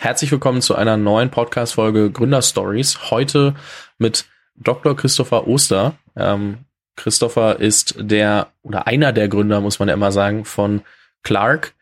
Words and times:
Herzlich 0.00 0.30
willkommen 0.30 0.62
zu 0.62 0.76
einer 0.76 0.96
neuen 0.96 1.28
Podcast-Folge 1.28 2.12
Gründer 2.12 2.40
Stories. 2.40 3.10
Heute 3.10 3.56
mit 3.98 4.26
Dr. 4.54 4.94
Christopher 4.96 5.48
Oster. 5.48 5.96
Ähm, 6.14 6.58
Christopher 6.94 7.58
ist 7.58 7.96
der 7.98 8.52
oder 8.62 8.86
einer 8.86 9.12
der 9.12 9.26
Gründer, 9.26 9.60
muss 9.60 9.80
man 9.80 9.88
ja 9.88 9.94
immer 9.94 10.12
sagen, 10.12 10.44
von 10.44 10.82
Clark. 11.24 11.74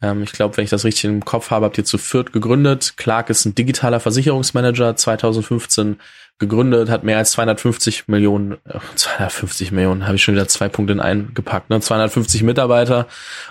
Ähm, 0.00 0.22
ich 0.22 0.32
glaube, 0.32 0.56
wenn 0.56 0.64
ich 0.64 0.70
das 0.70 0.84
richtig 0.84 1.04
im 1.04 1.24
Kopf 1.24 1.50
habe, 1.50 1.66
habt 1.66 1.78
ihr 1.78 1.84
zu 1.84 1.98
viert 1.98 2.32
gegründet. 2.32 2.94
Clark 2.96 3.30
ist 3.30 3.44
ein 3.44 3.54
digitaler 3.54 4.00
Versicherungsmanager, 4.00 4.96
2015 4.96 5.98
gegründet, 6.38 6.88
hat 6.88 7.02
mehr 7.02 7.18
als 7.18 7.32
250 7.32 8.06
Millionen, 8.06 8.52
äh, 8.64 8.78
250 8.94 9.72
Millionen, 9.72 10.06
habe 10.06 10.16
ich 10.16 10.22
schon 10.22 10.34
wieder 10.34 10.46
zwei 10.46 10.68
Punkte 10.68 10.92
in 10.92 11.00
einen 11.00 11.34
gepackt, 11.34 11.68
ne? 11.68 11.80
250 11.80 12.44
Mitarbeiter 12.44 13.08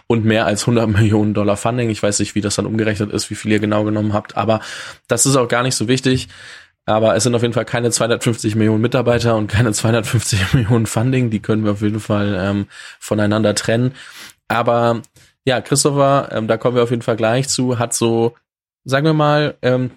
und 0.07 0.23
mehr 0.23 0.45
als 0.45 0.61
100 0.61 0.87
Millionen 0.87 1.33
Dollar 1.33 1.57
Funding. 1.57 1.89
Ich 1.89 2.01
weiß 2.01 2.19
nicht, 2.19 2.35
wie 2.35 2.41
das 2.41 2.55
dann 2.55 2.65
umgerechnet 2.65 3.11
ist, 3.11 3.29
wie 3.29 3.35
viel 3.35 3.51
ihr 3.51 3.59
genau 3.59 3.83
genommen 3.83 4.13
habt, 4.13 4.37
aber 4.37 4.61
das 5.07 5.25
ist 5.25 5.35
auch 5.35 5.49
gar 5.49 5.63
nicht 5.63 5.75
so 5.75 5.87
wichtig. 5.87 6.29
Aber 6.85 7.17
es 7.17 7.23
sind 7.23 7.35
auf 7.35 7.41
jeden 7.41 7.53
Fall 7.53 7.65
keine 7.65 7.91
250 7.91 8.55
Millionen 8.55 8.81
Mitarbeiter 8.81 9.35
und 9.35 9.47
keine 9.47 9.73
250 9.73 10.39
Millionen 10.53 10.85
Funding. 10.85 11.29
Die 11.29 11.41
können 11.41 11.65
wir 11.65 11.73
auf 11.73 11.81
jeden 11.81 11.99
Fall 11.99 12.37
ähm, 12.39 12.67
voneinander 12.97 13.53
trennen. 13.55 13.93
Aber 14.47 15.01
ja, 15.47 15.61
Christopher, 15.61 16.27
ähm, 16.33 16.47
da 16.49 16.57
kommen 16.57 16.75
wir 16.75 16.83
auf 16.83 16.89
jeden 16.89 17.01
Fall 17.01 17.15
gleich 17.15 17.47
zu, 17.47 17.79
hat 17.79 17.93
so, 17.93 18.35
sagen 18.83 19.05
wir 19.05 19.13
mal, 19.13 19.55
ähm, 19.61 19.91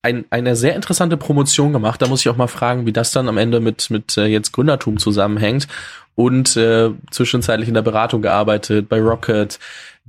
ein, 0.00 0.24
eine 0.30 0.56
sehr 0.56 0.74
interessante 0.74 1.18
Promotion 1.18 1.74
gemacht. 1.74 2.00
Da 2.00 2.06
muss 2.06 2.22
ich 2.22 2.30
auch 2.30 2.38
mal 2.38 2.46
fragen, 2.46 2.86
wie 2.86 2.92
das 2.92 3.12
dann 3.12 3.28
am 3.28 3.36
Ende 3.36 3.60
mit, 3.60 3.90
mit 3.90 4.16
äh, 4.16 4.24
jetzt 4.24 4.52
Gründertum 4.52 4.96
zusammenhängt. 4.96 5.68
Und 6.14 6.56
äh, 6.56 6.90
zwischenzeitlich 7.10 7.68
in 7.68 7.74
der 7.74 7.82
Beratung 7.82 8.22
gearbeitet, 8.22 8.88
bei 8.88 8.98
Rocket, 8.98 9.58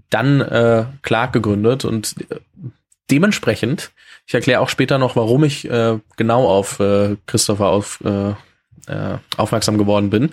dann 0.10 0.40
äh, 0.40 0.86
Clark 1.02 1.34
gegründet 1.34 1.84
und 1.84 2.16
äh, 2.32 2.38
dementsprechend, 3.12 3.92
ich 4.28 4.34
erkläre 4.34 4.62
auch 4.62 4.70
später 4.70 4.98
noch, 4.98 5.18
warum 5.18 5.44
ich 5.44 5.70
äh, 5.70 6.00
genau 6.16 6.48
auf 6.48 6.80
äh, 6.80 7.18
Christopher 7.26 7.66
auf, 7.66 8.02
äh, 8.06 8.30
äh, 8.90 9.18
aufmerksam 9.36 9.78
geworden 9.78 10.10
bin. 10.10 10.32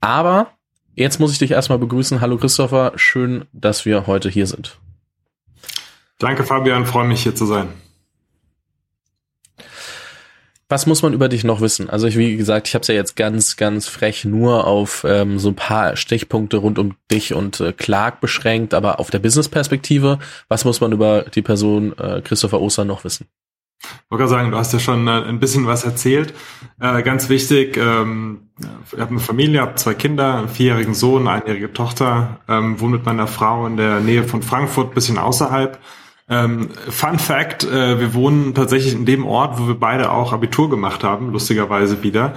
Aber 0.00 0.52
jetzt 0.94 1.20
muss 1.20 1.32
ich 1.32 1.38
dich 1.38 1.50
erstmal 1.50 1.78
begrüßen. 1.78 2.20
Hallo 2.20 2.36
Christopher, 2.36 2.92
schön, 2.96 3.46
dass 3.52 3.84
wir 3.84 4.06
heute 4.06 4.28
hier 4.28 4.46
sind. 4.46 4.78
Danke 6.18 6.44
Fabian, 6.44 6.86
freue 6.86 7.06
mich 7.06 7.22
hier 7.22 7.34
zu 7.34 7.46
sein. 7.46 7.68
Was 10.68 10.86
muss 10.86 11.02
man 11.02 11.12
über 11.12 11.28
dich 11.28 11.44
noch 11.44 11.60
wissen? 11.60 11.90
Also 11.90 12.06
ich, 12.06 12.16
wie 12.16 12.34
gesagt, 12.34 12.66
ich 12.66 12.74
habe 12.74 12.80
es 12.80 12.88
ja 12.88 12.94
jetzt 12.94 13.14
ganz, 13.14 13.58
ganz 13.58 13.88
frech 13.88 14.24
nur 14.24 14.66
auf 14.66 15.04
ähm, 15.06 15.38
so 15.38 15.50
ein 15.50 15.54
paar 15.54 15.96
Stichpunkte 15.96 16.56
rund 16.56 16.78
um 16.78 16.96
dich 17.10 17.34
und 17.34 17.60
äh, 17.60 17.74
Clark 17.74 18.22
beschränkt, 18.22 18.72
aber 18.72 18.98
auf 18.98 19.10
der 19.10 19.18
Business-Perspektive, 19.18 20.18
was 20.48 20.64
muss 20.64 20.80
man 20.80 20.92
über 20.92 21.26
die 21.34 21.42
Person 21.42 21.92
äh, 21.98 22.22
Christopher 22.22 22.62
Oster 22.62 22.86
noch 22.86 23.04
wissen? 23.04 23.26
Ich 23.82 24.10
wollte 24.10 24.28
sagen, 24.28 24.50
du 24.50 24.56
hast 24.56 24.72
ja 24.72 24.78
schon 24.78 25.08
äh, 25.08 25.10
ein 25.10 25.40
bisschen 25.40 25.66
was 25.66 25.84
erzählt. 25.84 26.34
Äh, 26.80 27.02
ganz 27.02 27.28
wichtig, 27.28 27.76
ähm, 27.76 28.48
ich 28.92 29.00
habe 29.00 29.10
eine 29.10 29.20
Familie, 29.20 29.60
habe 29.60 29.74
zwei 29.74 29.94
Kinder, 29.94 30.36
einen 30.36 30.48
vierjährigen 30.48 30.94
Sohn, 30.94 31.26
einjährige 31.26 31.72
Tochter, 31.72 32.40
ähm, 32.48 32.80
wohne 32.80 32.96
mit 32.96 33.06
meiner 33.06 33.26
Frau 33.26 33.66
in 33.66 33.76
der 33.76 34.00
Nähe 34.00 34.24
von 34.24 34.42
Frankfurt, 34.42 34.94
bisschen 34.94 35.18
außerhalb 35.18 35.78
ähm, 36.28 36.70
Fun 36.88 37.18
Fact, 37.18 37.64
äh, 37.64 38.00
wir 38.00 38.14
wohnen 38.14 38.54
tatsächlich 38.54 38.94
in 38.94 39.04
dem 39.04 39.26
Ort, 39.26 39.58
wo 39.58 39.68
wir 39.68 39.78
beide 39.78 40.10
auch 40.10 40.32
Abitur 40.32 40.70
gemacht 40.70 41.04
haben, 41.04 41.30
lustigerweise 41.30 42.02
wieder. 42.02 42.34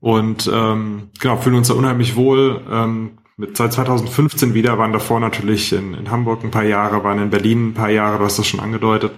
Und 0.00 0.50
ähm, 0.52 1.10
genau, 1.20 1.36
fühlen 1.36 1.56
uns 1.56 1.68
da 1.68 1.74
unheimlich 1.74 2.16
wohl. 2.16 2.62
Ähm, 2.70 3.18
mit 3.36 3.56
seit 3.56 3.72
2015 3.72 4.54
wieder, 4.54 4.78
waren 4.78 4.92
davor 4.92 5.18
natürlich 5.18 5.72
in, 5.72 5.94
in 5.94 6.10
Hamburg 6.10 6.44
ein 6.44 6.52
paar 6.52 6.64
Jahre, 6.64 7.02
waren 7.02 7.18
in 7.18 7.30
Berlin 7.30 7.68
ein 7.68 7.74
paar 7.74 7.90
Jahre, 7.90 8.18
du 8.18 8.24
hast 8.24 8.38
das 8.38 8.46
schon 8.46 8.60
angedeutet. 8.60 9.12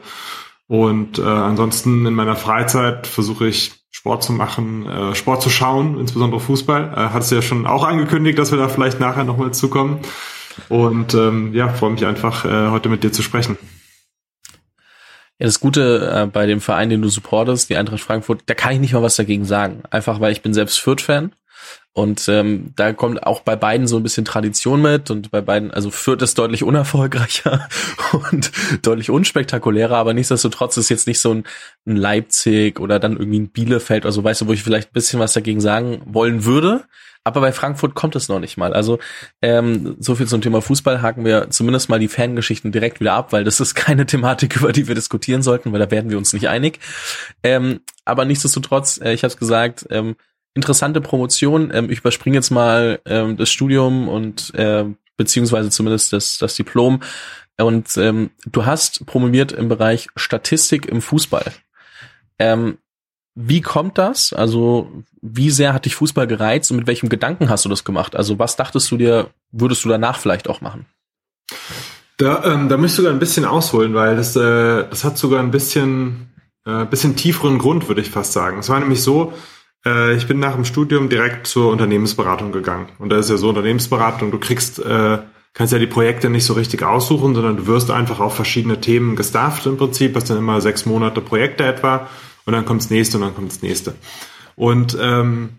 Und 0.68 1.18
äh, 1.18 1.22
ansonsten 1.22 2.06
in 2.06 2.14
meiner 2.14 2.36
Freizeit 2.36 3.06
versuche 3.06 3.46
ich 3.46 3.72
Sport 3.90 4.22
zu 4.22 4.32
machen, 4.32 4.86
äh, 4.86 5.14
Sport 5.14 5.42
zu 5.42 5.50
schauen, 5.50 5.98
insbesondere 5.98 6.40
Fußball. 6.40 6.92
Äh, 6.92 6.96
Hattest 7.12 7.30
du 7.30 7.36
ja 7.36 7.42
schon 7.42 7.66
auch 7.66 7.84
angekündigt, 7.84 8.38
dass 8.38 8.50
wir 8.50 8.58
da 8.58 8.68
vielleicht 8.68 9.00
nachher 9.00 9.24
nochmal 9.24 9.52
zukommen. 9.52 10.00
Und 10.68 11.14
ähm, 11.14 11.54
ja, 11.54 11.68
freue 11.68 11.90
mich 11.90 12.04
einfach, 12.04 12.44
äh, 12.44 12.70
heute 12.70 12.88
mit 12.88 13.04
dir 13.04 13.12
zu 13.12 13.22
sprechen. 13.22 13.56
Ja, 15.38 15.46
das 15.46 15.60
Gute 15.60 16.10
äh, 16.12 16.26
bei 16.26 16.46
dem 16.46 16.60
Verein, 16.60 16.88
den 16.88 17.02
du 17.02 17.08
supportest, 17.08 17.68
die 17.68 17.76
Eintracht 17.76 18.00
Frankfurt, 18.00 18.42
da 18.46 18.54
kann 18.54 18.72
ich 18.72 18.80
nicht 18.80 18.94
mal 18.94 19.02
was 19.02 19.16
dagegen 19.16 19.44
sagen. 19.44 19.82
Einfach 19.90 20.18
weil 20.20 20.32
ich 20.32 20.42
bin 20.42 20.54
selbst 20.54 20.78
Fürth-Fan. 20.78 21.34
Und 21.92 22.28
ähm, 22.28 22.72
da 22.76 22.92
kommt 22.92 23.22
auch 23.22 23.40
bei 23.40 23.56
beiden 23.56 23.86
so 23.86 23.96
ein 23.96 24.02
bisschen 24.02 24.26
Tradition 24.26 24.82
mit 24.82 25.10
und 25.10 25.30
bei 25.30 25.40
beiden, 25.40 25.70
also 25.70 25.90
Fürth 25.90 26.20
ist 26.20 26.38
deutlich 26.38 26.62
unerfolgreicher 26.62 27.68
und 28.30 28.52
deutlich 28.82 29.08
unspektakulärer, 29.08 29.96
aber 29.96 30.12
nichtsdestotrotz 30.12 30.76
ist 30.76 30.90
jetzt 30.90 31.06
nicht 31.06 31.20
so 31.20 31.32
ein, 31.32 31.44
ein 31.86 31.96
Leipzig 31.96 32.80
oder 32.80 32.98
dann 32.98 33.16
irgendwie 33.16 33.40
ein 33.40 33.48
Bielefeld 33.48 34.04
oder 34.04 34.12
so, 34.12 34.22
weißt 34.22 34.42
du, 34.42 34.46
wo 34.46 34.52
ich 34.52 34.62
vielleicht 34.62 34.90
ein 34.90 34.92
bisschen 34.92 35.20
was 35.20 35.32
dagegen 35.32 35.62
sagen 35.62 36.02
wollen 36.04 36.44
würde. 36.44 36.84
Aber 37.26 37.40
bei 37.40 37.50
Frankfurt 37.50 37.94
kommt 37.94 38.14
es 38.14 38.28
noch 38.28 38.38
nicht 38.38 38.56
mal. 38.56 38.72
Also 38.72 39.00
ähm, 39.42 39.96
so 39.98 40.14
viel 40.14 40.28
zum 40.28 40.42
Thema 40.42 40.62
Fußball 40.62 41.02
haken 41.02 41.24
wir 41.24 41.50
zumindest 41.50 41.88
mal 41.88 41.98
die 41.98 42.06
Fangeschichten 42.06 42.70
direkt 42.70 43.00
wieder 43.00 43.14
ab, 43.14 43.32
weil 43.32 43.42
das 43.42 43.58
ist 43.58 43.74
keine 43.74 44.06
Thematik, 44.06 44.54
über 44.56 44.70
die 44.70 44.86
wir 44.86 44.94
diskutieren 44.94 45.42
sollten, 45.42 45.72
weil 45.72 45.80
da 45.80 45.90
werden 45.90 46.08
wir 46.08 46.18
uns 46.18 46.32
nicht 46.32 46.48
einig. 46.48 46.78
Ähm, 47.42 47.80
aber 48.04 48.26
nichtsdestotrotz, 48.26 49.00
äh, 49.00 49.12
ich 49.12 49.24
habe 49.24 49.32
es 49.32 49.38
gesagt, 49.38 49.86
ähm, 49.90 50.14
interessante 50.56 51.00
Promotion. 51.00 51.70
Ähm, 51.72 51.90
ich 51.90 52.00
überspringe 52.00 52.36
jetzt 52.36 52.50
mal 52.50 52.98
ähm, 53.04 53.36
das 53.36 53.50
Studium 53.50 54.08
und 54.08 54.54
äh, 54.54 54.86
beziehungsweise 55.16 55.70
zumindest 55.70 56.12
das, 56.12 56.38
das 56.38 56.56
Diplom. 56.56 57.00
Und 57.58 57.96
ähm, 57.96 58.30
du 58.46 58.66
hast 58.66 59.06
promoviert 59.06 59.52
im 59.52 59.68
Bereich 59.68 60.08
Statistik 60.16 60.86
im 60.86 61.00
Fußball. 61.00 61.52
Ähm, 62.38 62.78
wie 63.34 63.60
kommt 63.60 63.98
das? 63.98 64.32
Also, 64.32 64.90
wie 65.20 65.50
sehr 65.50 65.74
hat 65.74 65.84
dich 65.84 65.94
Fußball 65.94 66.26
gereizt 66.26 66.70
und 66.70 66.78
mit 66.78 66.86
welchem 66.86 67.08
Gedanken 67.10 67.50
hast 67.50 67.64
du 67.64 67.68
das 67.68 67.84
gemacht? 67.84 68.16
Also, 68.16 68.38
was 68.38 68.56
dachtest 68.56 68.90
du 68.90 68.96
dir, 68.96 69.28
würdest 69.52 69.84
du 69.84 69.90
danach 69.90 70.18
vielleicht 70.18 70.48
auch 70.48 70.62
machen? 70.62 70.86
Da, 72.16 72.44
ähm, 72.44 72.70
da 72.70 72.82
ich 72.82 72.92
sogar 72.92 73.12
ein 73.12 73.18
bisschen 73.18 73.44
ausholen, 73.44 73.94
weil 73.94 74.16
das, 74.16 74.34
äh, 74.36 74.88
das 74.88 75.04
hat 75.04 75.18
sogar 75.18 75.40
ein 75.40 75.50
bisschen, 75.50 76.30
äh, 76.64 76.86
bisschen 76.86 77.14
tieferen 77.14 77.58
Grund, 77.58 77.88
würde 77.88 78.00
ich 78.00 78.10
fast 78.10 78.32
sagen. 78.32 78.58
Es 78.58 78.70
war 78.70 78.80
nämlich 78.80 79.02
so, 79.02 79.34
äh, 79.86 80.16
ich 80.16 80.26
bin 80.26 80.40
nach 80.40 80.54
dem 80.54 80.64
Studium 80.64 81.08
direkt 81.08 81.46
zur 81.46 81.70
Unternehmensberatung 81.70 82.52
gegangen. 82.52 82.88
Und 82.98 83.10
da 83.10 83.18
ist 83.18 83.30
ja 83.30 83.36
so 83.36 83.48
Unternehmensberatung, 83.48 84.30
du 84.30 84.38
kriegst, 84.38 84.80
äh, 84.80 85.18
kannst 85.54 85.72
ja 85.72 85.78
die 85.78 85.86
Projekte 85.86 86.28
nicht 86.28 86.44
so 86.44 86.54
richtig 86.54 86.82
aussuchen, 86.82 87.34
sondern 87.34 87.56
du 87.56 87.66
wirst 87.66 87.90
einfach 87.90 88.20
auf 88.20 88.34
verschiedene 88.34 88.80
Themen 88.80 89.16
gestafft 89.16 89.64
im 89.66 89.76
Prinzip, 89.76 90.16
hast 90.16 90.28
dann 90.28 90.38
immer 90.38 90.60
sechs 90.60 90.84
Monate 90.84 91.20
Projekte 91.20 91.64
etwa 91.64 92.08
und 92.44 92.52
dann 92.52 92.66
kommt 92.66 92.82
das 92.82 92.90
nächste 92.90 93.16
und 93.16 93.22
dann 93.22 93.34
kommt 93.34 93.52
das 93.52 93.62
nächste. 93.62 93.94
Und 94.56 94.96
ähm, 95.00 95.50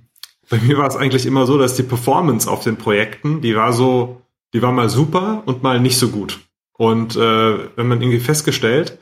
bei 0.50 0.58
mir 0.60 0.78
war 0.78 0.88
es 0.88 0.96
eigentlich 0.96 1.26
immer 1.26 1.46
so, 1.46 1.58
dass 1.58 1.76
die 1.76 1.84
Performance 1.84 2.50
auf 2.50 2.64
den 2.64 2.78
Projekten, 2.78 3.42
die 3.42 3.56
war 3.56 3.74
so, 3.74 4.22
die 4.54 4.62
war 4.62 4.72
mal 4.72 4.90
super 4.90 5.44
und 5.46 5.64
mal 5.64 5.80
nicht 5.80 5.98
so 5.98 6.10
gut. 6.10 6.40
Und 6.74 7.16
äh, 7.16 7.58
wenn 7.76 7.88
man 7.88 8.02
irgendwie 8.02 8.20
festgestellt, 8.20 9.00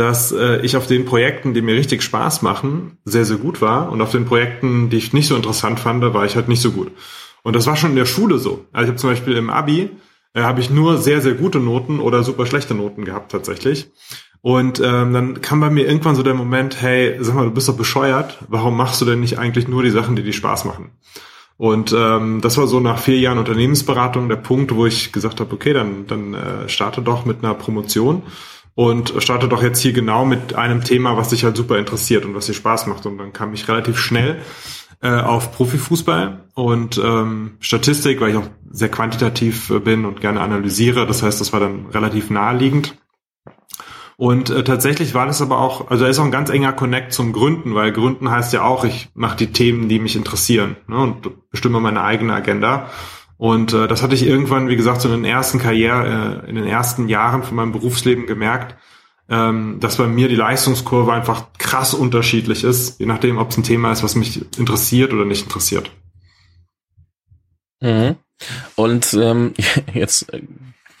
dass 0.00 0.32
äh, 0.32 0.62
ich 0.62 0.76
auf 0.76 0.86
den 0.86 1.04
Projekten, 1.04 1.52
die 1.52 1.60
mir 1.60 1.74
richtig 1.74 2.02
Spaß 2.02 2.40
machen, 2.40 2.96
sehr, 3.04 3.26
sehr 3.26 3.36
gut 3.36 3.60
war 3.60 3.92
und 3.92 4.00
auf 4.00 4.10
den 4.10 4.24
Projekten, 4.24 4.88
die 4.88 4.96
ich 4.96 5.12
nicht 5.12 5.26
so 5.26 5.36
interessant 5.36 5.78
fand, 5.78 6.02
war 6.02 6.24
ich 6.24 6.36
halt 6.36 6.48
nicht 6.48 6.62
so 6.62 6.72
gut. 6.72 6.90
Und 7.42 7.54
das 7.54 7.66
war 7.66 7.76
schon 7.76 7.90
in 7.90 7.96
der 7.96 8.06
Schule 8.06 8.38
so. 8.38 8.64
Also 8.72 8.84
ich 8.84 8.88
habe 8.88 8.96
zum 8.96 9.10
Beispiel 9.10 9.36
im 9.36 9.50
Abi, 9.50 9.90
äh, 10.32 10.40
habe 10.40 10.60
ich 10.60 10.70
nur 10.70 10.96
sehr, 10.96 11.20
sehr 11.20 11.34
gute 11.34 11.60
Noten 11.60 12.00
oder 12.00 12.22
super 12.22 12.46
schlechte 12.46 12.74
Noten 12.74 13.04
gehabt 13.04 13.30
tatsächlich. 13.30 13.90
Und 14.40 14.80
ähm, 14.80 15.12
dann 15.12 15.40
kam 15.42 15.60
bei 15.60 15.68
mir 15.68 15.86
irgendwann 15.86 16.16
so 16.16 16.22
der 16.22 16.32
Moment, 16.32 16.80
hey, 16.80 17.18
sag 17.20 17.34
mal, 17.34 17.44
du 17.44 17.50
bist 17.50 17.68
doch 17.68 17.76
bescheuert, 17.76 18.38
warum 18.48 18.78
machst 18.78 19.02
du 19.02 19.04
denn 19.04 19.20
nicht 19.20 19.38
eigentlich 19.38 19.68
nur 19.68 19.82
die 19.82 19.90
Sachen, 19.90 20.16
die 20.16 20.22
dir 20.22 20.32
Spaß 20.32 20.64
machen? 20.64 20.92
Und 21.58 21.94
ähm, 21.94 22.40
das 22.40 22.56
war 22.56 22.66
so 22.66 22.80
nach 22.80 22.98
vier 22.98 23.18
Jahren 23.18 23.36
Unternehmensberatung 23.36 24.30
der 24.30 24.36
Punkt, 24.36 24.74
wo 24.74 24.86
ich 24.86 25.12
gesagt 25.12 25.40
habe, 25.40 25.52
okay, 25.52 25.74
dann, 25.74 26.06
dann 26.06 26.32
äh, 26.32 26.68
starte 26.70 27.02
doch 27.02 27.26
mit 27.26 27.44
einer 27.44 27.52
Promotion 27.52 28.22
und 28.80 29.12
starte 29.18 29.46
doch 29.46 29.62
jetzt 29.62 29.80
hier 29.80 29.92
genau 29.92 30.24
mit 30.24 30.54
einem 30.54 30.82
Thema, 30.82 31.14
was 31.14 31.28
dich 31.28 31.44
halt 31.44 31.54
super 31.54 31.76
interessiert 31.76 32.24
und 32.24 32.34
was 32.34 32.46
dir 32.46 32.54
Spaß 32.54 32.86
macht. 32.86 33.04
Und 33.04 33.18
dann 33.18 33.34
kam 33.34 33.52
ich 33.52 33.68
relativ 33.68 33.98
schnell 33.98 34.40
äh, 35.02 35.10
auf 35.20 35.52
Profifußball 35.52 36.44
und 36.54 36.96
ähm, 36.96 37.58
Statistik, 37.60 38.22
weil 38.22 38.30
ich 38.30 38.36
auch 38.36 38.48
sehr 38.70 38.88
quantitativ 38.88 39.68
äh, 39.68 39.80
bin 39.80 40.06
und 40.06 40.22
gerne 40.22 40.40
analysiere. 40.40 41.06
Das 41.06 41.22
heißt, 41.22 41.42
das 41.42 41.52
war 41.52 41.60
dann 41.60 41.88
relativ 41.92 42.30
naheliegend. 42.30 42.96
Und 44.16 44.48
äh, 44.48 44.64
tatsächlich 44.64 45.12
war 45.12 45.26
das 45.26 45.42
aber 45.42 45.58
auch, 45.58 45.90
also 45.90 46.04
da 46.04 46.10
ist 46.10 46.18
auch 46.18 46.24
ein 46.24 46.30
ganz 46.30 46.48
enger 46.48 46.72
Connect 46.72 47.12
zum 47.12 47.34
Gründen, 47.34 47.74
weil 47.74 47.92
Gründen 47.92 48.30
heißt 48.30 48.54
ja 48.54 48.62
auch, 48.62 48.84
ich 48.84 49.10
mache 49.12 49.36
die 49.36 49.52
Themen, 49.52 49.90
die 49.90 49.98
mich 49.98 50.16
interessieren 50.16 50.78
ne, 50.86 50.96
und 50.96 51.50
bestimme 51.50 51.80
meine 51.80 52.02
eigene 52.02 52.32
Agenda. 52.32 52.88
Und 53.40 53.72
äh, 53.72 53.88
das 53.88 54.02
hatte 54.02 54.14
ich 54.14 54.26
irgendwann, 54.26 54.68
wie 54.68 54.76
gesagt, 54.76 55.00
so 55.00 55.08
in 55.08 55.22
den 55.22 55.24
ersten 55.24 55.58
Karriere, 55.58 56.42
äh, 56.44 56.50
in 56.50 56.56
den 56.56 56.66
ersten 56.66 57.08
Jahren 57.08 57.42
von 57.42 57.56
meinem 57.56 57.72
Berufsleben 57.72 58.26
gemerkt, 58.26 58.76
ähm, 59.30 59.78
dass 59.80 59.96
bei 59.96 60.06
mir 60.06 60.28
die 60.28 60.36
Leistungskurve 60.36 61.10
einfach 61.10 61.46
krass 61.56 61.94
unterschiedlich 61.94 62.64
ist, 62.64 63.00
je 63.00 63.06
nachdem, 63.06 63.38
ob 63.38 63.48
es 63.48 63.56
ein 63.56 63.62
Thema 63.62 63.92
ist, 63.92 64.02
was 64.02 64.14
mich 64.14 64.42
interessiert 64.58 65.14
oder 65.14 65.24
nicht 65.24 65.44
interessiert. 65.44 65.90
Mhm. 67.80 68.16
Und 68.76 69.14
ähm, 69.14 69.54
jetzt 69.94 70.26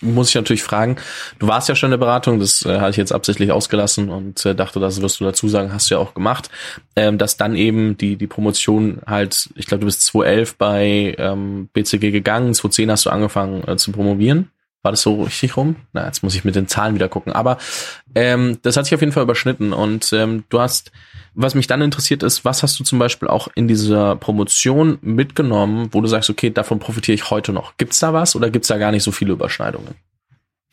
muss 0.00 0.30
ich 0.30 0.34
natürlich 0.34 0.62
fragen, 0.62 0.96
du 1.38 1.48
warst 1.48 1.68
ja 1.68 1.74
schon 1.74 1.88
in 1.88 1.92
der 1.92 1.98
Beratung, 1.98 2.38
das 2.38 2.64
äh, 2.64 2.78
hatte 2.78 2.90
ich 2.90 2.96
jetzt 2.96 3.12
absichtlich 3.12 3.52
ausgelassen 3.52 4.08
und 4.08 4.44
äh, 4.46 4.54
dachte, 4.54 4.80
das 4.80 5.00
wirst 5.02 5.20
du 5.20 5.24
dazu 5.24 5.48
sagen, 5.48 5.72
hast 5.72 5.90
du 5.90 5.94
ja 5.94 6.00
auch 6.00 6.14
gemacht, 6.14 6.50
ähm, 6.96 7.18
dass 7.18 7.36
dann 7.36 7.54
eben 7.56 7.96
die 7.96 8.16
die 8.16 8.26
Promotion 8.26 9.00
halt, 9.06 9.50
ich 9.54 9.66
glaube, 9.66 9.80
du 9.80 9.86
bist 9.86 10.04
2011 10.06 10.56
bei 10.56 11.14
ähm, 11.18 11.68
BCG 11.72 12.10
gegangen, 12.10 12.54
2010 12.54 12.90
hast 12.90 13.06
du 13.06 13.10
angefangen 13.10 13.66
äh, 13.66 13.76
zu 13.76 13.92
promovieren. 13.92 14.50
War 14.82 14.92
das 14.92 15.02
so 15.02 15.22
richtig 15.22 15.56
rum? 15.58 15.76
Na, 15.92 16.06
jetzt 16.06 16.22
muss 16.22 16.34
ich 16.34 16.44
mit 16.44 16.54
den 16.54 16.66
Zahlen 16.66 16.94
wieder 16.94 17.08
gucken. 17.08 17.34
Aber 17.34 17.58
ähm, 18.14 18.58
das 18.62 18.78
hat 18.78 18.86
sich 18.86 18.94
auf 18.94 19.00
jeden 19.00 19.12
Fall 19.12 19.24
überschnitten. 19.24 19.74
Und 19.74 20.10
ähm, 20.14 20.44
du 20.48 20.58
hast, 20.58 20.90
was 21.34 21.54
mich 21.54 21.66
dann 21.66 21.80
interessiert 21.82 22.22
ist, 22.22 22.44
was 22.44 22.62
hast 22.62 22.78
du 22.78 22.84
zum 22.84 22.98
Beispiel 22.98 23.28
auch 23.28 23.48
in 23.54 23.68
dieser 23.68 24.16
Promotion 24.16 24.98
mitgenommen, 25.02 25.88
wo 25.92 26.00
du 26.00 26.06
sagst, 26.06 26.30
okay, 26.30 26.50
davon 26.50 26.78
profitiere 26.78 27.14
ich 27.14 27.30
heute 27.30 27.52
noch. 27.52 27.76
Gibt's 27.76 28.00
da 28.00 28.12
was 28.12 28.36
oder 28.36 28.50
gibt's 28.50 28.68
da 28.68 28.78
gar 28.78 28.90
nicht 28.90 29.02
so 29.02 29.12
viele 29.12 29.32
Überschneidungen? 29.32 29.94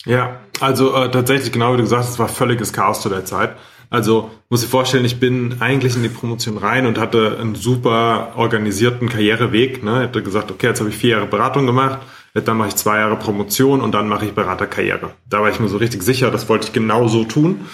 Ja, 0.05 0.39
also 0.59 0.95
äh, 0.95 1.11
tatsächlich, 1.11 1.51
genau 1.51 1.73
wie 1.73 1.77
du 1.77 1.83
gesagt 1.83 2.03
hast, 2.03 2.11
es 2.11 2.19
war 2.19 2.29
völliges 2.29 2.73
Chaos 2.73 3.01
zu 3.01 3.09
der 3.09 3.25
Zeit. 3.25 3.55
Also 3.89 4.31
muss 4.49 4.63
ich 4.63 4.69
vorstellen, 4.69 5.05
ich 5.05 5.19
bin 5.19 5.57
eigentlich 5.61 5.95
in 5.95 6.03
die 6.03 6.09
Promotion 6.09 6.57
rein 6.57 6.85
und 6.85 6.97
hatte 6.97 7.37
einen 7.39 7.55
super 7.55 8.33
organisierten 8.35 9.09
Karriereweg. 9.09 9.83
Ne? 9.83 10.01
Ich 10.01 10.07
hatte 10.09 10.23
gesagt, 10.23 10.51
okay, 10.51 10.67
jetzt 10.67 10.79
habe 10.79 10.89
ich 10.89 10.97
vier 10.97 11.11
Jahre 11.11 11.27
Beratung 11.27 11.65
gemacht 11.65 11.99
dann 12.45 12.57
mache 12.57 12.69
ich 12.69 12.75
zwei 12.75 12.99
Jahre 12.99 13.15
Promotion 13.15 13.81
und 13.81 13.93
dann 13.93 14.07
mache 14.07 14.25
ich 14.25 14.33
Beraterkarriere. 14.33 15.11
Da 15.29 15.41
war 15.41 15.49
ich 15.49 15.59
mir 15.59 15.67
so 15.67 15.77
richtig 15.77 16.03
sicher, 16.03 16.31
das 16.31 16.49
wollte 16.49 16.67
ich 16.67 16.73
genau 16.73 17.07
so 17.07 17.23
tun. 17.23 17.67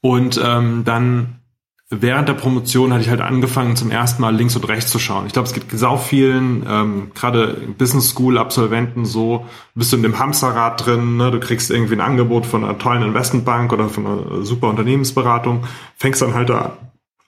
Und 0.00 0.40
ähm, 0.42 0.82
dann 0.84 1.40
während 1.88 2.28
der 2.28 2.34
Promotion 2.34 2.92
hatte 2.92 3.02
ich 3.02 3.10
halt 3.10 3.20
angefangen, 3.20 3.76
zum 3.76 3.90
ersten 3.90 4.20
Mal 4.20 4.34
links 4.34 4.56
und 4.56 4.68
rechts 4.68 4.90
zu 4.90 4.98
schauen. 4.98 5.26
Ich 5.26 5.32
glaube, 5.32 5.46
es 5.46 5.54
gibt 5.54 5.70
sau 5.70 5.96
vielen, 5.96 6.66
ähm, 6.68 7.10
gerade 7.14 7.54
Business 7.78 8.10
School 8.10 8.38
Absolventen 8.38 9.04
so, 9.04 9.46
bist 9.74 9.92
du 9.92 9.96
in 9.96 10.02
dem 10.02 10.18
Hamsterrad 10.18 10.84
drin, 10.84 11.16
ne? 11.16 11.30
du 11.30 11.38
kriegst 11.38 11.70
irgendwie 11.70 11.94
ein 11.94 12.00
Angebot 12.00 12.44
von 12.44 12.64
einer 12.64 12.78
tollen 12.78 13.02
Investmentbank 13.02 13.72
oder 13.72 13.88
von 13.88 14.06
einer 14.06 14.44
super 14.44 14.68
Unternehmensberatung, 14.68 15.64
fängst 15.96 16.22
dann 16.22 16.34
halt 16.34 16.48
da 16.48 16.76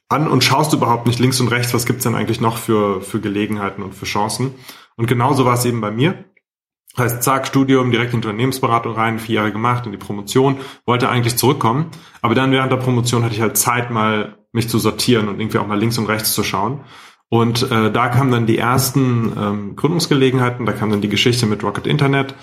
an 0.09 0.27
und 0.27 0.43
schaust 0.43 0.73
überhaupt 0.73 1.07
nicht 1.07 1.19
links 1.19 1.41
und 1.41 1.49
rechts, 1.49 1.75
was 1.75 1.87
gibt's 1.87 2.05
denn 2.05 2.15
eigentlich 2.15 2.41
noch 2.41 2.57
für, 2.57 3.01
für 3.03 3.21
Gelegenheiten 3.21 3.83
und 3.83 3.95
für 3.95 4.07
Chancen. 4.07 4.55
Und 4.97 5.07
genauso 5.07 5.45
war 5.45 5.55
es 5.55 5.65
eben 5.65 5.81
bei 5.81 5.91
mir. 5.91 6.25
Heißt, 6.97 7.23
zack, 7.23 7.47
Studium, 7.47 7.93
direkt 7.93 8.13
in 8.13 8.21
die 8.21 8.27
Unternehmensberatung 8.27 8.95
rein, 8.95 9.21
vier 9.21 9.37
Jahre 9.37 9.53
gemacht, 9.53 9.87
in 9.87 9.93
die 9.93 9.99
Promotion, 9.99 10.57
wollte 10.85 11.09
eigentlich 11.09 11.37
zurückkommen. 11.37 11.91
Aber 12.23 12.35
dann 12.35 12.51
während 12.51 12.73
der 12.73 12.79
Promotion 12.79 13.23
hatte 13.23 13.35
ich 13.35 13.41
halt 13.41 13.57
Zeit, 13.57 13.91
mal 13.91 14.39
mich 14.59 14.69
zu 14.69 14.79
sortieren 14.79 15.29
und 15.29 15.41
irgendwie 15.41 15.59
auch 15.59 15.67
mal 15.67 15.79
links 15.79 15.99
und 15.99 16.07
rechts 16.07 16.35
zu 16.35 16.43
schauen. 16.43 16.81
Und 17.31 17.71
äh, 17.71 17.93
da 17.93 18.09
kamen 18.09 18.33
dann 18.33 18.47
die 18.47 18.59
ersten 18.59 19.33
ähm, 19.39 19.77
Gründungsgelegenheiten, 19.77 20.67
da 20.67 20.73
kam 20.73 20.91
dann 20.91 21.01
die 21.01 21.09
Geschichte 21.09 21.47
mit 21.47 21.63
Rocket 21.63 21.87
Internet 21.87 22.35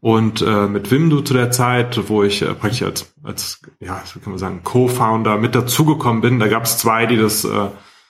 und 0.00 0.42
äh, 0.42 0.66
mit 0.66 0.90
Wimdu 0.90 1.20
zu 1.20 1.32
der 1.32 1.52
Zeit, 1.52 2.08
wo 2.08 2.24
ich 2.24 2.42
äh, 2.42 2.52
praktisch 2.54 2.82
als, 2.82 3.14
als 3.22 3.62
ja, 3.80 4.02
kann 4.22 4.32
man 4.32 4.38
sagen, 4.38 4.60
Co-Founder 4.64 5.38
mit 5.38 5.54
dazugekommen 5.54 6.20
bin. 6.22 6.40
Da 6.40 6.48
gab 6.48 6.64
es 6.64 6.76
zwei, 6.76 7.06
die 7.06 7.16
das 7.16 7.44
äh, 7.44 7.68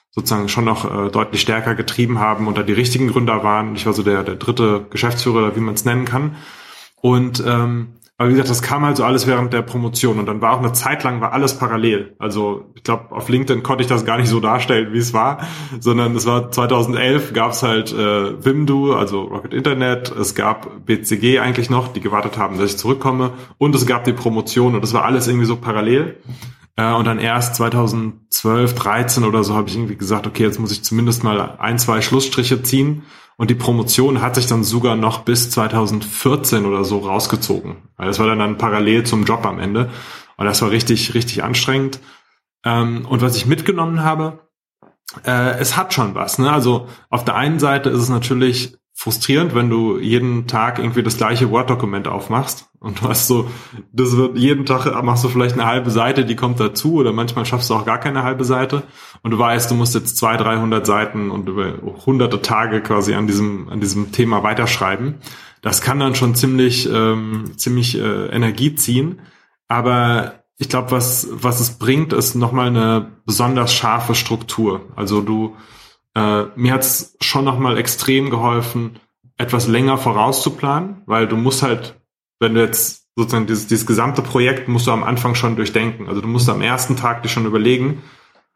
sozusagen 0.09 0.49
schon 0.49 0.65
noch 0.65 0.85
äh, 0.85 1.11
deutlich 1.11 1.41
stärker 1.41 1.75
getrieben 1.75 2.19
haben 2.19 2.47
und 2.47 2.57
da 2.57 2.63
die 2.63 2.73
richtigen 2.73 3.09
Gründer 3.09 3.43
waren. 3.43 3.75
Ich 3.75 3.85
war 3.85 3.93
so 3.93 4.03
der, 4.03 4.23
der 4.23 4.35
dritte 4.35 4.87
Geschäftsführer, 4.89 5.55
wie 5.55 5.59
man 5.59 5.75
es 5.75 5.85
nennen 5.85 6.05
kann. 6.05 6.35
Und 7.01 7.43
ähm, 7.45 7.89
aber 8.17 8.29
wie 8.29 8.33
gesagt, 8.33 8.51
das 8.51 8.61
kam 8.61 8.85
halt 8.85 8.95
so 8.95 9.03
alles 9.03 9.25
während 9.25 9.53
der 9.53 9.63
Promotion 9.63 10.19
und 10.19 10.27
dann 10.27 10.39
war 10.39 10.53
auch 10.53 10.59
eine 10.59 10.71
Zeit 10.71 11.03
lang 11.03 11.19
war 11.19 11.33
alles 11.33 11.57
parallel. 11.57 12.15
Also 12.19 12.71
ich 12.75 12.83
glaube, 12.83 13.11
auf 13.11 13.27
LinkedIn 13.27 13.63
konnte 13.63 13.81
ich 13.81 13.89
das 13.89 14.05
gar 14.05 14.17
nicht 14.17 14.29
so 14.29 14.39
darstellen, 14.39 14.93
wie 14.93 14.99
es 14.99 15.13
war, 15.13 15.39
sondern 15.79 16.15
es 16.15 16.27
war 16.27 16.51
2011 16.51 17.33
gab 17.33 17.53
es 17.53 17.63
halt 17.63 17.91
äh, 17.91 18.45
Wimdu, 18.45 18.93
also 18.93 19.23
Rocket 19.23 19.53
Internet, 19.53 20.11
es 20.11 20.35
gab 20.35 20.85
BCG 20.85 21.39
eigentlich 21.39 21.71
noch, 21.71 21.87
die 21.87 22.01
gewartet 22.01 22.37
haben, 22.37 22.59
dass 22.59 22.71
ich 22.71 22.77
zurückkomme 22.77 23.31
und 23.57 23.73
es 23.73 23.87
gab 23.87 24.03
die 24.03 24.13
Promotion 24.13 24.75
und 24.75 24.81
das 24.81 24.93
war 24.93 25.05
alles 25.05 25.27
irgendwie 25.27 25.47
so 25.47 25.55
parallel. 25.55 26.19
Äh, 26.75 26.93
und 26.93 27.05
dann 27.05 27.19
erst 27.19 27.55
2012, 27.55 28.75
13 28.75 29.23
oder 29.23 29.43
so 29.43 29.55
habe 29.55 29.69
ich 29.69 29.75
irgendwie 29.75 29.97
gesagt, 29.97 30.27
okay, 30.27 30.43
jetzt 30.43 30.59
muss 30.59 30.71
ich 30.71 30.83
zumindest 30.83 31.23
mal 31.23 31.57
ein, 31.59 31.79
zwei 31.79 32.01
Schlussstriche 32.01 32.61
ziehen. 32.61 33.03
Und 33.43 33.49
die 33.49 33.55
Promotion 33.55 34.21
hat 34.21 34.35
sich 34.35 34.47
dann 34.47 34.63
sogar 34.63 34.95
noch 34.95 35.23
bis 35.23 35.49
2014 35.49 36.65
oder 36.65 36.85
so 36.85 36.99
rausgezogen. 36.99 37.75
Weil 37.97 38.07
das 38.07 38.17
war 38.17 38.25
dann, 38.25 38.39
dann 38.39 38.57
parallel 38.57 39.03
zum 39.03 39.25
Job 39.25 39.45
am 39.45 39.59
Ende. 39.59 39.89
Und 40.37 40.45
das 40.45 40.61
war 40.61 40.71
richtig, 40.71 41.13
richtig 41.13 41.43
anstrengend. 41.43 41.99
Ähm, 42.63 43.05
und 43.05 43.21
was 43.21 43.35
ich 43.35 43.45
mitgenommen 43.45 44.01
habe, 44.01 44.47
äh, 45.25 45.59
es 45.59 45.75
hat 45.75 45.93
schon 45.93 46.15
was. 46.15 46.39
Ne? 46.39 46.49
Also 46.49 46.87
auf 47.09 47.25
der 47.25 47.35
einen 47.35 47.59
Seite 47.59 47.89
ist 47.89 47.99
es 47.99 48.07
natürlich 48.07 48.77
frustrierend, 48.95 49.55
wenn 49.55 49.69
du 49.69 49.97
jeden 49.97 50.47
Tag 50.47 50.77
irgendwie 50.77 51.01
das 51.03 51.17
gleiche 51.17 51.49
Word-Dokument 51.49 52.07
aufmachst 52.07 52.69
und 52.79 53.01
du 53.01 53.09
hast 53.09 53.27
so, 53.27 53.49
das 53.91 54.15
wird 54.15 54.37
jeden 54.37 54.65
Tag 54.65 55.03
machst 55.03 55.23
du 55.23 55.29
vielleicht 55.29 55.55
eine 55.55 55.65
halbe 55.65 55.89
Seite, 55.89 56.25
die 56.25 56.35
kommt 56.35 56.59
dazu 56.59 56.95
oder 56.95 57.11
manchmal 57.11 57.45
schaffst 57.45 57.69
du 57.69 57.73
auch 57.73 57.85
gar 57.85 57.97
keine 57.97 58.23
halbe 58.23 58.45
Seite 58.45 58.83
und 59.23 59.31
du 59.31 59.39
weißt, 59.39 59.71
du 59.71 59.75
musst 59.75 59.95
jetzt 59.95 60.17
zwei, 60.17 60.37
dreihundert 60.37 60.85
Seiten 60.85 61.31
und 61.31 61.49
über 61.49 61.73
hunderte 62.05 62.41
Tage 62.41 62.81
quasi 62.81 63.15
an 63.15 63.25
diesem 63.25 63.67
an 63.69 63.79
diesem 63.79 64.11
Thema 64.11 64.43
weiterschreiben. 64.43 65.15
Das 65.61 65.81
kann 65.81 65.99
dann 65.99 66.13
schon 66.13 66.35
ziemlich 66.35 66.87
ähm, 66.89 67.53
ziemlich 67.57 67.97
äh, 67.97 68.27
Energie 68.27 68.75
ziehen, 68.75 69.21
aber 69.67 70.35
ich 70.59 70.69
glaube, 70.69 70.91
was 70.91 71.27
was 71.31 71.59
es 71.59 71.79
bringt, 71.79 72.13
ist 72.13 72.35
nochmal 72.35 72.67
eine 72.67 73.11
besonders 73.25 73.73
scharfe 73.73 74.13
Struktur. 74.13 74.81
Also 74.95 75.21
du 75.21 75.55
äh, 76.15 76.43
mir 76.55 76.73
hat's 76.73 77.15
schon 77.21 77.45
nochmal 77.45 77.77
extrem 77.77 78.29
geholfen, 78.29 78.99
etwas 79.37 79.67
länger 79.67 79.97
vorauszuplanen, 79.97 81.01
weil 81.05 81.27
du 81.27 81.35
musst 81.35 81.63
halt, 81.63 81.95
wenn 82.39 82.53
du 82.53 82.61
jetzt 82.61 83.07
sozusagen 83.15 83.47
dieses, 83.47 83.67
dieses 83.67 83.85
gesamte 83.85 84.21
Projekt 84.21 84.67
musst 84.67 84.87
du 84.87 84.91
am 84.91 85.03
Anfang 85.03 85.35
schon 85.35 85.55
durchdenken. 85.55 86.07
Also 86.07 86.21
du 86.21 86.27
musst 86.27 86.49
am 86.49 86.61
ersten 86.61 86.95
Tag 86.95 87.23
dir 87.23 87.29
schon 87.29 87.45
überlegen, 87.45 88.01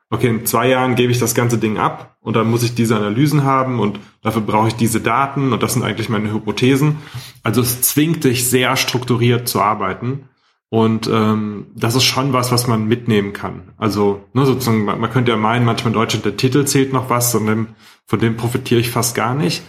okay, 0.09 0.27
in 0.27 0.45
zwei 0.45 0.69
Jahren 0.69 0.95
gebe 0.95 1.11
ich 1.11 1.19
das 1.19 1.35
ganze 1.35 1.57
Ding 1.57 1.77
ab 1.77 2.17
und 2.21 2.35
dann 2.35 2.49
muss 2.49 2.63
ich 2.63 2.75
diese 2.75 2.95
Analysen 2.95 3.43
haben 3.43 3.79
und 3.79 3.99
dafür 4.21 4.41
brauche 4.41 4.69
ich 4.69 4.75
diese 4.75 5.01
Daten 5.01 5.51
und 5.51 5.61
das 5.61 5.73
sind 5.73 5.83
eigentlich 5.83 6.09
meine 6.09 6.31
Hypothesen. 6.31 6.97
Also 7.43 7.61
es 7.61 7.81
zwingt 7.81 8.23
dich 8.23 8.49
sehr 8.49 8.77
strukturiert 8.77 9.47
zu 9.47 9.61
arbeiten 9.61 10.29
und 10.69 11.07
ähm, 11.07 11.67
das 11.75 11.95
ist 11.95 12.03
schon 12.03 12.33
was, 12.33 12.51
was 12.51 12.67
man 12.67 12.87
mitnehmen 12.87 13.33
kann. 13.33 13.73
Also 13.77 14.25
ne, 14.33 14.45
sozusagen, 14.45 14.83
man, 14.85 14.99
man 14.99 15.09
könnte 15.11 15.31
ja 15.31 15.37
meinen, 15.37 15.65
manchmal 15.65 15.93
in 15.93 15.99
Deutschland 15.99 16.25
der 16.25 16.37
Titel 16.37 16.65
zählt 16.65 16.91
noch 16.91 17.09
was, 17.09 17.33
und 17.35 17.47
dem, 17.47 17.67
von 18.05 18.19
dem 18.19 18.35
profitiere 18.35 18.79
ich 18.79 18.91
fast 18.91 19.15
gar 19.15 19.33
nicht. 19.33 19.63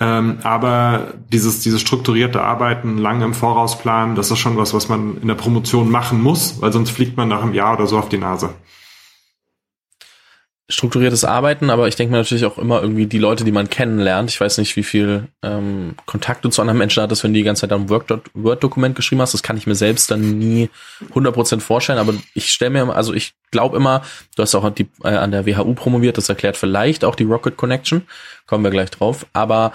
Ähm, 0.00 0.38
aber 0.42 1.14
dieses, 1.30 1.60
dieses 1.60 1.80
strukturierte 1.80 2.42
Arbeiten, 2.42 2.98
lange 2.98 3.24
im 3.26 3.34
Voraus 3.34 3.78
planen, 3.78 4.16
das 4.16 4.30
ist 4.30 4.38
schon 4.38 4.56
was, 4.56 4.74
was 4.74 4.88
man 4.88 5.18
in 5.20 5.28
der 5.28 5.34
Promotion 5.34 5.90
machen 5.90 6.22
muss, 6.22 6.60
weil 6.60 6.72
sonst 6.72 6.90
fliegt 6.90 7.16
man 7.16 7.28
nach 7.28 7.42
einem 7.42 7.54
Jahr 7.54 7.74
oder 7.74 7.86
so 7.86 7.98
auf 7.98 8.08
die 8.08 8.18
Nase 8.18 8.54
strukturiertes 10.70 11.24
Arbeiten, 11.24 11.68
aber 11.68 11.88
ich 11.88 11.96
denke 11.96 12.12
mir 12.12 12.18
natürlich 12.18 12.44
auch 12.44 12.56
immer 12.56 12.80
irgendwie 12.80 13.06
die 13.06 13.18
Leute, 13.18 13.44
die 13.44 13.52
man 13.52 13.68
kennenlernt. 13.68 14.30
Ich 14.30 14.40
weiß 14.40 14.58
nicht, 14.58 14.76
wie 14.76 14.82
viel 14.82 15.28
ähm, 15.42 15.94
Kontakt 16.06 16.44
du 16.44 16.48
zu 16.48 16.62
anderen 16.62 16.78
Menschen 16.78 17.02
hattest, 17.02 17.24
wenn 17.24 17.32
du 17.32 17.38
die 17.38 17.44
ganze 17.44 17.62
Zeit 17.62 17.72
am 17.72 17.90
Word-Dokument 17.90 18.94
geschrieben 18.94 19.20
hast. 19.20 19.34
Das 19.34 19.42
kann 19.42 19.56
ich 19.56 19.66
mir 19.66 19.74
selbst 19.74 20.10
dann 20.10 20.38
nie 20.38 20.70
100% 21.12 21.60
vorstellen, 21.60 21.98
aber 21.98 22.14
ich 22.34 22.50
stelle 22.52 22.70
mir, 22.70 22.94
also 22.94 23.12
ich 23.12 23.34
glaube 23.50 23.76
immer, 23.76 24.02
du 24.36 24.42
hast 24.42 24.54
auch 24.54 24.70
die, 24.70 24.88
äh, 25.02 25.08
an 25.08 25.32
der 25.32 25.44
WHU 25.44 25.74
promoviert, 25.74 26.16
das 26.16 26.28
erklärt 26.28 26.56
vielleicht 26.56 27.04
auch 27.04 27.16
die 27.16 27.24
Rocket 27.24 27.56
Connection, 27.56 28.02
kommen 28.46 28.64
wir 28.64 28.70
gleich 28.70 28.90
drauf, 28.90 29.26
aber 29.32 29.72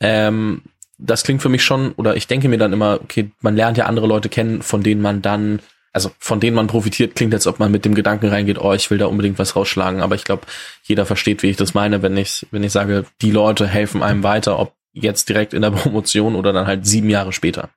ähm, 0.00 0.62
das 0.98 1.24
klingt 1.24 1.42
für 1.42 1.48
mich 1.48 1.64
schon, 1.64 1.92
oder 1.92 2.16
ich 2.16 2.26
denke 2.26 2.48
mir 2.48 2.58
dann 2.58 2.72
immer, 2.72 3.00
okay, 3.02 3.30
man 3.40 3.56
lernt 3.56 3.78
ja 3.78 3.86
andere 3.86 4.06
Leute 4.06 4.28
kennen, 4.28 4.62
von 4.62 4.82
denen 4.82 5.02
man 5.02 5.22
dann 5.22 5.60
also 5.96 6.10
von 6.18 6.40
denen 6.40 6.54
man 6.54 6.66
profitiert, 6.66 7.14
klingt 7.14 7.32
jetzt, 7.32 7.46
ob 7.46 7.58
man 7.58 7.72
mit 7.72 7.86
dem 7.86 7.94
Gedanken 7.94 8.28
reingeht, 8.28 8.58
oh, 8.58 8.74
ich 8.74 8.90
will 8.90 8.98
da 8.98 9.06
unbedingt 9.06 9.38
was 9.38 9.56
rausschlagen. 9.56 10.02
Aber 10.02 10.14
ich 10.14 10.24
glaube, 10.24 10.46
jeder 10.84 11.06
versteht, 11.06 11.42
wie 11.42 11.48
ich 11.48 11.56
das 11.56 11.72
meine, 11.72 12.02
wenn 12.02 12.18
ich, 12.18 12.46
wenn 12.50 12.62
ich 12.62 12.72
sage, 12.72 13.06
die 13.22 13.30
Leute 13.30 13.66
helfen 13.66 14.02
einem 14.02 14.22
weiter, 14.22 14.58
ob 14.58 14.74
jetzt 14.92 15.30
direkt 15.30 15.54
in 15.54 15.62
der 15.62 15.70
Promotion 15.72 16.34
oder 16.34 16.52
dann 16.52 16.66
halt 16.66 16.84
sieben 16.84 17.08
Jahre 17.08 17.32
später. 17.32 17.70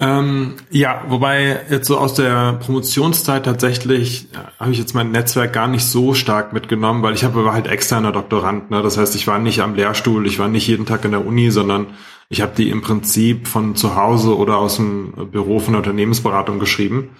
Ähm, 0.00 0.54
ja, 0.70 1.04
wobei 1.08 1.60
jetzt 1.70 1.86
so 1.86 1.98
aus 1.98 2.14
der 2.14 2.54
Promotionszeit 2.54 3.44
tatsächlich 3.44 4.26
ja, 4.34 4.50
habe 4.58 4.72
ich 4.72 4.78
jetzt 4.78 4.94
mein 4.94 5.12
Netzwerk 5.12 5.52
gar 5.52 5.68
nicht 5.68 5.84
so 5.84 6.14
stark 6.14 6.52
mitgenommen, 6.52 7.02
weil 7.02 7.14
ich 7.14 7.22
habe 7.22 7.52
halt 7.52 7.68
externer 7.68 8.10
Doktorand. 8.10 8.70
Ne? 8.70 8.82
Das 8.82 8.98
heißt, 8.98 9.14
ich 9.14 9.28
war 9.28 9.38
nicht 9.38 9.60
am 9.60 9.76
Lehrstuhl, 9.76 10.26
ich 10.26 10.40
war 10.40 10.48
nicht 10.48 10.66
jeden 10.66 10.84
Tag 10.84 11.04
in 11.04 11.12
der 11.12 11.24
Uni, 11.24 11.50
sondern 11.50 11.86
ich 12.28 12.40
habe 12.42 12.52
die 12.56 12.70
im 12.70 12.82
Prinzip 12.82 13.46
von 13.46 13.76
zu 13.76 13.94
Hause 13.94 14.36
oder 14.36 14.58
aus 14.58 14.76
dem 14.76 15.12
Büro 15.30 15.60
von 15.60 15.74
der 15.74 15.78
Unternehmensberatung 15.78 16.58
geschrieben. 16.58 17.10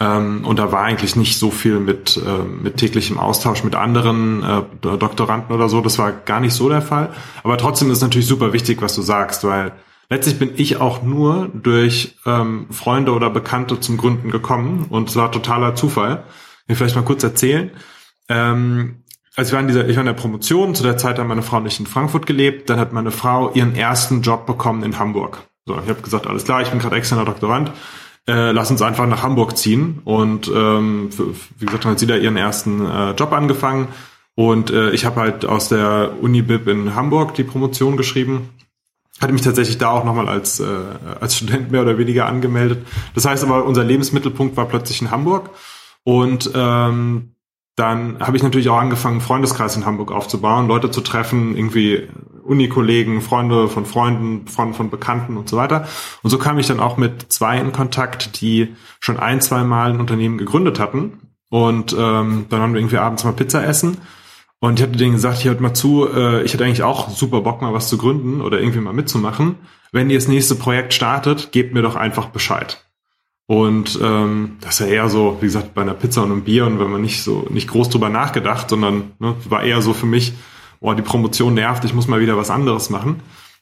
Ähm, 0.00 0.44
und 0.44 0.58
da 0.58 0.72
war 0.72 0.82
eigentlich 0.82 1.14
nicht 1.14 1.38
so 1.38 1.50
viel 1.52 1.78
mit, 1.78 2.16
äh, 2.16 2.42
mit 2.42 2.76
täglichem 2.76 3.18
Austausch 3.18 3.62
mit 3.62 3.76
anderen 3.76 4.42
äh, 4.42 4.62
Doktoranden 4.98 5.54
oder 5.54 5.68
so. 5.68 5.80
Das 5.80 5.98
war 5.98 6.10
gar 6.10 6.40
nicht 6.40 6.54
so 6.54 6.68
der 6.68 6.82
Fall. 6.82 7.14
Aber 7.44 7.56
trotzdem 7.56 7.90
ist 7.90 8.02
natürlich 8.02 8.26
super 8.26 8.52
wichtig, 8.52 8.82
was 8.82 8.96
du 8.96 9.02
sagst, 9.02 9.44
weil 9.44 9.72
letztlich 10.08 10.38
bin 10.38 10.52
ich 10.56 10.80
auch 10.80 11.02
nur 11.02 11.50
durch 11.54 12.16
ähm, 12.26 12.66
Freunde 12.70 13.12
oder 13.12 13.30
Bekannte 13.30 13.80
zum 13.80 13.96
Gründen 13.96 14.30
gekommen 14.30 14.86
und 14.90 15.08
es 15.08 15.16
war 15.16 15.32
totaler 15.32 15.74
Zufall. 15.74 16.24
Ich 16.64 16.68
will 16.70 16.76
vielleicht 16.76 16.96
mal 16.96 17.02
kurz 17.02 17.22
erzählen. 17.22 17.70
Ähm, 18.28 19.02
also 19.36 19.50
ich 19.50 19.52
war 19.52 19.60
in 19.60 19.68
dieser, 19.68 19.88
ich 19.88 19.96
war 19.96 20.02
in 20.02 20.06
der 20.06 20.14
Promotion, 20.14 20.74
zu 20.74 20.82
der 20.82 20.96
Zeit 20.96 21.18
hat 21.18 21.26
meine 21.26 21.42
Frau 21.42 21.60
nicht 21.60 21.78
in 21.78 21.86
Frankfurt 21.86 22.26
gelebt, 22.26 22.70
dann 22.70 22.80
hat 22.80 22.92
meine 22.92 23.10
Frau 23.10 23.52
ihren 23.52 23.74
ersten 23.74 24.22
Job 24.22 24.46
bekommen 24.46 24.82
in 24.82 24.98
Hamburg. 24.98 25.46
So, 25.66 25.74
ich 25.74 25.88
habe 25.88 26.00
gesagt, 26.00 26.26
alles 26.26 26.44
klar, 26.44 26.62
ich 26.62 26.70
bin 26.70 26.78
gerade 26.78 26.96
externer 26.96 27.24
Doktorand, 27.24 27.72
äh, 28.28 28.52
lass 28.52 28.70
uns 28.70 28.82
einfach 28.82 29.06
nach 29.06 29.22
Hamburg 29.22 29.56
ziehen. 29.56 30.00
Und 30.04 30.48
ähm, 30.48 31.10
wie 31.58 31.66
gesagt, 31.66 31.84
dann 31.84 31.92
hat 31.92 31.98
sie 31.98 32.06
da 32.06 32.16
ihren 32.16 32.36
ersten 32.36 32.86
äh, 32.86 33.10
Job 33.12 33.32
angefangen. 33.32 33.88
Und 34.34 34.70
äh, 34.70 34.90
ich 34.90 35.04
habe 35.04 35.20
halt 35.20 35.44
aus 35.44 35.68
der 35.68 36.12
Uni-Bib 36.20 36.68
in 36.68 36.94
Hamburg 36.94 37.34
die 37.34 37.44
Promotion 37.44 37.96
geschrieben. 37.96 38.50
Hatte 39.20 39.32
mich 39.32 39.42
tatsächlich 39.42 39.78
da 39.78 39.90
auch 39.90 40.04
nochmal 40.04 40.28
als, 40.28 40.60
äh, 40.60 40.66
als 41.20 41.36
Student 41.36 41.70
mehr 41.70 41.82
oder 41.82 41.96
weniger 41.96 42.26
angemeldet. 42.26 42.86
Das 43.14 43.24
heißt 43.24 43.44
aber, 43.44 43.64
unser 43.64 43.84
Lebensmittelpunkt 43.84 44.56
war 44.56 44.66
plötzlich 44.66 45.00
in 45.00 45.10
Hamburg. 45.10 45.50
Und 46.04 46.50
ähm, 46.54 47.32
dann 47.76 48.20
habe 48.20 48.36
ich 48.36 48.42
natürlich 48.42 48.70
auch 48.70 48.78
angefangen, 48.78 49.16
einen 49.16 49.20
Freundeskreis 49.20 49.76
in 49.76 49.84
Hamburg 49.84 50.10
aufzubauen, 50.10 50.66
Leute 50.66 50.90
zu 50.90 51.02
treffen, 51.02 51.56
irgendwie 51.56 52.08
Unikollegen, 52.42 53.20
Freunde 53.20 53.68
von 53.68 53.84
Freunden, 53.84 54.48
Freunde 54.48 54.74
von 54.74 54.88
Bekannten 54.88 55.36
und 55.36 55.48
so 55.48 55.56
weiter. 55.56 55.86
Und 56.22 56.30
so 56.30 56.38
kam 56.38 56.58
ich 56.58 56.66
dann 56.66 56.80
auch 56.80 56.96
mit 56.96 57.30
zwei 57.32 57.58
in 57.58 57.72
Kontakt, 57.72 58.40
die 58.40 58.74
schon 58.98 59.18
ein, 59.18 59.40
zwei 59.40 59.62
Mal 59.64 59.92
ein 59.92 60.00
Unternehmen 60.00 60.38
gegründet 60.38 60.80
hatten. 60.80 61.20
Und 61.50 61.92
ähm, 61.92 62.46
dann 62.48 62.60
haben 62.60 62.72
wir 62.72 62.80
irgendwie 62.80 62.98
abends 62.98 63.24
mal 63.24 63.32
Pizza 63.32 63.64
essen. 63.64 63.98
Und 64.60 64.78
ich 64.78 64.82
hatte 64.82 64.96
denen 64.96 65.12
gesagt, 65.12 65.38
hier 65.38 65.50
hört 65.50 65.60
mal 65.60 65.74
zu, 65.74 66.08
äh, 66.08 66.42
ich 66.42 66.52
hätte 66.52 66.64
eigentlich 66.64 66.82
auch 66.82 67.10
super 67.10 67.42
Bock, 67.42 67.60
mal 67.60 67.74
was 67.74 67.88
zu 67.88 67.98
gründen 67.98 68.40
oder 68.40 68.58
irgendwie 68.58 68.80
mal 68.80 68.94
mitzumachen. 68.94 69.56
Wenn 69.92 70.10
ihr 70.10 70.18
das 70.18 70.28
nächste 70.28 70.54
Projekt 70.54 70.94
startet, 70.94 71.52
gebt 71.52 71.74
mir 71.74 71.82
doch 71.82 71.96
einfach 71.96 72.28
Bescheid. 72.28 72.82
Und 73.46 73.98
ähm, 74.02 74.56
das 74.60 74.80
ist 74.80 74.86
ja 74.86 74.92
eher 74.92 75.08
so, 75.08 75.38
wie 75.40 75.46
gesagt, 75.46 75.74
bei 75.74 75.82
einer 75.82 75.94
Pizza 75.94 76.22
und 76.22 76.32
einem 76.32 76.42
Bier 76.42 76.66
und 76.66 76.80
wenn 76.80 76.90
man 76.90 77.00
nicht 77.00 77.22
so 77.22 77.46
nicht 77.48 77.68
groß 77.68 77.90
drüber 77.90 78.08
nachgedacht, 78.08 78.68
sondern 78.68 79.12
ne, 79.20 79.36
war 79.48 79.62
eher 79.62 79.82
so 79.82 79.92
für 79.92 80.06
mich, 80.06 80.32
oh, 80.80 80.92
die 80.94 81.02
Promotion 81.02 81.54
nervt, 81.54 81.84
ich 81.84 81.94
muss 81.94 82.08
mal 82.08 82.20
wieder 82.20 82.36
was 82.36 82.50
anderes 82.50 82.90
machen. 82.90 83.20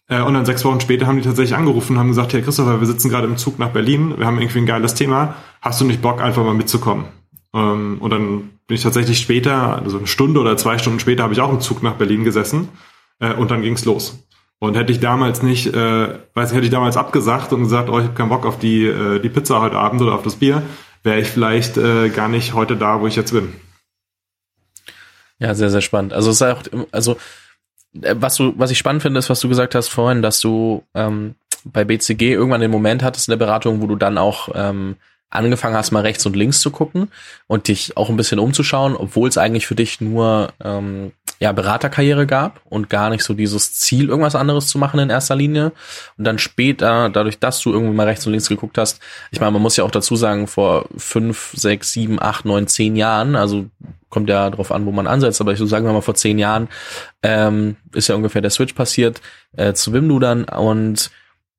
Äh, 0.08 0.22
und 0.22 0.32
dann 0.32 0.46
sechs 0.46 0.64
Wochen 0.64 0.80
später 0.80 1.06
haben 1.06 1.16
die 1.16 1.22
tatsächlich 1.22 1.56
angerufen 1.56 1.94
und 1.94 1.98
haben 1.98 2.08
gesagt, 2.08 2.32
Herr 2.32 2.40
Christopher, 2.40 2.80
wir 2.80 2.86
sitzen 2.86 3.10
gerade 3.10 3.26
im 3.26 3.36
Zug 3.36 3.58
nach 3.58 3.70
Berlin, 3.70 4.14
wir 4.16 4.26
haben 4.26 4.40
irgendwie 4.40 4.58
ein 4.58 4.66
geiles 4.66 4.94
Thema, 4.94 5.34
hast 5.60 5.82
du 5.82 5.84
nicht 5.84 6.00
Bock, 6.00 6.22
einfach 6.22 6.44
mal 6.44 6.54
mitzukommen? 6.54 7.04
Ähm, 7.54 7.98
und 8.00 8.10
dann 8.10 8.50
bin 8.66 8.74
ich 8.76 8.82
tatsächlich 8.82 9.18
später, 9.18 9.80
also 9.82 9.98
eine 9.98 10.06
Stunde 10.06 10.40
oder 10.40 10.56
zwei 10.56 10.78
Stunden 10.78 11.00
später, 11.00 11.22
habe 11.22 11.32
ich 11.32 11.40
auch 11.40 11.52
im 11.52 11.60
Zug 11.60 11.82
nach 11.82 11.94
Berlin 11.94 12.24
gesessen 12.24 12.68
äh, 13.20 13.32
und 13.32 13.50
dann 13.50 13.62
ging's 13.62 13.84
los. 13.84 14.18
Und 14.58 14.76
hätte 14.76 14.92
ich 14.92 15.00
damals 15.00 15.42
nicht, 15.42 15.66
äh, 15.66 16.18
weiß 16.34 16.50
ich, 16.50 16.56
hätte 16.56 16.66
ich 16.66 16.72
damals 16.72 16.96
abgesagt 16.96 17.52
und 17.52 17.62
gesagt, 17.62 17.88
oh, 17.88 17.98
ich 17.98 18.04
habe 18.04 18.14
keinen 18.14 18.28
Bock 18.28 18.46
auf 18.46 18.58
die, 18.58 18.86
äh, 18.86 19.20
die 19.20 19.28
Pizza 19.28 19.60
heute 19.60 19.76
Abend 19.76 20.02
oder 20.02 20.14
auf 20.14 20.22
das 20.22 20.36
Bier, 20.36 20.62
wäre 21.02 21.20
ich 21.20 21.28
vielleicht 21.28 21.76
äh, 21.76 22.08
gar 22.08 22.28
nicht 22.28 22.54
heute 22.54 22.76
da, 22.76 23.00
wo 23.00 23.06
ich 23.06 23.16
jetzt 23.16 23.32
bin. 23.32 23.52
Ja, 25.38 25.54
sehr, 25.54 25.70
sehr 25.70 25.82
spannend. 25.82 26.12
Also 26.12 26.30
es 26.30 26.36
ist 26.36 26.42
auch, 26.42 26.62
also 26.92 27.16
äh, 28.00 28.14
was 28.16 28.36
du, 28.36 28.54
was 28.56 28.70
ich 28.70 28.78
spannend 28.78 29.02
finde, 29.02 29.18
ist, 29.18 29.30
was 29.30 29.40
du 29.40 29.48
gesagt 29.48 29.74
hast 29.74 29.88
vorhin, 29.88 30.22
dass 30.22 30.40
du 30.40 30.82
ähm, 30.94 31.34
bei 31.64 31.84
BCG 31.84 32.32
irgendwann 32.32 32.60
den 32.60 32.70
Moment 32.70 33.02
hattest 33.02 33.28
in 33.28 33.32
der 33.32 33.44
Beratung, 33.44 33.82
wo 33.82 33.86
du 33.86 33.96
dann 33.96 34.16
auch 34.16 34.48
ähm, 34.54 34.96
angefangen 35.34 35.76
hast, 35.76 35.90
mal 35.90 36.02
rechts 36.02 36.24
und 36.26 36.36
links 36.36 36.60
zu 36.60 36.70
gucken 36.70 37.10
und 37.46 37.68
dich 37.68 37.96
auch 37.96 38.08
ein 38.08 38.16
bisschen 38.16 38.38
umzuschauen, 38.38 38.96
obwohl 38.96 39.28
es 39.28 39.38
eigentlich 39.38 39.66
für 39.66 39.74
dich 39.74 40.00
nur 40.00 40.52
ähm, 40.62 41.12
ja, 41.40 41.52
Beraterkarriere 41.52 42.26
gab 42.26 42.60
und 42.64 42.88
gar 42.88 43.10
nicht 43.10 43.22
so 43.22 43.34
dieses 43.34 43.74
Ziel, 43.74 44.08
irgendwas 44.08 44.36
anderes 44.36 44.68
zu 44.68 44.78
machen 44.78 45.00
in 45.00 45.10
erster 45.10 45.36
Linie. 45.36 45.72
Und 46.16 46.24
dann 46.24 46.38
später, 46.38 47.10
dadurch, 47.10 47.38
dass 47.38 47.60
du 47.60 47.72
irgendwie 47.72 47.94
mal 47.94 48.06
rechts 48.06 48.26
und 48.26 48.32
links 48.32 48.48
geguckt 48.48 48.78
hast, 48.78 49.00
ich 49.30 49.40
meine, 49.40 49.52
man 49.52 49.62
muss 49.62 49.76
ja 49.76 49.84
auch 49.84 49.90
dazu 49.90 50.16
sagen, 50.16 50.46
vor 50.46 50.86
fünf, 50.96 51.52
sechs, 51.54 51.92
sieben, 51.92 52.20
acht, 52.20 52.44
neun, 52.44 52.66
zehn 52.66 52.96
Jahren, 52.96 53.36
also 53.36 53.66
kommt 54.08 54.28
ja 54.28 54.48
drauf 54.48 54.70
an, 54.70 54.86
wo 54.86 54.92
man 54.92 55.08
ansetzt, 55.08 55.40
aber 55.40 55.52
ich 55.52 55.58
so 55.58 55.66
sagen 55.66 55.84
wir 55.84 55.92
mal 55.92 56.00
vor 56.00 56.14
zehn 56.14 56.38
Jahren, 56.38 56.68
ähm, 57.22 57.76
ist 57.92 58.08
ja 58.08 58.14
ungefähr 58.14 58.42
der 58.42 58.52
Switch 58.52 58.72
passiert 58.72 59.20
äh, 59.56 59.74
zu 59.74 59.92
Wimdu 59.92 60.20
dann 60.20 60.44
und 60.44 61.10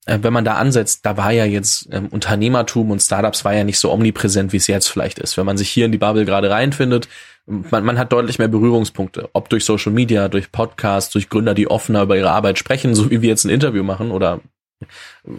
äh, 0.06 0.20
wenn 0.22 0.34
man 0.34 0.46
da 0.46 0.56
ansetzt, 0.56 1.06
da 1.06 1.18
war 1.18 1.32
ja 1.32 1.46
jetzt 1.46 1.88
ähm, 1.92 2.08
Unternehmertum 2.08 2.92
und 2.92 3.02
Startups 3.02 3.44
war 3.44 3.54
ja 3.54 3.64
nicht 3.64 3.80
so 3.80 3.92
omnipräsent, 3.92 4.54
wie 4.54 4.58
es 4.58 4.68
jetzt 4.68 4.88
vielleicht 4.88 5.20
ist. 5.20 5.38
Wenn 5.38 5.46
man 5.46 5.58
sich 5.58 5.70
hier 5.70 5.86
in 5.86 5.92
die 5.92 5.98
Bubble 5.98 6.26
gerade 6.26 6.50
reinfindet, 6.50 7.08
man, 7.46 7.84
man 7.84 7.98
hat 7.98 8.12
deutlich 8.12 8.40
mehr 8.40 8.48
Berührungspunkte, 8.48 9.30
ob 9.34 9.50
durch 9.50 9.66
Social 9.66 9.92
Media, 9.92 10.28
durch 10.28 10.52
Podcasts, 10.52 11.12
durch 11.12 11.30
Gründer, 11.30 11.54
die 11.54 11.70
offener 11.70 12.04
über 12.04 12.18
ihre 12.18 12.32
Arbeit 12.32 12.60
sprechen, 12.60 12.96
so 12.96 13.10
wie 13.10 13.22
wir 13.22 13.30
jetzt 13.30 13.46
ein 13.46 13.50
Interview 13.50 13.84
machen 13.84 14.12
oder 14.12 14.42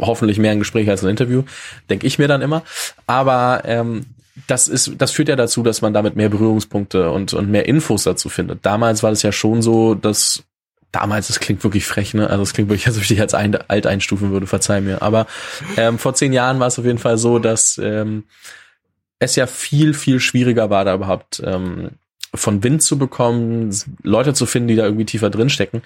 hoffentlich 0.00 0.38
mehr 0.38 0.52
ein 0.52 0.58
Gespräch 0.58 0.88
als 0.88 1.04
ein 1.04 1.10
Interview, 1.10 1.42
denke 1.90 2.06
ich 2.06 2.18
mir 2.18 2.26
dann 2.26 2.42
immer. 2.42 2.62
Aber 3.06 3.62
ähm, 3.66 4.06
das 4.46 4.68
ist, 4.68 4.92
das 4.98 5.12
führt 5.12 5.28
ja 5.28 5.36
dazu, 5.36 5.62
dass 5.62 5.82
man 5.82 5.92
damit 5.92 6.16
mehr 6.16 6.28
Berührungspunkte 6.28 7.10
und, 7.10 7.32
und 7.34 7.50
mehr 7.50 7.66
Infos 7.66 8.04
dazu 8.04 8.28
findet. 8.28 8.64
Damals 8.66 9.02
war 9.02 9.12
es 9.12 9.22
ja 9.22 9.32
schon 9.32 9.62
so, 9.62 9.94
dass 9.94 10.42
damals, 10.92 11.28
das 11.28 11.40
klingt 11.40 11.62
wirklich 11.64 11.86
frech, 11.86 12.14
ne? 12.14 12.28
Also 12.28 12.42
es 12.42 12.52
klingt 12.52 12.68
wirklich, 12.68 12.86
als 12.86 12.96
ob 12.96 13.02
ich 13.02 13.08
dich 13.08 13.20
als 13.20 13.34
ein, 13.34 13.56
alt 13.68 13.86
einstufen 13.86 14.30
würde, 14.30 14.46
verzeih 14.46 14.80
mir. 14.80 15.02
Aber 15.02 15.26
ähm, 15.76 15.98
vor 15.98 16.14
zehn 16.14 16.32
Jahren 16.32 16.60
war 16.60 16.68
es 16.68 16.78
auf 16.78 16.84
jeden 16.84 16.98
Fall 16.98 17.18
so, 17.18 17.38
dass 17.38 17.78
ähm, 17.78 18.24
es 19.18 19.36
ja 19.36 19.46
viel, 19.46 19.94
viel 19.94 20.20
schwieriger 20.20 20.70
war, 20.70 20.84
da 20.84 20.94
überhaupt 20.94 21.42
ähm, 21.44 21.90
von 22.34 22.62
Wind 22.62 22.82
zu 22.82 22.98
bekommen, 22.98 23.74
Leute 24.02 24.34
zu 24.34 24.46
finden, 24.46 24.68
die 24.68 24.76
da 24.76 24.84
irgendwie 24.84 25.06
tiefer 25.06 25.30
drin 25.30 25.50
stecken. 25.50 25.82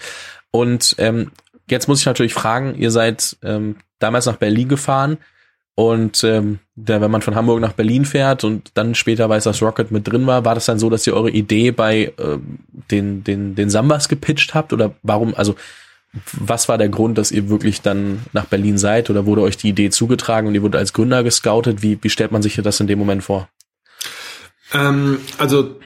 Und 0.50 0.96
ähm, 0.98 1.30
jetzt 1.68 1.86
muss 1.88 2.00
ich 2.00 2.06
natürlich 2.06 2.34
fragen, 2.34 2.74
ihr 2.74 2.90
seid 2.90 3.36
ähm, 3.42 3.76
damals 3.98 4.26
nach 4.26 4.36
Berlin 4.36 4.68
gefahren 4.68 5.18
und 5.74 6.24
ähm, 6.24 6.58
da, 6.76 7.00
wenn 7.00 7.10
man 7.10 7.22
von 7.22 7.34
Hamburg 7.34 7.60
nach 7.60 7.72
Berlin 7.72 8.04
fährt 8.04 8.44
und 8.44 8.72
dann 8.74 8.94
später 8.94 9.28
weiß, 9.28 9.44
dass 9.44 9.62
Rocket 9.62 9.90
mit 9.90 10.06
drin 10.06 10.26
war, 10.26 10.44
war 10.44 10.54
das 10.54 10.66
dann 10.66 10.78
so, 10.78 10.90
dass 10.90 11.06
ihr 11.06 11.14
eure 11.14 11.30
Idee 11.30 11.70
bei 11.70 12.12
äh, 12.16 12.38
den, 12.90 13.24
den, 13.24 13.54
den 13.54 13.70
Sambas 13.70 14.08
gepitcht 14.08 14.54
habt? 14.54 14.72
Oder 14.72 14.94
warum, 15.02 15.34
also 15.34 15.54
was 16.32 16.68
war 16.68 16.76
der 16.76 16.88
Grund, 16.88 17.18
dass 17.18 17.30
ihr 17.30 17.48
wirklich 17.48 17.82
dann 17.82 18.22
nach 18.32 18.46
Berlin 18.46 18.78
seid 18.78 19.10
oder 19.10 19.26
wurde 19.26 19.42
euch 19.42 19.56
die 19.56 19.68
Idee 19.68 19.90
zugetragen 19.90 20.48
und 20.48 20.54
ihr 20.54 20.62
wurde 20.62 20.78
als 20.78 20.92
Gründer 20.92 21.22
gescoutet? 21.22 21.82
Wie, 21.82 21.98
wie 22.02 22.10
stellt 22.10 22.32
man 22.32 22.42
sich 22.42 22.56
das 22.56 22.80
in 22.80 22.86
dem 22.86 22.98
Moment 22.98 23.22
vor? 23.22 23.48
Ähm, 24.72 25.18
also 25.38 25.76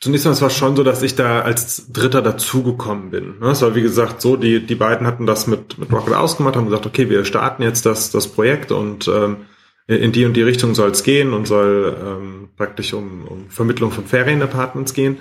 zunächst 0.00 0.26
mal, 0.26 0.32
es 0.32 0.42
war 0.42 0.50
schon 0.50 0.76
so, 0.76 0.84
dass 0.84 1.02
ich 1.02 1.14
da 1.14 1.40
als 1.40 1.90
Dritter 1.92 2.22
dazugekommen 2.22 3.10
bin. 3.10 3.38
Ne? 3.40 3.50
Es 3.50 3.62
war 3.62 3.74
wie 3.74 3.82
gesagt 3.82 4.20
so, 4.20 4.36
die, 4.36 4.64
die 4.64 4.74
beiden 4.74 5.06
hatten 5.06 5.26
das 5.26 5.46
mit, 5.46 5.78
mit 5.78 5.92
Rocket 5.92 6.14
ausgemacht, 6.14 6.56
haben 6.56 6.66
gesagt, 6.66 6.86
okay, 6.86 7.10
wir 7.10 7.24
starten 7.24 7.62
jetzt 7.62 7.86
das, 7.86 8.10
das 8.10 8.28
Projekt 8.28 8.72
und 8.72 9.08
ähm, 9.08 9.38
in 9.86 10.12
die 10.12 10.26
und 10.26 10.34
die 10.34 10.42
Richtung 10.42 10.74
soll 10.74 10.90
es 10.90 11.02
gehen 11.02 11.32
und 11.32 11.46
soll 11.46 11.96
ähm, 12.04 12.50
praktisch 12.56 12.92
um, 12.92 13.24
um 13.26 13.50
Vermittlung 13.50 13.90
von 13.90 14.04
Ferienapartments 14.04 14.92
gehen. 14.92 15.16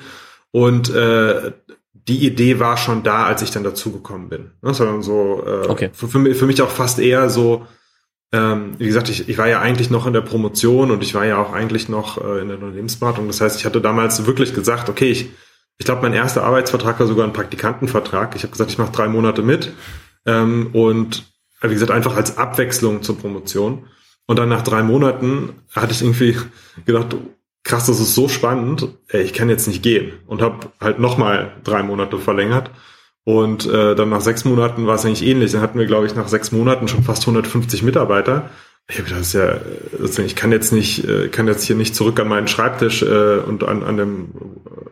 Und 0.52 0.94
äh, 0.94 1.54
die 1.94 2.26
Idee 2.26 2.60
war 2.60 2.76
schon 2.76 3.04
da, 3.04 3.26
als 3.26 3.42
ich 3.42 3.52
dann 3.52 3.64
dazugekommen 3.64 4.28
bin. 4.28 4.52
Ne? 4.62 4.74
Sondern 4.74 5.02
so 5.04 5.44
äh, 5.46 5.68
okay. 5.68 5.90
für, 5.94 6.10
für, 6.10 6.20
mich, 6.20 6.38
für 6.38 6.46
mich 6.46 6.62
auch 6.62 6.70
fast 6.70 7.00
eher 7.00 7.30
so, 7.30 7.66
ähm, 8.34 8.76
wie 8.78 8.88
gesagt, 8.88 9.10
ich, 9.10 9.30
ich 9.30 9.38
war 9.38 9.48
ja 9.48 9.62
eigentlich 9.62 9.90
noch 9.90 10.06
in 10.06 10.14
der 10.14 10.22
Promotion 10.22 10.92
und 10.92 11.02
ich 11.02 11.14
war 11.14 11.26
ja 11.26 11.38
auch 11.38 11.54
eigentlich 11.54 11.88
noch 11.88 12.18
äh, 12.18 12.42
in 12.42 12.50
der 12.50 12.58
Unternehmensberatung. 12.58 13.28
Das 13.28 13.42
heißt, 13.42 13.58
ich 13.58 13.66
hatte 13.66 13.82
damals 13.82 14.26
wirklich 14.26 14.54
gesagt, 14.54 14.90
okay, 14.90 15.10
ich, 15.10 15.30
ich 15.78 15.86
glaube, 15.86 16.02
mein 16.02 16.14
erster 16.14 16.44
Arbeitsvertrag 16.44 17.00
war 17.00 17.08
sogar 17.08 17.26
ein 17.26 17.34
Praktikantenvertrag. 17.34 18.36
Ich 18.36 18.44
habe 18.44 18.52
gesagt, 18.52 18.72
ich 18.72 18.78
mache 18.78 18.92
drei 18.92 19.08
Monate 19.08 19.44
mit 19.44 19.72
ähm, 20.26 20.72
und 20.74 21.26
wie 21.62 21.74
gesagt, 21.74 21.92
einfach 21.92 22.16
als 22.16 22.38
Abwechslung 22.38 23.02
zur 23.02 23.18
Promotion. 23.18 23.88
Und 24.28 24.38
dann 24.38 24.50
nach 24.50 24.62
drei 24.62 24.84
Monaten 24.84 25.62
hatte 25.74 25.94
ich 25.94 26.02
irgendwie 26.02 26.38
gedacht, 26.86 27.16
krass, 27.64 27.86
das 27.88 28.00
ist 28.00 28.14
so 28.14 28.28
spannend, 28.28 28.90
ey, 29.08 29.24
ich 29.24 29.34
kann 29.34 29.50
jetzt 29.50 29.68
nicht 29.68 29.82
gehen. 29.82 30.14
Und 30.28 30.42
habe 30.42 30.72
halt 30.80 31.00
nochmal 31.00 31.54
drei 31.64 31.82
Monate 31.82 32.20
verlängert. 32.20 32.72
Und 33.28 33.66
äh, 33.66 33.94
dann 33.94 34.08
nach 34.08 34.22
sechs 34.22 34.46
Monaten 34.46 34.88
war 34.88 34.96
es 34.96 35.04
eigentlich 35.04 35.28
ähnlich. 35.28 35.52
Dann 35.52 35.60
hatten 35.60 35.78
wir, 35.78 35.86
glaube 35.86 36.06
ich, 36.06 36.16
nach 36.16 36.30
sechs 36.30 36.54
Monaten 36.54 36.88
schon 36.88 37.04
fast 37.04 37.24
150 37.24 37.84
Mitarbeiter. 37.84 38.50
Ich 38.90 39.00
habe 39.00 39.10
das 39.10 39.34
ja, 39.34 39.58
ich 40.26 40.36
kann 40.38 40.54
jetzt 40.54 40.72
nicht, 40.72 41.04
äh, 41.04 41.28
kann 41.28 41.46
jetzt 41.46 41.66
hier 41.66 41.76
nicht 41.76 41.94
zurück 41.94 42.22
an 42.22 42.30
meinen 42.30 42.48
Schreibtisch 42.48 43.02
äh, 43.02 43.40
und 43.40 43.66
an, 43.66 43.84
an, 43.84 43.98
dem, 43.98 44.30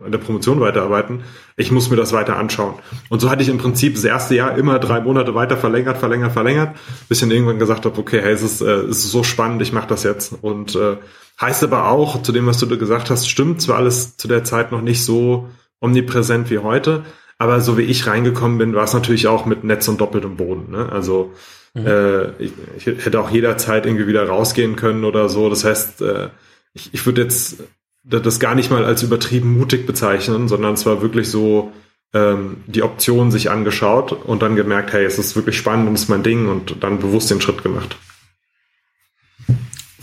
an 0.04 0.12
der 0.12 0.18
Promotion 0.18 0.60
weiterarbeiten. 0.60 1.24
Ich 1.56 1.72
muss 1.72 1.90
mir 1.90 1.96
das 1.96 2.12
weiter 2.12 2.36
anschauen. 2.36 2.74
Und 3.08 3.22
so 3.22 3.30
hatte 3.30 3.42
ich 3.42 3.48
im 3.48 3.58
Prinzip 3.58 3.96
das 3.96 4.04
erste 4.04 4.36
Jahr 4.36 4.58
immer 4.58 4.80
drei 4.80 5.00
Monate 5.00 5.34
weiter 5.34 5.56
verlängert, 5.56 5.98
verlängert, 5.98 6.34
verlängert, 6.34 6.76
bis 7.08 7.20
ich 7.20 7.22
dann 7.22 7.32
irgendwann 7.32 7.58
gesagt 7.58 7.86
habe, 7.86 7.98
okay, 7.98 8.20
hey, 8.22 8.34
es 8.34 8.42
ist, 8.42 8.60
äh, 8.60 8.82
es 8.82 9.06
ist 9.06 9.12
so 9.12 9.24
spannend, 9.24 9.62
ich 9.62 9.72
mache 9.72 9.88
das 9.88 10.04
jetzt. 10.04 10.34
Und 10.42 10.76
äh, 10.76 10.98
heißt 11.40 11.64
aber 11.64 11.88
auch, 11.88 12.22
zu 12.22 12.34
dem, 12.34 12.48
was 12.48 12.58
du 12.58 12.68
gesagt 12.68 13.10
hast, 13.10 13.30
stimmt 13.30 13.62
zwar 13.62 13.78
alles 13.78 14.18
zu 14.18 14.28
der 14.28 14.44
Zeit 14.44 14.74
noch 14.74 14.82
nicht 14.82 15.06
so 15.06 15.48
omnipräsent 15.80 16.50
wie 16.50 16.58
heute, 16.58 17.06
aber 17.38 17.62
so 17.62 17.78
wie 17.78 17.84
ich 17.84 18.08
reingekommen 18.08 18.58
bin, 18.58 18.76
war 18.76 18.84
es 18.84 18.94
natürlich 18.94 19.28
auch 19.28 19.46
mit 19.46 19.64
Netz 19.64 19.88
und 19.88 20.00
doppeltem 20.00 20.38
Boden. 20.38 20.72
Ne? 20.72 20.90
Also 20.92 21.34
Mhm. 21.76 21.88
Äh, 21.88 22.44
ich, 22.44 22.54
ich, 22.78 22.86
hätte 22.88 23.20
auch 23.20 23.30
jederzeit 23.30 23.86
irgendwie 23.86 24.08
wieder 24.08 24.28
rausgehen 24.28 24.76
können 24.76 25.04
oder 25.04 25.30
so. 25.30 25.50
Das 25.50 25.66
heißt, 25.66 26.02
äh, 26.02 26.30
ich, 26.74 26.94
ich 26.94 27.06
würde 27.06 27.22
jetzt 27.22 27.64
das 28.04 28.40
gar 28.40 28.56
nicht 28.56 28.72
mal 28.72 28.86
als 28.86 29.04
übertrieben 29.04 29.58
mutig 29.58 29.86
bezeichnen, 29.86 30.48
sondern 30.48 30.76
es 30.76 30.86
war 30.86 31.02
wirklich 31.02 31.30
so 31.30 31.74
ähm, 32.14 32.64
die 32.68 32.82
Option 32.82 33.30
sich 33.30 33.52
angeschaut 33.52 34.14
und 34.14 34.42
dann 34.42 34.56
gemerkt, 34.56 34.94
hey, 34.94 35.04
es 35.04 35.20
ist 35.20 35.36
wirklich 35.36 35.58
spannend 35.58 35.90
und 35.90 35.96
ist 35.96 36.08
mein 36.08 36.24
Ding 36.24 36.48
und 36.48 36.82
dann 36.82 37.00
bewusst 37.00 37.30
den 37.30 37.42
Schritt 37.42 37.62
gemacht. 37.62 37.98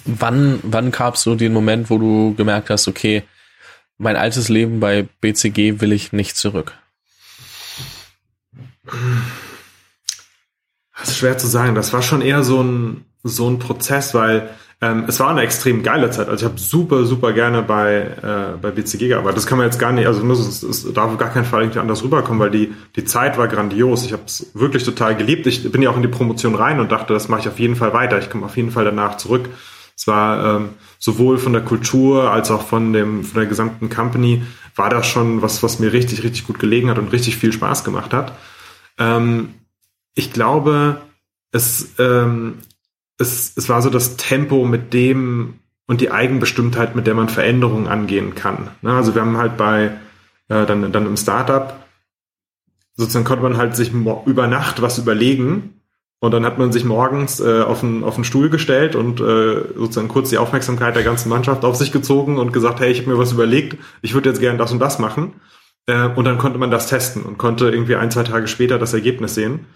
Wann, 0.04 0.58
wann 0.62 0.90
gab 0.90 1.14
es 1.14 1.22
so 1.22 1.36
den 1.36 1.52
Moment, 1.52 1.88
wo 1.88 1.96
du 1.96 2.34
gemerkt 2.34 2.68
hast, 2.68 2.86
okay, 2.86 3.22
mein 3.98 4.16
altes 4.16 4.48
Leben 4.48 4.80
bei 4.80 5.06
BCG 5.20 5.80
will 5.80 5.92
ich 5.92 6.12
nicht 6.12 6.36
zurück? 6.36 6.74
Das 10.98 11.08
ist 11.08 11.16
schwer 11.16 11.38
zu 11.38 11.46
sagen. 11.46 11.74
Das 11.74 11.92
war 11.92 12.02
schon 12.02 12.22
eher 12.22 12.42
so 12.42 12.62
ein, 12.62 13.04
so 13.22 13.48
ein 13.48 13.58
Prozess, 13.58 14.14
weil 14.14 14.50
ähm, 14.80 15.04
es 15.06 15.20
war 15.20 15.30
eine 15.30 15.42
extrem 15.42 15.84
geile 15.84 16.10
Zeit. 16.10 16.28
Also 16.28 16.44
ich 16.44 16.50
habe 16.50 16.60
super, 16.60 17.04
super 17.04 17.32
gerne 17.32 17.62
bei, 17.62 18.00
äh, 18.22 18.56
bei 18.60 18.72
BCG 18.72 19.08
gearbeitet. 19.08 19.38
Das 19.38 19.46
kann 19.46 19.58
man 19.58 19.68
jetzt 19.68 19.78
gar 19.78 19.92
nicht, 19.92 20.06
also 20.08 20.28
es, 20.32 20.62
es 20.64 20.92
darf 20.92 21.12
auf 21.12 21.18
gar 21.18 21.30
keinen 21.30 21.44
Fall 21.44 21.62
irgendwie 21.62 21.78
anders 21.78 22.02
rüberkommen, 22.02 22.40
weil 22.40 22.50
die, 22.50 22.74
die 22.96 23.04
Zeit 23.04 23.38
war 23.38 23.46
grandios. 23.46 24.04
Ich 24.04 24.12
habe 24.12 24.24
es 24.26 24.50
wirklich 24.54 24.82
total 24.82 25.16
geliebt. 25.16 25.46
Ich 25.46 25.70
bin 25.70 25.82
ja 25.82 25.90
auch 25.90 25.96
in 25.96 26.02
die 26.02 26.08
Promotion 26.08 26.56
rein 26.56 26.80
und 26.80 26.90
dachte, 26.90 27.14
das 27.14 27.28
mache 27.28 27.42
ich 27.42 27.48
auf 27.48 27.60
jeden 27.60 27.76
Fall 27.76 27.92
weiter. 27.92 28.18
Ich 28.18 28.28
komme 28.28 28.46
auf 28.46 28.56
jeden 28.56 28.72
Fall 28.72 28.84
danach 28.84 29.16
zurück. 29.16 29.48
Es 29.96 30.08
war 30.08 30.56
ähm, 30.56 30.70
sowohl 30.98 31.38
von 31.38 31.52
der 31.52 31.62
Kultur 31.62 32.32
als 32.32 32.50
auch 32.50 32.66
von 32.66 32.92
dem 32.92 33.22
von 33.22 33.40
der 33.40 33.48
gesamten 33.48 33.88
Company 33.88 34.42
war 34.74 34.90
das 34.90 35.06
schon 35.06 35.42
was, 35.42 35.62
was 35.62 35.78
mir 35.78 35.92
richtig, 35.92 36.24
richtig 36.24 36.46
gut 36.46 36.58
gelegen 36.58 36.90
hat 36.90 36.98
und 36.98 37.12
richtig 37.12 37.36
viel 37.36 37.52
Spaß 37.52 37.84
gemacht 37.84 38.12
hat. 38.12 38.32
Ähm, 38.98 39.54
ich 40.14 40.32
glaube, 40.32 41.02
es, 41.52 41.94
ähm, 41.98 42.58
es, 43.18 43.52
es 43.56 43.68
war 43.68 43.82
so 43.82 43.90
das 43.90 44.16
Tempo, 44.16 44.64
mit 44.64 44.92
dem 44.92 45.54
und 45.86 46.00
die 46.00 46.10
Eigenbestimmtheit, 46.10 46.94
mit 46.96 47.06
der 47.06 47.14
man 47.14 47.28
Veränderungen 47.28 47.86
angehen 47.86 48.34
kann. 48.34 48.70
Ne? 48.82 48.92
Also 48.92 49.14
wir 49.14 49.22
haben 49.22 49.36
halt 49.36 49.56
bei 49.56 49.92
äh, 50.48 50.66
dann, 50.66 50.92
dann 50.92 51.06
im 51.06 51.16
Startup 51.16 51.82
sozusagen 52.94 53.24
konnte 53.24 53.42
man 53.42 53.56
halt 53.56 53.74
sich 53.74 53.92
über 53.92 54.46
Nacht 54.46 54.82
was 54.82 54.98
überlegen 54.98 55.80
und 56.20 56.32
dann 56.32 56.44
hat 56.44 56.58
man 56.58 56.72
sich 56.72 56.84
morgens 56.84 57.40
äh, 57.40 57.62
auf, 57.62 57.82
einen, 57.82 58.04
auf 58.04 58.14
einen 58.14 58.24
Stuhl 58.24 58.48
gestellt 58.48 58.94
und 58.94 59.20
äh, 59.20 59.74
sozusagen 59.74 60.08
kurz 60.08 60.30
die 60.30 60.38
Aufmerksamkeit 60.38 60.94
der 60.94 61.02
ganzen 61.02 61.28
Mannschaft 61.28 61.64
auf 61.64 61.76
sich 61.76 61.90
gezogen 61.90 62.38
und 62.38 62.52
gesagt, 62.52 62.80
hey, 62.80 62.92
ich 62.92 63.00
habe 63.00 63.10
mir 63.10 63.18
was 63.18 63.32
überlegt, 63.32 63.76
ich 64.02 64.14
würde 64.14 64.28
jetzt 64.28 64.40
gerne 64.40 64.58
das 64.58 64.72
und 64.72 64.78
das 64.78 64.98
machen. 64.98 65.32
Äh, 65.86 66.08
und 66.08 66.24
dann 66.24 66.38
konnte 66.38 66.58
man 66.58 66.70
das 66.70 66.86
testen 66.86 67.22
und 67.22 67.38
konnte 67.38 67.70
irgendwie 67.70 67.96
ein, 67.96 68.10
zwei 68.10 68.22
Tage 68.22 68.48
später 68.48 68.78
das 68.78 68.94
Ergebnis 68.94 69.34
sehen. 69.34 69.66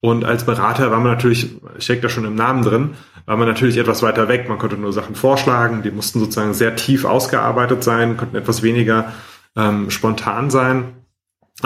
Und 0.00 0.24
als 0.24 0.44
Berater 0.44 0.90
war 0.90 0.98
man 0.98 1.12
natürlich, 1.12 1.54
steckt 1.78 2.02
da 2.02 2.08
schon 2.08 2.24
im 2.24 2.34
Namen 2.34 2.64
drin, 2.64 2.94
war 3.24 3.36
man 3.36 3.46
natürlich 3.46 3.76
etwas 3.76 4.02
weiter 4.02 4.26
weg. 4.26 4.48
Man 4.48 4.58
konnte 4.58 4.76
nur 4.76 4.92
Sachen 4.92 5.14
vorschlagen, 5.14 5.82
die 5.82 5.92
mussten 5.92 6.18
sozusagen 6.18 6.54
sehr 6.54 6.74
tief 6.74 7.04
ausgearbeitet 7.04 7.84
sein, 7.84 8.16
konnten 8.16 8.36
etwas 8.36 8.64
weniger 8.64 9.12
ähm, 9.56 9.90
spontan 9.90 10.50
sein. 10.50 10.94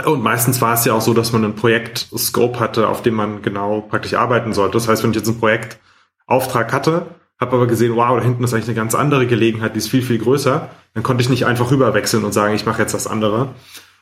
Und 0.04 0.22
meistens 0.22 0.60
war 0.60 0.74
es 0.74 0.84
ja 0.84 0.92
auch 0.92 1.00
so, 1.00 1.14
dass 1.14 1.32
man 1.32 1.44
einen 1.44 1.54
Projektscope 1.54 2.60
hatte, 2.60 2.88
auf 2.88 3.00
dem 3.00 3.14
man 3.14 3.40
genau 3.40 3.80
praktisch 3.80 4.12
arbeiten 4.12 4.52
sollte. 4.52 4.74
Das 4.74 4.88
heißt, 4.88 5.02
wenn 5.02 5.10
ich 5.10 5.16
jetzt 5.16 5.28
einen 5.28 5.40
Projektauftrag 5.40 6.74
hatte, 6.74 7.06
habe 7.40 7.56
aber 7.56 7.66
gesehen, 7.66 7.96
wow, 7.96 8.18
da 8.18 8.22
hinten 8.22 8.44
ist 8.44 8.52
eigentlich 8.52 8.68
eine 8.68 8.76
ganz 8.76 8.94
andere 8.94 9.26
Gelegenheit, 9.26 9.74
die 9.74 9.78
ist 9.78 9.88
viel, 9.88 10.02
viel 10.02 10.18
größer, 10.18 10.68
dann 10.94 11.02
konnte 11.02 11.22
ich 11.22 11.30
nicht 11.30 11.46
einfach 11.46 11.70
rüberwechseln 11.70 12.24
und 12.24 12.32
sagen, 12.32 12.54
ich 12.54 12.66
mache 12.66 12.82
jetzt 12.82 12.94
das 12.94 13.06
andere, 13.06 13.54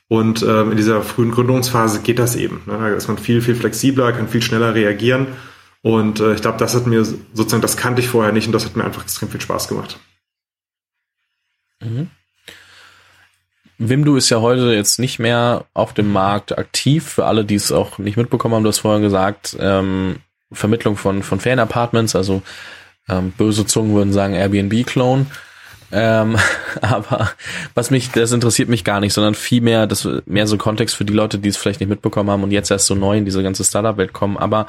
und 0.08 0.42
ähm, 0.42 0.70
in 0.70 0.76
dieser 0.76 1.02
frühen 1.02 1.30
Gründungsphase 1.30 2.00
geht 2.02 2.18
das 2.18 2.36
eben. 2.36 2.62
Ne? 2.66 2.78
Da 2.78 2.88
ist 2.88 3.08
man 3.08 3.18
viel, 3.18 3.40
viel 3.40 3.54
flexibler, 3.54 4.12
kann 4.12 4.28
viel 4.28 4.42
schneller 4.42 4.74
reagieren. 4.74 5.28
Und 5.82 6.20
äh, 6.20 6.34
ich 6.34 6.40
glaube, 6.40 6.58
das 6.58 6.74
hat 6.74 6.86
mir 6.86 7.04
sozusagen, 7.04 7.62
das 7.62 7.76
kannte 7.76 8.00
ich 8.00 8.08
vorher 8.08 8.32
nicht 8.32 8.46
und 8.46 8.52
das 8.52 8.64
hat 8.64 8.76
mir 8.76 8.84
einfach 8.84 9.02
extrem 9.02 9.28
viel 9.28 9.40
Spaß 9.40 9.68
gemacht. 9.68 9.98
Mhm. 11.82 12.10
Wimdu 13.78 14.16
ist 14.16 14.30
ja 14.30 14.40
heute 14.40 14.72
jetzt 14.72 14.98
nicht 14.98 15.18
mehr 15.18 15.64
auf 15.74 15.92
dem 15.94 16.12
Markt 16.12 16.56
aktiv. 16.56 17.04
Für 17.04 17.26
alle, 17.26 17.44
die 17.44 17.56
es 17.56 17.72
auch 17.72 17.98
nicht 17.98 18.16
mitbekommen 18.16 18.54
haben, 18.54 18.62
du 18.62 18.68
hast 18.68 18.78
vorher 18.78 19.00
gesagt, 19.00 19.56
ähm, 19.58 20.16
Vermittlung 20.52 20.96
von, 20.96 21.22
von 21.22 21.40
Fan-Apartments, 21.40 22.14
also 22.14 22.42
ähm, 23.08 23.32
böse 23.32 23.66
Zungen 23.66 23.94
würden 23.94 24.12
sagen 24.12 24.34
Airbnb-Clone. 24.34 25.26
Ähm, 25.92 26.36
aber 26.82 27.30
was 27.74 27.90
mich, 27.90 28.10
das 28.10 28.32
interessiert 28.32 28.68
mich 28.68 28.84
gar 28.84 29.00
nicht, 29.00 29.12
sondern 29.12 29.34
vielmehr, 29.34 29.86
das 29.86 30.08
mehr 30.26 30.46
so 30.46 30.56
Kontext 30.58 30.96
für 30.96 31.04
die 31.04 31.12
Leute, 31.12 31.38
die 31.38 31.48
es 31.48 31.56
vielleicht 31.56 31.80
nicht 31.80 31.88
mitbekommen 31.88 32.30
haben 32.30 32.42
und 32.42 32.50
jetzt 32.50 32.70
erst 32.70 32.86
so 32.86 32.94
neu 32.94 33.16
in 33.16 33.24
diese 33.24 33.42
ganze 33.42 33.64
Startup-Welt 33.64 34.12
kommen. 34.12 34.36
Aber 34.36 34.66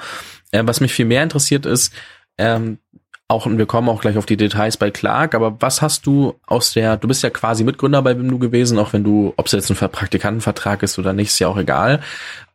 äh, 0.51 0.63
was 0.65 0.81
mich 0.81 0.93
viel 0.93 1.05
mehr 1.05 1.23
interessiert 1.23 1.65
ist, 1.65 1.93
ähm, 2.37 2.79
auch, 3.27 3.47
und 3.47 3.57
wir 3.57 3.65
kommen 3.65 3.89
auch 3.89 4.01
gleich 4.01 4.17
auf 4.17 4.27
die 4.27 4.37
Details 4.37 4.77
bei 4.77 4.91
Clark, 4.91 5.33
aber 5.33 5.57
was 5.59 5.81
hast 5.81 6.05
du 6.05 6.35
aus 6.45 6.73
der, 6.73 6.95
du 6.97 7.07
bist 7.07 7.23
ja 7.23 7.31
quasi 7.31 7.63
Mitgründer 7.63 8.01
bei 8.03 8.17
Wimdu 8.17 8.37
gewesen, 8.37 8.77
auch 8.77 8.93
wenn 8.93 9.03
du, 9.03 9.33
ob 9.35 9.47
es 9.47 9.53
jetzt 9.53 9.71
ein 9.71 9.89
Praktikantenvertrag 9.89 10.83
ist 10.83 10.99
oder 10.99 11.11
nicht, 11.11 11.29
ist 11.29 11.39
ja 11.39 11.47
auch 11.47 11.57
egal, 11.57 12.01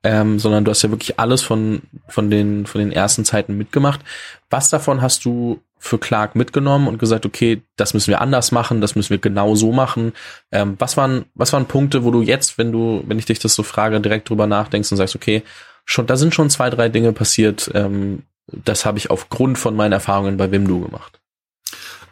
ähm, 0.05 0.39
sondern 0.39 0.65
du 0.65 0.71
hast 0.71 0.83
ja 0.83 0.91
wirklich 0.91 1.19
alles 1.19 1.43
von, 1.43 1.83
von 2.07 2.31
den, 2.31 2.67
von 2.67 2.81
den 2.81 2.93
ersten 2.93 3.25
Zeiten 3.25 3.57
mitgemacht. 3.59 4.01
Was 4.49 4.71
davon 4.71 5.03
hast 5.03 5.25
du 5.25 5.61
für 5.77 5.99
Clark 5.99 6.37
mitgenommen 6.37 6.87
und 6.87 6.99
gesagt, 6.99 7.27
okay, 7.27 7.63
das 7.77 7.93
müssen 7.93 8.11
wir 8.11 8.21
anders 8.21 8.53
machen, 8.53 8.81
das 8.81 8.95
müssen 8.95 9.11
wir 9.11 9.19
genau 9.19 9.57
so 9.57 9.73
machen. 9.73 10.13
Ähm, 10.53 10.77
was 10.79 10.97
waren, 10.97 11.25
was 11.35 11.53
waren 11.53 11.67
Punkte, 11.67 12.05
wo 12.05 12.13
du 12.13 12.23
jetzt, 12.23 12.59
wenn 12.59 12.71
du, 12.71 13.03
wenn 13.07 13.19
ich 13.19 13.25
dich 13.25 13.41
das 13.41 13.55
so 13.55 13.65
frage, 13.65 14.01
direkt 14.01 14.29
drüber 14.29 14.47
nachdenkst 14.47 14.93
und 14.93 14.99
sagst, 14.99 15.17
okay, 15.17 15.43
schon, 15.85 16.07
da 16.07 16.17
sind 16.17 16.35
schon 16.35 16.51
zwei, 16.51 16.71
drei 16.71 16.89
Dinge 16.89 17.13
passiert, 17.13 17.71
ähm, 17.75 18.23
das 18.53 18.85
habe 18.85 18.99
ich 18.99 19.11
aufgrund 19.11 19.59
von 19.59 19.77
meinen 19.77 19.93
Erfahrungen 19.93 20.37
bei 20.37 20.51
Wimdu 20.51 20.81
gemacht. 20.81 21.21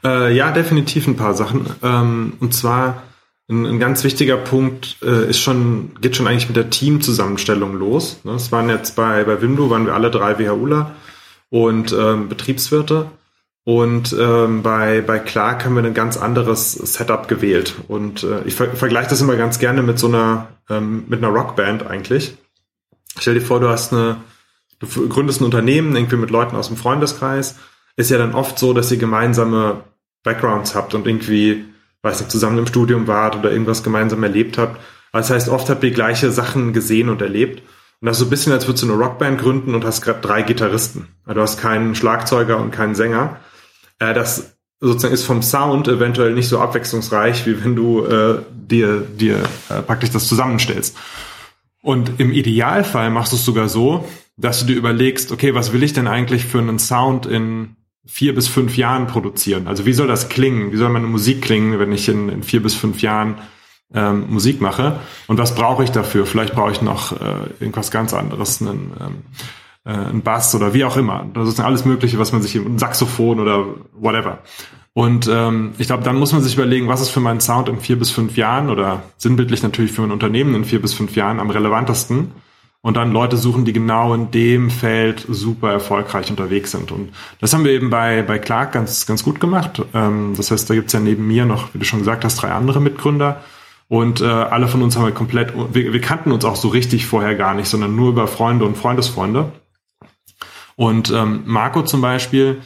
Äh, 0.05 0.35
ja, 0.35 0.51
definitiv 0.53 1.07
ein 1.07 1.16
paar 1.16 1.35
Sachen. 1.35 1.66
Ähm, 1.83 2.35
und 2.40 2.55
zwar 2.55 3.03
ein, 3.48 3.66
ein, 3.66 3.81
ganz 3.81 4.05
wichtiger 4.05 4.37
Punkt 4.37 4.98
äh, 5.03 5.29
ist 5.29 5.40
schon, 5.40 5.92
geht 6.01 6.16
schon 6.16 6.27
eigentlich 6.27 6.48
mit 6.48 6.57
der 6.57 6.70
Teamzusammenstellung 6.70 7.74
los. 7.74 8.20
Ne? 8.24 8.33
Es 8.33 8.53
waren 8.53 8.68
jetzt 8.68 8.94
bei, 8.94 9.24
bei 9.24 9.40
Wimdu 9.40 9.70
waren 9.70 9.87
wir 9.87 9.94
alle 9.94 10.11
drei 10.11 10.38
WHUler 10.38 10.94
und 11.51 11.92
ähm, 11.92 12.29
Betriebswirte. 12.29 13.07
Und 13.64 14.16
ähm, 14.18 14.62
bei, 14.62 15.03
bei 15.03 15.18
Clark 15.18 15.64
haben 15.64 15.74
wir 15.74 15.85
ein 15.85 15.92
ganz 15.92 16.16
anderes 16.16 16.72
Setup 16.72 17.29
gewählt. 17.29 17.74
Und 17.87 18.22
äh, 18.22 18.42
ich 18.44 18.55
ver 18.55 18.74
vergleiche 18.74 19.11
das 19.11 19.20
immer 19.20 19.37
ganz 19.37 19.59
gerne 19.59 19.83
mit 19.83 19.98
so 19.98 20.07
einer, 20.07 20.48
ähm, 20.70 21.05
mit 21.09 21.22
einer 21.22 21.33
Rockband 21.33 21.87
eigentlich. 21.87 22.35
Stell 23.18 23.35
dir 23.35 23.42
vor, 23.42 23.61
du 23.61 23.68
hast 23.68 23.92
eine, 23.92 24.16
du 24.80 25.08
gründest 25.08 25.40
ein 25.40 25.44
Unternehmen, 25.44 25.96
irgendwie 25.96 26.16
mit 26.16 26.30
Leuten 26.30 26.56
aus 26.56 26.68
dem 26.68 26.76
Freundeskreis. 26.76 27.56
Ist 27.96 28.10
ja 28.10 28.18
dann 28.18 28.34
oft 28.34 28.58
so, 28.58 28.72
dass 28.72 28.90
ihr 28.92 28.98
gemeinsame 28.98 29.82
Backgrounds 30.22 30.74
habt 30.74 30.94
und 30.94 31.06
irgendwie, 31.06 31.64
weiß 32.02 32.20
nicht, 32.20 32.30
zusammen 32.30 32.58
im 32.58 32.66
Studium 32.66 33.06
wart 33.06 33.36
oder 33.36 33.50
irgendwas 33.50 33.82
gemeinsam 33.82 34.22
erlebt 34.22 34.58
habt. 34.58 34.80
Das 35.12 35.30
heißt, 35.30 35.48
oft 35.48 35.68
habt 35.68 35.82
ihr 35.82 35.90
gleiche 35.90 36.30
Sachen 36.30 36.72
gesehen 36.72 37.08
und 37.08 37.22
erlebt. 37.22 37.62
Und 38.00 38.06
das 38.06 38.16
ist 38.16 38.20
so 38.20 38.26
ein 38.26 38.30
bisschen, 38.30 38.52
als 38.52 38.68
würdest 38.68 38.84
du 38.84 38.92
eine 38.92 39.02
Rockband 39.02 39.40
gründen 39.40 39.74
und 39.74 39.84
hast 39.84 40.02
gerade 40.02 40.20
drei 40.20 40.42
Gitarristen. 40.42 41.08
Du 41.26 41.40
hast 41.40 41.60
keinen 41.60 41.94
Schlagzeuger 41.94 42.58
und 42.58 42.70
keinen 42.70 42.94
Sänger. 42.94 43.40
Äh, 43.98 44.14
das 44.14 44.56
sozusagen 44.80 45.14
ist 45.14 45.24
vom 45.24 45.42
Sound 45.42 45.88
eventuell 45.88 46.34
nicht 46.34 46.48
so 46.48 46.60
abwechslungsreich, 46.60 47.46
wie 47.46 47.64
wenn 47.64 47.74
du 47.74 48.06
äh, 48.06 48.42
dir, 48.52 49.00
dir 49.00 49.42
äh, 49.68 49.82
praktisch 49.82 50.10
das 50.10 50.28
zusammenstellst. 50.28 50.96
Und 51.82 52.20
im 52.20 52.32
Idealfall 52.32 53.10
machst 53.10 53.32
du 53.32 53.36
es 53.36 53.44
sogar 53.44 53.68
so, 53.68 54.08
dass 54.38 54.61
du 54.61 54.66
dir 54.66 54.77
überlegst, 54.77 55.33
okay, 55.33 55.55
was 55.55 55.72
will 55.72 55.83
ich 55.83 55.92
denn 55.92 56.07
eigentlich 56.07 56.44
für 56.44 56.61
einen 56.61 56.79
Sound 56.79 57.27
in 57.27 57.77
vier 58.07 58.35
bis 58.35 58.48
fünf 58.48 58.77
Jahren 58.77 59.09
produzieren? 59.09 59.66
Also 59.66 59.85
wie 59.85 59.92
soll 59.92 60.07
das 60.07 60.29
klingen? 60.29 60.72
Wie 60.72 60.77
soll 60.77 60.88
meine 60.88 61.07
Musik 61.07 61.42
klingen, 61.42 61.79
wenn 61.79 61.92
ich 61.92 62.09
in, 62.09 62.29
in 62.29 62.42
vier 62.42 62.62
bis 62.62 62.74
fünf 62.74 63.03
Jahren 63.03 63.38
ähm, 63.92 64.27
Musik 64.31 64.61
mache? 64.61 65.01
Und 65.27 65.38
was 65.38 65.55
brauche 65.55 65.83
ich 65.83 65.90
dafür? 65.90 66.24
Vielleicht 66.24 66.55
brauche 66.55 66.70
ich 66.70 66.81
noch 66.81 67.20
äh, 67.20 67.51
irgendwas 67.59 67.90
ganz 67.90 68.14
anderes, 68.14 68.62
einen, 68.62 68.92
ähm, 69.01 69.14
äh, 69.85 69.90
ein 69.90 70.22
Bass 70.22 70.55
oder 70.55 70.72
wie 70.72 70.85
auch 70.85 70.96
immer. 70.96 71.27
Das 71.35 71.48
ist 71.48 71.59
alles 71.59 71.85
Mögliche, 71.85 72.20
was 72.20 72.33
man 72.33 72.40
sich, 72.40 72.55
ein 72.55 72.79
Saxophon 72.79 73.40
oder 73.40 73.66
whatever. 73.92 74.38
Und 74.94 75.29
ähm, 75.31 75.72
ich 75.79 75.88
glaube, 75.88 76.05
dann 76.05 76.16
muss 76.16 76.33
man 76.33 76.42
sich 76.42 76.55
überlegen, 76.55 76.87
was 76.87 77.01
ist 77.01 77.11
für 77.11 77.20
meinen 77.20 77.40
Sound 77.40 77.68
in 77.68 77.81
vier 77.81 77.98
bis 77.98 78.11
fünf 78.11 78.37
Jahren 78.37 78.70
oder 78.70 79.03
sinnbildlich 79.16 79.64
natürlich 79.64 79.92
für 79.92 80.03
mein 80.03 80.12
Unternehmen 80.12 80.55
in 80.55 80.64
vier 80.64 80.81
bis 80.81 80.94
fünf 80.94 81.16
Jahren 81.16 81.40
am 81.40 81.51
relevantesten. 81.51 82.33
Und 82.80 82.96
dann 82.96 83.12
Leute 83.12 83.36
suchen, 83.36 83.64
die 83.64 83.72
genau 83.72 84.14
in 84.14 84.30
dem 84.30 84.70
Feld 84.70 85.26
super 85.28 85.72
erfolgreich 85.72 86.30
unterwegs 86.30 86.70
sind. 86.70 86.92
Und 86.92 87.12
das 87.40 87.52
haben 87.52 87.64
wir 87.64 87.72
eben 87.72 87.90
bei, 87.90 88.22
bei 88.22 88.38
Clark 88.38 88.72
ganz, 88.72 89.04
ganz 89.04 89.24
gut 89.24 89.40
gemacht. 89.40 89.82
Ähm, 89.94 90.34
das 90.36 90.50
heißt, 90.50 90.70
da 90.70 90.74
gibt's 90.74 90.92
ja 90.92 91.00
neben 91.00 91.26
mir 91.26 91.44
noch, 91.44 91.74
wie 91.74 91.78
du 91.78 91.84
schon 91.84 91.98
gesagt 91.98 92.24
hast, 92.24 92.36
drei 92.36 92.52
andere 92.52 92.80
Mitgründer. 92.80 93.42
Und 93.88 94.20
äh, 94.20 94.26
alle 94.26 94.68
von 94.68 94.82
uns 94.82 94.96
haben 94.96 95.06
wir 95.06 95.12
komplett, 95.12 95.54
wir, 95.74 95.92
wir 95.92 96.00
kannten 96.00 96.30
uns 96.30 96.44
auch 96.44 96.56
so 96.56 96.68
richtig 96.68 97.06
vorher 97.06 97.34
gar 97.34 97.54
nicht, 97.54 97.68
sondern 97.68 97.96
nur 97.96 98.10
über 98.10 98.28
Freunde 98.28 98.64
und 98.64 98.76
Freundesfreunde. 98.76 99.50
Und 100.76 101.10
ähm, 101.10 101.42
Marco 101.46 101.82
zum 101.82 102.00
Beispiel, 102.00 102.60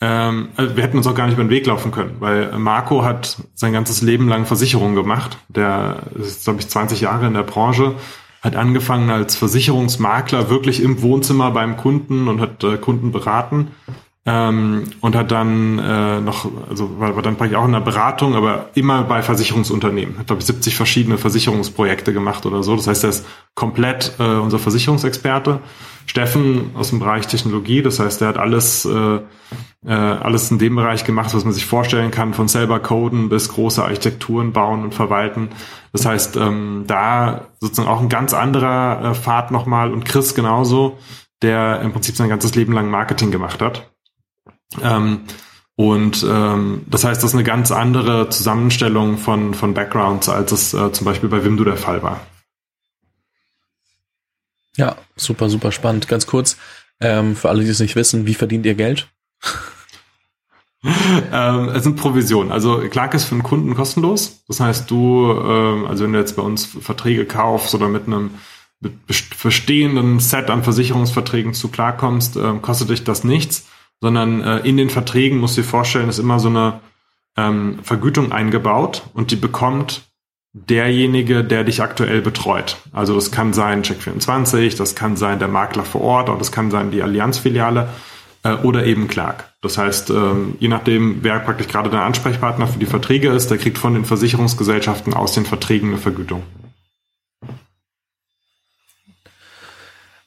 ähm, 0.00 0.48
also 0.56 0.76
wir 0.76 0.82
hätten 0.82 0.96
uns 0.96 1.06
auch 1.06 1.14
gar 1.14 1.26
nicht 1.26 1.34
über 1.34 1.44
den 1.44 1.50
Weg 1.50 1.66
laufen 1.66 1.90
können, 1.90 2.16
weil 2.20 2.56
Marco 2.58 3.04
hat 3.04 3.36
sein 3.54 3.72
ganzes 3.72 4.00
Leben 4.00 4.28
lang 4.28 4.46
Versicherungen 4.46 4.94
gemacht. 4.94 5.36
Der 5.48 6.04
ist, 6.14 6.44
glaube 6.44 6.60
ich, 6.60 6.68
20 6.68 7.02
Jahre 7.02 7.26
in 7.26 7.34
der 7.34 7.42
Branche, 7.42 7.96
hat 8.40 8.56
angefangen 8.56 9.10
als 9.10 9.36
Versicherungsmakler 9.36 10.48
wirklich 10.48 10.82
im 10.82 11.02
Wohnzimmer 11.02 11.50
beim 11.50 11.76
Kunden 11.76 12.28
und 12.28 12.40
hat 12.40 12.64
äh, 12.64 12.78
Kunden 12.78 13.12
beraten 13.12 13.68
ähm, 14.26 14.84
und 15.00 15.16
hat 15.16 15.30
dann 15.30 15.78
äh, 15.78 16.20
noch, 16.20 16.46
also 16.68 17.00
war, 17.00 17.16
war 17.16 17.22
dann 17.22 17.36
praktisch 17.36 17.56
auch 17.56 17.64
in 17.64 17.72
der 17.72 17.80
Beratung, 17.80 18.34
aber 18.34 18.68
immer 18.74 19.02
bei 19.04 19.22
Versicherungsunternehmen. 19.22 20.18
Hat, 20.18 20.26
glaube 20.26 20.40
ich, 20.40 20.46
70 20.46 20.76
verschiedene 20.76 21.16
Versicherungsprojekte 21.16 22.12
gemacht 22.12 22.44
oder 22.44 22.62
so. 22.62 22.76
Das 22.76 22.86
heißt, 22.86 23.04
er 23.04 23.10
ist 23.10 23.26
komplett 23.54 24.14
äh, 24.18 24.22
unser 24.22 24.58
Versicherungsexperte. 24.58 25.60
Steffen 26.06 26.72
aus 26.74 26.90
dem 26.90 26.98
Bereich 26.98 27.28
Technologie, 27.28 27.82
das 27.82 28.00
heißt, 28.00 28.20
er 28.20 28.28
hat 28.28 28.36
alles, 28.36 28.84
äh, 28.84 29.20
äh, 29.86 29.92
alles 29.92 30.50
in 30.50 30.58
dem 30.58 30.74
Bereich 30.74 31.04
gemacht, 31.04 31.32
was 31.34 31.44
man 31.44 31.52
sich 31.52 31.64
vorstellen 31.64 32.10
kann, 32.10 32.34
von 32.34 32.48
selber 32.48 32.80
coden 32.80 33.28
bis 33.28 33.48
große 33.48 33.82
Architekturen 33.82 34.52
bauen 34.52 34.82
und 34.82 34.94
verwalten. 34.94 35.50
Das 35.92 36.06
heißt, 36.06 36.36
ähm, 36.36 36.84
da 36.86 37.46
sozusagen 37.60 37.88
auch 37.88 38.00
ein 38.00 38.08
ganz 38.08 38.34
anderer 38.34 39.10
äh, 39.10 39.14
Pfad 39.14 39.50
nochmal 39.50 39.92
und 39.92 40.04
Chris 40.04 40.34
genauso 40.34 40.98
der 41.42 41.80
im 41.80 41.92
Prinzip 41.92 42.16
sein 42.16 42.28
ganzes 42.28 42.54
Leben 42.54 42.72
lang 42.72 42.90
Marketing 42.90 43.30
gemacht 43.30 43.62
hat. 43.62 43.90
Ähm, 44.82 45.20
und 45.76 46.26
ähm, 46.28 46.82
das 46.88 47.04
heißt, 47.04 47.22
das 47.22 47.30
ist 47.30 47.34
eine 47.34 47.44
ganz 47.44 47.72
andere 47.72 48.28
Zusammenstellung 48.28 49.16
von, 49.16 49.54
von 49.54 49.72
Backgrounds, 49.72 50.28
als 50.28 50.52
es 50.52 50.74
äh, 50.74 50.92
zum 50.92 51.06
Beispiel 51.06 51.28
bei 51.28 51.42
Wimdu 51.42 51.64
der 51.64 51.78
Fall 51.78 52.02
war. 52.02 52.20
Ja, 54.76 54.96
super, 55.16 55.48
super 55.48 55.72
spannend. 55.72 56.06
Ganz 56.06 56.26
kurz, 56.26 56.56
ähm, 57.00 57.34
für 57.34 57.48
alle, 57.48 57.64
die 57.64 57.70
es 57.70 57.80
nicht 57.80 57.96
wissen, 57.96 58.26
wie 58.26 58.34
verdient 58.34 58.66
ihr 58.66 58.74
Geld? 58.74 59.08
ähm, 60.84 61.70
es 61.70 61.82
sind 61.84 61.96
Provisionen. 61.96 62.52
Also 62.52 62.78
Clark 62.90 63.14
ist 63.14 63.24
für 63.24 63.34
den 63.34 63.42
Kunden 63.42 63.74
kostenlos. 63.74 64.42
Das 64.48 64.60
heißt, 64.60 64.90
du, 64.90 65.32
ähm, 65.32 65.86
also 65.86 66.04
wenn 66.04 66.12
du 66.12 66.18
jetzt 66.18 66.36
bei 66.36 66.42
uns 66.42 66.66
Verträge 66.66 67.24
kaufst 67.24 67.74
oder 67.74 67.88
mit 67.88 68.06
einem 68.06 68.32
mit 68.82 68.94
bestehenden 69.42 70.20
Set 70.20 70.48
an 70.48 70.62
Versicherungsverträgen 70.62 71.52
zu 71.52 71.68
klarkommst, 71.68 72.36
ähm, 72.36 72.62
kostet 72.62 72.88
dich 72.88 73.04
das 73.04 73.24
nichts, 73.24 73.66
sondern 74.00 74.42
äh, 74.42 74.58
in 74.60 74.76
den 74.76 74.90
Verträgen 74.90 75.38
musst 75.38 75.56
du 75.56 75.62
dir 75.62 75.68
vorstellen, 75.68 76.08
ist 76.08 76.18
immer 76.18 76.40
so 76.40 76.48
eine 76.48 76.80
ähm, 77.36 77.78
Vergütung 77.82 78.32
eingebaut 78.32 79.02
und 79.14 79.30
die 79.30 79.36
bekommt 79.36 80.02
derjenige, 80.52 81.44
der 81.44 81.64
dich 81.64 81.80
aktuell 81.80 82.22
betreut. 82.22 82.76
Also 82.92 83.14
das 83.14 83.30
kann 83.30 83.52
sein 83.52 83.82
Check24, 83.82 84.76
das 84.76 84.96
kann 84.96 85.16
sein 85.16 85.38
der 85.38 85.48
Makler 85.48 85.84
vor 85.84 86.00
Ort 86.00 86.28
oder 86.28 86.38
das 86.38 86.50
kann 86.50 86.70
sein 86.70 86.90
die 86.90 87.02
Allianzfiliale 87.02 87.88
äh, 88.42 88.54
oder 88.54 88.84
eben 88.84 89.06
Clark. 89.06 89.52
Das 89.62 89.78
heißt, 89.78 90.10
ähm, 90.10 90.56
je 90.58 90.68
nachdem, 90.68 91.18
wer 91.22 91.38
praktisch 91.40 91.68
gerade 91.68 91.90
der 91.90 92.02
Ansprechpartner 92.02 92.66
für 92.66 92.78
die 92.78 92.86
Verträge 92.86 93.28
ist, 93.28 93.50
der 93.50 93.58
kriegt 93.58 93.78
von 93.78 93.94
den 93.94 94.04
Versicherungsgesellschaften 94.04 95.14
aus 95.14 95.34
den 95.34 95.44
Verträgen 95.44 95.90
eine 95.90 95.98
Vergütung. 95.98 96.42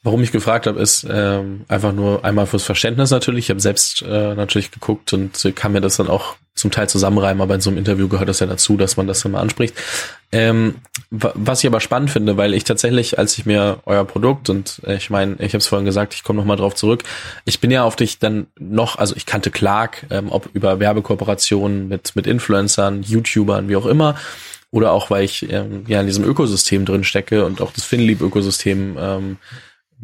Warum 0.03 0.21
ich 0.21 0.33
gefragt 0.33 0.67
habe, 0.67 0.81
ist 0.81 1.07
ähm, 1.09 1.61
einfach 1.69 1.93
nur 1.93 2.25
einmal 2.25 2.45
fürs 2.45 2.63
Verständnis 2.63 3.09
natürlich. 3.09 3.45
Ich 3.45 3.49
habe 3.49 3.61
selbst 3.61 4.01
äh, 4.01 4.35
natürlich 4.35 4.71
geguckt 4.71 5.13
und 5.13 5.51
kann 5.55 5.71
mir 5.71 5.79
das 5.79 5.95
dann 5.95 6.09
auch 6.09 6.35
zum 6.55 6.71
Teil 6.71 6.87
zusammenreimen, 6.87 7.41
aber 7.41 7.55
in 7.55 7.61
so 7.61 7.69
einem 7.69 7.79
Interview 7.79 8.07
gehört 8.07 8.29
das 8.29 8.39
ja 8.39 8.45
dazu, 8.45 8.77
dass 8.77 8.97
man 8.97 9.07
das 9.07 9.23
immer 9.25 9.39
anspricht. 9.39 9.75
Ähm, 10.31 10.75
was 11.09 11.61
ich 11.61 11.67
aber 11.67 11.79
spannend 11.79 12.11
finde, 12.11 12.37
weil 12.37 12.53
ich 12.53 12.63
tatsächlich, 12.63 13.17
als 13.17 13.37
ich 13.37 13.45
mir 13.45 13.79
euer 13.85 14.05
Produkt 14.05 14.49
und 14.49 14.81
äh, 14.85 14.97
ich 14.97 15.09
meine, 15.09 15.35
ich 15.39 15.53
habe 15.53 15.59
es 15.59 15.67
vorhin 15.67 15.85
gesagt, 15.85 16.13
ich 16.13 16.23
komme 16.23 16.37
noch 16.37 16.45
mal 16.45 16.57
drauf 16.57 16.75
zurück. 16.75 17.03
Ich 17.45 17.59
bin 17.59 17.71
ja 17.71 17.83
auf 17.83 17.95
dich 17.95 18.19
dann 18.19 18.47
noch, 18.59 18.97
also 18.97 19.15
ich 19.15 19.25
kannte 19.25 19.51
Clark, 19.51 20.05
ähm, 20.11 20.31
ob 20.31 20.49
über 20.53 20.79
Werbekooperationen 20.79 21.87
mit 21.87 22.15
mit 22.15 22.27
Influencern, 22.27 23.03
YouTubern, 23.03 23.69
wie 23.69 23.75
auch 23.75 23.85
immer 23.85 24.15
oder 24.69 24.91
auch 24.91 25.09
weil 25.11 25.23
ich 25.23 25.51
ähm, 25.51 25.85
ja 25.87 26.01
in 26.01 26.07
diesem 26.07 26.25
Ökosystem 26.25 26.83
drin 26.85 27.03
stecke 27.03 27.45
und 27.45 27.61
auch 27.61 27.71
das 27.71 27.83
Finlieb-Ökosystem 27.83 28.97
ähm, 28.99 29.37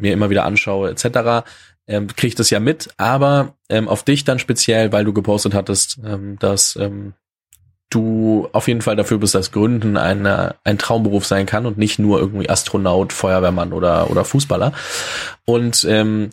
mir 0.00 0.12
immer 0.12 0.30
wieder 0.30 0.44
anschaue 0.44 0.90
etc., 0.90 1.46
ähm, 1.86 2.06
kriege 2.06 2.28
ich 2.28 2.34
das 2.36 2.50
ja 2.50 2.60
mit, 2.60 2.88
aber 2.98 3.54
ähm, 3.68 3.88
auf 3.88 4.04
dich 4.04 4.24
dann 4.24 4.38
speziell, 4.38 4.92
weil 4.92 5.04
du 5.04 5.12
gepostet 5.12 5.54
hattest, 5.54 5.98
ähm, 6.04 6.38
dass 6.38 6.76
ähm, 6.76 7.14
du 7.90 8.48
auf 8.52 8.68
jeden 8.68 8.82
Fall 8.82 8.94
dafür 8.94 9.18
bist, 9.18 9.34
dass 9.34 9.50
Gründen 9.50 9.96
eine, 9.96 10.54
ein 10.62 10.78
Traumberuf 10.78 11.26
sein 11.26 11.46
kann 11.46 11.66
und 11.66 11.76
nicht 11.76 11.98
nur 11.98 12.20
irgendwie 12.20 12.48
Astronaut, 12.48 13.12
Feuerwehrmann 13.12 13.72
oder, 13.72 14.10
oder 14.10 14.24
Fußballer. 14.24 14.72
Und 15.44 15.84
ähm, 15.88 16.30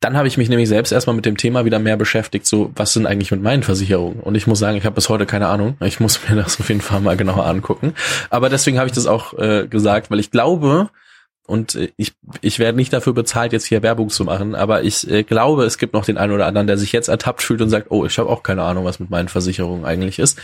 dann 0.00 0.16
habe 0.16 0.28
ich 0.28 0.36
mich 0.36 0.50
nämlich 0.50 0.68
selbst 0.68 0.92
erstmal 0.92 1.16
mit 1.16 1.24
dem 1.24 1.38
Thema 1.38 1.64
wieder 1.64 1.78
mehr 1.78 1.96
beschäftigt, 1.96 2.46
so 2.46 2.70
was 2.74 2.92
sind 2.92 3.06
eigentlich 3.06 3.30
mit 3.30 3.40
meinen 3.40 3.62
Versicherungen? 3.62 4.20
Und 4.20 4.34
ich 4.34 4.46
muss 4.46 4.58
sagen, 4.58 4.76
ich 4.76 4.84
habe 4.84 4.96
bis 4.96 5.08
heute 5.08 5.24
keine 5.24 5.46
Ahnung. 5.46 5.76
Ich 5.80 5.98
muss 6.00 6.28
mir 6.28 6.36
das 6.36 6.60
auf 6.60 6.68
jeden 6.68 6.82
Fall 6.82 7.00
mal 7.00 7.16
genauer 7.16 7.46
angucken. 7.46 7.94
Aber 8.28 8.50
deswegen 8.50 8.78
habe 8.78 8.88
ich 8.88 8.94
das 8.94 9.06
auch 9.06 9.32
äh, 9.38 9.66
gesagt, 9.66 10.10
weil 10.10 10.20
ich 10.20 10.30
glaube, 10.30 10.90
und 11.46 11.74
äh, 11.74 11.92
ich, 11.96 12.14
ich 12.40 12.58
werde 12.58 12.76
nicht 12.76 12.92
dafür 12.92 13.12
bezahlt, 13.12 13.52
jetzt 13.52 13.66
hier 13.66 13.82
Werbung 13.82 14.08
zu 14.08 14.24
machen, 14.24 14.54
aber 14.54 14.82
ich 14.82 15.08
äh, 15.10 15.22
glaube, 15.22 15.64
es 15.64 15.78
gibt 15.78 15.92
noch 15.92 16.04
den 16.04 16.16
einen 16.16 16.32
oder 16.32 16.46
anderen, 16.46 16.66
der 16.66 16.78
sich 16.78 16.92
jetzt 16.92 17.08
ertappt 17.08 17.42
fühlt 17.42 17.60
und 17.60 17.70
sagt, 17.70 17.90
oh, 17.90 18.04
ich 18.06 18.18
habe 18.18 18.30
auch 18.30 18.42
keine 18.42 18.62
Ahnung, 18.62 18.84
was 18.84 19.00
mit 19.00 19.10
meinen 19.10 19.28
Versicherungen 19.28 19.84
eigentlich 19.84 20.18
ist. 20.18 20.38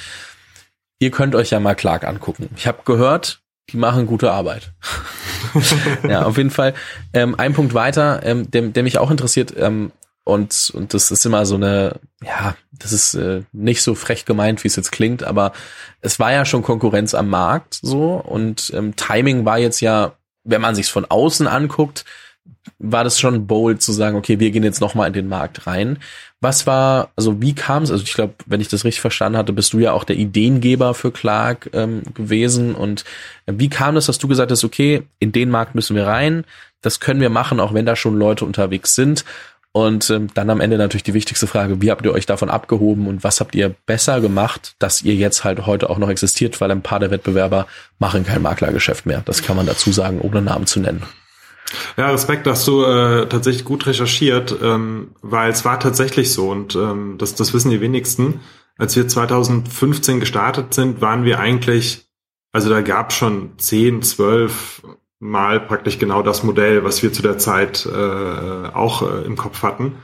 Ihr 0.99 1.11
könnt 1.11 1.35
euch 1.35 1.51
ja 1.51 1.61
mal 1.61 1.75
Clark 1.75 2.07
angucken. 2.07 2.51
Ich 2.57 2.67
habe 2.67 2.81
gehört, 2.85 3.41
die 3.71 3.79
machen 3.79 4.07
gute 4.07 4.31
Arbeit. 4.33 4.73
ja, 6.09 6.25
auf 6.25 6.37
jeden 6.37 6.51
Fall. 6.51 6.75
Ähm, 7.15 7.35
ein 7.39 7.55
Punkt 7.55 7.73
weiter, 7.73 8.21
ähm, 8.25 8.51
der, 8.51 8.63
der 8.63 8.83
mich 8.83 8.99
auch 8.99 9.11
interessiert, 9.11 9.55
ähm, 9.57 9.93
und, 10.25 10.71
und 10.75 10.93
das 10.93 11.11
ist 11.11 11.25
immer 11.25 11.47
so 11.47 11.55
eine, 11.55 11.99
ja, 12.23 12.55
das 12.73 12.93
ist 12.93 13.15
äh, 13.15 13.43
nicht 13.53 13.83
so 13.83 13.95
frech 13.95 14.27
gemeint, 14.27 14.63
wie 14.63 14.69
es 14.69 14.77
jetzt 14.77 14.93
klingt, 14.93 15.25
aber 15.25 15.53
es 16.03 16.21
war 16.21 16.31
ja 16.31 16.45
schon 16.45 16.63
Konkurrenz 16.63 17.15
am 17.15 17.29
Markt 17.29 17.81
so 17.83 18.15
und 18.15 18.71
ähm, 18.75 18.95
Timing 18.97 19.45
war 19.45 19.59
jetzt 19.59 19.81
ja 19.81 20.13
wenn 20.51 20.61
man 20.61 20.75
sich's 20.75 20.89
von 20.89 21.05
außen 21.05 21.47
anguckt, 21.47 22.05
war 22.79 23.05
das 23.05 23.21
schon 23.21 23.47
bold 23.47 23.83
zu 23.83 23.93
sagen, 23.93 24.17
okay, 24.17 24.41
wir 24.41 24.51
gehen 24.51 24.63
jetzt 24.63 24.81
noch 24.81 24.95
mal 24.95 25.07
in 25.07 25.13
den 25.13 25.29
Markt 25.29 25.67
rein. 25.67 25.99
Was 26.41 26.67
war, 26.67 27.11
also 27.17 27.41
wie 27.43 27.55
kam 27.55 27.83
es? 27.83 27.91
Also 27.91 28.05
ich 28.05 28.15
glaube, 28.15 28.35
wenn 28.47 28.61
ich 28.61 28.69
das 28.69 28.85
richtig 28.85 29.01
verstanden 29.01 29.39
hatte, 29.39 29.53
bist 29.53 29.73
du 29.73 29.79
ja 29.79 29.93
auch 29.93 30.05
der 30.05 30.17
Ideengeber 30.17 30.95
für 30.95 31.11
Clark 31.11 31.71
ähm, 31.75 32.03
gewesen. 32.15 32.75
Und 32.75 33.05
äh, 33.47 33.53
wie 33.57 33.69
kam 33.69 33.97
es, 33.97 34.07
dass 34.07 34.19
du 34.19 34.29
gesagt 34.29 34.51
hast, 34.51 34.65
okay, 34.65 35.03
in 35.19 35.33
den 35.33 35.51
Markt 35.51 35.75
müssen 35.75 35.97
wir 35.97 36.07
rein, 36.07 36.45
das 36.83 37.01
können 37.01 37.21
wir 37.21 37.31
machen, 37.31 37.61
auch 37.61 37.75
wenn 37.75 37.87
da 37.87 37.95
schon 37.95 38.19
Leute 38.19 38.45
unterwegs 38.45 38.95
sind. 38.95 39.25
Und 39.73 40.11
ähm, 40.11 40.29
dann 40.35 40.51
am 40.51 40.61
Ende 40.61 40.79
natürlich 40.79 41.05
die 41.05 41.15
wichtigste 41.15 41.47
Frage, 41.47 41.81
wie 41.81 41.93
habt 41.93 42.05
ihr 42.05 42.13
euch 42.13 42.27
davon 42.27 42.51
abgehoben 42.51 43.07
und 43.07 43.23
was 43.23 43.39
habt 43.39 43.55
ihr 43.55 43.75
besser 43.87 44.21
gemacht, 44.21 44.75
dass 44.81 45.03
ihr 45.03 45.15
jetzt 45.15 45.45
halt 45.45 45.65
heute 45.67 45.91
auch 45.91 45.99
noch 45.99 46.11
existiert, 46.11 46.61
weil 46.61 46.73
ein 46.73 46.83
paar 46.83 46.99
der 46.99 47.13
Wettbewerber 47.13 47.67
machen 48.01 48.25
kein 48.25 48.43
Maklergeschäft 48.43 49.07
mehr. 49.07 49.23
Das 49.25 49.43
kann 49.43 49.57
man 49.57 49.67
dazu 49.67 49.93
sagen, 49.93 50.21
ohne 50.21 50.43
Namen 50.43 50.67
zu 50.67 50.81
nennen. 50.81 51.05
Ja, 51.97 52.11
Respekt, 52.11 52.49
dass 52.49 52.65
du 52.65 52.83
äh, 52.83 53.29
tatsächlich 53.29 53.65
gut 53.65 53.87
recherchiert, 53.87 54.57
ähm, 54.61 55.13
weil 55.23 55.51
es 55.51 55.65
war 55.65 55.79
tatsächlich 55.79 56.33
so 56.33 56.51
und 56.51 56.75
ähm, 56.75 57.15
das, 57.19 57.37
das 57.37 57.55
wissen 57.55 57.71
die 57.71 57.81
wenigsten. 57.81 58.41
Als 58.77 58.97
wir 58.97 59.07
2015 59.07 60.19
gestartet 60.19 60.75
sind, 60.75 61.01
waren 61.01 61.25
wir 61.25 61.39
eigentlich, 61.39 62.09
also 62.51 62.71
da 62.71 62.81
gab 62.81 63.13
schon 63.13 63.59
10, 63.59 64.03
12 64.03 64.83
mal 65.21 65.61
praktisch 65.61 65.99
genau 65.99 66.23
das 66.23 66.43
Modell, 66.43 66.83
was 66.83 67.03
wir 67.03 67.13
zu 67.13 67.23
der 67.23 67.39
Zeit 67.39 67.87
äh, 67.87 68.69
auch 68.73 69.03
äh, 69.03 69.25
im 69.25 69.37
Kopf 69.37 69.63
hatten. 69.63 69.97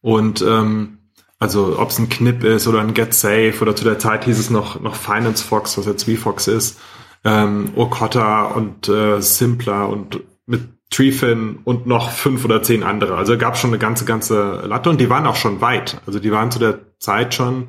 Und 0.00 0.42
ähm, 0.42 0.98
also 1.38 1.78
ob 1.78 1.90
es 1.90 1.98
ein 1.98 2.08
Knip 2.08 2.44
ist 2.44 2.66
oder 2.66 2.80
ein 2.80 2.94
Get 2.94 3.14
Safe 3.14 3.54
oder 3.60 3.76
zu 3.76 3.84
der 3.84 3.98
Zeit 3.98 4.24
hieß 4.24 4.38
es 4.38 4.50
noch 4.50 4.80
noch 4.80 4.96
Finance 4.96 5.44
Fox, 5.44 5.78
was 5.78 5.86
jetzt 5.86 6.04
VFox 6.04 6.48
ist, 6.48 6.80
ähm, 7.24 7.72
Okota 7.76 8.46
und 8.46 8.88
äh, 8.88 9.20
Simpler 9.20 9.88
und 9.88 10.20
mit 10.46 10.62
Treefin 10.90 11.58
und 11.64 11.86
noch 11.86 12.10
fünf 12.10 12.44
oder 12.44 12.62
zehn 12.62 12.82
andere. 12.82 13.16
Also 13.16 13.36
gab 13.38 13.56
schon 13.56 13.70
eine 13.70 13.78
ganze 13.78 14.04
ganze 14.04 14.62
Latte 14.66 14.90
und 14.90 15.00
die 15.00 15.10
waren 15.10 15.26
auch 15.26 15.36
schon 15.36 15.60
weit. 15.60 16.00
Also 16.06 16.18
die 16.18 16.32
waren 16.32 16.50
zu 16.50 16.58
der 16.58 16.80
Zeit 16.98 17.34
schon 17.34 17.68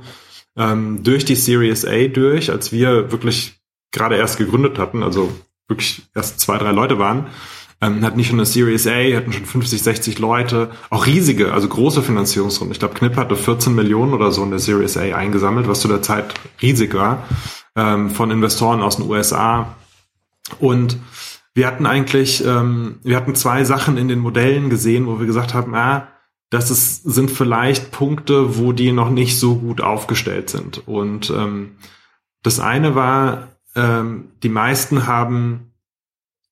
ähm, 0.55 1.03
durch 1.03 1.25
die 1.25 1.35
Series 1.35 1.85
A 1.85 2.07
durch, 2.07 2.49
als 2.49 2.71
wir 2.71 3.11
wirklich 3.11 3.59
gerade 3.91 4.15
erst 4.15 4.37
gegründet 4.37 4.79
hatten. 4.79 5.03
Also 5.03 5.31
wirklich 5.67 6.03
erst 6.15 6.39
zwei, 6.39 6.57
drei 6.57 6.71
Leute 6.71 6.99
waren, 6.99 7.27
ähm, 7.79 8.03
hatten 8.03 8.17
nicht 8.17 8.27
schon 8.27 8.39
eine 8.39 8.45
Series 8.45 8.87
A, 8.87 9.15
hatten 9.15 9.33
schon 9.33 9.45
50, 9.45 9.81
60 9.83 10.19
Leute, 10.19 10.71
auch 10.89 11.05
riesige, 11.05 11.53
also 11.53 11.67
große 11.67 12.01
Finanzierungsrunden. 12.01 12.73
Ich 12.73 12.79
glaube, 12.79 12.95
Knipp 12.95 13.15
hatte 13.17 13.35
14 13.35 13.75
Millionen 13.75 14.13
oder 14.13 14.31
so 14.31 14.43
in 14.43 14.49
der 14.49 14.59
Series 14.59 14.97
A 14.97 15.01
eingesammelt, 15.01 15.67
was 15.67 15.81
zu 15.81 15.87
der 15.87 16.01
Zeit 16.01 16.33
riesig 16.61 16.93
war, 16.95 17.27
ähm, 17.75 18.09
von 18.09 18.31
Investoren 18.31 18.81
aus 18.81 18.97
den 18.97 19.09
USA. 19.09 19.75
Und 20.59 20.97
wir 21.53 21.67
hatten 21.67 21.85
eigentlich, 21.85 22.43
ähm, 22.45 22.99
wir 23.03 23.15
hatten 23.15 23.35
zwei 23.35 23.63
Sachen 23.63 23.97
in 23.97 24.07
den 24.07 24.19
Modellen 24.19 24.69
gesehen, 24.69 25.05
wo 25.05 25.19
wir 25.19 25.27
gesagt 25.27 25.53
haben, 25.53 25.75
ah, 25.75 26.07
das 26.49 26.71
ist, 26.71 27.03
sind 27.03 27.29
vielleicht 27.29 27.91
Punkte, 27.91 28.57
wo 28.57 28.71
die 28.71 28.91
noch 28.91 29.09
nicht 29.09 29.37
so 29.37 29.55
gut 29.55 29.81
aufgestellt 29.81 30.49
sind. 30.49 30.87
Und 30.87 31.29
ähm, 31.29 31.77
das 32.41 32.59
eine 32.59 32.95
war, 32.95 33.56
ähm, 33.77 34.31
die 34.43 34.49
meisten 34.49 35.07
haben 35.07 35.73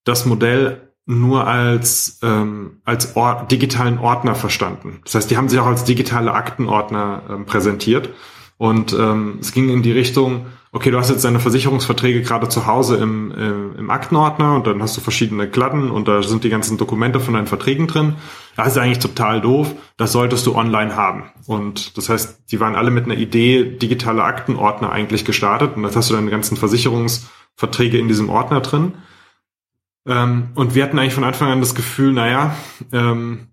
das 0.04 0.26
Modell 0.26 0.94
nur 1.06 1.48
als, 1.48 2.20
ähm, 2.24 2.82
als 2.84 3.16
Or 3.16 3.46
digitalen 3.50 4.00
Ordner 4.00 4.36
verstanden. 4.36 5.02
Das 5.04 5.16
heißt, 5.16 5.30
die 5.30 5.38
haben 5.38 5.50
sich 5.50 5.60
auch 5.60 5.68
als 5.68 5.84
digitale 5.84 6.34
Aktenordner 6.34 7.24
ähm, 7.30 7.46
präsentiert. 7.46 8.10
Und 8.58 8.94
ähm, 8.94 9.40
es 9.42 9.52
ging 9.52 9.70
in 9.70 9.84
die 9.84 9.92
Richtung, 9.92 10.48
okay, 10.76 10.92
du 10.92 11.00
hast 11.00 11.10
jetzt 11.10 11.24
deine 11.24 11.40
Versicherungsverträge 11.40 12.22
gerade 12.22 12.50
zu 12.50 12.66
Hause 12.66 12.98
im, 12.98 13.32
äh, 13.32 13.80
im 13.80 13.90
Aktenordner 13.90 14.56
und 14.56 14.68
dann 14.68 14.82
hast 14.82 14.98
du 14.98 15.02
verschiedene 15.02 15.50
Kladden 15.50 15.90
und 15.90 16.10
da 16.10 16.22
sind 16.22 16.44
die 16.44 16.50
ganzen 16.50 16.78
Dokumente 16.78 17.22
von 17.22 17.34
deinen 17.34 17.48
Verträgen 17.48 17.88
drin. 17.88 18.16
Das 18.58 18.68
ist 18.68 18.78
eigentlich 18.78 19.00
total 19.00 19.40
doof. 19.40 19.74
Das 19.96 20.12
solltest 20.12 20.46
du 20.46 20.54
online 20.54 20.98
haben. 20.98 21.32
Und 21.48 21.98
das 21.98 22.10
heißt, 22.10 22.52
die 22.52 22.60
waren 22.60 22.76
alle 22.76 22.92
mit 22.92 23.06
einer 23.06 23.16
Idee 23.16 23.64
digitale 23.64 24.26
Aktenordner 24.26 24.92
eigentlich 24.92 25.24
gestartet 25.24 25.78
und 25.78 25.84
das 25.84 25.96
hast 25.96 26.10
du 26.10 26.14
deine 26.14 26.30
ganzen 26.30 26.58
Versicherungsverträge 26.58 27.98
in 27.98 28.10
diesem 28.10 28.30
Ordner 28.30 28.60
drin. 28.60 28.96
Ähm, 30.06 30.50
und 30.56 30.76
wir 30.76 30.84
hatten 30.84 31.00
eigentlich 31.00 31.14
von 31.14 31.24
Anfang 31.24 31.52
an 31.52 31.62
das 31.62 31.74
Gefühl, 31.74 32.12
naja, 32.12 32.54
ähm, 32.92 33.48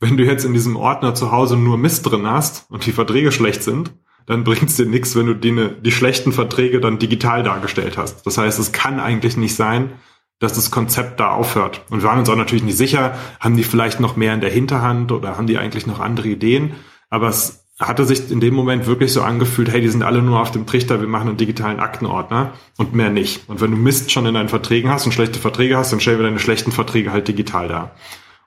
wenn 0.00 0.16
du 0.16 0.24
jetzt 0.24 0.44
in 0.44 0.52
diesem 0.52 0.74
Ordner 0.74 1.14
zu 1.14 1.30
Hause 1.30 1.56
nur 1.56 1.78
Mist 1.78 2.10
drin 2.10 2.26
hast 2.26 2.68
und 2.72 2.84
die 2.86 2.92
Verträge 2.92 3.30
schlecht 3.30 3.62
sind, 3.62 3.92
dann 4.26 4.44
bringt 4.44 4.64
es 4.64 4.76
dir 4.76 4.86
nichts, 4.86 5.16
wenn 5.16 5.26
du 5.26 5.34
die, 5.34 5.70
die 5.80 5.92
schlechten 5.92 6.32
Verträge 6.32 6.80
dann 6.80 6.98
digital 6.98 7.42
dargestellt 7.42 7.96
hast. 7.96 8.26
Das 8.26 8.38
heißt, 8.38 8.58
es 8.58 8.72
kann 8.72 9.00
eigentlich 9.00 9.36
nicht 9.36 9.54
sein, 9.54 9.92
dass 10.38 10.52
das 10.52 10.70
Konzept 10.70 11.20
da 11.20 11.30
aufhört. 11.30 11.82
Und 11.88 12.02
wir 12.02 12.08
waren 12.08 12.18
uns 12.18 12.28
auch 12.28 12.36
natürlich 12.36 12.64
nicht 12.64 12.76
sicher, 12.76 13.16
haben 13.40 13.56
die 13.56 13.62
vielleicht 13.62 14.00
noch 14.00 14.16
mehr 14.16 14.34
in 14.34 14.40
der 14.40 14.50
Hinterhand 14.50 15.12
oder 15.12 15.36
haben 15.36 15.46
die 15.46 15.58
eigentlich 15.58 15.86
noch 15.86 16.00
andere 16.00 16.28
Ideen? 16.28 16.74
Aber 17.08 17.28
es 17.28 17.64
hatte 17.78 18.04
sich 18.04 18.30
in 18.30 18.40
dem 18.40 18.54
Moment 18.54 18.86
wirklich 18.86 19.12
so 19.12 19.22
angefühlt, 19.22 19.70
hey, 19.70 19.80
die 19.80 19.88
sind 19.88 20.02
alle 20.02 20.22
nur 20.22 20.40
auf 20.40 20.50
dem 20.50 20.66
Trichter, 20.66 21.00
wir 21.00 21.08
machen 21.08 21.28
einen 21.28 21.36
digitalen 21.36 21.78
Aktenordner 21.78 22.52
und 22.78 22.94
mehr 22.94 23.10
nicht. 23.10 23.48
Und 23.48 23.60
wenn 23.60 23.70
du 23.70 23.76
Mist 23.76 24.10
schon 24.10 24.26
in 24.26 24.34
deinen 24.34 24.48
Verträgen 24.48 24.90
hast 24.90 25.06
und 25.06 25.12
schlechte 25.12 25.38
Verträge 25.38 25.76
hast, 25.76 25.92
dann 25.92 26.00
stellen 26.00 26.18
wir 26.18 26.24
deine 26.24 26.38
schlechten 26.38 26.72
Verträge 26.72 27.12
halt 27.12 27.28
digital 27.28 27.68
dar. 27.68 27.94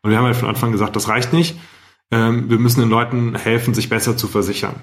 Und 0.01 0.11
wir 0.11 0.17
haben 0.17 0.25
halt 0.25 0.35
von 0.35 0.49
Anfang 0.49 0.71
gesagt, 0.71 0.95
das 0.95 1.07
reicht 1.09 1.31
nicht. 1.31 1.59
Ähm, 2.11 2.49
wir 2.49 2.57
müssen 2.57 2.79
den 2.79 2.89
Leuten 2.89 3.35
helfen, 3.35 3.73
sich 3.73 3.89
besser 3.89 4.17
zu 4.17 4.27
versichern. 4.27 4.75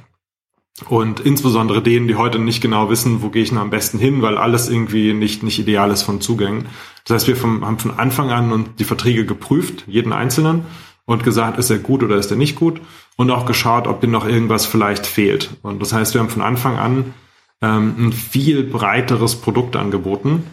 Und 0.89 1.21
insbesondere 1.21 1.83
denen, 1.83 2.07
die 2.07 2.17
heute 2.17 2.39
nicht 2.39 2.61
genau 2.61 2.91
wissen, 2.91 3.23
wo 3.23 3.31
gehe 3.31 3.43
ich 3.43 3.49
denn 3.49 3.59
am 3.59 3.71
besten 3.71 3.99
hin, 3.99 4.21
weil 4.21 4.37
alles 4.37 4.69
irgendwie 4.69 5.15
nicht, 5.15 5.43
nicht 5.43 5.59
ideal 5.59 5.91
ist 5.91 6.03
von 6.03 6.21
Zugängen. 6.21 6.67
Das 7.05 7.15
heißt, 7.15 7.29
wir 7.29 7.37
vom, 7.37 7.65
haben 7.65 7.79
von 7.79 7.99
Anfang 7.99 8.31
an 8.31 8.53
und 8.53 8.79
die 8.79 8.85
Verträge 8.85 9.25
geprüft, 9.25 9.85
jeden 9.87 10.13
einzelnen, 10.13 10.67
und 11.07 11.25
gesagt, 11.25 11.59
ist 11.59 11.71
er 11.71 11.79
gut 11.79 12.03
oder 12.03 12.17
ist 12.17 12.31
er 12.31 12.37
nicht 12.37 12.57
gut 12.57 12.81
und 13.17 13.31
auch 13.31 13.47
geschaut, 13.47 13.87
ob 13.87 14.03
ihm 14.05 14.11
noch 14.11 14.27
irgendwas 14.27 14.67
vielleicht 14.67 15.07
fehlt. 15.07 15.51
Und 15.63 15.81
das 15.81 15.93
heißt, 15.93 16.15
wir 16.15 16.21
haben 16.21 16.29
von 16.29 16.43
Anfang 16.43 16.77
an 16.77 17.15
ähm, 17.63 17.95
ein 17.99 18.13
viel 18.13 18.65
breiteres 18.65 19.37
Produkt 19.37 19.77
angeboten 19.77 20.45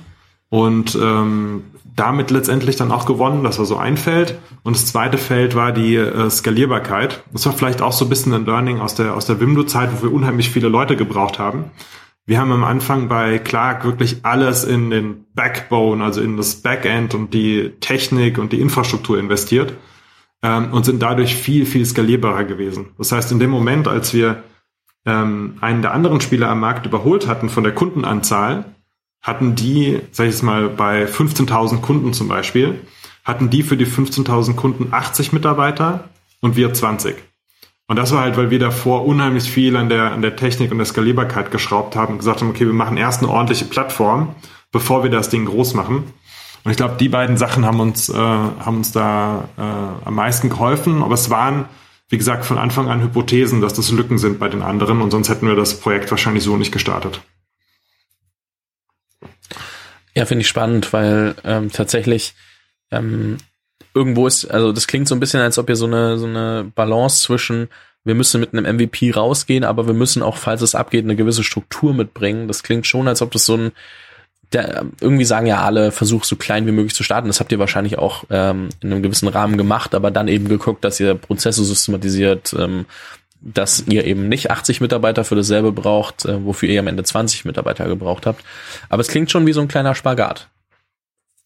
und 0.53 0.93
ähm, 1.01 1.63
damit 1.95 2.29
letztendlich 2.29 2.75
dann 2.75 2.91
auch 2.91 3.07
gewonnen, 3.07 3.43
dass 3.43 3.57
er 3.57 3.65
so 3.65 3.77
einfällt. 3.77 4.37
Und 4.61 4.75
das 4.75 4.85
zweite 4.85 5.17
Feld 5.17 5.55
war 5.55 5.71
die 5.71 5.95
äh, 5.95 6.29
Skalierbarkeit. 6.29 7.23
Das 7.33 7.47
war 7.47 7.53
vielleicht 7.53 7.81
auch 7.81 7.91
so 7.91 8.05
ein 8.05 8.09
bisschen 8.09 8.33
ein 8.33 8.45
Learning 8.45 8.79
aus 8.79 8.93
der, 8.93 9.15
aus 9.15 9.25
der 9.25 9.39
Wimdu-Zeit, 9.39 9.89
wo 9.91 10.03
wir 10.03 10.13
unheimlich 10.13 10.51
viele 10.51 10.67
Leute 10.67 10.95
gebraucht 10.95 11.39
haben. 11.39 11.71
Wir 12.27 12.39
haben 12.39 12.51
am 12.51 12.63
Anfang 12.63 13.07
bei 13.07 13.39
Clark 13.39 13.83
wirklich 13.83 14.17
alles 14.21 14.63
in 14.63 14.91
den 14.91 15.25
Backbone, 15.33 16.03
also 16.03 16.21
in 16.21 16.37
das 16.37 16.57
Backend 16.57 17.15
und 17.15 17.33
die 17.33 17.71
Technik 17.79 18.37
und 18.37 18.53
die 18.53 18.61
Infrastruktur 18.61 19.17
investiert 19.17 19.73
ähm, 20.43 20.71
und 20.71 20.85
sind 20.85 21.01
dadurch 21.01 21.33
viel, 21.33 21.65
viel 21.65 21.83
skalierbarer 21.83 22.43
gewesen. 22.43 22.91
Das 22.99 23.11
heißt, 23.11 23.31
in 23.31 23.39
dem 23.39 23.49
Moment, 23.49 23.87
als 23.87 24.13
wir 24.13 24.43
ähm, 25.07 25.57
einen 25.61 25.81
der 25.81 25.95
anderen 25.95 26.21
Spieler 26.21 26.49
am 26.49 26.59
Markt 26.59 26.85
überholt 26.85 27.27
hatten 27.27 27.49
von 27.49 27.63
der 27.63 27.73
Kundenanzahl, 27.73 28.72
hatten 29.23 29.55
die, 29.55 30.01
sag 30.11 30.27
ich 30.27 30.33
jetzt 30.33 30.43
mal, 30.43 30.69
bei 30.69 31.05
15.000 31.05 31.79
Kunden 31.81 32.13
zum 32.13 32.27
Beispiel, 32.27 32.81
hatten 33.23 33.49
die 33.49 33.63
für 33.63 33.77
die 33.77 33.87
15.000 33.87 34.55
Kunden 34.55 34.93
80 34.93 35.31
Mitarbeiter 35.31 36.09
und 36.41 36.57
wir 36.57 36.73
20. 36.73 37.15
Und 37.87 37.97
das 37.97 38.11
war 38.11 38.21
halt, 38.21 38.37
weil 38.37 38.49
wir 38.49 38.59
davor 38.59 39.05
unheimlich 39.05 39.49
viel 39.49 39.75
an 39.75 39.89
der, 39.89 40.11
an 40.11 40.21
der 40.21 40.35
Technik 40.35 40.71
und 40.71 40.77
der 40.77 40.85
Skalierbarkeit 40.85 41.51
geschraubt 41.51 41.95
haben 41.95 42.13
und 42.13 42.19
gesagt 42.19 42.41
haben, 42.41 42.49
okay, 42.49 42.65
wir 42.65 42.73
machen 42.73 42.97
erst 42.97 43.21
eine 43.21 43.31
ordentliche 43.31 43.65
Plattform, 43.65 44.35
bevor 44.71 45.03
wir 45.03 45.09
das 45.09 45.29
Ding 45.29 45.45
groß 45.45 45.73
machen. 45.73 46.03
Und 46.63 46.71
ich 46.71 46.77
glaube, 46.77 46.95
die 46.99 47.09
beiden 47.09 47.37
Sachen 47.37 47.65
haben 47.65 47.79
uns, 47.79 48.09
äh, 48.09 48.13
haben 48.15 48.77
uns 48.77 48.91
da 48.93 49.49
äh, 49.57 50.07
am 50.07 50.15
meisten 50.15 50.49
geholfen. 50.49 51.03
Aber 51.03 51.13
es 51.13 51.29
waren, 51.29 51.65
wie 52.09 52.17
gesagt, 52.17 52.45
von 52.45 52.57
Anfang 52.57 52.89
an 52.89 53.01
Hypothesen, 53.01 53.61
dass 53.61 53.73
das 53.73 53.91
Lücken 53.91 54.17
sind 54.17 54.39
bei 54.39 54.47
den 54.47 54.61
anderen 54.61 55.01
und 55.01 55.11
sonst 55.11 55.29
hätten 55.29 55.47
wir 55.47 55.55
das 55.55 55.79
Projekt 55.79 56.09
wahrscheinlich 56.09 56.43
so 56.43 56.55
nicht 56.55 56.71
gestartet. 56.71 57.21
Ja, 60.15 60.25
finde 60.25 60.41
ich 60.41 60.47
spannend, 60.47 60.93
weil 60.93 61.35
ähm, 61.43 61.71
tatsächlich 61.71 62.33
ähm, 62.91 63.37
irgendwo 63.93 64.27
ist, 64.27 64.45
also 64.45 64.71
das 64.71 64.87
klingt 64.87 65.07
so 65.07 65.15
ein 65.15 65.19
bisschen, 65.19 65.41
als 65.41 65.57
ob 65.57 65.69
ihr 65.69 65.75
so 65.75 65.85
eine, 65.85 66.17
so 66.17 66.27
eine 66.27 66.71
Balance 66.75 67.23
zwischen 67.23 67.69
wir 68.05 68.15
müssen 68.15 68.41
mit 68.41 68.53
einem 68.53 68.75
MVP 68.75 69.11
rausgehen, 69.11 69.63
aber 69.63 69.87
wir 69.87 69.93
müssen 69.93 70.23
auch, 70.23 70.35
falls 70.35 70.61
es 70.61 70.75
abgeht, 70.75 71.05
eine 71.05 71.15
gewisse 71.15 71.43
Struktur 71.43 71.93
mitbringen. 71.93 72.49
Das 72.49 72.61
klingt 72.61 72.85
schon, 72.85 73.07
als 73.07 73.21
ob 73.21 73.31
das 73.31 73.45
so 73.45 73.55
ein 73.55 73.71
der, 74.51 74.85
irgendwie 75.01 75.25
sagen 75.25 75.47
ja 75.47 75.63
alle, 75.63 75.91
versuch 75.91 76.23
so 76.23 76.35
klein 76.35 76.67
wie 76.67 76.71
möglich 76.71 76.93
zu 76.93 77.03
starten. 77.03 77.27
Das 77.27 77.39
habt 77.39 77.51
ihr 77.51 77.59
wahrscheinlich 77.59 77.97
auch 77.97 78.25
ähm, 78.29 78.69
in 78.81 78.91
einem 78.91 79.01
gewissen 79.01 79.27
Rahmen 79.27 79.57
gemacht, 79.57 79.95
aber 79.95 80.11
dann 80.11 80.27
eben 80.27 80.47
geguckt, 80.47 80.83
dass 80.83 80.99
ihr 80.99 81.15
Prozesse 81.15 81.63
systematisiert, 81.63 82.53
ähm, 82.57 82.85
dass 83.43 83.83
ihr 83.87 84.05
eben 84.05 84.29
nicht 84.29 84.49
80 84.51 84.79
Mitarbeiter 84.81 85.23
für 85.23 85.35
dasselbe 85.35 85.71
braucht, 85.71 86.25
äh, 86.25 86.43
wofür 86.45 86.69
ihr 86.69 86.79
am 86.79 86.87
Ende 86.87 87.03
20 87.03 87.45
Mitarbeiter 87.45 87.87
gebraucht 87.87 88.25
habt. 88.25 88.43
Aber 88.89 89.01
es 89.01 89.09
klingt 89.09 89.29
schon 89.31 89.45
wie 89.45 89.53
so 89.53 89.61
ein 89.61 89.67
kleiner 89.67 89.95
Spagat. 89.95 90.49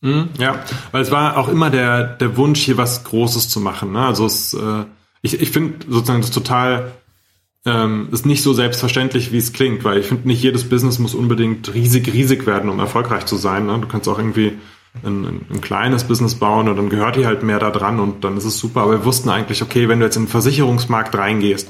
Mhm, 0.01 0.29
ja, 0.37 0.63
weil 0.91 1.01
es 1.01 1.09
war 1.09 1.37
auch 1.37 1.47
immer 1.47 1.71
der, 1.71 2.03
der 2.03 2.37
Wunsch, 2.37 2.61
hier 2.61 2.77
was 2.77 3.03
Großes 3.03 3.49
zu 3.49 3.59
machen. 3.59 3.93
Ne? 3.93 4.05
Also 4.05 4.25
es, 4.25 4.53
äh, 4.53 4.83
ich, 5.23 5.41
ich 5.41 5.49
finde 5.49 5.85
sozusagen 5.89 6.21
das 6.21 6.31
total 6.31 6.91
ähm, 7.65 8.07
ist 8.11 8.25
nicht 8.25 8.43
so 8.43 8.53
selbstverständlich, 8.53 9.31
wie 9.31 9.37
es 9.37 9.51
klingt, 9.51 9.83
weil 9.83 9.97
ich 9.97 10.05
finde, 10.05 10.27
nicht 10.27 10.41
jedes 10.41 10.69
Business 10.69 10.99
muss 10.99 11.15
unbedingt 11.15 11.73
riesig, 11.73 12.13
riesig 12.13 12.45
werden, 12.45 12.69
um 12.69 12.79
erfolgreich 12.79 13.25
zu 13.25 13.35
sein. 13.35 13.65
Ne? 13.65 13.79
Du 13.79 13.87
kannst 13.87 14.07
auch 14.07 14.19
irgendwie 14.19 14.53
ein, 15.03 15.25
ein, 15.25 15.45
ein 15.51 15.61
kleines 15.61 16.05
Business 16.05 16.35
bauen 16.35 16.69
und 16.69 16.77
dann 16.77 16.89
gehört 16.89 17.15
die 17.15 17.25
halt 17.25 17.43
mehr 17.43 17.59
da 17.59 17.71
dran 17.71 17.99
und 17.99 18.23
dann 18.23 18.37
ist 18.37 18.45
es 18.45 18.57
super. 18.57 18.81
Aber 18.81 18.91
wir 18.91 19.05
wussten 19.05 19.29
eigentlich, 19.29 19.61
okay, 19.61 19.89
wenn 19.89 19.99
du 19.99 20.05
jetzt 20.05 20.15
in 20.15 20.23
den 20.23 20.29
Versicherungsmarkt 20.29 21.15
reingehst, 21.15 21.69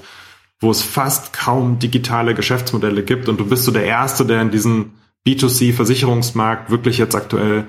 wo 0.59 0.71
es 0.71 0.81
fast 0.81 1.33
kaum 1.33 1.79
digitale 1.79 2.33
Geschäftsmodelle 2.33 3.03
gibt 3.03 3.29
und 3.29 3.39
du 3.39 3.45
bist 3.45 3.65
so 3.65 3.71
der 3.71 3.85
Erste, 3.85 4.25
der 4.25 4.41
in 4.41 4.51
diesen 4.51 4.93
B2C-Versicherungsmarkt 5.25 6.69
wirklich 6.69 6.97
jetzt 6.97 7.15
aktuell 7.15 7.65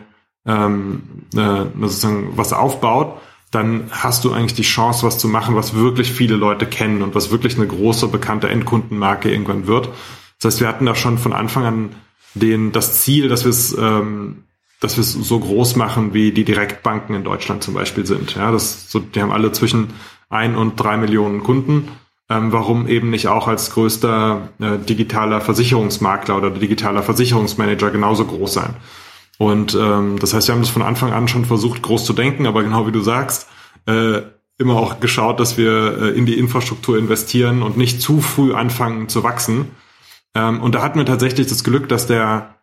ähm, 0.47 1.03
äh, 1.35 1.65
sozusagen 1.81 2.37
was 2.37 2.53
aufbaut, 2.53 3.21
dann 3.51 3.91
hast 3.91 4.25
du 4.25 4.33
eigentlich 4.33 4.55
die 4.55 4.63
Chance, 4.63 5.07
was 5.07 5.19
zu 5.19 5.29
machen, 5.29 5.57
was 5.57 5.75
wirklich 5.75 6.13
viele 6.13 6.37
Leute 6.37 6.67
kennen 6.67 7.03
und 7.03 7.15
was 7.15 7.31
wirklich 7.31 7.57
eine 7.57 7.67
große, 7.67 8.09
bekannte 8.09 8.49
Endkundenmarke 8.49 9.31
irgendwann 9.31 9.67
wird. 9.67 9.89
Das 10.41 10.53
heißt, 10.53 10.61
wir 10.61 10.69
hatten 10.69 10.87
da 10.87 10.95
schon 10.95 11.19
von 11.19 11.33
Anfang 11.33 11.65
an 11.65 11.95
den, 12.35 12.73
das 12.73 13.01
Ziel, 13.01 13.29
dass 13.29 13.45
wir 13.45 13.51
es 13.51 13.77
ähm, 13.77 14.45
dass 14.81 14.97
wir 14.97 15.03
es 15.03 15.13
so 15.13 15.41
groß 15.41 15.77
machen, 15.77 16.15
wie 16.15 16.31
die 16.33 16.45
Direktbanken 16.45 17.15
in 17.15 17.25
Deutschland 17.25 17.63
zum 17.63 17.75
Beispiel 17.75 18.07
sind. 18.07 18.37
Ja, 18.37 18.53
das 18.53 18.91
so, 18.91 19.01
die 19.01 19.21
haben 19.21 19.33
alle 19.33 19.53
zwischen 19.53 19.89
ein 20.29 20.57
und 20.57 20.77
drei 20.77 20.97
Millionen 20.97 21.43
Kunden. 21.43 21.89
Ähm, 22.31 22.53
warum 22.53 22.89
eben 22.89 23.11
nicht 23.11 23.29
auch 23.29 23.49
als 23.49 23.71
größter 23.71 24.51
äh, 24.61 24.79
digitaler 24.79 25.41
Versicherungsmakler 25.41 26.37
oder 26.37 26.51
digitaler 26.51 27.03
Versicherungsmanager 27.03 27.91
genauso 27.91 28.27
groß 28.27 28.53
sein? 28.53 28.77
Und 29.39 29.75
ähm, 29.75 30.19
das 30.19 30.35
heißt, 30.35 30.49
wir 30.49 30.55
haben 30.55 30.63
das 30.63 30.71
von 30.71 30.83
Anfang 30.83 31.13
an 31.13 31.29
schon 31.29 31.45
versucht, 31.45 31.81
groß 31.81 32.05
zu 32.05 32.13
denken, 32.13 32.47
aber 32.47 32.63
genau 32.63 32.87
wie 32.87 32.93
du 32.93 33.01
sagst, 33.01 33.49
äh, 33.87 34.23
immer 34.59 34.75
auch 34.75 35.01
geschaut, 35.01 35.41
dass 35.41 35.57
wir 35.57 36.03
äh, 36.03 36.09
in 36.11 36.27
die 36.27 36.39
Infrastruktur 36.39 36.99
investieren 36.99 37.63
und 37.63 37.77
nicht 37.77 38.03
zu 38.03 38.21
früh 38.21 38.53
anfangen 38.53 39.09
zu 39.09 39.23
wachsen. 39.23 39.71
Ähm, 40.35 40.61
und 40.61 40.75
da 40.75 40.83
hatten 40.83 40.99
wir 40.99 41.07
tatsächlich 41.07 41.47
das 41.47 41.65
Glück, 41.65 41.89
dass 41.89 42.09
der 42.09 42.57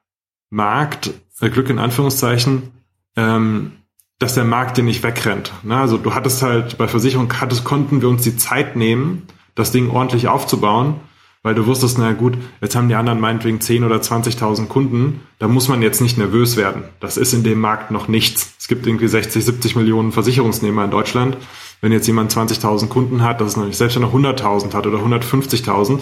Markt, 0.50 1.14
äh, 1.40 1.50
Glück 1.50 1.70
in 1.70 1.80
Anführungszeichen, 1.80 2.72
ähm, 3.16 3.72
dass 4.20 4.36
der 4.36 4.44
Markt 4.44 4.78
dir 4.78 4.84
nicht 4.84 5.04
wegrennt. 5.04 5.54
Ne? 5.64 5.78
Also 5.78 5.98
du 5.98 6.14
hattest 6.14 6.42
halt 6.42 6.78
bei 6.78 6.88
Versicherung 6.88 7.32
hattest, 7.40 7.64
konnten 7.64 8.02
wir 8.02 8.10
uns 8.10 8.24
die 8.24 8.38
Zeit 8.38 8.76
nehmen, 8.76 9.24
das 9.56 9.72
Ding 9.72 9.90
ordentlich 9.90 10.28
aufzubauen 10.28 11.00
weil 11.46 11.54
du 11.54 11.68
wusstest, 11.68 12.00
na 12.00 12.12
gut, 12.14 12.40
jetzt 12.60 12.76
haben 12.76 12.90
die 12.90 12.96
anderen 12.96 13.20
meinetwegen 13.20 13.62
10 13.62 13.84
oder 13.84 13.98
20.000 13.98 14.66
Kunden, 14.66 15.22
da 15.38 15.48
muss 15.48 15.68
man 15.68 15.84
jetzt 15.84 16.02
nicht 16.02 16.18
nervös 16.18 16.58
werden. 16.58 16.86
Das 17.00 17.18
ist 17.18 17.34
in 17.34 17.44
dem 17.44 17.60
Markt 17.60 17.92
noch 17.92 18.08
nichts. 18.08 18.56
Es 18.58 18.68
gibt 18.68 18.88
irgendwie 18.88 19.08
60, 19.08 19.46
70 19.46 19.76
Millionen 19.76 20.12
Versicherungsnehmer 20.12 20.86
in 20.86 20.90
Deutschland. 20.90 21.38
Wenn 21.82 21.92
jetzt 21.92 22.08
jemand 22.08 22.34
20.000 22.34 22.88
Kunden 22.88 23.22
hat, 23.22 23.42
das 23.42 23.50
ist 23.50 23.58
noch 23.58 23.68
nicht, 23.68 23.78
selbst 23.78 23.96
wenn 23.96 24.02
er 24.02 24.10
100.000 24.10 24.74
hat 24.74 24.88
oder 24.88 24.98
150.000, 24.98 26.00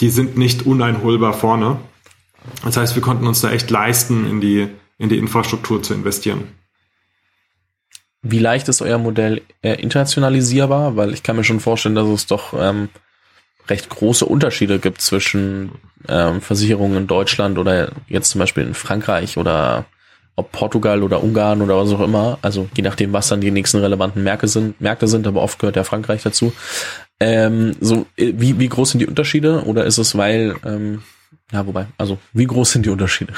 die 0.00 0.10
sind 0.10 0.38
nicht 0.38 0.64
uneinholbar 0.64 1.32
vorne. 1.32 1.80
Das 2.64 2.76
heißt, 2.76 2.94
wir 2.94 3.02
konnten 3.02 3.26
uns 3.26 3.40
da 3.40 3.50
echt 3.50 3.68
leisten, 3.70 4.30
in 4.30 4.40
die, 4.40 4.68
in 4.96 5.08
die 5.08 5.18
Infrastruktur 5.18 5.82
zu 5.82 5.92
investieren. 5.92 6.44
Wie 8.22 8.38
leicht 8.38 8.68
ist 8.68 8.82
euer 8.82 8.98
Modell 8.98 9.42
äh, 9.62 9.74
internationalisierbar? 9.74 10.96
Weil 10.96 11.12
ich 11.12 11.22
kann 11.22 11.36
mir 11.36 11.44
schon 11.44 11.60
vorstellen, 11.60 11.94
dass 11.94 12.08
es 12.08 12.26
doch 12.26 12.52
ähm, 12.58 12.88
recht 13.68 13.88
große 13.88 14.24
Unterschiede 14.24 14.78
gibt 14.78 15.00
zwischen 15.00 15.72
ähm, 16.08 16.40
Versicherungen 16.40 16.98
in 16.98 17.06
Deutschland 17.06 17.58
oder 17.58 17.92
jetzt 18.08 18.30
zum 18.30 18.40
Beispiel 18.40 18.64
in 18.64 18.74
Frankreich 18.74 19.36
oder 19.36 19.86
ob 20.36 20.52
Portugal 20.52 21.02
oder 21.02 21.22
Ungarn 21.22 21.62
oder 21.62 21.76
was 21.76 21.92
auch 21.92 22.00
immer. 22.00 22.38
Also 22.42 22.68
je 22.76 22.82
nachdem, 22.82 23.12
was 23.12 23.28
dann 23.28 23.40
die 23.40 23.50
nächsten 23.50 23.78
relevanten 23.78 24.22
Märkte 24.22 24.46
sind, 24.46 24.80
Märkte 24.80 25.08
sind, 25.08 25.26
aber 25.26 25.42
oft 25.42 25.58
gehört 25.58 25.76
ja 25.76 25.84
Frankreich 25.84 26.22
dazu. 26.22 26.52
Ähm, 27.20 27.74
so, 27.80 28.06
äh, 28.16 28.34
wie, 28.36 28.58
wie 28.58 28.68
groß 28.68 28.90
sind 28.90 29.00
die 29.00 29.06
Unterschiede? 29.06 29.64
Oder 29.64 29.84
ist 29.84 29.98
es, 29.98 30.16
weil, 30.16 30.54
ähm, 30.64 31.02
ja, 31.52 31.66
wobei, 31.66 31.86
also 31.98 32.18
wie 32.32 32.46
groß 32.46 32.70
sind 32.72 32.86
die 32.86 32.90
Unterschiede? 32.90 33.32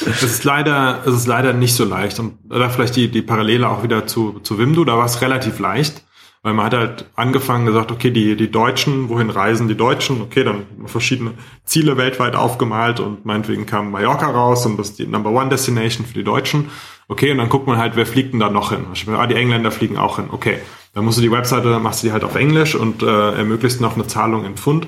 Es 0.00 0.22
ist 0.22 0.44
leider, 0.44 1.02
es 1.06 1.14
ist 1.14 1.26
leider 1.26 1.52
nicht 1.52 1.74
so 1.74 1.84
leicht. 1.84 2.18
Und 2.18 2.38
da 2.48 2.68
vielleicht 2.68 2.96
die, 2.96 3.08
die 3.08 3.22
Parallele 3.22 3.68
auch 3.68 3.82
wieder 3.82 4.06
zu, 4.06 4.40
zu 4.40 4.58
Wimdu, 4.58 4.84
da 4.84 4.96
war 4.96 5.06
es 5.06 5.20
relativ 5.20 5.58
leicht. 5.58 6.02
Weil 6.42 6.54
man 6.54 6.66
hat 6.66 6.74
halt 6.74 7.04
angefangen 7.16 7.66
gesagt, 7.66 7.90
okay, 7.90 8.12
die, 8.12 8.36
die 8.36 8.50
Deutschen, 8.50 9.08
wohin 9.08 9.28
reisen 9.28 9.66
die 9.66 9.76
Deutschen? 9.76 10.22
Okay, 10.22 10.44
dann 10.44 10.66
verschiedene 10.86 11.32
Ziele 11.64 11.96
weltweit 11.96 12.36
aufgemalt 12.36 13.00
und 13.00 13.26
meinetwegen 13.26 13.66
kam 13.66 13.90
Mallorca 13.90 14.30
raus 14.30 14.64
und 14.64 14.78
das 14.78 14.90
ist 14.90 15.00
die 15.00 15.06
Number 15.06 15.30
One 15.30 15.48
Destination 15.48 16.06
für 16.06 16.14
die 16.14 16.22
Deutschen. 16.22 16.70
Okay, 17.08 17.32
und 17.32 17.38
dann 17.38 17.48
guckt 17.48 17.66
man 17.66 17.78
halt, 17.78 17.96
wer 17.96 18.06
fliegt 18.06 18.34
denn 18.34 18.40
da 18.40 18.50
noch 18.50 18.70
hin? 18.70 18.86
Ah, 19.16 19.26
die 19.26 19.34
Engländer 19.34 19.72
fliegen 19.72 19.96
auch 19.96 20.16
hin. 20.16 20.26
Okay, 20.30 20.58
dann 20.94 21.04
musst 21.04 21.18
du 21.18 21.22
die 21.22 21.32
Webseite, 21.32 21.78
machst 21.80 22.02
du 22.02 22.06
die 22.06 22.12
halt 22.12 22.22
auf 22.22 22.36
Englisch 22.36 22.76
und 22.76 23.02
äh, 23.02 23.32
ermöglicht 23.32 23.80
noch 23.80 23.96
eine 23.96 24.06
Zahlung 24.06 24.44
in 24.44 24.56
Pfund. 24.56 24.86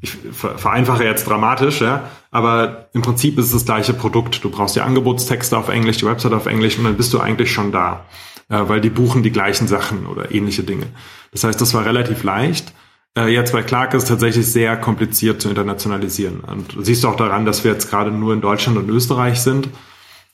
Ich 0.00 0.16
vereinfache 0.32 1.04
jetzt 1.04 1.28
dramatisch, 1.28 1.80
ja, 1.80 2.08
aber 2.30 2.88
im 2.94 3.02
Prinzip 3.02 3.38
ist 3.38 3.46
es 3.46 3.52
das 3.52 3.64
gleiche 3.64 3.92
Produkt. 3.92 4.42
Du 4.42 4.50
brauchst 4.50 4.76
die 4.76 4.80
Angebotstexte 4.80 5.56
auf 5.56 5.68
Englisch, 5.68 5.98
die 5.98 6.06
Website 6.06 6.32
auf 6.32 6.46
Englisch 6.46 6.78
und 6.78 6.84
dann 6.84 6.96
bist 6.96 7.12
du 7.12 7.20
eigentlich 7.20 7.52
schon 7.52 7.70
da, 7.70 8.06
äh, 8.48 8.60
weil 8.66 8.80
die 8.80 8.90
buchen 8.90 9.22
die 9.22 9.30
gleichen 9.30 9.68
Sachen 9.68 10.06
oder 10.06 10.32
ähnliche 10.32 10.62
Dinge. 10.62 10.86
Das 11.32 11.44
heißt, 11.44 11.60
das 11.60 11.74
war 11.74 11.84
relativ 11.84 12.22
leicht. 12.22 12.72
Äh, 13.16 13.28
jetzt 13.28 13.52
bei 13.52 13.62
Clark 13.62 13.92
ist 13.92 14.04
es 14.04 14.08
tatsächlich 14.08 14.46
sehr 14.46 14.76
kompliziert 14.76 15.42
zu 15.42 15.48
internationalisieren. 15.48 16.40
Und 16.40 16.74
du 16.74 16.82
siehst 16.82 17.04
auch 17.04 17.16
daran, 17.16 17.44
dass 17.44 17.64
wir 17.64 17.72
jetzt 17.72 17.90
gerade 17.90 18.10
nur 18.10 18.32
in 18.32 18.40
Deutschland 18.40 18.78
und 18.78 18.88
Österreich 18.88 19.40
sind, 19.40 19.68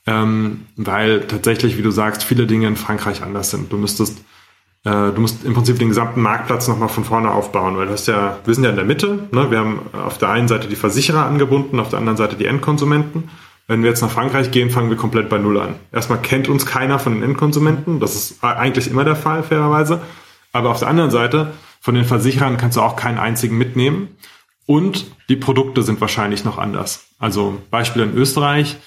ähm, 0.05 0.67
weil 0.77 1.27
tatsächlich, 1.27 1.77
wie 1.77 1.81
du 1.81 1.91
sagst, 1.91 2.23
viele 2.23 2.47
Dinge 2.47 2.67
in 2.67 2.77
Frankreich 2.77 3.21
anders 3.21 3.49
sind. 3.49 3.71
Du 3.73 3.77
müsstest 3.77 4.23
du 4.87 5.21
musst 5.21 5.43
im 5.43 5.53
Prinzip 5.53 5.79
den 5.79 5.89
gesamten 5.89 6.21
Marktplatz 6.21 6.67
nochmal 6.67 6.89
von 6.89 7.03
vorne 7.03 7.31
aufbauen, 7.31 7.77
weil 7.77 7.87
du 7.87 7.93
hast 7.93 8.07
ja, 8.07 8.37
wir 8.45 8.53
sind 8.53 8.63
ja 8.63 8.69
in 8.69 8.75
der 8.75 8.85
Mitte, 8.85 9.27
ne? 9.31 9.51
wir 9.51 9.59
haben 9.59 9.79
auf 9.93 10.17
der 10.17 10.29
einen 10.29 10.47
Seite 10.47 10.67
die 10.67 10.75
Versicherer 10.75 11.25
angebunden, 11.25 11.79
auf 11.79 11.89
der 11.89 11.99
anderen 11.99 12.17
Seite 12.17 12.35
die 12.35 12.45
Endkonsumenten. 12.45 13.29
Wenn 13.67 13.83
wir 13.83 13.89
jetzt 13.89 14.01
nach 14.01 14.11
Frankreich 14.11 14.51
gehen, 14.51 14.69
fangen 14.69 14.89
wir 14.89 14.95
komplett 14.95 15.29
bei 15.29 15.39
Null 15.39 15.59
an. 15.59 15.75
Erstmal 15.91 16.19
kennt 16.19 16.47
uns 16.47 16.65
keiner 16.65 16.99
von 16.99 17.13
den 17.13 17.23
Endkonsumenten, 17.23 17.99
das 17.99 18.15
ist 18.15 18.43
eigentlich 18.43 18.89
immer 18.89 19.03
der 19.03 19.15
Fall, 19.15 19.43
fairerweise. 19.43 20.01
Aber 20.53 20.69
auf 20.69 20.79
der 20.79 20.87
anderen 20.87 21.11
Seite 21.11 21.53
von 21.81 21.95
den 21.95 22.05
Versicherern 22.05 22.57
kannst 22.57 22.77
du 22.77 22.81
auch 22.81 22.95
keinen 22.95 23.17
einzigen 23.17 23.57
mitnehmen. 23.57 24.09
Und 24.65 25.05
die 25.29 25.37
Produkte 25.37 25.81
sind 25.81 26.01
wahrscheinlich 26.01 26.43
noch 26.43 26.57
anders. 26.57 27.07
Also 27.19 27.57
Beispiel 27.71 28.03
in 28.03 28.13
Österreich. 28.13 28.77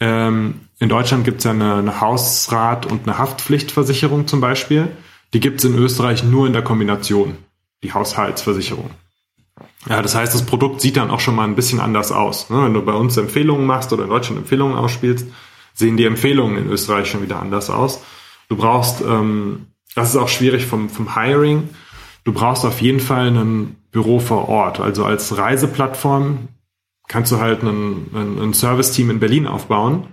Ähm, 0.00 0.60
in 0.78 0.88
Deutschland 0.88 1.24
gibt 1.24 1.38
es 1.38 1.44
ja 1.44 1.52
eine, 1.52 1.74
eine 1.74 2.00
Hausrat- 2.00 2.86
und 2.86 3.06
eine 3.06 3.18
Haftpflichtversicherung 3.18 4.26
zum 4.26 4.40
Beispiel. 4.40 4.88
Die 5.36 5.40
gibt 5.40 5.58
es 5.58 5.66
in 5.66 5.76
Österreich 5.76 6.24
nur 6.24 6.46
in 6.46 6.54
der 6.54 6.62
Kombination, 6.62 7.36
die 7.82 7.92
Haushaltsversicherung. 7.92 8.88
Ja, 9.86 10.00
das 10.00 10.14
heißt, 10.14 10.34
das 10.34 10.46
Produkt 10.46 10.80
sieht 10.80 10.96
dann 10.96 11.10
auch 11.10 11.20
schon 11.20 11.36
mal 11.36 11.44
ein 11.44 11.54
bisschen 11.54 11.78
anders 11.78 12.10
aus. 12.10 12.48
Ne? 12.48 12.64
Wenn 12.64 12.72
du 12.72 12.82
bei 12.82 12.94
uns 12.94 13.18
Empfehlungen 13.18 13.66
machst 13.66 13.92
oder 13.92 14.04
in 14.04 14.08
Deutschland 14.08 14.40
Empfehlungen 14.40 14.76
ausspielst, 14.76 15.26
sehen 15.74 15.98
die 15.98 16.06
Empfehlungen 16.06 16.56
in 16.56 16.70
Österreich 16.70 17.10
schon 17.10 17.22
wieder 17.22 17.38
anders 17.38 17.68
aus. 17.68 18.02
Du 18.48 18.56
brauchst, 18.56 19.02
ähm, 19.02 19.66
das 19.94 20.08
ist 20.08 20.16
auch 20.16 20.28
schwierig 20.28 20.64
vom, 20.64 20.88
vom 20.88 21.14
Hiring, 21.14 21.68
Du 22.26 22.32
brauchst 22.32 22.64
auf 22.64 22.82
jeden 22.82 22.98
Fall 22.98 23.28
ein 23.28 23.76
Büro 23.92 24.18
vor 24.18 24.48
Ort. 24.48 24.80
Also 24.80 25.04
als 25.04 25.38
Reiseplattform 25.38 26.48
kannst 27.06 27.30
du 27.30 27.38
halt 27.38 27.62
ein, 27.62 28.52
Service-Team 28.52 29.10
in 29.10 29.20
Berlin 29.20 29.46
aufbauen. 29.46 30.08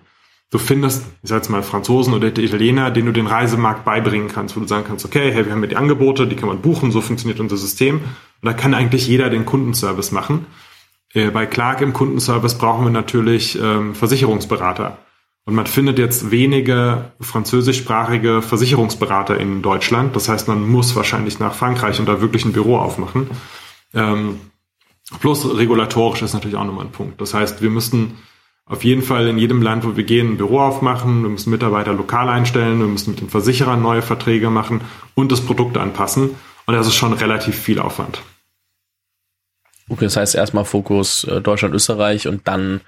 Du 0.53 0.59
findest, 0.59 1.03
ich 1.23 1.29
sag 1.29 1.37
jetzt 1.37 1.49
mal, 1.49 1.63
Franzosen 1.63 2.13
oder 2.13 2.27
Italiener, 2.27 2.91
denen 2.91 3.07
du 3.07 3.11
den 3.11 3.25
Reisemarkt 3.25 3.85
beibringen 3.85 4.27
kannst, 4.27 4.55
wo 4.55 4.59
du 4.59 4.67
sagen 4.67 4.85
kannst, 4.87 5.03
okay, 5.03 5.31
hey, 5.31 5.47
wir 5.47 5.51
haben 5.51 5.63
ja 5.63 5.67
die 5.67 5.77
Angebote, 5.77 6.27
die 6.27 6.35
kann 6.35 6.47
man 6.47 6.61
buchen, 6.61 6.91
so 6.91 7.01
funktioniert 7.01 7.39
unser 7.39 7.57
System. 7.57 7.95
Und 7.95 8.03
da 8.43 8.53
kann 8.53 8.75
eigentlich 8.75 9.07
jeder 9.07 9.31
den 9.31 9.47
Kundenservice 9.47 10.11
machen. 10.11 10.45
Äh, 11.11 11.31
bei 11.31 11.47
Clark 11.47 11.81
im 11.81 11.91
Kundenservice 11.91 12.59
brauchen 12.59 12.83
wir 12.85 12.91
natürlich 12.91 13.59
ähm, 13.59 13.95
Versicherungsberater. 13.95 14.99
Und 15.45 15.55
man 15.55 15.65
findet 15.65 15.97
jetzt 15.97 16.29
wenige 16.29 17.13
französischsprachige 17.19 18.43
Versicherungsberater 18.43 19.39
in 19.39 19.63
Deutschland. 19.63 20.15
Das 20.15 20.29
heißt, 20.29 20.47
man 20.47 20.69
muss 20.69 20.95
wahrscheinlich 20.95 21.39
nach 21.39 21.55
Frankreich 21.55 21.99
und 21.99 22.05
da 22.05 22.21
wirklich 22.21 22.45
ein 22.45 22.53
Büro 22.53 22.77
aufmachen. 22.77 23.27
Ähm, 23.95 24.39
plus 25.19 25.57
regulatorisch 25.57 26.21
ist 26.21 26.33
natürlich 26.33 26.57
auch 26.57 26.63
nochmal 26.63 26.85
ein 26.85 26.91
Punkt. 26.91 27.19
Das 27.21 27.33
heißt, 27.33 27.63
wir 27.63 27.71
müssten 27.71 28.19
auf 28.65 28.83
jeden 28.83 29.01
Fall 29.01 29.27
in 29.27 29.37
jedem 29.37 29.61
Land, 29.61 29.85
wo 29.85 29.97
wir 29.97 30.03
gehen, 30.03 30.33
ein 30.33 30.37
Büro 30.37 30.59
aufmachen. 30.59 31.23
Wir 31.23 31.29
müssen 31.29 31.49
Mitarbeiter 31.49 31.93
lokal 31.93 32.29
einstellen. 32.29 32.79
Wir 32.79 32.87
müssen 32.87 33.11
mit 33.11 33.21
den 33.21 33.29
Versicherern 33.29 33.81
neue 33.81 34.01
Verträge 34.01 34.49
machen 34.49 34.81
und 35.15 35.31
das 35.31 35.41
Produkt 35.41 35.77
anpassen. 35.77 36.31
Und 36.65 36.73
das 36.73 36.87
ist 36.87 36.95
schon 36.95 37.13
relativ 37.13 37.59
viel 37.59 37.79
Aufwand. 37.79 38.21
Okay, 39.89 40.05
das 40.05 40.15
heißt 40.15 40.35
erstmal 40.35 40.63
Fokus 40.63 41.25
äh, 41.25 41.41
Deutschland, 41.41 41.75
Österreich 41.75 42.27
und 42.27 42.47
dann 42.47 42.81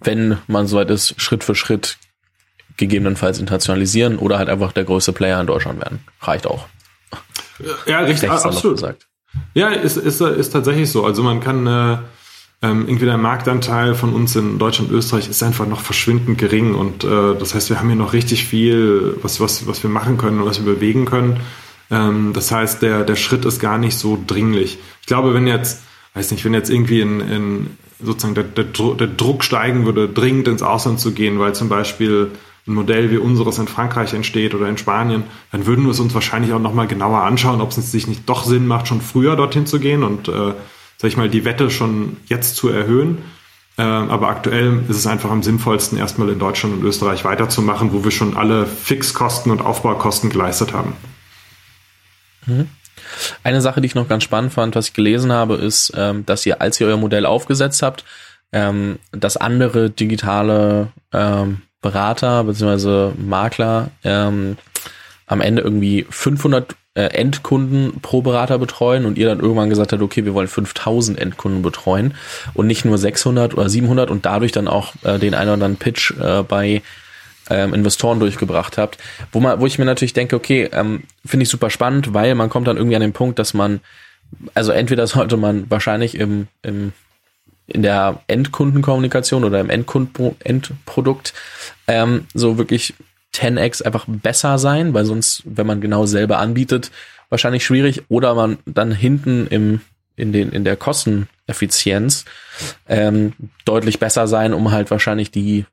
wenn 0.00 0.38
man 0.46 0.66
soweit 0.66 0.90
ist, 0.90 1.20
Schritt 1.20 1.44
für 1.44 1.54
Schritt 1.54 1.98
gegebenenfalls 2.76 3.38
internationalisieren 3.38 4.18
oder 4.18 4.38
halt 4.38 4.48
einfach 4.48 4.72
der 4.72 4.84
größte 4.84 5.12
Player 5.12 5.40
in 5.40 5.46
Deutschland 5.46 5.80
werden. 5.80 6.00
Reicht 6.20 6.46
auch. 6.46 6.66
Ja, 7.86 8.00
richtig, 8.00 8.30
absolut. 8.30 8.76
Gesagt. 8.76 9.08
Ja, 9.54 9.70
ist, 9.70 9.96
ist, 9.96 10.20
ist 10.20 10.50
tatsächlich 10.50 10.90
so. 10.90 11.04
Also 11.04 11.22
man 11.22 11.40
kann 11.40 11.66
äh, 11.66 11.98
ähm, 12.62 12.84
irgendwie 12.86 13.04
der 13.04 13.18
Marktanteil 13.18 13.94
von 13.94 14.14
uns 14.14 14.34
in 14.34 14.58
Deutschland 14.58 14.90
und 14.90 14.96
Österreich 14.96 15.28
ist 15.28 15.42
einfach 15.42 15.66
noch 15.66 15.80
verschwindend 15.80 16.38
gering 16.38 16.74
und 16.74 17.04
äh, 17.04 17.34
das 17.38 17.54
heißt, 17.54 17.68
wir 17.68 17.78
haben 17.78 17.88
hier 17.88 17.96
noch 17.96 18.12
richtig 18.12 18.46
viel, 18.46 19.18
was, 19.22 19.40
was, 19.40 19.66
was 19.66 19.82
wir 19.82 19.90
machen 19.90 20.16
können 20.16 20.40
und 20.40 20.46
was 20.46 20.64
wir 20.64 20.74
bewegen 20.74 21.04
können. 21.04 21.40
Ähm, 21.90 22.32
das 22.32 22.50
heißt, 22.50 22.82
der, 22.82 23.04
der 23.04 23.16
Schritt 23.16 23.44
ist 23.44 23.60
gar 23.60 23.78
nicht 23.78 23.98
so 23.98 24.18
dringlich. 24.26 24.78
Ich 25.00 25.06
glaube, 25.06 25.34
wenn 25.34 25.46
jetzt, 25.46 25.82
weiß 26.14 26.30
nicht, 26.30 26.44
wenn 26.44 26.54
jetzt 26.54 26.70
irgendwie 26.70 27.00
in, 27.00 27.20
in 27.20 27.66
sozusagen 28.00 28.34
der, 28.34 28.44
der, 28.44 28.64
der 28.64 29.06
Druck 29.06 29.44
steigen 29.44 29.84
würde, 29.84 30.08
dringend 30.08 30.48
ins 30.48 30.62
Ausland 30.62 30.98
zu 30.98 31.12
gehen, 31.12 31.38
weil 31.38 31.54
zum 31.54 31.68
Beispiel 31.68 32.30
ein 32.66 32.74
Modell 32.74 33.10
wie 33.10 33.18
unseres 33.18 33.58
in 33.58 33.68
Frankreich 33.68 34.12
entsteht 34.12 34.54
oder 34.54 34.68
in 34.68 34.76
Spanien, 34.76 35.24
dann 35.52 35.66
würden 35.66 35.84
wir 35.84 35.92
es 35.92 36.00
uns 36.00 36.14
wahrscheinlich 36.14 36.52
auch 36.52 36.60
nochmal 36.60 36.88
genauer 36.88 37.22
anschauen, 37.22 37.60
ob 37.60 37.70
es 37.70 37.92
sich 37.92 38.06
nicht 38.06 38.28
doch 38.28 38.44
Sinn 38.44 38.66
macht, 38.66 38.88
schon 38.88 39.00
früher 39.00 39.36
dorthin 39.36 39.66
zu 39.66 39.78
gehen 39.78 40.02
und, 40.02 40.28
äh, 40.28 40.52
sag 40.98 41.08
ich 41.08 41.16
mal, 41.16 41.28
die 41.28 41.44
Wette 41.44 41.70
schon 41.70 42.16
jetzt 42.26 42.56
zu 42.56 42.68
erhöhen. 42.68 43.18
Äh, 43.78 43.82
aber 43.82 44.28
aktuell 44.28 44.84
ist 44.88 44.96
es 44.96 45.06
einfach 45.06 45.30
am 45.30 45.42
sinnvollsten, 45.42 45.98
erstmal 45.98 46.30
in 46.30 46.38
Deutschland 46.38 46.76
und 46.76 46.84
Österreich 46.84 47.24
weiterzumachen, 47.24 47.92
wo 47.92 48.04
wir 48.04 48.10
schon 48.10 48.36
alle 48.36 48.66
Fixkosten 48.66 49.52
und 49.52 49.60
Aufbaukosten 49.60 50.30
geleistet 50.30 50.72
haben. 50.72 50.94
Mhm. 52.46 52.68
Eine 53.42 53.60
Sache, 53.60 53.80
die 53.80 53.86
ich 53.86 53.94
noch 53.94 54.08
ganz 54.08 54.24
spannend 54.24 54.52
fand, 54.52 54.74
was 54.74 54.88
ich 54.88 54.94
gelesen 54.94 55.32
habe, 55.32 55.56
ist, 55.56 55.92
ähm, 55.94 56.24
dass 56.24 56.46
ihr, 56.46 56.60
als 56.60 56.80
ihr 56.80 56.86
euer 56.86 56.96
Modell 56.96 57.26
aufgesetzt 57.26 57.82
habt, 57.82 58.04
ähm, 58.52 58.98
dass 59.12 59.36
andere 59.36 59.90
digitale 59.90 60.88
ähm, 61.12 61.62
Berater 61.82 62.44
bzw. 62.44 63.12
Makler 63.18 63.90
ähm, 64.02 64.56
am 65.26 65.40
Ende 65.40 65.62
irgendwie 65.62 66.06
500 66.08 66.74
äh, 66.96 67.08
Endkunden 67.08 68.00
pro 68.00 68.22
Berater 68.22 68.58
betreuen 68.58 69.04
und 69.04 69.18
ihr 69.18 69.28
dann 69.28 69.40
irgendwann 69.40 69.68
gesagt 69.68 69.92
habt, 69.92 70.02
okay, 70.02 70.24
wir 70.24 70.32
wollen 70.32 70.48
5000 70.48 71.18
Endkunden 71.18 71.60
betreuen 71.60 72.14
und 72.54 72.66
nicht 72.66 72.84
nur 72.84 72.96
600 72.96 73.54
oder 73.54 73.68
700 73.68 74.10
und 74.10 74.24
dadurch 74.24 74.50
dann 74.50 74.66
auch 74.66 74.94
äh, 75.04 75.18
den 75.18 75.34
einen 75.34 75.48
oder 75.48 75.54
anderen 75.54 75.76
Pitch 75.76 76.12
äh, 76.18 76.42
bei 76.42 76.82
ähm, 77.50 77.74
Investoren 77.74 78.18
durchgebracht 78.18 78.78
habt, 78.78 78.98
wo 79.30 79.40
man, 79.40 79.60
wo 79.60 79.66
ich 79.66 79.78
mir 79.78 79.84
natürlich 79.84 80.14
denke, 80.14 80.36
okay, 80.36 80.70
ähm, 80.72 81.02
finde 81.24 81.44
ich 81.44 81.50
super 81.50 81.68
spannend, 81.68 82.14
weil 82.14 82.34
man 82.34 82.48
kommt 82.48 82.66
dann 82.66 82.78
irgendwie 82.78 82.96
an 82.96 83.02
den 83.02 83.12
Punkt, 83.12 83.38
dass 83.38 83.52
man, 83.52 83.80
also 84.54 84.72
entweder 84.72 85.06
sollte 85.06 85.36
man 85.36 85.70
wahrscheinlich 85.70 86.16
im, 86.16 86.48
im 86.62 86.92
in 87.68 87.82
der 87.82 88.20
Endkundenkommunikation 88.28 89.42
oder 89.42 89.58
im 89.58 89.70
Endkund 89.70 90.10
Endprodukt 90.44 91.34
ähm, 91.88 92.26
so 92.32 92.58
wirklich 92.58 92.94
10x 93.36 93.82
einfach 93.82 94.06
besser 94.08 94.58
sein, 94.58 94.94
weil 94.94 95.04
sonst, 95.04 95.42
wenn 95.44 95.66
man 95.66 95.80
genau 95.80 96.06
selber 96.06 96.38
anbietet, 96.38 96.90
wahrscheinlich 97.28 97.64
schwierig. 97.64 98.04
Oder 98.08 98.34
man 98.34 98.58
dann 98.66 98.92
hinten 98.92 99.46
im 99.48 99.80
in 100.16 100.32
den 100.32 100.50
in 100.50 100.64
der 100.64 100.76
Kosteneffizienz 100.76 102.24
ähm, 102.88 103.34
deutlich 103.64 103.98
besser 103.98 104.26
sein, 104.26 104.54
um 104.54 104.70
halt 104.70 104.90
wahrscheinlich 104.90 105.30
die 105.30 105.66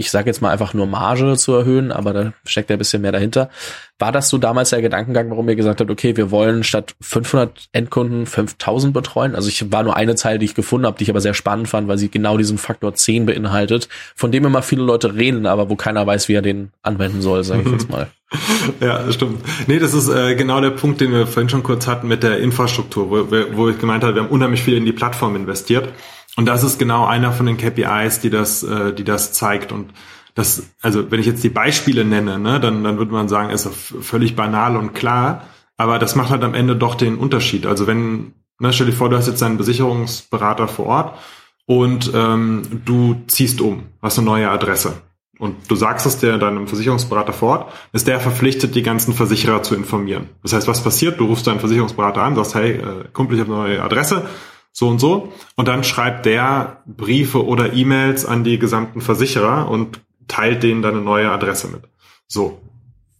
ich 0.00 0.10
sage 0.10 0.30
jetzt 0.30 0.40
mal 0.40 0.48
einfach 0.48 0.72
nur 0.72 0.86
Marge 0.86 1.36
zu 1.36 1.52
erhöhen, 1.52 1.92
aber 1.92 2.14
da 2.14 2.32
steckt 2.46 2.70
ja 2.70 2.76
ein 2.76 2.78
bisschen 2.78 3.02
mehr 3.02 3.12
dahinter. 3.12 3.50
War 3.98 4.12
das 4.12 4.30
so 4.30 4.38
damals 4.38 4.70
der 4.70 4.80
Gedankengang, 4.80 5.28
warum 5.28 5.46
ihr 5.46 5.56
gesagt 5.56 5.78
habt, 5.78 5.90
okay, 5.90 6.16
wir 6.16 6.30
wollen 6.30 6.64
statt 6.64 6.94
500 7.02 7.68
Endkunden 7.72 8.24
5000 8.24 8.94
betreuen? 8.94 9.34
Also 9.34 9.50
ich 9.50 9.70
war 9.70 9.82
nur 9.82 9.94
eine 9.94 10.14
Zeile, 10.14 10.38
die 10.38 10.46
ich 10.46 10.54
gefunden 10.54 10.86
habe, 10.86 10.96
die 10.96 11.04
ich 11.04 11.10
aber 11.10 11.20
sehr 11.20 11.34
spannend 11.34 11.68
fand, 11.68 11.86
weil 11.86 11.98
sie 11.98 12.10
genau 12.10 12.38
diesen 12.38 12.56
Faktor 12.56 12.94
10 12.94 13.26
beinhaltet, 13.26 13.90
von 14.16 14.32
dem 14.32 14.46
immer 14.46 14.62
viele 14.62 14.84
Leute 14.84 15.14
reden, 15.16 15.44
aber 15.44 15.68
wo 15.68 15.76
keiner 15.76 16.06
weiß, 16.06 16.30
wie 16.30 16.34
er 16.34 16.40
den 16.40 16.70
anwenden 16.82 17.20
soll, 17.20 17.44
sage 17.44 17.62
ich 17.66 17.70
jetzt 17.70 17.90
mal. 17.90 18.08
Ja, 18.80 19.10
stimmt. 19.10 19.42
Nee, 19.66 19.80
das 19.80 19.92
ist 19.92 20.08
äh, 20.08 20.36
genau 20.36 20.60
der 20.60 20.70
Punkt, 20.70 21.00
den 21.00 21.10
wir 21.10 21.26
vorhin 21.26 21.48
schon 21.48 21.64
kurz 21.64 21.88
hatten 21.88 22.06
mit 22.06 22.22
der 22.22 22.38
Infrastruktur, 22.38 23.10
wo, 23.10 23.56
wo 23.56 23.68
ich 23.68 23.80
gemeint 23.80 24.04
habe, 24.04 24.14
wir 24.14 24.22
haben 24.22 24.28
unheimlich 24.28 24.62
viel 24.62 24.76
in 24.76 24.84
die 24.84 24.92
Plattform 24.92 25.34
investiert. 25.34 25.88
Und 26.36 26.46
das 26.46 26.62
ist 26.62 26.78
genau 26.78 27.06
einer 27.06 27.32
von 27.32 27.46
den 27.46 27.56
KPIs, 27.56 28.20
die 28.20 28.30
das, 28.30 28.62
äh, 28.62 28.92
die 28.92 29.04
das 29.04 29.32
zeigt. 29.32 29.72
Und 29.72 29.92
das, 30.34 30.70
also 30.80 31.10
wenn 31.10 31.20
ich 31.20 31.26
jetzt 31.26 31.44
die 31.44 31.48
Beispiele 31.48 32.04
nenne, 32.04 32.38
ne, 32.38 32.60
dann, 32.60 32.84
dann 32.84 32.98
würde 32.98 33.12
man 33.12 33.28
sagen, 33.28 33.50
ist 33.50 33.68
völlig 33.68 34.36
banal 34.36 34.76
und 34.76 34.94
klar. 34.94 35.44
Aber 35.76 35.98
das 35.98 36.14
macht 36.14 36.30
halt 36.30 36.44
am 36.44 36.54
Ende 36.54 36.76
doch 36.76 36.94
den 36.94 37.16
Unterschied. 37.16 37.66
Also 37.66 37.86
wenn, 37.86 38.34
ne, 38.58 38.72
stell 38.72 38.86
dir 38.86 38.92
vor, 38.92 39.08
du 39.08 39.16
hast 39.16 39.28
jetzt 39.28 39.42
einen 39.42 39.56
Besicherungsberater 39.56 40.68
vor 40.68 40.86
Ort 40.86 41.18
und 41.66 42.10
ähm, 42.14 42.82
du 42.84 43.22
ziehst 43.26 43.60
um, 43.60 43.84
hast 44.02 44.18
eine 44.18 44.26
neue 44.26 44.50
Adresse. 44.50 44.94
Und 45.38 45.70
du 45.70 45.74
sagst 45.74 46.04
es 46.04 46.18
der 46.18 46.36
deinem 46.36 46.68
Versicherungsberater 46.68 47.32
vor 47.32 47.48
Ort, 47.48 47.72
ist 47.92 48.06
der 48.06 48.20
verpflichtet, 48.20 48.74
die 48.74 48.82
ganzen 48.82 49.14
Versicherer 49.14 49.62
zu 49.62 49.74
informieren. 49.74 50.28
Das 50.42 50.52
heißt, 50.52 50.68
was 50.68 50.84
passiert? 50.84 51.18
Du 51.18 51.24
rufst 51.24 51.46
deinen 51.46 51.60
Versicherungsberater 51.60 52.22
an, 52.22 52.36
sagst, 52.36 52.54
hey, 52.54 52.72
äh, 52.72 53.04
Kumpel, 53.14 53.36
ich 53.36 53.40
habe 53.40 53.54
eine 53.54 53.62
neue 53.62 53.82
Adresse, 53.82 54.26
so 54.72 54.88
und 54.88 54.98
so. 54.98 55.32
Und 55.56 55.68
dann 55.68 55.84
schreibt 55.84 56.26
der 56.26 56.82
Briefe 56.86 57.44
oder 57.44 57.72
E-Mails 57.72 58.24
an 58.24 58.44
die 58.44 58.58
gesamten 58.58 59.00
Versicherer 59.00 59.70
und 59.70 60.00
teilt 60.28 60.62
denen 60.62 60.82
dann 60.82 60.94
eine 60.94 61.02
neue 61.02 61.30
Adresse 61.30 61.68
mit. 61.68 61.82
So. 62.26 62.60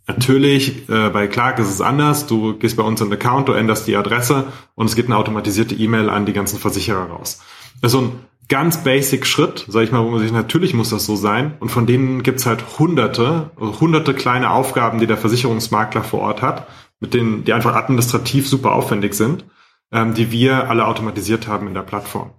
Natürlich, 0.06 0.88
äh, 0.88 1.10
bei 1.10 1.28
Clark 1.28 1.60
ist 1.60 1.68
es 1.68 1.80
anders. 1.80 2.26
Du 2.26 2.54
gehst 2.54 2.76
bei 2.76 2.82
uns 2.82 3.00
in 3.00 3.10
den 3.10 3.18
Account, 3.20 3.48
du 3.48 3.52
änderst 3.52 3.86
die 3.86 3.96
Adresse 3.96 4.46
und 4.74 4.86
es 4.86 4.96
geht 4.96 5.06
eine 5.06 5.16
automatisierte 5.16 5.74
E-Mail 5.76 6.10
an 6.10 6.26
die 6.26 6.32
ganzen 6.32 6.58
Versicherer 6.58 7.04
raus. 7.04 7.40
Das 7.80 7.92
ist 7.92 7.98
so 7.98 8.06
ein 8.06 8.12
ganz 8.48 8.82
basic 8.82 9.24
Schritt, 9.24 9.64
sag 9.68 9.84
ich 9.84 9.92
mal, 9.92 10.04
wo 10.04 10.10
man 10.10 10.20
sich 10.20 10.32
natürlich 10.32 10.74
muss 10.74 10.90
das 10.90 11.06
so 11.06 11.14
sein. 11.14 11.54
Und 11.60 11.70
von 11.70 11.86
denen 11.86 12.24
gibt's 12.24 12.44
halt 12.44 12.78
hunderte, 12.78 13.50
hunderte 13.58 14.12
kleine 14.12 14.50
Aufgaben, 14.50 14.98
die 14.98 15.06
der 15.06 15.16
Versicherungsmakler 15.16 16.02
vor 16.02 16.20
Ort 16.20 16.42
hat, 16.42 16.66
mit 16.98 17.14
denen, 17.14 17.44
die 17.44 17.52
einfach 17.52 17.76
administrativ 17.76 18.48
super 18.48 18.72
aufwendig 18.72 19.14
sind, 19.14 19.44
ähm, 19.92 20.14
die 20.14 20.30
wir 20.30 20.68
alle 20.68 20.86
automatisiert 20.86 21.46
haben 21.46 21.66
in 21.66 21.74
der 21.74 21.82
Plattform. 21.82 22.30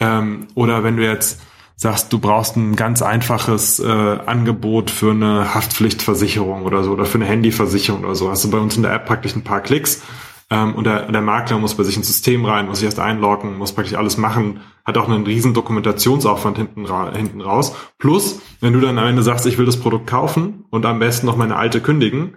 Ähm, 0.00 0.48
oder 0.54 0.84
wenn 0.84 0.96
du 0.96 1.04
jetzt 1.04 1.40
sagst, 1.76 2.12
du 2.12 2.18
brauchst 2.18 2.56
ein 2.56 2.74
ganz 2.74 3.02
einfaches 3.02 3.80
äh, 3.80 4.18
Angebot 4.26 4.90
für 4.90 5.10
eine 5.10 5.54
Haftpflichtversicherung 5.54 6.64
oder 6.64 6.82
so 6.82 6.92
oder 6.92 7.04
für 7.04 7.18
eine 7.18 7.26
Handyversicherung 7.26 8.04
oder 8.04 8.14
so, 8.14 8.30
hast 8.30 8.44
du 8.44 8.50
bei 8.50 8.58
uns 8.58 8.76
in 8.76 8.82
der 8.82 8.92
App 8.94 9.06
praktisch 9.06 9.36
ein 9.36 9.44
paar 9.44 9.60
Klicks 9.60 10.02
ähm, 10.48 10.74
und 10.74 10.84
der, 10.84 11.10
der 11.10 11.20
Makler 11.20 11.58
muss 11.58 11.74
bei 11.74 11.82
sich 11.82 11.96
ins 11.96 12.06
System 12.06 12.44
rein, 12.44 12.66
muss 12.66 12.78
sich 12.78 12.86
erst 12.86 13.00
einloggen, 13.00 13.58
muss 13.58 13.72
praktisch 13.72 13.94
alles 13.94 14.16
machen, 14.16 14.60
hat 14.84 14.96
auch 14.96 15.08
einen 15.08 15.26
riesen 15.26 15.54
Dokumentationsaufwand 15.54 16.56
hinten, 16.56 16.86
ra 16.86 17.12
hinten 17.12 17.40
raus. 17.40 17.74
Plus, 17.98 18.40
wenn 18.60 18.72
du 18.72 18.80
dann 18.80 18.98
am 18.98 19.06
Ende 19.06 19.22
sagst, 19.22 19.44
ich 19.46 19.58
will 19.58 19.66
das 19.66 19.80
Produkt 19.80 20.06
kaufen 20.06 20.64
und 20.70 20.86
am 20.86 21.00
besten 21.00 21.26
noch 21.26 21.36
meine 21.36 21.56
alte 21.56 21.80
kündigen, 21.80 22.36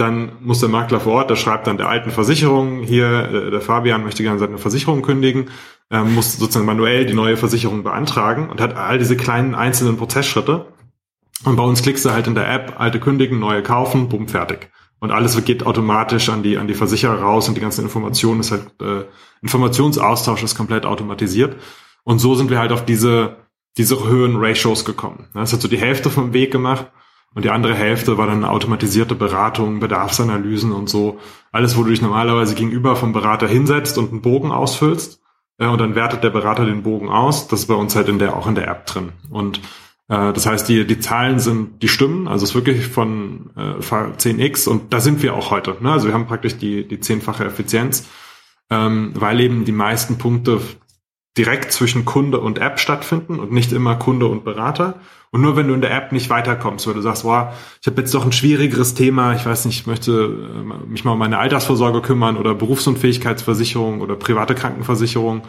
dann 0.00 0.32
muss 0.40 0.60
der 0.60 0.68
Makler 0.68 1.00
vor 1.00 1.14
Ort, 1.14 1.30
der 1.30 1.36
schreibt 1.36 1.66
dann 1.66 1.76
der 1.76 1.88
alten 1.88 2.10
Versicherung, 2.10 2.82
hier, 2.82 3.28
äh, 3.32 3.50
der 3.50 3.60
Fabian 3.60 4.02
möchte 4.02 4.22
gerne 4.22 4.38
seine 4.38 4.58
Versicherung 4.58 5.02
kündigen, 5.02 5.50
ähm, 5.90 6.14
muss 6.14 6.36
sozusagen 6.36 6.66
manuell 6.66 7.06
die 7.06 7.14
neue 7.14 7.36
Versicherung 7.36 7.82
beantragen 7.82 8.48
und 8.48 8.60
hat 8.60 8.76
all 8.76 8.98
diese 8.98 9.16
kleinen 9.16 9.54
einzelnen 9.54 9.96
Prozessschritte. 9.96 10.66
Und 11.44 11.56
bei 11.56 11.62
uns 11.62 11.82
klickst 11.82 12.04
du 12.04 12.10
halt 12.10 12.26
in 12.26 12.34
der 12.34 12.52
App, 12.52 12.74
alte 12.78 13.00
kündigen, 13.00 13.38
neue 13.38 13.62
kaufen, 13.62 14.08
bumm, 14.08 14.28
fertig. 14.28 14.70
Und 14.98 15.10
alles 15.10 15.42
geht 15.44 15.64
automatisch 15.64 16.28
an 16.28 16.42
die, 16.42 16.58
an 16.58 16.68
die 16.68 16.74
Versicherer 16.74 17.20
raus 17.20 17.48
und 17.48 17.56
die 17.56 17.60
ganzen 17.60 17.82
Informationen 17.82 18.40
ist 18.40 18.50
halt, 18.50 18.66
äh, 18.82 19.04
Informationsaustausch 19.42 20.42
ist 20.42 20.54
komplett 20.54 20.84
automatisiert. 20.84 21.56
Und 22.04 22.18
so 22.18 22.34
sind 22.34 22.50
wir 22.50 22.58
halt 22.58 22.72
auf 22.72 22.84
diese, 22.84 23.36
diese 23.78 24.06
höhen 24.06 24.36
Ratios 24.36 24.84
gekommen. 24.84 25.28
Das 25.34 25.52
hat 25.52 25.60
so 25.60 25.68
die 25.68 25.78
Hälfte 25.78 26.10
vom 26.10 26.32
Weg 26.32 26.50
gemacht 26.50 26.90
und 27.34 27.44
die 27.44 27.50
andere 27.50 27.74
Hälfte 27.74 28.18
war 28.18 28.26
dann 28.26 28.44
automatisierte 28.44 29.14
Beratung, 29.14 29.78
Bedarfsanalysen 29.78 30.72
und 30.72 30.88
so. 30.88 31.18
Alles, 31.52 31.76
wo 31.76 31.84
du 31.84 31.90
dich 31.90 32.02
normalerweise 32.02 32.54
gegenüber 32.54 32.96
vom 32.96 33.12
Berater 33.12 33.46
hinsetzt 33.46 33.98
und 33.98 34.10
einen 34.10 34.20
Bogen 34.20 34.50
ausfüllst. 34.50 35.20
Äh, 35.58 35.68
und 35.68 35.78
dann 35.78 35.94
wertet 35.94 36.24
der 36.24 36.30
Berater 36.30 36.64
den 36.64 36.82
Bogen 36.82 37.08
aus. 37.08 37.46
Das 37.46 37.60
ist 37.60 37.66
bei 37.66 37.74
uns 37.74 37.94
halt 37.94 38.08
in 38.08 38.18
der, 38.18 38.36
auch 38.36 38.48
in 38.48 38.56
der 38.56 38.66
App 38.66 38.86
drin. 38.86 39.12
Und 39.30 39.58
äh, 40.08 40.32
das 40.32 40.46
heißt, 40.46 40.68
die, 40.68 40.84
die 40.84 40.98
Zahlen 40.98 41.38
sind, 41.38 41.82
die 41.82 41.88
stimmen. 41.88 42.26
Also 42.26 42.42
es 42.42 42.50
ist 42.50 42.56
wirklich 42.56 42.88
von 42.88 43.50
äh, 43.56 43.80
10x 43.80 44.68
und 44.68 44.92
da 44.92 44.98
sind 44.98 45.22
wir 45.22 45.34
auch 45.34 45.52
heute. 45.52 45.76
Ne? 45.80 45.92
Also 45.92 46.08
wir 46.08 46.14
haben 46.14 46.26
praktisch 46.26 46.56
die, 46.56 46.86
die 46.86 46.98
zehnfache 46.98 47.44
Effizienz, 47.44 48.08
ähm, 48.70 49.12
weil 49.14 49.38
eben 49.38 49.64
die 49.64 49.72
meisten 49.72 50.18
Punkte 50.18 50.60
direkt 51.38 51.72
zwischen 51.72 52.04
Kunde 52.04 52.40
und 52.40 52.58
App 52.58 52.80
stattfinden 52.80 53.38
und 53.38 53.52
nicht 53.52 53.72
immer 53.72 53.96
Kunde 53.96 54.26
und 54.26 54.44
Berater. 54.44 55.00
Und 55.30 55.42
nur 55.42 55.56
wenn 55.56 55.68
du 55.68 55.74
in 55.74 55.80
der 55.80 55.94
App 55.94 56.10
nicht 56.10 56.28
weiterkommst, 56.28 56.86
weil 56.88 56.94
du 56.94 57.02
sagst, 57.02 57.22
boah, 57.22 57.54
ich 57.80 57.86
habe 57.86 58.00
jetzt 58.00 58.12
doch 58.12 58.24
ein 58.24 58.32
schwierigeres 58.32 58.94
Thema, 58.94 59.34
ich 59.34 59.46
weiß 59.46 59.64
nicht, 59.66 59.80
ich 59.80 59.86
möchte 59.86 60.12
äh, 60.12 60.86
mich 60.88 61.04
mal 61.04 61.12
um 61.12 61.18
meine 61.18 61.38
Altersvorsorge 61.38 62.00
kümmern 62.00 62.36
oder 62.36 62.54
Berufsunfähigkeitsversicherung 62.54 64.00
oder 64.00 64.16
private 64.16 64.56
Krankenversicherung 64.56 65.42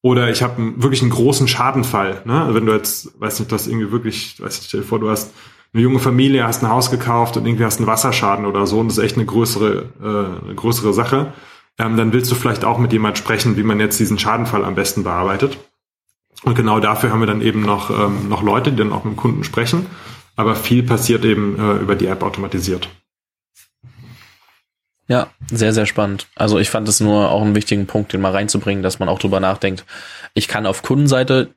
oder 0.00 0.30
ich 0.30 0.42
habe 0.42 0.82
wirklich 0.82 1.02
einen 1.02 1.10
großen 1.10 1.48
Schadenfall. 1.48 2.22
Ne? 2.24 2.40
Also 2.40 2.54
wenn 2.54 2.66
du 2.66 2.72
jetzt, 2.72 3.20
weiß 3.20 3.40
nicht, 3.40 3.50
du 3.50 3.54
hast 3.54 3.66
irgendwie 3.66 3.90
wirklich, 3.92 4.40
weiß 4.40 4.58
nicht, 4.58 4.68
stell 4.68 4.80
dir 4.80 4.86
vor, 4.86 5.00
du 5.00 5.10
hast 5.10 5.34
eine 5.74 5.82
junge 5.82 5.98
Familie, 5.98 6.46
hast 6.46 6.62
ein 6.62 6.70
Haus 6.70 6.90
gekauft 6.90 7.36
und 7.36 7.46
irgendwie 7.46 7.64
hast 7.64 7.78
einen 7.78 7.86
Wasserschaden 7.86 8.46
oder 8.46 8.66
so 8.66 8.80
und 8.80 8.88
das 8.88 8.98
ist 8.98 9.04
echt 9.04 9.16
eine 9.16 9.26
größere, 9.26 9.84
äh, 10.00 10.44
eine 10.44 10.54
größere 10.54 10.94
Sache, 10.94 11.32
ähm, 11.78 11.96
dann 11.96 12.12
willst 12.12 12.30
du 12.30 12.34
vielleicht 12.34 12.64
auch 12.64 12.78
mit 12.78 12.92
jemand 12.92 13.18
sprechen, 13.18 13.56
wie 13.56 13.62
man 13.62 13.80
jetzt 13.80 13.98
diesen 14.00 14.18
Schadenfall 14.18 14.64
am 14.64 14.74
besten 14.74 15.04
bearbeitet. 15.04 15.58
Und 16.42 16.54
genau 16.54 16.80
dafür 16.80 17.10
haben 17.10 17.20
wir 17.20 17.26
dann 17.26 17.42
eben 17.42 17.62
noch, 17.62 17.90
ähm, 17.90 18.28
noch 18.28 18.42
Leute, 18.42 18.70
die 18.70 18.78
dann 18.78 18.92
auch 18.92 19.04
mit 19.04 19.14
dem 19.14 19.16
Kunden 19.16 19.44
sprechen. 19.44 19.86
Aber 20.36 20.54
viel 20.54 20.82
passiert 20.82 21.24
eben 21.24 21.58
äh, 21.58 21.78
über 21.78 21.96
die 21.96 22.06
App 22.06 22.22
automatisiert. 22.22 22.88
Ja, 25.08 25.28
sehr, 25.50 25.72
sehr 25.72 25.86
spannend. 25.86 26.28
Also 26.36 26.58
ich 26.58 26.70
fand 26.70 26.86
es 26.88 27.00
nur 27.00 27.30
auch 27.30 27.42
einen 27.42 27.54
wichtigen 27.54 27.86
Punkt, 27.86 28.12
den 28.12 28.20
mal 28.20 28.32
reinzubringen, 28.32 28.82
dass 28.82 28.98
man 28.98 29.08
auch 29.08 29.18
drüber 29.18 29.40
nachdenkt. 29.40 29.84
Ich 30.34 30.48
kann 30.48 30.66
auf 30.66 30.82
Kundenseite 30.82 31.54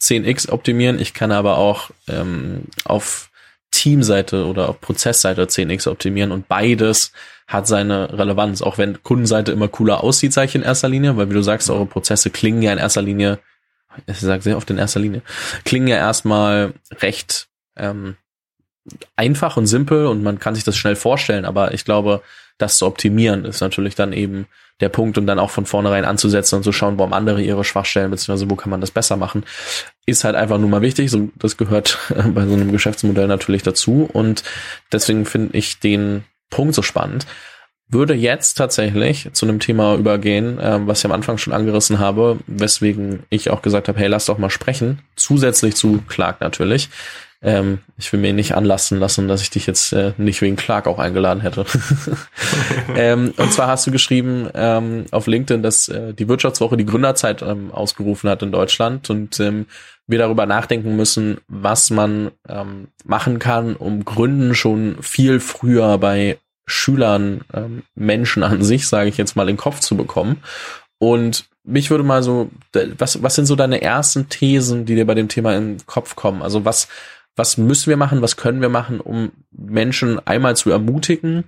10x 0.00 0.50
optimieren, 0.50 1.00
ich 1.00 1.14
kann 1.14 1.32
aber 1.32 1.56
auch 1.56 1.90
ähm, 2.06 2.64
auf 2.84 3.30
Teamseite 3.70 4.44
oder 4.44 4.68
auf 4.68 4.80
Prozessseite 4.80 5.44
10x 5.44 5.88
optimieren 5.88 6.32
und 6.32 6.48
beides 6.48 7.12
hat 7.52 7.66
seine 7.66 8.18
Relevanz, 8.18 8.62
auch 8.62 8.78
wenn 8.78 9.02
Kundenseite 9.02 9.52
immer 9.52 9.68
cooler 9.68 10.02
aussieht, 10.02 10.32
sage 10.32 10.48
ich 10.48 10.54
in 10.54 10.62
erster 10.62 10.88
Linie, 10.88 11.16
weil 11.16 11.28
wie 11.28 11.34
du 11.34 11.42
sagst, 11.42 11.70
eure 11.70 11.86
Prozesse 11.86 12.30
klingen 12.30 12.62
ja 12.62 12.72
in 12.72 12.78
erster 12.78 13.02
Linie 13.02 13.38
ich 14.06 14.18
sage 14.18 14.42
sehr 14.42 14.56
oft 14.56 14.70
in 14.70 14.78
erster 14.78 15.00
Linie, 15.00 15.22
klingen 15.64 15.88
ja 15.88 15.96
erstmal 15.96 16.74
recht 17.00 17.48
ähm, 17.76 18.16
einfach 19.16 19.56
und 19.56 19.66
simpel 19.66 20.06
und 20.06 20.22
man 20.22 20.38
kann 20.38 20.54
sich 20.54 20.64
das 20.64 20.76
schnell 20.76 20.96
vorstellen, 20.96 21.44
aber 21.44 21.72
ich 21.74 21.84
glaube, 21.84 22.22
das 22.58 22.78
zu 22.78 22.86
optimieren 22.86 23.44
ist 23.44 23.60
natürlich 23.60 23.94
dann 23.94 24.12
eben 24.12 24.46
der 24.80 24.88
Punkt 24.88 25.16
und 25.16 25.26
dann 25.26 25.38
auch 25.38 25.50
von 25.50 25.66
vornherein 25.66 26.04
anzusetzen 26.04 26.56
und 26.56 26.62
zu 26.64 26.72
schauen, 26.72 26.98
haben 26.98 27.12
andere 27.12 27.40
ihre 27.40 27.64
Schwachstellen, 27.64 28.10
beziehungsweise 28.10 28.50
wo 28.50 28.56
kann 28.56 28.70
man 28.70 28.80
das 28.80 28.90
besser 28.90 29.16
machen, 29.16 29.44
ist 30.06 30.24
halt 30.24 30.34
einfach 30.34 30.58
nur 30.58 30.68
mal 30.68 30.82
wichtig. 30.82 31.10
So, 31.10 31.30
das 31.36 31.56
gehört 31.56 31.98
bei 32.34 32.46
so 32.46 32.54
einem 32.54 32.72
Geschäftsmodell 32.72 33.28
natürlich 33.28 33.62
dazu 33.62 34.08
und 34.12 34.42
deswegen 34.90 35.24
finde 35.24 35.56
ich 35.56 35.78
den 35.78 36.24
Punkt 36.52 36.76
so 36.76 36.82
spannend 36.82 37.26
würde 37.92 38.14
jetzt 38.14 38.54
tatsächlich 38.54 39.28
zu 39.32 39.44
einem 39.46 39.60
Thema 39.60 39.96
übergehen, 39.96 40.58
ähm, 40.60 40.86
was 40.86 41.00
ich 41.00 41.04
am 41.04 41.12
Anfang 41.12 41.36
schon 41.36 41.52
angerissen 41.52 41.98
habe, 41.98 42.38
weswegen 42.46 43.24
ich 43.28 43.50
auch 43.50 43.60
gesagt 43.60 43.88
habe, 43.88 43.98
hey, 43.98 44.08
lass 44.08 44.26
doch 44.26 44.38
mal 44.38 44.50
sprechen. 44.50 45.00
Zusätzlich 45.14 45.76
zu 45.76 46.02
Clark 46.08 46.40
natürlich. 46.40 46.88
Ähm, 47.44 47.80
ich 47.98 48.12
will 48.12 48.20
mir 48.20 48.32
nicht 48.32 48.54
anlassen 48.54 49.00
lassen, 49.00 49.26
dass 49.26 49.42
ich 49.42 49.50
dich 49.50 49.66
jetzt 49.66 49.92
äh, 49.92 50.12
nicht 50.16 50.40
wegen 50.42 50.54
Clark 50.54 50.86
auch 50.86 51.00
eingeladen 51.00 51.40
hätte. 51.40 51.66
ähm, 52.96 53.34
und 53.36 53.52
zwar 53.52 53.66
hast 53.66 53.86
du 53.86 53.90
geschrieben 53.90 54.48
ähm, 54.54 55.06
auf 55.10 55.26
LinkedIn, 55.26 55.62
dass 55.62 55.88
äh, 55.88 56.14
die 56.14 56.28
Wirtschaftswoche 56.28 56.76
die 56.76 56.86
Gründerzeit 56.86 57.42
ähm, 57.42 57.72
ausgerufen 57.72 58.30
hat 58.30 58.42
in 58.42 58.52
Deutschland 58.52 59.10
und 59.10 59.40
ähm, 59.40 59.66
wir 60.06 60.18
darüber 60.18 60.46
nachdenken 60.46 60.94
müssen, 60.94 61.38
was 61.48 61.90
man 61.90 62.30
ähm, 62.48 62.88
machen 63.04 63.40
kann, 63.40 63.74
um 63.74 64.04
Gründen 64.04 64.54
schon 64.54 64.96
viel 65.00 65.40
früher 65.40 65.98
bei 65.98 66.38
Schülern, 66.64 67.40
Menschen 67.96 68.44
an 68.44 68.62
sich, 68.62 68.86
sage 68.86 69.08
ich 69.08 69.16
jetzt 69.16 69.34
mal, 69.34 69.48
in 69.48 69.56
den 69.56 69.60
Kopf 69.60 69.80
zu 69.80 69.96
bekommen. 69.96 70.42
Und 70.98 71.46
mich 71.64 71.90
würde 71.90 72.04
mal 72.04 72.22
so, 72.22 72.50
was, 72.72 73.22
was 73.22 73.34
sind 73.34 73.46
so 73.46 73.56
deine 73.56 73.82
ersten 73.82 74.28
Thesen, 74.28 74.84
die 74.84 74.94
dir 74.94 75.06
bei 75.06 75.14
dem 75.14 75.28
Thema 75.28 75.54
in 75.56 75.76
den 75.76 75.86
Kopf 75.86 76.16
kommen? 76.16 76.42
Also 76.42 76.64
was, 76.64 76.88
was 77.36 77.56
müssen 77.56 77.90
wir 77.90 77.96
machen, 77.96 78.22
was 78.22 78.36
können 78.36 78.60
wir 78.60 78.68
machen, 78.68 79.00
um 79.00 79.32
Menschen 79.50 80.24
einmal 80.26 80.56
zu 80.56 80.70
ermutigen, 80.70 81.44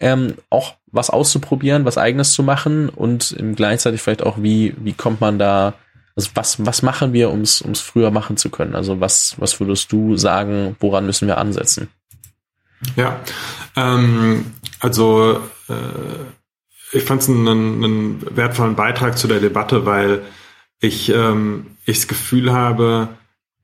ähm, 0.00 0.34
auch 0.50 0.74
was 0.90 1.10
auszuprobieren, 1.10 1.84
was 1.84 1.98
eigenes 1.98 2.32
zu 2.32 2.42
machen 2.42 2.88
und 2.88 3.36
gleichzeitig 3.56 4.02
vielleicht 4.02 4.22
auch, 4.22 4.42
wie, 4.42 4.74
wie 4.78 4.92
kommt 4.92 5.20
man 5.20 5.38
da, 5.38 5.74
also 6.16 6.30
was, 6.34 6.64
was 6.64 6.82
machen 6.82 7.12
wir, 7.12 7.30
um 7.30 7.42
es 7.42 7.62
früher 7.80 8.10
machen 8.10 8.36
zu 8.36 8.50
können? 8.50 8.74
Also 8.74 9.00
was, 9.00 9.34
was 9.38 9.58
würdest 9.60 9.92
du 9.92 10.16
sagen, 10.16 10.76
woran 10.80 11.06
müssen 11.06 11.28
wir 11.28 11.38
ansetzen? 11.38 11.88
Ja, 12.96 13.20
ähm, 13.76 14.46
also 14.80 15.40
äh, 15.68 16.96
ich 16.96 17.04
fand 17.04 17.22
es 17.22 17.28
einen, 17.28 17.48
einen 17.48 18.36
wertvollen 18.36 18.76
Beitrag 18.76 19.18
zu 19.18 19.28
der 19.28 19.40
Debatte, 19.40 19.84
weil 19.84 20.22
ich, 20.80 21.10
ähm, 21.10 21.76
ich 21.84 21.98
das 21.98 22.08
Gefühl 22.08 22.52
habe, 22.52 23.08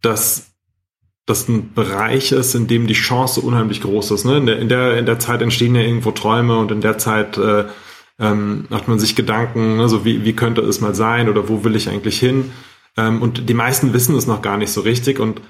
dass 0.02 0.53
das 1.26 1.48
ein 1.48 1.72
Bereich 1.72 2.32
ist, 2.32 2.54
in 2.54 2.66
dem 2.66 2.86
die 2.86 2.94
Chance 2.94 3.40
unheimlich 3.40 3.80
groß 3.80 4.10
ist. 4.10 4.24
Ne? 4.24 4.36
In, 4.36 4.46
der, 4.46 4.58
in, 4.58 4.68
der, 4.68 4.98
in 4.98 5.06
der 5.06 5.18
Zeit 5.18 5.40
entstehen 5.40 5.74
ja 5.74 5.82
irgendwo 5.82 6.10
Träume 6.10 6.58
und 6.58 6.70
in 6.70 6.80
der 6.80 6.98
Zeit 6.98 7.38
äh, 7.38 7.64
ähm, 8.18 8.66
macht 8.68 8.88
man 8.88 8.98
sich 8.98 9.16
Gedanken, 9.16 9.78
ne? 9.78 9.88
so 9.88 10.04
wie, 10.04 10.24
wie 10.24 10.34
könnte 10.34 10.60
es 10.60 10.80
mal 10.80 10.94
sein 10.94 11.28
oder 11.28 11.48
wo 11.48 11.64
will 11.64 11.76
ich 11.76 11.88
eigentlich 11.88 12.18
hin? 12.18 12.52
Ähm, 12.96 13.22
und 13.22 13.48
die 13.48 13.54
meisten 13.54 13.92
wissen 13.92 14.14
es 14.14 14.26
noch 14.26 14.42
gar 14.42 14.58
nicht 14.58 14.70
so 14.70 14.82
richtig 14.82 15.18
und 15.18 15.40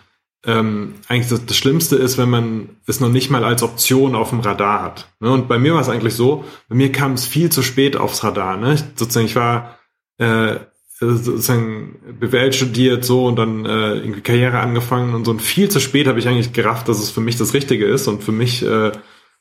ähm, 0.47 0.95
eigentlich 1.09 1.29
das, 1.29 1.47
das, 1.47 1.57
Schlimmste 1.57 1.97
ist, 1.97 2.19
wenn 2.19 2.29
man 2.29 2.69
es 2.87 3.01
noch 3.01 3.09
nicht 3.09 3.31
mal 3.31 3.45
als 3.45 3.63
Option 3.63 4.15
auf 4.15 4.31
dem 4.31 4.41
Radar 4.41 4.83
hat. 4.83 5.09
Ne? 5.21 5.31
Und 5.31 5.49
bei 5.49 5.59
mir 5.59 5.75
war 5.75 5.81
es 5.81 5.89
eigentlich 5.89 6.15
so, 6.15 6.45
bei 6.69 6.75
mir 6.75 6.93
kam 6.93 7.13
es 7.13 7.27
viel 7.27 7.51
zu 7.51 7.63
spät 7.63 7.97
aufs 7.97 8.25
Radar. 8.25 8.59
Ne? 8.59 8.75
Ich, 8.75 8.85
sozusagen, 8.95 9.27
ich 9.27 9.37
war 9.37 9.79
äh, 10.19 10.57
sozusagen 10.99 11.97
BWL 12.21 12.53
studiert 12.53 13.05
so 13.05 13.27
und 13.27 13.37
dann 13.37 13.67
äh, 13.67 13.95
irgendwie 13.95 14.21
Karriere 14.21 14.61
angefangen 14.61 15.15
und 15.15 15.25
so 15.25 15.33
und 15.33 15.43
viel 15.43 15.69
zu 15.69 15.81
spät 15.81 16.07
habe 16.07 16.19
ich 16.19 16.29
eigentlich 16.29 16.53
gerafft, 16.53 16.89
dass 16.89 17.01
es 17.01 17.11
für 17.11 17.21
mich 17.21 17.37
das 17.37 17.53
Richtige 17.53 17.87
ist 17.87 18.07
und 18.07 18.23
für 18.23 18.33
mich 18.33 18.65
äh, 18.65 18.93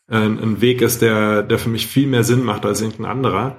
ein, 0.07 0.39
ein 0.39 0.61
Weg 0.61 0.81
ist, 0.81 1.01
der, 1.01 1.43
der 1.43 1.59
für 1.59 1.69
mich 1.69 1.87
viel 1.87 2.07
mehr 2.07 2.23
Sinn 2.23 2.43
macht 2.43 2.65
als 2.65 2.81
irgendein 2.81 3.05
anderer. 3.05 3.57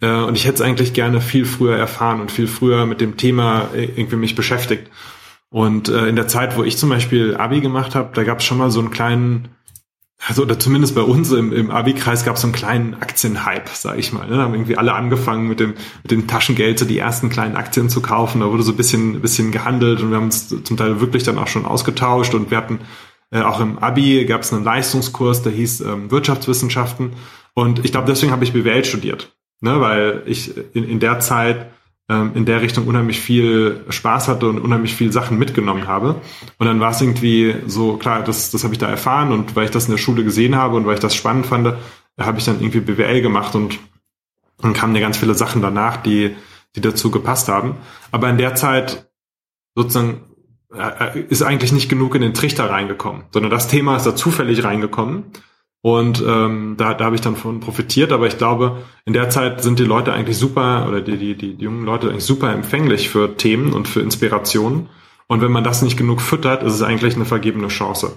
Äh, 0.00 0.10
und 0.10 0.36
ich 0.36 0.44
hätte 0.44 0.56
es 0.56 0.60
eigentlich 0.60 0.92
gerne 0.92 1.20
viel 1.20 1.44
früher 1.44 1.76
erfahren 1.76 2.20
und 2.20 2.30
viel 2.30 2.46
früher 2.46 2.86
mit 2.86 3.00
dem 3.00 3.16
Thema 3.16 3.68
irgendwie 3.74 4.16
mich 4.16 4.34
beschäftigt. 4.34 4.90
Und 5.50 5.88
äh, 5.88 6.06
in 6.06 6.16
der 6.16 6.28
Zeit, 6.28 6.56
wo 6.56 6.64
ich 6.64 6.78
zum 6.78 6.88
Beispiel 6.88 7.36
Abi 7.36 7.60
gemacht 7.60 7.94
habe, 7.94 8.10
da 8.14 8.24
gab 8.24 8.38
es 8.38 8.44
schon 8.44 8.58
mal 8.58 8.70
so 8.70 8.80
einen 8.80 8.90
kleinen 8.90 9.48
also 10.26 10.42
oder 10.42 10.58
zumindest 10.58 10.94
bei 10.94 11.02
uns 11.02 11.32
im, 11.32 11.52
im 11.52 11.70
Abi-Kreis 11.70 12.24
gab 12.24 12.36
es 12.36 12.42
so 12.42 12.46
einen 12.46 12.54
kleinen 12.54 12.94
Aktienhype, 12.94 13.70
sage 13.72 13.98
ich 13.98 14.12
mal. 14.12 14.28
Ne? 14.28 14.36
Da 14.36 14.42
haben 14.42 14.54
irgendwie 14.54 14.76
alle 14.76 14.94
angefangen 14.94 15.48
mit 15.48 15.58
dem, 15.58 15.74
mit 16.02 16.10
dem 16.12 16.28
Taschengeld 16.28 16.78
so 16.78 16.84
die 16.84 16.98
ersten 16.98 17.28
kleinen 17.28 17.56
Aktien 17.56 17.88
zu 17.88 18.00
kaufen. 18.00 18.40
Da 18.40 18.50
wurde 18.50 18.62
so 18.62 18.72
ein 18.72 18.76
bisschen, 18.76 19.20
bisschen 19.20 19.50
gehandelt 19.50 20.00
und 20.00 20.10
wir 20.10 20.16
haben 20.16 20.26
uns 20.26 20.48
zum 20.48 20.76
Teil 20.76 21.00
wirklich 21.00 21.24
dann 21.24 21.38
auch 21.38 21.48
schon 21.48 21.66
ausgetauscht 21.66 22.34
und 22.34 22.50
wir 22.50 22.58
hatten 22.58 22.80
äh, 23.32 23.40
auch 23.40 23.60
im 23.60 23.78
Abi 23.78 24.24
gab 24.24 24.42
es 24.42 24.52
einen 24.52 24.62
Leistungskurs, 24.62 25.42
der 25.42 25.52
hieß 25.52 25.80
ähm, 25.80 26.10
Wirtschaftswissenschaften 26.10 27.14
und 27.54 27.84
ich 27.84 27.90
glaube, 27.90 28.06
deswegen 28.06 28.30
habe 28.30 28.44
ich 28.44 28.52
BWL 28.52 28.84
studiert, 28.84 29.34
ne? 29.60 29.80
weil 29.80 30.22
ich 30.26 30.54
in, 30.74 30.84
in 30.88 31.00
der 31.00 31.18
Zeit 31.18 31.66
in 32.08 32.44
der 32.44 32.60
Richtung 32.60 32.86
unheimlich 32.88 33.20
viel 33.20 33.84
Spaß 33.88 34.28
hatte 34.28 34.48
und 34.48 34.58
unheimlich 34.58 34.94
viel 34.94 35.12
Sachen 35.12 35.38
mitgenommen 35.38 35.86
habe. 35.86 36.20
Und 36.58 36.66
dann 36.66 36.80
war 36.80 36.90
es 36.90 37.00
irgendwie 37.00 37.54
so, 37.66 37.96
klar, 37.96 38.22
das, 38.22 38.50
das 38.50 38.64
habe 38.64 38.74
ich 38.74 38.78
da 38.78 38.88
erfahren 38.88 39.32
und 39.32 39.56
weil 39.56 39.64
ich 39.64 39.70
das 39.70 39.86
in 39.86 39.92
der 39.92 39.98
Schule 39.98 40.24
gesehen 40.24 40.56
habe 40.56 40.76
und 40.76 40.84
weil 40.84 40.94
ich 40.94 41.00
das 41.00 41.14
spannend 41.14 41.46
fand, 41.46 41.74
habe 42.18 42.38
ich 42.38 42.44
dann 42.44 42.60
irgendwie 42.60 42.80
BWL 42.80 43.22
gemacht 43.22 43.54
und 43.54 43.78
dann 44.60 44.72
kamen 44.74 44.94
ja 44.94 45.00
ganz 45.00 45.16
viele 45.16 45.34
Sachen 45.34 45.62
danach, 45.62 45.96
die, 45.96 46.36
die 46.76 46.80
dazu 46.80 47.10
gepasst 47.10 47.48
haben. 47.48 47.76
Aber 48.10 48.28
in 48.28 48.38
der 48.38 48.54
Zeit 48.54 49.10
sozusagen 49.74 50.22
äh, 50.74 51.20
ist 51.20 51.42
eigentlich 51.42 51.72
nicht 51.72 51.88
genug 51.88 52.14
in 52.14 52.22
den 52.22 52.34
Trichter 52.34 52.70
reingekommen, 52.70 53.24
sondern 53.32 53.50
das 53.50 53.68
Thema 53.68 53.96
ist 53.96 54.06
da 54.06 54.14
zufällig 54.14 54.64
reingekommen. 54.64 55.24
Und 55.82 56.22
ähm, 56.24 56.76
da, 56.78 56.94
da 56.94 57.06
habe 57.06 57.16
ich 57.16 57.20
dann 57.20 57.34
von 57.34 57.58
profitiert, 57.58 58.12
aber 58.12 58.28
ich 58.28 58.38
glaube, 58.38 58.84
in 59.04 59.12
der 59.12 59.30
Zeit 59.30 59.62
sind 59.64 59.80
die 59.80 59.84
Leute 59.84 60.12
eigentlich 60.12 60.36
super, 60.36 60.86
oder 60.88 61.00
die, 61.00 61.16
die, 61.16 61.34
die, 61.34 61.62
jungen 61.62 61.84
Leute 61.84 62.08
eigentlich 62.08 62.24
super 62.24 62.52
empfänglich 62.52 63.08
für 63.08 63.36
Themen 63.36 63.72
und 63.72 63.88
für 63.88 64.00
Inspirationen. 64.00 64.88
Und 65.26 65.40
wenn 65.40 65.50
man 65.50 65.64
das 65.64 65.82
nicht 65.82 65.96
genug 65.96 66.20
füttert, 66.20 66.62
ist 66.62 66.74
es 66.74 66.82
eigentlich 66.82 67.16
eine 67.16 67.24
vergebene 67.24 67.66
Chance. 67.66 68.12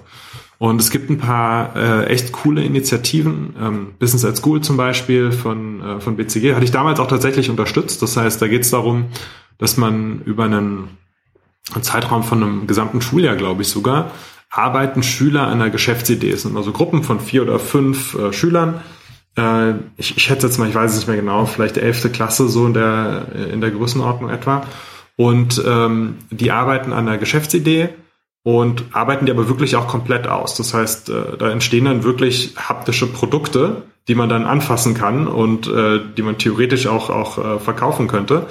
Und 0.58 0.80
es 0.80 0.90
gibt 0.90 1.10
ein 1.10 1.18
paar 1.18 1.74
äh, 1.74 2.06
echt 2.06 2.30
coole 2.32 2.62
Initiativen, 2.62 3.54
ähm, 3.60 3.94
Business 3.98 4.24
at 4.24 4.36
School 4.36 4.60
zum 4.60 4.76
Beispiel 4.76 5.32
von, 5.32 5.82
äh, 5.82 6.00
von 6.00 6.16
BCG, 6.16 6.54
hatte 6.54 6.64
ich 6.64 6.70
damals 6.70 7.00
auch 7.00 7.08
tatsächlich 7.08 7.50
unterstützt. 7.50 8.00
Das 8.00 8.16
heißt, 8.16 8.40
da 8.40 8.46
geht 8.46 8.62
es 8.62 8.70
darum, 8.70 9.06
dass 9.58 9.76
man 9.76 10.22
über 10.24 10.44
einen 10.44 10.96
Zeitraum 11.80 12.22
von 12.22 12.42
einem 12.42 12.66
gesamten 12.68 13.00
Schuljahr, 13.00 13.34
glaube 13.34 13.62
ich 13.62 13.68
sogar, 13.68 14.12
arbeiten 14.50 15.02
Schüler 15.02 15.42
an 15.42 15.60
einer 15.60 15.70
Geschäftsidee. 15.70 16.30
Es 16.30 16.42
sind 16.42 16.56
also 16.56 16.72
Gruppen 16.72 17.02
von 17.02 17.20
vier 17.20 17.42
oder 17.42 17.58
fünf 17.58 18.14
äh, 18.14 18.32
Schülern. 18.32 18.80
Äh, 19.36 19.72
ich, 19.96 20.16
ich 20.16 20.22
schätze 20.22 20.46
jetzt 20.46 20.58
mal, 20.58 20.68
ich 20.68 20.74
weiß 20.74 20.92
es 20.92 20.98
nicht 20.98 21.08
mehr 21.08 21.16
genau, 21.16 21.46
vielleicht 21.46 21.76
elfte 21.76 22.10
Klasse 22.10 22.48
so 22.48 22.66
in 22.66 22.74
der, 22.74 23.26
in 23.52 23.60
der 23.60 23.70
Größenordnung 23.70 24.30
etwa. 24.30 24.64
Und 25.16 25.62
ähm, 25.66 26.16
die 26.30 26.50
arbeiten 26.50 26.92
an 26.92 27.08
einer 27.08 27.18
Geschäftsidee 27.18 27.88
und 28.42 28.84
arbeiten 28.92 29.26
die 29.26 29.32
aber 29.32 29.48
wirklich 29.48 29.74
auch 29.76 29.88
komplett 29.88 30.28
aus. 30.28 30.54
Das 30.54 30.72
heißt, 30.72 31.08
äh, 31.08 31.36
da 31.38 31.50
entstehen 31.50 31.86
dann 31.86 32.04
wirklich 32.04 32.54
haptische 32.56 33.06
Produkte, 33.06 33.82
die 34.08 34.14
man 34.14 34.28
dann 34.28 34.44
anfassen 34.44 34.94
kann 34.94 35.26
und 35.26 35.66
äh, 35.66 36.00
die 36.16 36.22
man 36.22 36.38
theoretisch 36.38 36.86
auch, 36.86 37.10
auch 37.10 37.38
äh, 37.38 37.58
verkaufen 37.58 38.06
könnte. 38.06 38.46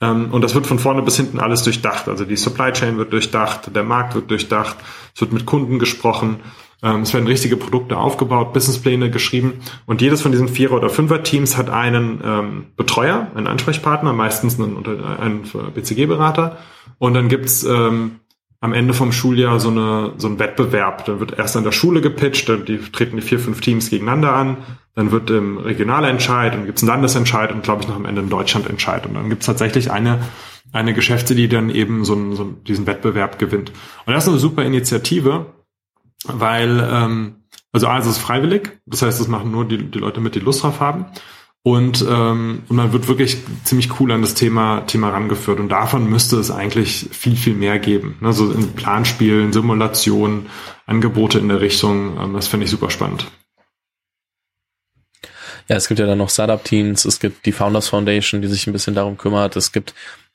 Ähm, 0.00 0.32
und 0.32 0.42
das 0.42 0.54
wird 0.54 0.66
von 0.66 0.78
vorne 0.78 1.02
bis 1.02 1.16
hinten 1.16 1.38
alles 1.38 1.62
durchdacht. 1.62 2.08
Also 2.08 2.24
die 2.24 2.36
Supply 2.36 2.72
Chain 2.72 2.96
wird 2.96 3.12
durchdacht, 3.12 3.74
der 3.74 3.82
Markt 3.82 4.14
wird 4.14 4.30
durchdacht, 4.30 4.76
es 5.14 5.20
wird 5.20 5.32
mit 5.32 5.46
Kunden 5.46 5.78
gesprochen, 5.78 6.40
ähm, 6.82 7.02
es 7.02 7.12
werden 7.12 7.26
richtige 7.26 7.56
Produkte 7.56 7.98
aufgebaut, 7.98 8.52
Businesspläne 8.52 9.10
geschrieben 9.10 9.60
und 9.86 10.00
jedes 10.00 10.22
von 10.22 10.32
diesen 10.32 10.48
Vierer- 10.48 10.76
oder 10.76 10.88
Fünfer-Teams 10.88 11.56
hat 11.56 11.68
einen 11.68 12.20
ähm, 12.24 12.66
Betreuer, 12.76 13.30
einen 13.34 13.46
Ansprechpartner, 13.46 14.12
meistens 14.12 14.58
einen, 14.58 14.84
einen 14.86 15.42
BCG-Berater 15.74 16.56
und 16.98 17.14
dann 17.14 17.28
gibt's 17.28 17.64
ähm, 17.64 18.20
am 18.60 18.74
Ende 18.74 18.92
vom 18.92 19.10
Schuljahr 19.10 19.58
so, 19.58 19.70
eine, 19.70 20.12
so 20.18 20.28
ein 20.28 20.38
Wettbewerb. 20.38 21.06
Dann 21.06 21.18
wird 21.18 21.38
erst 21.38 21.56
an 21.56 21.64
der 21.64 21.72
Schule 21.72 22.02
gepitcht, 22.02 22.48
dann 22.48 22.66
treten 22.66 23.16
die 23.16 23.22
vier, 23.22 23.38
fünf 23.38 23.60
Teams 23.60 23.88
gegeneinander 23.88 24.34
an, 24.34 24.58
dann 24.94 25.12
wird 25.12 25.30
im 25.30 25.58
Regionalentscheid, 25.58 26.52
dann 26.52 26.66
gibt's 26.66 26.82
einen 26.82 26.88
Landesentscheid 26.88 27.52
und 27.52 27.62
glaube 27.62 27.82
ich 27.82 27.88
noch 27.88 27.96
am 27.96 28.04
Ende 28.04 28.20
einen 28.20 28.30
Deutschlandentscheid. 28.30 29.06
Und 29.06 29.14
dann 29.14 29.28
gibt's 29.28 29.46
tatsächlich 29.46 29.90
eine, 29.90 30.20
eine 30.72 30.94
Geschäfte, 30.94 31.34
die 31.34 31.48
dann 31.48 31.70
eben 31.70 32.04
so, 32.04 32.14
einen, 32.14 32.34
so 32.34 32.44
diesen 32.44 32.86
Wettbewerb 32.86 33.38
gewinnt. 33.38 33.70
Und 34.06 34.12
das 34.12 34.24
ist 34.24 34.28
eine 34.28 34.38
super 34.38 34.64
Initiative, 34.64 35.46
weil 36.26 36.86
ähm, 36.90 37.36
also 37.72 37.86
A, 37.86 37.98
es 37.98 38.06
ist 38.06 38.18
freiwillig, 38.18 38.80
das 38.86 39.02
heißt, 39.02 39.20
das 39.20 39.28
machen 39.28 39.52
nur 39.52 39.66
die, 39.66 39.78
die 39.90 39.98
Leute 39.98 40.20
mit, 40.20 40.34
die 40.34 40.40
Lust 40.40 40.62
drauf 40.62 40.80
haben. 40.80 41.06
Und, 41.62 42.04
ähm, 42.08 42.62
und 42.68 42.76
man 42.76 42.92
wird 42.92 43.06
wirklich 43.06 43.36
ziemlich 43.64 44.00
cool 44.00 44.12
an 44.12 44.22
das 44.22 44.34
Thema, 44.34 44.80
Thema 44.86 45.10
rangeführt. 45.10 45.60
Und 45.60 45.68
davon 45.68 46.08
müsste 46.08 46.38
es 46.38 46.50
eigentlich 46.50 47.08
viel, 47.12 47.36
viel 47.36 47.54
mehr 47.54 47.78
geben. 47.78 48.16
Ne? 48.20 48.32
So 48.32 48.50
in 48.50 48.72
Planspielen, 48.72 49.52
Simulationen, 49.52 50.46
Angebote 50.86 51.38
in 51.38 51.48
der 51.48 51.60
Richtung. 51.60 52.18
Ähm, 52.18 52.32
das 52.32 52.48
finde 52.48 52.64
ich 52.64 52.70
super 52.70 52.88
spannend. 52.88 53.30
Ja, 55.70 55.76
es 55.76 55.86
gibt 55.86 56.00
ja 56.00 56.06
dann 56.06 56.18
noch 56.18 56.30
Startup-Teams, 56.30 57.04
es 57.04 57.20
gibt 57.20 57.46
die 57.46 57.52
Founders 57.52 57.86
Foundation, 57.86 58.42
die 58.42 58.48
sich 58.48 58.66
ein 58.66 58.72
bisschen 58.72 58.96
darum 58.96 59.16
kümmert. 59.16 59.54
Es 59.54 59.70
gibt 59.70 59.94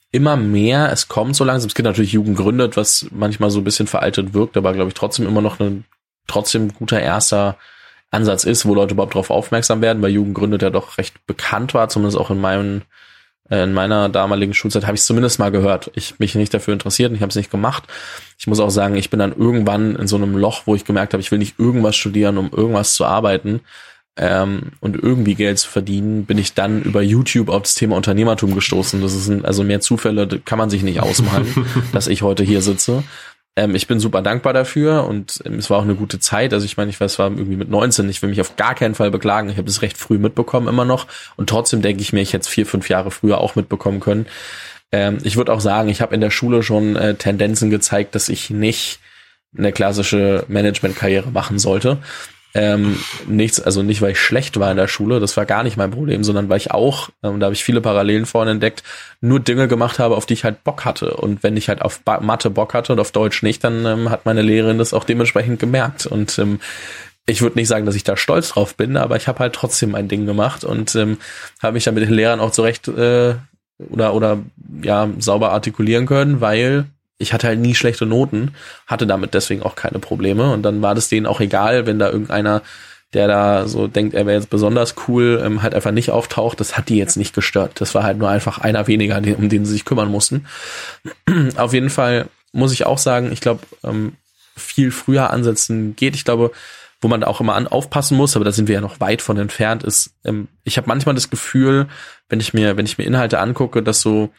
immer 0.10 0.38
mehr, 0.38 0.94
es 0.94 1.10
kommt 1.10 1.36
so 1.36 1.44
langsam. 1.44 1.68
Es 1.68 1.76
gibt 1.76 1.86
natürlich 1.86 2.14
Jugend 2.14 2.38
gründet, 2.38 2.78
was 2.78 3.08
manchmal 3.12 3.50
so 3.50 3.60
ein 3.60 3.66
bisschen 3.66 3.86
veraltet 3.86 4.34
wirkt, 4.34 4.56
aber 4.56 4.72
glaube 4.72 4.88
ich 4.88 4.94
trotzdem 4.94 5.28
immer 5.28 5.42
noch 5.42 5.60
ein 5.60 5.84
trotzdem 6.26 6.74
guter 6.74 7.02
erster 7.02 7.58
Ansatz 8.12 8.46
ist, 8.46 8.66
wo 8.66 8.74
Leute 8.74 8.94
überhaupt 8.94 9.14
darauf 9.14 9.30
aufmerksam 9.30 9.82
werden, 9.82 10.02
weil 10.02 10.12
Jugend 10.12 10.36
gründet 10.36 10.62
ja 10.62 10.70
doch 10.70 10.98
recht 10.98 11.26
bekannt 11.28 11.74
war, 11.74 11.90
zumindest 11.90 12.18
auch 12.18 12.32
in 12.32 12.40
meinem 12.40 12.84
äh, 13.50 13.64
in 13.64 13.74
meiner 13.74 14.08
damaligen 14.08 14.54
Schulzeit 14.54 14.86
habe 14.86 14.96
ich 14.96 15.02
es 15.02 15.06
zumindest 15.06 15.38
mal 15.38 15.52
gehört. 15.52 15.92
Ich 15.96 16.18
mich 16.18 16.36
nicht 16.36 16.54
dafür 16.54 16.72
interessiert 16.72 17.10
und 17.10 17.16
ich 17.18 17.22
habe 17.22 17.32
es 17.32 17.36
nicht 17.36 17.52
gemacht. 17.52 17.84
Ich 18.40 18.48
muss 18.48 18.62
auch 18.62 18.70
sagen, 18.70 18.96
ich 18.96 19.10
bin 19.10 19.20
dann 19.20 19.36
irgendwann 19.36 19.98
in 19.98 20.08
so 20.08 20.16
einem 20.16 20.38
Loch, 20.38 20.62
wo 20.64 20.76
ich 20.76 20.86
gemerkt 20.86 21.12
habe, 21.12 21.20
ich 21.20 21.32
will 21.32 21.40
nicht 21.40 21.60
irgendwas 21.60 21.98
studieren, 21.98 22.38
um 22.38 22.52
irgendwas 22.52 22.96
zu 22.96 23.04
arbeiten 23.04 23.60
ähm, 24.18 24.72
und 24.80 24.96
irgendwie 24.96 25.36
Geld 25.36 25.60
zu 25.60 25.70
verdienen, 25.70 26.26
bin 26.26 26.38
ich 26.38 26.54
dann 26.54 26.84
über 26.84 27.02
YouTube 27.02 27.50
auf 27.50 27.64
das 27.64 27.76
Thema 27.76 27.98
Unternehmertum 27.98 28.56
gestoßen. 28.56 29.02
Das 29.02 29.14
ist 29.14 29.28
ein, 29.28 29.44
also 29.44 29.64
mehr 29.64 29.82
Zufälle 29.82 30.28
kann 30.46 30.58
man 30.58 30.70
sich 30.70 30.84
nicht 30.84 31.02
ausmalen, 31.02 31.48
dass 31.92 32.08
ich 32.08 32.22
heute 32.22 32.44
hier 32.44 32.62
sitze. 32.62 33.04
Ähm, 33.58 33.76
ich 33.76 33.88
bin 33.88 34.00
super 34.00 34.22
dankbar 34.22 34.54
dafür 34.54 35.06
und 35.06 35.42
ähm, 35.46 35.56
es 35.56 35.70
war 35.70 35.80
auch 35.80 35.84
eine 35.84 35.96
gute 35.96 36.20
Zeit. 36.20 36.54
Also 36.54 36.66
ich 36.66 36.78
meine, 36.78 36.90
ich 36.90 37.00
weiß, 37.00 37.14
es 37.14 37.20
war 37.20 37.30
irgendwie 37.30 37.58
mit 37.58 37.70
19. 37.70 38.10
Ich 38.10 38.22
will 38.22 38.30
mich 38.30 38.42
auf 38.42 38.56
gar 38.56 38.76
keinen 38.76 38.96
Fall 38.96 39.12
beklagen. 39.12 39.50
Ich 39.50 39.58
habe 39.58 39.70
es 39.70 39.82
recht 39.82 39.98
früh 39.98 40.18
mitbekommen 40.18 40.68
immer 40.68 40.86
noch. 40.86 41.08
Und 41.36 41.50
trotzdem 41.50 41.82
denke 41.82 42.02
ich 42.02 42.14
mir, 42.14 42.22
ich 42.22 42.34
hätte 42.34 42.44
es 42.44 42.48
vier, 42.48 42.66
fünf 42.66 42.90
Jahre 42.90 43.12
früher 43.12 43.40
auch 43.40 43.56
mitbekommen 43.56 44.00
können. 44.00 44.28
Ähm, 44.92 45.18
ich 45.24 45.36
würde 45.36 45.54
auch 45.54 45.62
sagen, 45.62 45.90
ich 45.90 46.02
habe 46.02 46.16
in 46.16 46.22
der 46.22 46.32
Schule 46.32 46.64
schon 46.64 46.96
äh, 46.96 47.16
Tendenzen 47.16 47.70
gezeigt, 47.70 48.16
dass 48.16 48.30
ich 48.30 48.50
nicht 48.50 49.00
eine 49.58 49.72
klassische 49.72 50.44
Managementkarriere 50.48 51.32
machen 51.32 51.60
sollte. 51.60 51.98
Ähm, 52.58 52.98
nichts, 53.28 53.60
also 53.60 53.84
nicht, 53.84 54.02
weil 54.02 54.12
ich 54.12 54.20
schlecht 54.20 54.58
war 54.58 54.72
in 54.72 54.78
der 54.78 54.88
Schule, 54.88 55.20
das 55.20 55.36
war 55.36 55.46
gar 55.46 55.62
nicht 55.62 55.76
mein 55.76 55.92
Problem, 55.92 56.24
sondern 56.24 56.48
weil 56.48 56.56
ich 56.56 56.72
auch, 56.72 57.10
ähm, 57.22 57.42
da 57.42 57.48
habe 57.48 57.54
ich 57.54 57.66
viele 57.66 57.82
Parallelen 57.82 58.26
vorhin 58.26 58.54
entdeckt, 58.54 58.82
nur 59.20 59.42
Dinge 59.42 59.68
gemacht 59.68 60.00
habe, 60.00 60.16
auf 60.16 60.26
die 60.26 60.36
ich 60.36 60.46
halt 60.46 60.64
Bock 60.64 60.86
hatte. 60.86 61.18
Und 61.18 61.44
wenn 61.44 61.58
ich 61.58 61.68
halt 61.68 61.82
auf 61.82 62.00
ba 62.00 62.22
Mathe 62.22 62.50
Bock 62.50 62.74
hatte 62.74 62.94
und 62.94 63.00
auf 63.02 63.12
Deutsch 63.12 63.44
nicht, 63.44 63.62
dann 63.66 63.86
ähm, 63.86 64.10
hat 64.10 64.26
meine 64.26 64.42
Lehrerin 64.42 64.78
das 64.78 64.94
auch 64.94 65.04
dementsprechend 65.04 65.60
gemerkt. 65.60 66.06
Und 66.06 66.40
ähm, 66.40 66.62
ich 67.26 67.42
würde 67.42 67.60
nicht 67.60 67.68
sagen, 67.68 67.86
dass 67.86 67.96
ich 67.96 68.06
da 68.06 68.16
stolz 68.16 68.50
drauf 68.50 68.76
bin, 68.76 68.96
aber 68.96 69.18
ich 69.18 69.28
habe 69.28 69.40
halt 69.40 69.54
trotzdem 69.54 69.92
mein 69.92 70.08
Ding 70.08 70.26
gemacht 70.26 70.64
und 70.64 70.96
ähm, 70.96 71.18
habe 71.62 71.74
mich 71.74 71.84
dann 71.84 71.96
mit 71.96 72.04
den 72.04 72.14
Lehrern 72.14 72.40
auch 72.40 72.52
zurecht 72.52 72.88
äh, 72.88 73.36
oder 73.90 74.14
oder 74.14 74.40
ja 74.82 75.10
sauber 75.20 75.52
artikulieren 75.52 76.06
können, 76.06 76.40
weil 76.40 76.86
ich 77.18 77.34
hatte 77.34 77.48
halt 77.48 77.60
nie 77.60 77.76
schlechte 77.76 78.06
Noten, 78.06 78.56
hatte 78.88 79.08
damit 79.08 79.34
deswegen 79.34 79.64
auch 79.64 79.76
keine 79.76 80.00
Probleme 80.00 80.52
und 80.52 80.64
dann 80.64 80.82
war 80.82 80.96
das 80.96 81.10
denen 81.10 81.26
auch 81.26 81.40
egal, 81.40 81.86
wenn 81.86 82.00
da 82.00 82.10
irgendeiner, 82.10 82.62
der 83.14 83.28
da 83.28 83.68
so 83.68 83.88
denkt, 83.88 84.14
er 84.14 84.26
wäre 84.26 84.38
jetzt 84.38 84.50
besonders 84.50 84.96
cool, 85.08 85.42
ähm, 85.44 85.62
halt 85.62 85.74
einfach 85.74 85.92
nicht 85.92 86.12
auftaucht, 86.12 86.60
das 86.60 86.78
hat 86.78 86.90
die 86.90 86.98
jetzt 86.98 87.16
nicht 87.16 87.34
gestört. 87.34 87.80
Das 87.80 87.96
war 87.96 88.04
halt 88.04 88.18
nur 88.18 88.30
einfach 88.30 88.58
einer 88.58 88.88
weniger, 88.88 89.18
um 89.38 89.48
den 89.48 89.66
sie 89.66 89.74
sich 89.74 89.86
kümmern 89.86 90.12
mussten. 90.12 90.46
Auf 91.56 91.74
jeden 91.74 91.90
Fall 91.90 92.28
muss 92.52 92.74
ich 92.74 92.86
auch 92.86 92.98
sagen, 92.98 93.32
ich 93.32 93.42
glaube, 93.42 93.62
ähm, 93.84 94.14
viel 94.58 94.92
früher 94.92 95.32
ansetzen 95.32 95.96
geht. 95.96 96.16
Ich 96.16 96.26
glaube, 96.26 96.52
wo 97.02 97.08
man 97.08 97.24
auch 97.24 97.42
immer 97.42 97.56
an 97.56 97.68
aufpassen 97.68 98.18
muss, 98.18 98.36
aber 98.36 98.46
da 98.46 98.52
sind 98.52 98.68
wir 98.68 98.76
ja 98.76 98.82
noch 98.82 99.00
weit 99.00 99.22
von 99.22 99.38
entfernt, 99.38 99.84
ist, 99.84 100.12
ähm, 100.24 100.48
ich 100.64 100.78
habe 100.78 100.88
manchmal 100.88 101.16
das 101.16 101.30
Gefühl, 101.30 101.88
wenn 102.30 102.40
ich 102.40 102.54
mir, 102.54 102.78
wenn 102.78 102.86
ich 102.86 102.98
mir 102.98 103.04
Inhalte 103.04 103.40
angucke, 103.40 103.84
dass 103.84 104.02
so 104.02 104.30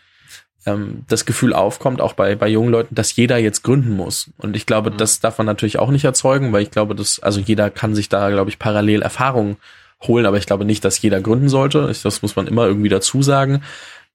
ähm, 0.67 1.05
das 1.09 1.25
Gefühl 1.25 1.53
aufkommt, 1.53 2.01
auch 2.01 2.13
bei, 2.13 2.35
bei 2.35 2.49
jungen 2.49 2.71
Leuten, 2.71 2.95
dass 2.95 3.15
jeder 3.17 3.39
jetzt 3.39 3.63
gründen 3.63 3.97
muss. 3.97 4.31
Und 4.37 4.57
ich 4.57 4.67
glaube, 4.67 4.91
mhm. 4.91 4.97
das 4.99 5.21
darf 5.21 5.39
man 5.39 5.47
natürlich 5.47 5.79
auch 5.79 5.91
nicht 5.91 6.05
erzeugen, 6.05 6.53
weil 6.53 6.63
ich 6.63 6.71
glaube, 6.71 6.95
dass, 6.95 7.21
also 7.21 7.41
jeder 7.41 7.71
kann 7.71 7.95
sich 7.95 8.09
da, 8.09 8.29
glaube 8.31 8.51
ich, 8.51 8.59
parallel 8.59 9.03
Erfahrungen 9.03 9.57
holen, 10.03 10.27
aber 10.27 10.37
ich 10.37 10.47
glaube 10.47 10.65
nicht, 10.65 10.85
dass 10.85 11.01
jeder 11.01 11.21
gründen 11.21 11.49
sollte. 11.49 11.89
Ich, 11.91 12.03
das 12.03 12.21
muss 12.21 12.37
man 12.37 12.47
immer 12.47 12.67
irgendwie 12.67 12.89
dazu 12.89 13.23
sagen. 13.23 13.63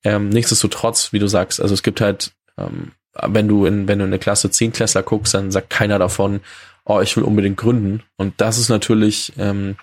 Ähm, 0.03 0.29
nichtsdestotrotz, 0.29 1.13
wie 1.13 1.19
du 1.19 1.27
sagst, 1.27 1.61
also 1.61 1.73
es 1.73 1.83
gibt 1.83 2.01
halt, 2.01 2.33
ähm, 2.57 2.91
wenn 3.27 3.47
du 3.47 3.65
in, 3.65 3.87
wenn 3.87 3.99
du 3.99 4.05
in 4.05 4.11
eine 4.11 4.19
Klasse 4.19 4.51
10 4.51 4.73
Klässler 4.73 5.03
guckst, 5.03 5.33
dann 5.33 5.51
sagt 5.51 5.69
keiner 5.69 5.99
davon, 5.99 6.41
oh, 6.85 6.99
ich 7.01 7.15
will 7.15 7.23
unbedingt 7.23 7.57
gründen. 7.57 8.03
Und 8.17 8.33
das 8.37 8.57
ist 8.57 8.69
natürlich, 8.69 9.33
ähm, 9.37 9.75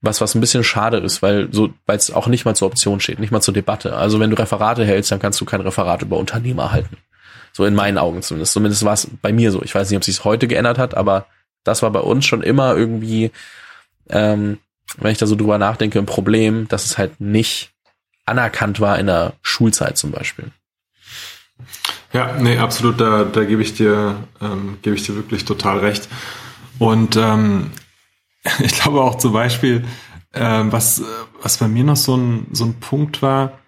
was, 0.00 0.20
was 0.20 0.34
ein 0.34 0.40
bisschen 0.40 0.64
schade 0.64 0.98
ist, 0.98 1.22
weil 1.22 1.48
so, 1.52 1.70
weil 1.86 1.96
es 1.96 2.10
auch 2.10 2.26
nicht 2.26 2.44
mal 2.44 2.56
zur 2.56 2.68
Option 2.68 3.00
steht, 3.00 3.18
nicht 3.18 3.32
mal 3.32 3.40
zur 3.40 3.54
Debatte. 3.54 3.96
Also 3.96 4.18
wenn 4.18 4.30
du 4.30 4.38
Referate 4.38 4.84
hältst, 4.84 5.10
dann 5.10 5.18
kannst 5.18 5.40
du 5.40 5.44
kein 5.44 5.60
Referat 5.60 6.02
über 6.02 6.16
Unternehmer 6.16 6.72
halten. 6.72 6.96
So 7.52 7.64
in 7.64 7.74
meinen 7.74 7.98
Augen 7.98 8.22
zumindest. 8.22 8.52
Zumindest 8.52 8.84
war 8.84 8.94
es 8.94 9.08
bei 9.20 9.32
mir 9.32 9.52
so. 9.52 9.62
Ich 9.62 9.74
weiß 9.74 9.90
nicht, 9.90 9.96
ob 9.96 10.04
sich 10.04 10.24
heute 10.24 10.48
geändert 10.48 10.78
hat, 10.78 10.96
aber 10.96 11.26
das 11.64 11.82
war 11.82 11.90
bei 11.90 12.00
uns 12.00 12.24
schon 12.24 12.42
immer 12.42 12.76
irgendwie, 12.76 13.30
ähm, 14.08 14.58
wenn 14.96 15.12
ich 15.12 15.18
da 15.18 15.26
so 15.26 15.36
drüber 15.36 15.58
nachdenke, 15.58 15.98
ein 15.98 16.06
Problem, 16.06 16.68
dass 16.68 16.86
es 16.86 16.96
halt 16.96 17.20
nicht 17.20 17.72
anerkannt 18.24 18.80
war 18.80 18.98
in 18.98 19.06
der 19.06 19.34
Schulzeit 19.42 19.98
zum 19.98 20.12
Beispiel. 20.12 20.50
Ja, 22.12 22.36
nee, 22.38 22.58
absolut, 22.58 23.00
da, 23.00 23.24
da 23.24 23.44
gebe 23.44 23.62
ich 23.62 23.74
dir, 23.74 24.16
ähm, 24.40 24.78
gebe 24.82 24.96
ich 24.96 25.04
dir 25.04 25.14
wirklich 25.14 25.44
total 25.44 25.78
recht. 25.78 26.08
Und 26.78 27.16
ähm, 27.16 27.72
ich 28.60 28.72
glaube 28.72 29.00
auch 29.00 29.16
zum 29.16 29.32
Beispiel, 29.32 29.84
ähm, 30.32 30.72
was, 30.72 31.02
was 31.42 31.58
bei 31.58 31.68
mir 31.68 31.84
noch 31.84 31.96
so 31.96 32.16
ein, 32.16 32.46
so 32.52 32.64
ein 32.64 32.74
Punkt 32.74 33.22
war, 33.22 33.58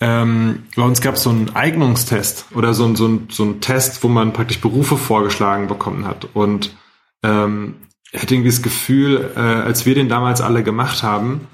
ähm, 0.00 0.64
bei 0.76 0.82
uns 0.82 1.00
gab 1.00 1.14
es 1.14 1.22
so 1.22 1.30
einen 1.30 1.54
Eignungstest 1.54 2.46
oder 2.54 2.74
so 2.74 2.84
ein, 2.84 2.96
so, 2.96 3.06
ein, 3.06 3.28
so 3.30 3.44
ein 3.44 3.60
Test, 3.60 4.02
wo 4.02 4.08
man 4.08 4.32
praktisch 4.32 4.60
Berufe 4.60 4.96
vorgeschlagen 4.96 5.66
bekommen 5.66 6.04
hat. 6.04 6.28
Und 6.34 6.76
ähm, 7.22 7.76
ich 8.12 8.20
hatte 8.20 8.34
irgendwie 8.34 8.50
das 8.50 8.62
Gefühl, 8.62 9.32
äh, 9.36 9.40
als 9.40 9.86
wir 9.86 9.94
den 9.94 10.08
damals 10.08 10.40
alle 10.40 10.62
gemacht 10.62 11.02
haben, 11.02 11.46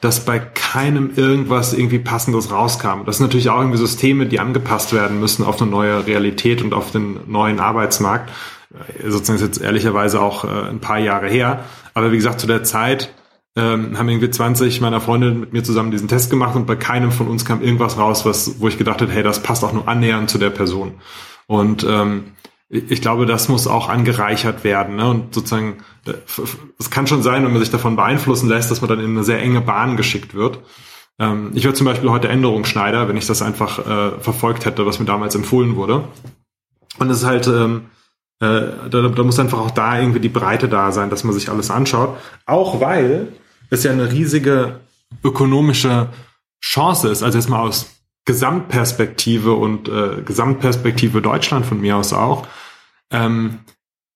dass 0.00 0.24
bei 0.24 0.38
keinem 0.38 1.10
irgendwas 1.16 1.72
irgendwie 1.72 1.98
passendes 1.98 2.52
rauskam. 2.52 3.04
Das 3.04 3.18
sind 3.18 3.26
natürlich 3.26 3.50
auch 3.50 3.58
irgendwie 3.58 3.78
Systeme, 3.78 4.26
die 4.26 4.38
angepasst 4.38 4.92
werden 4.92 5.18
müssen 5.18 5.44
auf 5.44 5.60
eine 5.60 5.70
neue 5.70 6.06
Realität 6.06 6.62
und 6.62 6.72
auf 6.72 6.92
den 6.92 7.20
neuen 7.26 7.58
Arbeitsmarkt. 7.58 8.30
Äh, 8.72 9.10
sozusagen 9.10 9.36
ist 9.36 9.44
jetzt 9.44 9.60
ehrlicherweise 9.60 10.20
auch 10.20 10.44
äh, 10.44 10.68
ein 10.70 10.80
paar 10.80 10.98
Jahre 10.98 11.28
her. 11.28 11.64
Aber 11.98 12.12
wie 12.12 12.16
gesagt, 12.16 12.40
zu 12.40 12.46
der 12.46 12.62
Zeit 12.62 13.12
ähm, 13.56 13.98
haben 13.98 14.08
irgendwie 14.08 14.30
20 14.30 14.80
meiner 14.80 15.00
Freunde 15.00 15.32
mit 15.32 15.52
mir 15.52 15.64
zusammen 15.64 15.90
diesen 15.90 16.08
Test 16.08 16.30
gemacht 16.30 16.54
und 16.54 16.66
bei 16.66 16.76
keinem 16.76 17.10
von 17.10 17.26
uns 17.26 17.44
kam 17.44 17.60
irgendwas 17.62 17.98
raus, 17.98 18.24
was, 18.24 18.60
wo 18.60 18.68
ich 18.68 18.78
gedacht 18.78 19.00
hätte, 19.00 19.12
hey, 19.12 19.22
das 19.22 19.42
passt 19.42 19.64
auch 19.64 19.72
nur 19.72 19.88
annähernd 19.88 20.30
zu 20.30 20.38
der 20.38 20.50
Person. 20.50 20.94
Und 21.46 21.84
ähm, 21.88 22.32
ich 22.68 23.00
glaube, 23.00 23.26
das 23.26 23.48
muss 23.48 23.66
auch 23.66 23.88
angereichert 23.88 24.62
werden. 24.62 24.96
Ne? 24.96 25.08
Und 25.08 25.34
sozusagen, 25.34 25.78
äh, 26.06 26.12
es 26.78 26.90
kann 26.90 27.06
schon 27.06 27.22
sein, 27.22 27.44
wenn 27.44 27.52
man 27.52 27.60
sich 27.60 27.70
davon 27.70 27.96
beeinflussen 27.96 28.48
lässt, 28.48 28.70
dass 28.70 28.80
man 28.80 28.90
dann 28.90 29.00
in 29.00 29.10
eine 29.10 29.24
sehr 29.24 29.40
enge 29.40 29.60
Bahn 29.60 29.96
geschickt 29.96 30.34
wird. 30.34 30.60
Ähm, 31.18 31.50
ich 31.54 31.64
wäre 31.64 31.74
zum 31.74 31.86
Beispiel 31.86 32.10
heute 32.10 32.28
Änderungsschneider, 32.28 33.08
wenn 33.08 33.16
ich 33.16 33.26
das 33.26 33.42
einfach 33.42 33.78
äh, 33.78 34.20
verfolgt 34.20 34.66
hätte, 34.66 34.86
was 34.86 35.00
mir 35.00 35.06
damals 35.06 35.34
empfohlen 35.34 35.76
wurde. 35.76 36.04
Und 36.98 37.10
es 37.10 37.18
ist 37.18 37.26
halt, 37.26 37.46
ähm, 37.48 37.86
äh, 38.40 38.88
da, 38.90 39.08
da 39.08 39.22
muss 39.22 39.38
einfach 39.38 39.58
auch 39.58 39.70
da 39.70 39.98
irgendwie 39.98 40.20
die 40.20 40.28
Breite 40.28 40.68
da 40.68 40.92
sein, 40.92 41.10
dass 41.10 41.24
man 41.24 41.34
sich 41.34 41.50
alles 41.50 41.70
anschaut. 41.70 42.16
Auch 42.46 42.80
weil 42.80 43.32
es 43.70 43.82
ja 43.82 43.90
eine 43.90 44.12
riesige 44.12 44.80
ökonomische 45.24 46.08
Chance 46.60 47.08
ist, 47.08 47.22
also 47.22 47.38
jetzt 47.38 47.48
mal 47.48 47.60
aus 47.60 47.90
Gesamtperspektive 48.24 49.54
und 49.54 49.88
äh, 49.88 50.22
Gesamtperspektive 50.22 51.22
Deutschland 51.22 51.66
von 51.66 51.80
mir 51.80 51.96
aus 51.96 52.12
auch. 52.12 52.46
Ähm, 53.10 53.60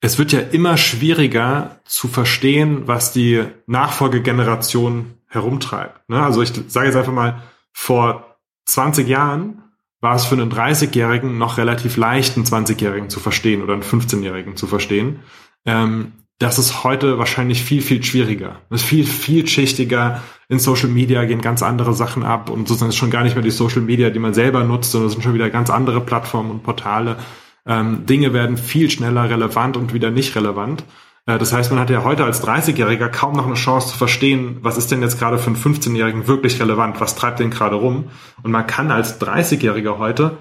es 0.00 0.18
wird 0.18 0.32
ja 0.32 0.40
immer 0.40 0.76
schwieriger 0.76 1.80
zu 1.84 2.08
verstehen, 2.08 2.86
was 2.86 3.12
die 3.12 3.44
Nachfolgegeneration 3.66 5.14
herumtreibt. 5.28 6.08
Ne? 6.10 6.22
Also 6.22 6.42
ich 6.42 6.52
sage 6.68 6.88
jetzt 6.88 6.96
einfach 6.96 7.12
mal, 7.12 7.42
vor 7.72 8.36
20 8.66 9.08
Jahren 9.08 9.62
war 10.02 10.16
es 10.16 10.26
für 10.26 10.34
einen 10.34 10.52
30-Jährigen 10.52 11.38
noch 11.38 11.56
relativ 11.56 11.96
leicht, 11.96 12.36
einen 12.36 12.44
20-Jährigen 12.44 13.08
zu 13.08 13.20
verstehen 13.20 13.62
oder 13.62 13.72
einen 13.72 13.82
15-Jährigen 13.82 14.56
zu 14.56 14.66
verstehen. 14.66 15.20
Ähm, 15.64 16.12
das 16.38 16.58
ist 16.58 16.82
heute 16.82 17.18
wahrscheinlich 17.18 17.62
viel, 17.62 17.82
viel 17.82 18.02
schwieriger. 18.02 18.60
Das 18.68 18.82
ist 18.82 18.88
viel, 18.88 19.06
viel 19.06 19.46
schichtiger. 19.46 20.20
In 20.48 20.58
Social 20.58 20.88
Media 20.88 21.24
gehen 21.24 21.40
ganz 21.40 21.62
andere 21.62 21.94
Sachen 21.94 22.24
ab 22.24 22.50
und 22.50 22.66
sozusagen 22.66 22.90
ist 22.90 22.96
schon 22.96 23.12
gar 23.12 23.22
nicht 23.22 23.36
mehr 23.36 23.44
die 23.44 23.52
Social 23.52 23.80
Media, 23.80 24.10
die 24.10 24.18
man 24.18 24.34
selber 24.34 24.64
nutzt, 24.64 24.90
sondern 24.90 25.06
es 25.06 25.12
sind 25.12 25.22
schon 25.22 25.34
wieder 25.34 25.50
ganz 25.50 25.70
andere 25.70 26.00
Plattformen 26.00 26.50
und 26.50 26.64
Portale. 26.64 27.16
Ähm, 27.64 28.04
Dinge 28.06 28.32
werden 28.32 28.56
viel 28.56 28.90
schneller 28.90 29.30
relevant 29.30 29.76
und 29.76 29.94
wieder 29.94 30.10
nicht 30.10 30.34
relevant. 30.34 30.84
Äh, 31.26 31.38
das 31.38 31.52
heißt, 31.52 31.70
man 31.70 31.80
hat 31.80 31.90
ja 31.90 32.04
heute 32.04 32.24
als 32.24 32.46
30-Jähriger 32.46 33.08
kaum 33.08 33.34
noch 33.34 33.46
eine 33.46 33.54
Chance 33.54 33.88
zu 33.88 33.98
verstehen, 33.98 34.58
was 34.62 34.76
ist 34.76 34.90
denn 34.90 35.02
jetzt 35.02 35.18
gerade 35.18 35.38
für 35.38 35.48
einen 35.48 35.56
15-Jährigen 35.56 36.26
wirklich 36.26 36.60
relevant, 36.60 37.00
was 37.00 37.14
treibt 37.14 37.40
den 37.40 37.50
gerade 37.50 37.76
rum. 37.76 38.10
Und 38.42 38.50
man 38.50 38.66
kann 38.66 38.90
als 38.90 39.20
30-Jähriger 39.20 39.98
heute 39.98 40.38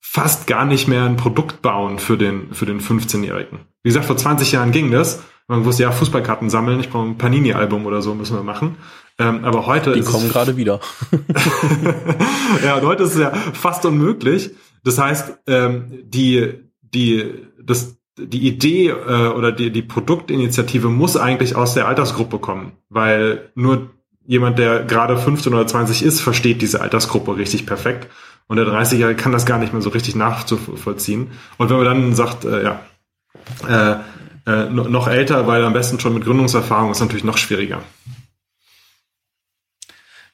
fast 0.00 0.46
gar 0.46 0.64
nicht 0.64 0.86
mehr 0.86 1.04
ein 1.04 1.16
Produkt 1.16 1.62
bauen 1.62 1.98
für 1.98 2.16
den, 2.16 2.54
für 2.54 2.66
den 2.66 2.80
15-Jährigen. 2.80 3.60
Wie 3.82 3.88
gesagt, 3.88 4.06
vor 4.06 4.16
20 4.16 4.52
Jahren 4.52 4.70
ging 4.70 4.90
das. 4.90 5.22
Man 5.48 5.64
wusste 5.64 5.82
ja, 5.82 5.92
Fußballkarten 5.92 6.48
sammeln, 6.48 6.80
ich 6.80 6.88
brauche 6.88 7.06
ein 7.06 7.18
Panini-Album 7.18 7.84
oder 7.84 8.00
so, 8.00 8.14
müssen 8.14 8.36
wir 8.36 8.42
machen. 8.42 8.76
Ähm, 9.18 9.44
aber 9.44 9.66
heute 9.66 9.92
Die 9.92 10.00
kommen 10.00 10.28
gerade 10.28 10.56
wieder. 10.56 10.80
ja, 12.64 12.76
und 12.76 12.86
heute 12.86 13.02
ist 13.02 13.14
es 13.14 13.20
ja 13.20 13.30
fast 13.30 13.84
unmöglich. 13.84 14.52
Das 14.84 14.98
heißt, 14.98 15.38
ähm, 15.46 16.00
die, 16.04 16.70
die, 16.80 17.46
das, 17.62 17.96
die 18.16 18.46
Idee 18.46 18.88
äh, 18.88 19.28
oder 19.28 19.52
die, 19.52 19.70
die 19.70 19.82
Produktinitiative 19.82 20.88
muss 20.88 21.16
eigentlich 21.16 21.56
aus 21.56 21.74
der 21.74 21.88
Altersgruppe 21.88 22.38
kommen, 22.38 22.72
weil 22.88 23.50
nur 23.54 23.90
jemand, 24.26 24.58
der 24.58 24.84
gerade 24.84 25.16
15 25.16 25.52
oder 25.52 25.66
20 25.66 26.02
ist, 26.02 26.20
versteht 26.20 26.62
diese 26.62 26.80
Altersgruppe 26.80 27.36
richtig 27.36 27.66
perfekt. 27.66 28.08
Und 28.46 28.56
der 28.58 28.66
30-Jährige 28.66 29.20
kann 29.20 29.32
das 29.32 29.46
gar 29.46 29.58
nicht 29.58 29.72
mehr 29.72 29.82
so 29.82 29.90
richtig 29.90 30.16
nachzuvollziehen. 30.16 31.32
Und 31.56 31.70
wenn 31.70 31.76
man 31.78 31.86
dann 31.86 32.14
sagt, 32.14 32.44
äh, 32.44 32.62
ja, 32.62 32.80
äh, 33.68 33.96
äh, 34.46 34.68
noch 34.70 35.08
älter, 35.08 35.46
weil 35.46 35.64
am 35.64 35.72
besten 35.72 35.98
schon 35.98 36.14
mit 36.14 36.24
Gründungserfahrung 36.24 36.90
ist 36.90 37.00
natürlich 37.00 37.24
noch 37.24 37.38
schwieriger. 37.38 37.82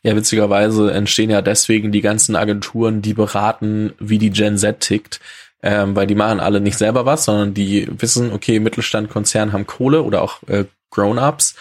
Ja, 0.03 0.17
witzigerweise 0.17 0.93
entstehen 0.93 1.31
ja 1.31 1.43
deswegen 1.43 1.93
die 1.93 2.01
ganzen 2.01 2.35
Agenturen, 2.35 3.03
die 3.03 3.15
beraten, 3.15 3.93
wie 3.99 4.19
die 4.19 4.31
Gen 4.31 4.57
Z 4.57 4.81
tickt, 4.81 5.21
ähm, 5.63 5.95
weil 5.95 6.07
die 6.07 6.15
machen 6.15 6.41
alle 6.41 6.61
nicht 6.61 6.79
selber 6.79 7.07
was, 7.07 7.25
sondern 7.25 7.55
die 7.55 7.89
wissen, 7.91 8.33
okay, 8.33 8.61
Mittelstand, 8.61 9.11
Konzern 9.11 9.53
haben 9.53 9.67
Kohle 9.67 10.03
oder 10.03 10.23
auch 10.23 10.43
äh, 10.49 10.65
Grown-ups 10.91 11.55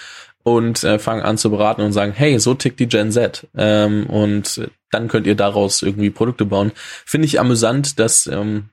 und 0.43 0.83
äh, 0.83 0.99
fangen 0.99 1.21
an 1.21 1.37
zu 1.37 1.49
beraten 1.51 1.81
und 1.81 1.93
sagen, 1.93 2.13
hey, 2.13 2.39
so 2.39 2.53
tickt 2.53 2.79
die 2.79 2.87
Gen 2.87 3.11
Z 3.11 3.47
ähm, 3.57 4.07
und 4.07 4.69
dann 4.91 5.07
könnt 5.07 5.27
ihr 5.27 5.35
daraus 5.35 5.81
irgendwie 5.81 6.09
Produkte 6.09 6.45
bauen. 6.45 6.71
Finde 7.05 7.25
ich 7.25 7.39
amüsant, 7.39 7.99
dass 7.99 8.25
ähm, 8.27 8.69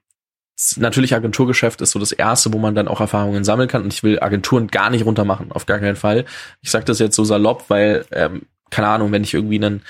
natürlich 0.77 1.15
Agenturgeschäft 1.15 1.81
ist 1.81 1.91
so 1.91 1.99
das 1.99 2.13
erste, 2.13 2.53
wo 2.53 2.59
man 2.59 2.75
dann 2.75 2.89
auch 2.89 3.01
Erfahrungen 3.01 3.45
sammeln 3.45 3.69
kann. 3.69 3.83
Und 3.83 3.93
ich 3.93 4.03
will 4.03 4.21
Agenturen 4.21 4.69
gar 4.69 4.91
nicht 4.91 5.05
runtermachen, 5.05 5.53
auf 5.53 5.67
gar 5.67 5.79
keinen 5.79 5.97
Fall. 5.97 6.25
Ich 6.63 6.71
sage 6.71 6.87
das 6.87 6.99
jetzt 6.99 7.17
so 7.17 7.25
salopp, 7.25 7.65
weil, 7.69 8.07
ähm, 8.13 8.43
keine 8.71 8.89
Ahnung, 8.89 9.13
wenn 9.13 9.25
ich 9.25 9.35
irgendwie 9.35 9.57
einen 9.57 9.83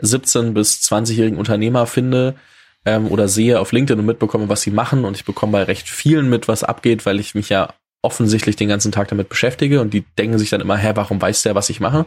17- 0.00 0.52
bis 0.52 0.80
20-jährigen 0.80 1.38
Unternehmer 1.38 1.86
finde 1.86 2.36
ähm, 2.84 3.08
oder 3.08 3.28
sehe 3.28 3.60
auf 3.60 3.72
LinkedIn 3.72 4.00
und 4.00 4.06
mitbekomme, 4.06 4.48
was 4.48 4.62
sie 4.62 4.70
machen. 4.70 5.04
Und 5.04 5.16
ich 5.16 5.24
bekomme 5.24 5.52
bei 5.52 5.62
recht 5.64 5.88
vielen 5.88 6.28
mit, 6.28 6.48
was 6.48 6.64
abgeht, 6.64 7.06
weil 7.06 7.20
ich 7.20 7.34
mich 7.34 7.48
ja 7.48 7.72
offensichtlich 8.02 8.56
den 8.56 8.68
ganzen 8.68 8.92
Tag 8.92 9.08
damit 9.08 9.28
beschäftige. 9.28 9.80
Und 9.80 9.94
die 9.94 10.04
denken 10.18 10.38
sich 10.38 10.50
dann 10.50 10.60
immer, 10.60 10.76
hä, 10.76 10.92
warum 10.94 11.20
weiß 11.20 11.42
der, 11.42 11.54
was 11.54 11.70
ich 11.70 11.80
mache? 11.80 12.06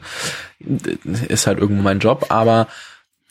Ist 1.27 1.47
halt 1.47 1.57
irgendwo 1.57 1.81
mein 1.81 1.99
Job, 1.99 2.27
aber 2.29 2.67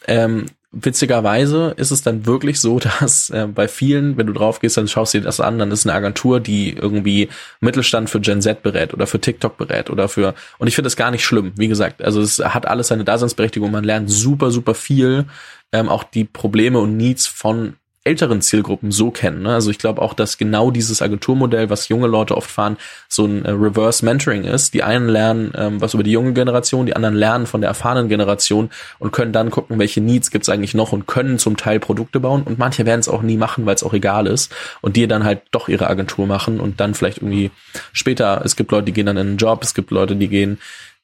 ähm, 0.09 0.47
witzigerweise 0.85 1.75
ist 1.77 1.91
es 1.91 2.03
dann 2.03 2.27
wirklich 2.27 2.61
so, 2.61 2.79
dass 3.01 3.31
äh, 3.31 3.47
bei 3.47 3.69
vielen, 3.69 4.17
wenn 4.17 4.27
du 4.27 4.33
drauf 4.33 4.61
gehst, 4.61 4.77
dann 4.77 4.89
schaust 4.89 5.15
du 5.15 5.19
dir 5.19 5.25
das 5.25 5.41
an, 5.41 5.59
dann 5.59 5.71
ist 5.71 5.87
eine 5.87 5.95
Agentur, 5.95 6.41
die 6.41 6.73
irgendwie 6.73 7.29
Mittelstand 7.61 8.11
für 8.11 8.21
Gen 8.21 8.43
Z 8.43 8.63
berät 8.63 8.93
oder 8.93 9.07
für 9.07 9.21
TikTok 9.21 9.57
berät 9.57 9.91
oder 9.91 10.09
für 10.09 10.35
und 10.59 10.69
ich 10.69 10.75
finde 10.75 10.87
das 10.87 10.97
gar 10.97 11.11
nicht 11.11 11.25
schlimm. 11.25 11.53
Wie 11.57 11.69
gesagt, 11.69 12.03
also 12.03 12.21
es 12.21 12.39
hat 12.39 12.67
alles 12.67 12.89
seine 12.89 13.05
Daseinsberechtigung. 13.05 13.71
Man 13.71 13.85
lernt 13.85 14.11
super, 14.11 14.51
super 14.51 14.75
viel, 14.75 15.27
ähm, 15.73 15.89
auch 15.89 16.05
die 16.05 16.25
Probleme 16.25 16.79
und 16.79 16.97
Needs 16.97 17.27
von 17.27 17.77
älteren 18.07 18.41
Zielgruppen 18.41 18.93
so 18.93 19.11
kennen. 19.11 19.43
Ne? 19.43 19.55
Also 19.55 19.71
ich 19.71 19.79
glaube 19.79 20.01
auch, 20.01 20.15
dass 20.15 20.39
genau 20.39 20.71
dieses 20.71 21.03
Agenturmodell, 21.03 21.69
was 21.71 21.89
junge 21.89 22.07
Leute 22.07 22.37
oft 22.37 22.51
fahren, 22.51 22.77
so 23.09 23.27
ein 23.27 23.45
äh, 23.45 23.51
Reverse 23.51 24.05
Mentoring 24.05 24.45
ist. 24.45 24.75
Die 24.75 24.83
einen 24.83 25.09
lernen 25.09 25.53
ähm, 25.57 25.81
was 25.81 25.95
über 25.95 26.03
die 26.03 26.13
junge 26.13 26.33
Generation, 26.33 26.87
die 26.87 26.97
anderen 26.97 27.15
lernen 27.15 27.47
von 27.47 27.61
der 27.61 27.69
erfahrenen 27.69 28.09
Generation 28.09 28.71
und 28.99 29.13
können 29.13 29.33
dann 29.33 29.51
gucken, 29.51 29.79
welche 29.79 30.01
Needs 30.01 30.31
gibt's 30.31 30.49
eigentlich 30.49 30.75
noch 30.75 30.93
und 30.93 31.07
können 31.07 31.39
zum 31.39 31.57
Teil 31.57 31.81
Produkte 31.81 32.21
bauen. 32.21 32.43
Und 32.43 32.59
manche 32.59 32.87
werden 32.87 33.01
es 33.01 33.09
auch 33.09 33.23
nie 33.23 33.37
machen, 33.37 33.67
weil 33.67 33.75
es 33.75 33.83
auch 33.83 33.93
egal 33.93 34.27
ist. 34.27 34.55
Und 34.81 34.97
die 34.97 35.07
dann 35.07 35.25
halt 35.25 35.43
doch 35.51 35.69
ihre 35.69 35.89
Agentur 35.89 36.27
machen 36.27 36.61
und 36.61 36.81
dann 36.81 36.95
vielleicht 36.95 37.19
irgendwie 37.19 37.51
später, 37.93 38.43
es 38.45 38.57
gibt 38.57 38.71
Leute, 38.71 38.87
die 38.87 38.93
gehen 38.93 39.07
dann 39.07 39.17
in 39.17 39.27
einen 39.27 39.37
Job, 39.37 39.63
es 39.63 39.75
gibt 39.75 39.91
Leute, 39.91 40.17
die 40.17 40.29
gehen 40.29 40.59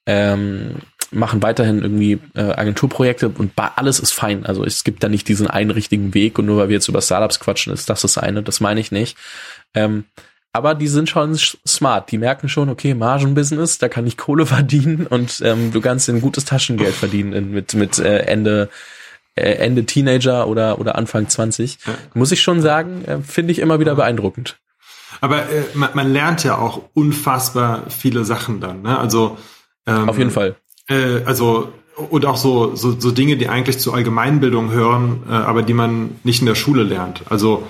ähm, 0.07 0.77
machen 1.13 1.43
weiterhin 1.43 1.83
irgendwie 1.83 2.19
äh, 2.35 2.41
Agenturprojekte 2.41 3.29
und 3.29 3.53
alles 3.57 4.01
ist 4.01 4.13
fein. 4.13 4.47
Also 4.47 4.65
es 4.65 4.85
gibt 4.85 5.03
da 5.03 5.09
nicht 5.09 5.29
diesen 5.29 5.47
einen 5.47 5.71
richtigen 5.71 6.15
Weg 6.15 6.39
und 6.39 6.47
nur 6.47 6.59
weil 6.59 6.69
wir 6.69 6.75
jetzt 6.75 6.89
über 6.89 7.03
Startups 7.03 7.41
quatschen, 7.41 7.73
ist 7.73 7.89
das 7.89 8.03
das 8.03 8.19
eine. 8.19 8.43
Das 8.43 8.61
meine 8.61 8.81
ich 8.81 8.93
nicht. 8.93 9.17
Ähm, 9.75 10.05
aber 10.53 10.75
die 10.75 10.89
sind 10.89 11.09
schon 11.09 11.35
smart. 11.67 12.11
Die 12.11 12.19
merken 12.19 12.49
schon, 12.49 12.69
okay, 12.69 12.95
Margenbusiness, 12.95 13.79
da 13.79 13.89
kann 13.89 14.07
ich 14.07 14.17
Kohle 14.17 14.47
verdienen 14.47 15.07
und 15.07 15.41
ähm, 15.45 15.73
du 15.73 15.81
kannst 15.81 16.09
ein 16.09 16.21
gutes 16.21 16.45
Taschengeld 16.45 16.95
verdienen 16.95 17.33
in, 17.33 17.51
mit 17.51 17.75
mit 17.75 17.99
äh, 17.99 18.19
Ende 18.19 18.69
äh, 19.35 19.53
Ende 19.53 19.85
Teenager 19.85 20.47
oder 20.47 20.79
oder 20.79 20.97
Anfang 20.97 21.29
20. 21.29 21.79
Ja. 21.87 21.95
Muss 22.15 22.33
ich 22.33 22.43
schon 22.43 22.61
sagen, 22.61 23.05
äh, 23.05 23.19
finde 23.21 23.53
ich 23.53 23.59
immer 23.59 23.81
wieder 23.81 23.95
beeindruckend. 23.95 24.59
Aber 25.21 25.39
äh, 25.51 25.65
man, 25.75 25.91
man 25.95 26.13
lernt 26.13 26.45
ja 26.45 26.59
auch 26.59 26.83
unfassbar 26.95 27.91
viele 27.91 28.25
Sachen 28.25 28.61
dann. 28.61 28.83
Ne? 28.83 28.99
Also 28.99 29.39
ähm, 29.87 30.09
auf 30.09 30.19
jeden 30.19 30.31
Fall. 30.31 30.57
Äh, 30.89 31.23
also 31.25 31.73
und 31.97 32.25
auch 32.25 32.37
so, 32.37 32.75
so, 32.75 32.99
so 32.99 33.11
Dinge, 33.11 33.37
die 33.37 33.49
eigentlich 33.49 33.79
zur 33.79 33.95
Allgemeinbildung 33.95 34.71
hören, 34.71 35.25
äh, 35.29 35.33
aber 35.33 35.63
die 35.63 35.75
man 35.75 36.17
nicht 36.25 36.41
in 36.41 36.47
der 36.47 36.55
Schule 36.55 36.83
lernt. 36.83 37.23
Also 37.29 37.69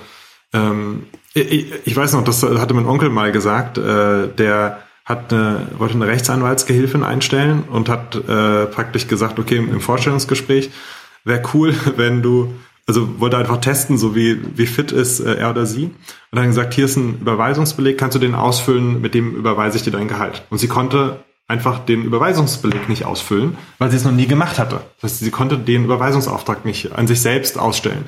ähm, 0.53 1.03
ich, 1.33 1.71
ich 1.85 1.95
weiß 1.95 2.13
noch, 2.13 2.23
das 2.23 2.43
hatte 2.43 2.73
mein 2.73 2.85
Onkel 2.85 3.09
mal 3.09 3.31
gesagt, 3.31 3.77
äh, 3.77 4.27
der 4.27 4.79
hat 5.05 5.33
eine, 5.33 5.67
wollte 5.77 5.95
eine 5.95 6.07
Rechtsanwaltsgehilfin 6.07 7.03
einstellen 7.03 7.63
und 7.69 7.89
hat 7.89 8.15
äh, 8.15 8.65
praktisch 8.67 9.07
gesagt, 9.07 9.39
okay, 9.39 9.57
im 9.57 9.81
Vorstellungsgespräch 9.81 10.71
wäre 11.25 11.41
cool, 11.53 11.75
wenn 11.97 12.21
du, 12.21 12.53
also 12.87 13.19
wollte 13.19 13.37
einfach 13.37 13.57
testen, 13.57 13.97
so 13.97 14.15
wie, 14.15 14.39
wie 14.57 14.67
fit 14.67 14.91
ist 14.91 15.19
äh, 15.19 15.35
er 15.35 15.49
oder 15.49 15.65
sie. 15.65 15.85
Und 15.85 15.93
dann 16.31 16.47
gesagt, 16.47 16.73
hier 16.73 16.85
ist 16.85 16.95
ein 16.95 17.19
Überweisungsbeleg, 17.19 17.97
kannst 17.97 18.15
du 18.15 18.19
den 18.19 18.35
ausfüllen, 18.35 19.01
mit 19.01 19.13
dem 19.13 19.35
überweise 19.35 19.75
ich 19.77 19.83
dir 19.83 19.91
dein 19.91 20.07
Gehalt. 20.07 20.43
Und 20.49 20.59
sie 20.59 20.69
konnte 20.69 21.23
einfach 21.53 21.79
den 21.79 22.03
Überweisungsbeleg 22.03 22.89
nicht 22.89 23.05
ausfüllen, 23.05 23.57
weil 23.77 23.91
sie 23.91 23.97
es 23.97 24.03
noch 24.03 24.11
nie 24.11 24.27
gemacht 24.27 24.57
hatte. 24.57 24.81
Das 24.99 25.11
heißt, 25.11 25.19
sie 25.19 25.31
konnte 25.31 25.57
den 25.57 25.85
Überweisungsauftrag 25.85 26.65
nicht 26.65 26.91
an 26.93 27.07
sich 27.07 27.21
selbst 27.21 27.59
ausstellen. 27.59 28.05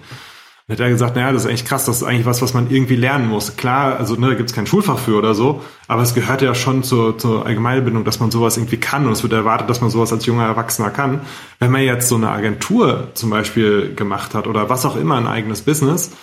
Dann 0.67 0.77
hat 0.77 0.81
er 0.81 0.89
gesagt, 0.89 1.15
naja, 1.15 1.31
das 1.31 1.43
ist 1.43 1.49
eigentlich 1.49 1.65
krass, 1.65 1.85
das 1.85 1.97
ist 1.97 2.03
eigentlich 2.03 2.25
was, 2.25 2.41
was 2.41 2.55
man 2.55 2.71
irgendwie 2.71 2.95
lernen 2.95 3.29
muss. 3.29 3.55
Klar, 3.55 3.97
also 3.99 4.15
ne, 4.15 4.29
da 4.29 4.33
gibt 4.33 4.49
es 4.49 4.55
kein 4.55 4.65
Schulfach 4.65 4.97
für 4.97 5.15
oder 5.15 5.35
so, 5.35 5.61
aber 5.87 6.01
es 6.01 6.15
gehört 6.15 6.41
ja 6.41 6.55
schon 6.55 6.81
zur, 6.81 7.19
zur 7.19 7.45
Allgemeinbildung, 7.45 8.03
dass 8.03 8.19
man 8.19 8.31
sowas 8.31 8.57
irgendwie 8.57 8.77
kann 8.77 9.05
und 9.05 9.11
es 9.11 9.21
wird 9.21 9.33
erwartet, 9.33 9.69
dass 9.69 9.81
man 9.81 9.91
sowas 9.91 10.11
als 10.11 10.25
junger 10.25 10.45
Erwachsener 10.45 10.89
kann. 10.89 11.21
Wenn 11.59 11.69
man 11.69 11.81
jetzt 11.81 12.09
so 12.09 12.15
eine 12.15 12.31
Agentur 12.31 13.09
zum 13.13 13.29
Beispiel 13.29 13.93
gemacht 13.93 14.33
hat 14.33 14.47
oder 14.47 14.67
was 14.67 14.87
auch 14.87 14.95
immer, 14.95 15.17
ein 15.17 15.27
eigenes 15.27 15.61
Business, 15.61 16.13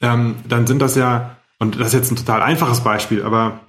ähm, 0.00 0.34
dann 0.48 0.66
sind 0.66 0.82
das 0.82 0.96
ja, 0.96 1.36
und 1.60 1.78
das 1.78 1.88
ist 1.88 1.94
jetzt 1.94 2.10
ein 2.10 2.16
total 2.16 2.42
einfaches 2.42 2.80
Beispiel, 2.80 3.22
aber 3.22 3.60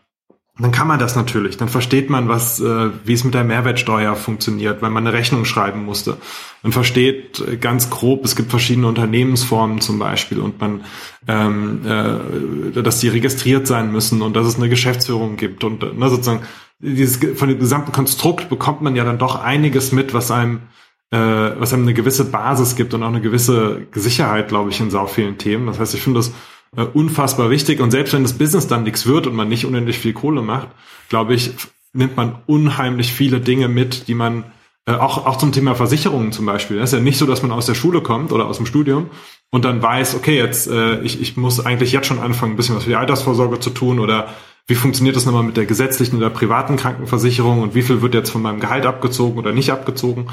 dann 0.59 0.71
kann 0.71 0.87
man 0.87 0.99
das 0.99 1.15
natürlich. 1.15 1.57
Dann 1.57 1.67
versteht 1.67 2.11
man, 2.11 2.27
was, 2.27 2.59
äh, 2.59 2.89
wie 3.05 3.13
es 3.13 3.23
mit 3.23 3.33
der 3.33 3.43
Mehrwertsteuer 3.43 4.15
funktioniert, 4.15 4.83
weil 4.83 4.91
man 4.91 5.07
eine 5.07 5.17
Rechnung 5.17 5.45
schreiben 5.45 5.83
musste. 5.83 6.17
Man 6.61 6.71
versteht 6.71 7.39
äh, 7.39 7.57
ganz 7.57 7.89
grob, 7.89 8.23
es 8.23 8.35
gibt 8.35 8.51
verschiedene 8.51 8.87
Unternehmensformen 8.87 9.81
zum 9.81 9.97
Beispiel 9.97 10.39
und 10.39 10.61
man, 10.61 10.83
ähm, 11.27 11.81
äh, 11.85 12.83
dass 12.83 12.99
die 12.99 13.07
registriert 13.07 13.65
sein 13.65 13.91
müssen 13.91 14.21
und 14.21 14.35
dass 14.35 14.45
es 14.45 14.57
eine 14.57 14.69
Geschäftsführung 14.69 15.37
gibt 15.37 15.63
und 15.63 15.97
ne, 15.97 16.09
sozusagen 16.09 16.43
dieses 16.79 17.17
von 17.35 17.49
dem 17.49 17.59
gesamten 17.59 17.91
Konstrukt 17.91 18.49
bekommt 18.49 18.81
man 18.81 18.95
ja 18.95 19.05
dann 19.05 19.17
doch 19.17 19.41
einiges 19.41 19.91
mit, 19.91 20.13
was 20.13 20.29
einem 20.29 20.61
äh, 21.09 21.17
was 21.17 21.73
einem 21.73 21.83
eine 21.83 21.93
gewisse 21.95 22.25
Basis 22.25 22.75
gibt 22.75 22.93
und 22.93 23.01
auch 23.01 23.07
eine 23.07 23.21
gewisse 23.21 23.87
Sicherheit, 23.93 24.49
glaube 24.49 24.69
ich, 24.69 24.79
in 24.79 24.91
sau 24.91 25.07
vielen 25.07 25.37
Themen. 25.39 25.65
Das 25.67 25.79
heißt, 25.79 25.95
ich 25.95 26.01
finde 26.01 26.19
das 26.19 26.31
äh, 26.75 26.83
unfassbar 26.83 27.49
wichtig. 27.49 27.79
Und 27.79 27.91
selbst 27.91 28.13
wenn 28.13 28.23
das 28.23 28.33
Business 28.33 28.67
dann 28.67 28.83
nichts 28.83 29.05
wird 29.05 29.27
und 29.27 29.35
man 29.35 29.49
nicht 29.49 29.65
unendlich 29.65 29.99
viel 29.99 30.13
Kohle 30.13 30.41
macht, 30.41 30.69
glaube 31.09 31.33
ich, 31.33 31.51
nimmt 31.93 32.17
man 32.17 32.35
unheimlich 32.47 33.13
viele 33.13 33.39
Dinge 33.39 33.67
mit, 33.67 34.07
die 34.07 34.15
man 34.15 34.45
äh, 34.85 34.93
auch, 34.93 35.25
auch 35.25 35.37
zum 35.37 35.51
Thema 35.51 35.75
Versicherungen 35.75 36.31
zum 36.31 36.45
Beispiel. 36.45 36.77
Es 36.79 36.91
ist 36.91 36.97
ja 36.97 37.03
nicht 37.03 37.17
so, 37.17 37.25
dass 37.25 37.41
man 37.41 37.51
aus 37.51 37.65
der 37.65 37.75
Schule 37.75 38.01
kommt 38.01 38.31
oder 38.31 38.47
aus 38.47 38.57
dem 38.57 38.65
Studium 38.65 39.09
und 39.49 39.63
dann 39.65 39.81
weiß, 39.81 40.15
okay, 40.15 40.37
jetzt 40.37 40.67
äh, 40.67 40.99
ich, 41.01 41.21
ich 41.21 41.37
muss 41.37 41.65
eigentlich 41.65 41.91
jetzt 41.91 42.07
schon 42.07 42.19
anfangen, 42.19 42.53
ein 42.53 42.55
bisschen 42.57 42.75
was 42.75 42.83
für 42.83 42.89
die 42.89 42.95
Altersvorsorge 42.95 43.59
zu 43.59 43.69
tun 43.69 43.99
oder 43.99 44.33
wie 44.67 44.75
funktioniert 44.75 45.15
das 45.15 45.25
nochmal 45.25 45.43
mit 45.43 45.57
der 45.57 45.65
gesetzlichen 45.65 46.17
oder 46.17 46.29
privaten 46.29 46.77
Krankenversicherung 46.77 47.61
und 47.61 47.75
wie 47.75 47.81
viel 47.81 48.01
wird 48.01 48.13
jetzt 48.13 48.29
von 48.29 48.41
meinem 48.41 48.59
Gehalt 48.59 48.85
abgezogen 48.85 49.37
oder 49.37 49.51
nicht 49.51 49.71
abgezogen, 49.71 50.27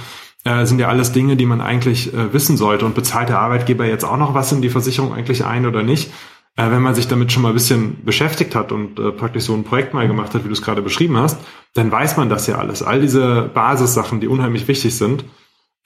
äh, 0.45 0.65
sind 0.67 0.79
ja 0.79 0.89
alles 0.89 1.13
Dinge, 1.13 1.37
die 1.37 1.47
man 1.47 1.61
eigentlich 1.61 2.13
äh, 2.15 2.33
wissen 2.33 2.57
sollte. 2.57 2.87
Und 2.87 2.95
bezahlt 2.95 3.29
der 3.29 3.41
Arbeitgeber 3.41 3.87
jetzt 3.87 4.05
auch 4.05 4.17
noch 4.17 4.35
was 4.35 4.53
in 4.53 4.63
die 4.63 4.71
Versicherung 4.71 5.13
eigentlich 5.13 5.45
ein 5.45 5.67
oder 5.67 5.83
nicht? 5.83 6.11
Äh, 6.57 6.71
wenn 6.71 6.83
man 6.83 6.95
sich 6.95 7.09
damit 7.09 7.33
schon 7.33 7.43
mal 7.43 7.51
ein 7.51 7.55
bisschen 7.55 8.05
beschäftigt 8.05 8.55
hat 8.55 8.73
und 8.73 8.99
äh, 8.99 9.13
praktisch 9.13 9.45
so 9.45 9.55
ein 9.55 9.65
Projekt 9.65 9.95
mal 9.95 10.07
gemacht 10.07 10.35
hat, 10.35 10.45
wie 10.45 10.49
du 10.49 10.53
es 10.53 10.63
gerade 10.63 10.83
beschrieben 10.83 11.17
hast, 11.17 11.39
dann 11.75 11.91
weiß 11.91 12.17
man 12.17 12.29
das 12.29 12.47
ja 12.47 12.57
alles. 12.59 12.83
All 12.83 13.01
diese 13.01 13.51
Basissachen, 13.55 14.21
die 14.21 14.29
unheimlich 14.29 14.67
wichtig 14.69 14.95
sind, 14.95 15.25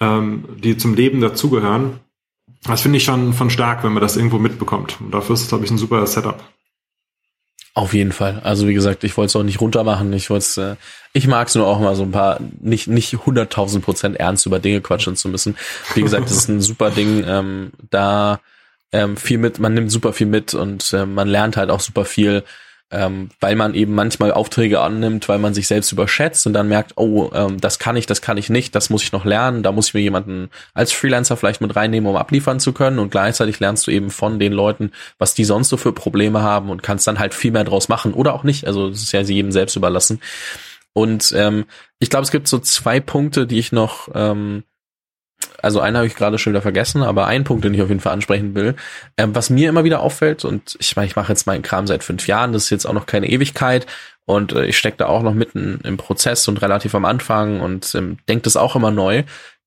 ähm, 0.00 0.44
die 0.58 0.76
zum 0.76 0.94
Leben 0.94 1.20
dazugehören, 1.20 2.00
das 2.64 2.80
finde 2.80 2.96
ich 2.96 3.04
schon 3.04 3.34
von 3.34 3.50
stark, 3.50 3.84
wenn 3.84 3.92
man 3.92 4.00
das 4.00 4.16
irgendwo 4.16 4.38
mitbekommt. 4.38 4.98
Und 5.00 5.12
dafür 5.12 5.34
ist 5.34 5.42
es, 5.42 5.48
glaube 5.48 5.64
ich, 5.64 5.70
ein 5.70 5.78
super 5.78 6.06
Setup. 6.06 6.42
Auf 7.74 7.92
jeden 7.92 8.12
Fall. 8.12 8.40
Also 8.44 8.68
wie 8.68 8.74
gesagt, 8.74 9.02
ich 9.02 9.16
wollte 9.16 9.30
es 9.30 9.36
auch 9.36 9.42
nicht 9.42 9.60
runtermachen. 9.60 10.12
Ich 10.12 10.30
wollte 10.30 10.76
äh, 10.78 10.84
ich 11.16 11.28
mag 11.28 11.46
es 11.46 11.54
nur 11.54 11.66
auch 11.66 11.78
mal 11.78 11.94
so 11.94 12.02
ein 12.02 12.10
paar, 12.10 12.40
nicht, 12.60 12.88
nicht 12.88 13.14
hunderttausend 13.24 13.84
Prozent 13.84 14.16
ernst 14.16 14.46
über 14.46 14.58
Dinge 14.58 14.80
quatschen 14.80 15.14
zu 15.14 15.28
müssen. 15.28 15.56
Wie 15.94 16.02
gesagt, 16.02 16.24
das 16.24 16.36
ist 16.36 16.48
ein 16.48 16.60
super 16.60 16.90
Ding, 16.90 17.24
ähm, 17.26 17.70
da 17.90 18.40
ähm, 18.90 19.16
viel 19.16 19.38
mit, 19.38 19.60
man 19.60 19.74
nimmt 19.74 19.92
super 19.92 20.12
viel 20.12 20.26
mit 20.26 20.54
und 20.54 20.92
äh, 20.92 21.06
man 21.06 21.28
lernt 21.28 21.56
halt 21.56 21.70
auch 21.70 21.78
super 21.78 22.04
viel 22.04 22.42
ähm, 22.94 23.30
weil 23.40 23.56
man 23.56 23.74
eben 23.74 23.94
manchmal 23.94 24.32
Aufträge 24.32 24.80
annimmt, 24.80 25.28
weil 25.28 25.38
man 25.38 25.52
sich 25.52 25.66
selbst 25.66 25.90
überschätzt 25.90 26.46
und 26.46 26.52
dann 26.52 26.68
merkt, 26.68 26.92
oh, 26.96 27.30
ähm, 27.34 27.60
das 27.60 27.78
kann 27.78 27.96
ich, 27.96 28.06
das 28.06 28.22
kann 28.22 28.36
ich 28.36 28.50
nicht, 28.50 28.74
das 28.74 28.88
muss 28.88 29.02
ich 29.02 29.12
noch 29.12 29.24
lernen, 29.24 29.62
da 29.62 29.72
muss 29.72 29.88
ich 29.88 29.94
mir 29.94 30.00
jemanden 30.00 30.48
als 30.74 30.92
Freelancer 30.92 31.36
vielleicht 31.36 31.60
mit 31.60 31.74
reinnehmen, 31.74 32.08
um 32.08 32.16
abliefern 32.16 32.60
zu 32.60 32.72
können. 32.72 33.00
Und 33.00 33.10
gleichzeitig 33.10 33.58
lernst 33.58 33.86
du 33.86 33.90
eben 33.90 34.10
von 34.10 34.38
den 34.38 34.52
Leuten, 34.52 34.92
was 35.18 35.34
die 35.34 35.44
sonst 35.44 35.70
so 35.70 35.76
für 35.76 35.92
Probleme 35.92 36.42
haben 36.42 36.70
und 36.70 36.82
kannst 36.82 37.06
dann 37.06 37.18
halt 37.18 37.34
viel 37.34 37.50
mehr 37.50 37.64
draus 37.64 37.88
machen. 37.88 38.14
Oder 38.14 38.32
auch 38.34 38.44
nicht, 38.44 38.66
also 38.66 38.88
es 38.88 39.02
ist 39.02 39.12
ja 39.12 39.20
jedem 39.20 39.50
selbst 39.50 39.74
überlassen. 39.74 40.20
Und 40.92 41.34
ähm, 41.36 41.64
ich 41.98 42.10
glaube, 42.10 42.24
es 42.24 42.30
gibt 42.30 42.46
so 42.46 42.60
zwei 42.60 43.00
Punkte, 43.00 43.46
die 43.48 43.58
ich 43.58 43.72
noch 43.72 44.08
ähm, 44.14 44.62
also 45.64 45.80
einen 45.80 45.96
habe 45.96 46.06
ich 46.06 46.14
gerade 46.14 46.38
schon 46.38 46.52
wieder 46.52 46.62
vergessen, 46.62 47.02
aber 47.02 47.26
ein 47.26 47.44
Punkt, 47.44 47.64
den 47.64 47.74
ich 47.74 47.82
auf 47.82 47.88
jeden 47.88 48.00
Fall 48.00 48.12
ansprechen 48.12 48.54
will, 48.54 48.74
ähm, 49.16 49.34
was 49.34 49.50
mir 49.50 49.68
immer 49.68 49.84
wieder 49.84 50.00
auffällt, 50.00 50.44
und 50.44 50.76
ich 50.78 50.94
meine, 50.94 51.08
ich 51.08 51.16
mache 51.16 51.32
jetzt 51.32 51.46
meinen 51.46 51.62
Kram 51.62 51.86
seit 51.86 52.04
fünf 52.04 52.26
Jahren, 52.26 52.52
das 52.52 52.64
ist 52.64 52.70
jetzt 52.70 52.86
auch 52.86 52.92
noch 52.92 53.06
keine 53.06 53.28
Ewigkeit 53.28 53.86
und 54.26 54.52
äh, 54.52 54.66
ich 54.66 54.78
stecke 54.78 54.98
da 54.98 55.06
auch 55.06 55.22
noch 55.22 55.34
mitten 55.34 55.80
im 55.84 55.96
Prozess 55.96 56.46
und 56.48 56.62
relativ 56.62 56.94
am 56.94 57.04
Anfang 57.04 57.60
und 57.60 57.94
ähm, 57.94 58.18
denke 58.28 58.42
das 58.44 58.56
auch 58.56 58.76
immer 58.76 58.90
neu. 58.90 59.24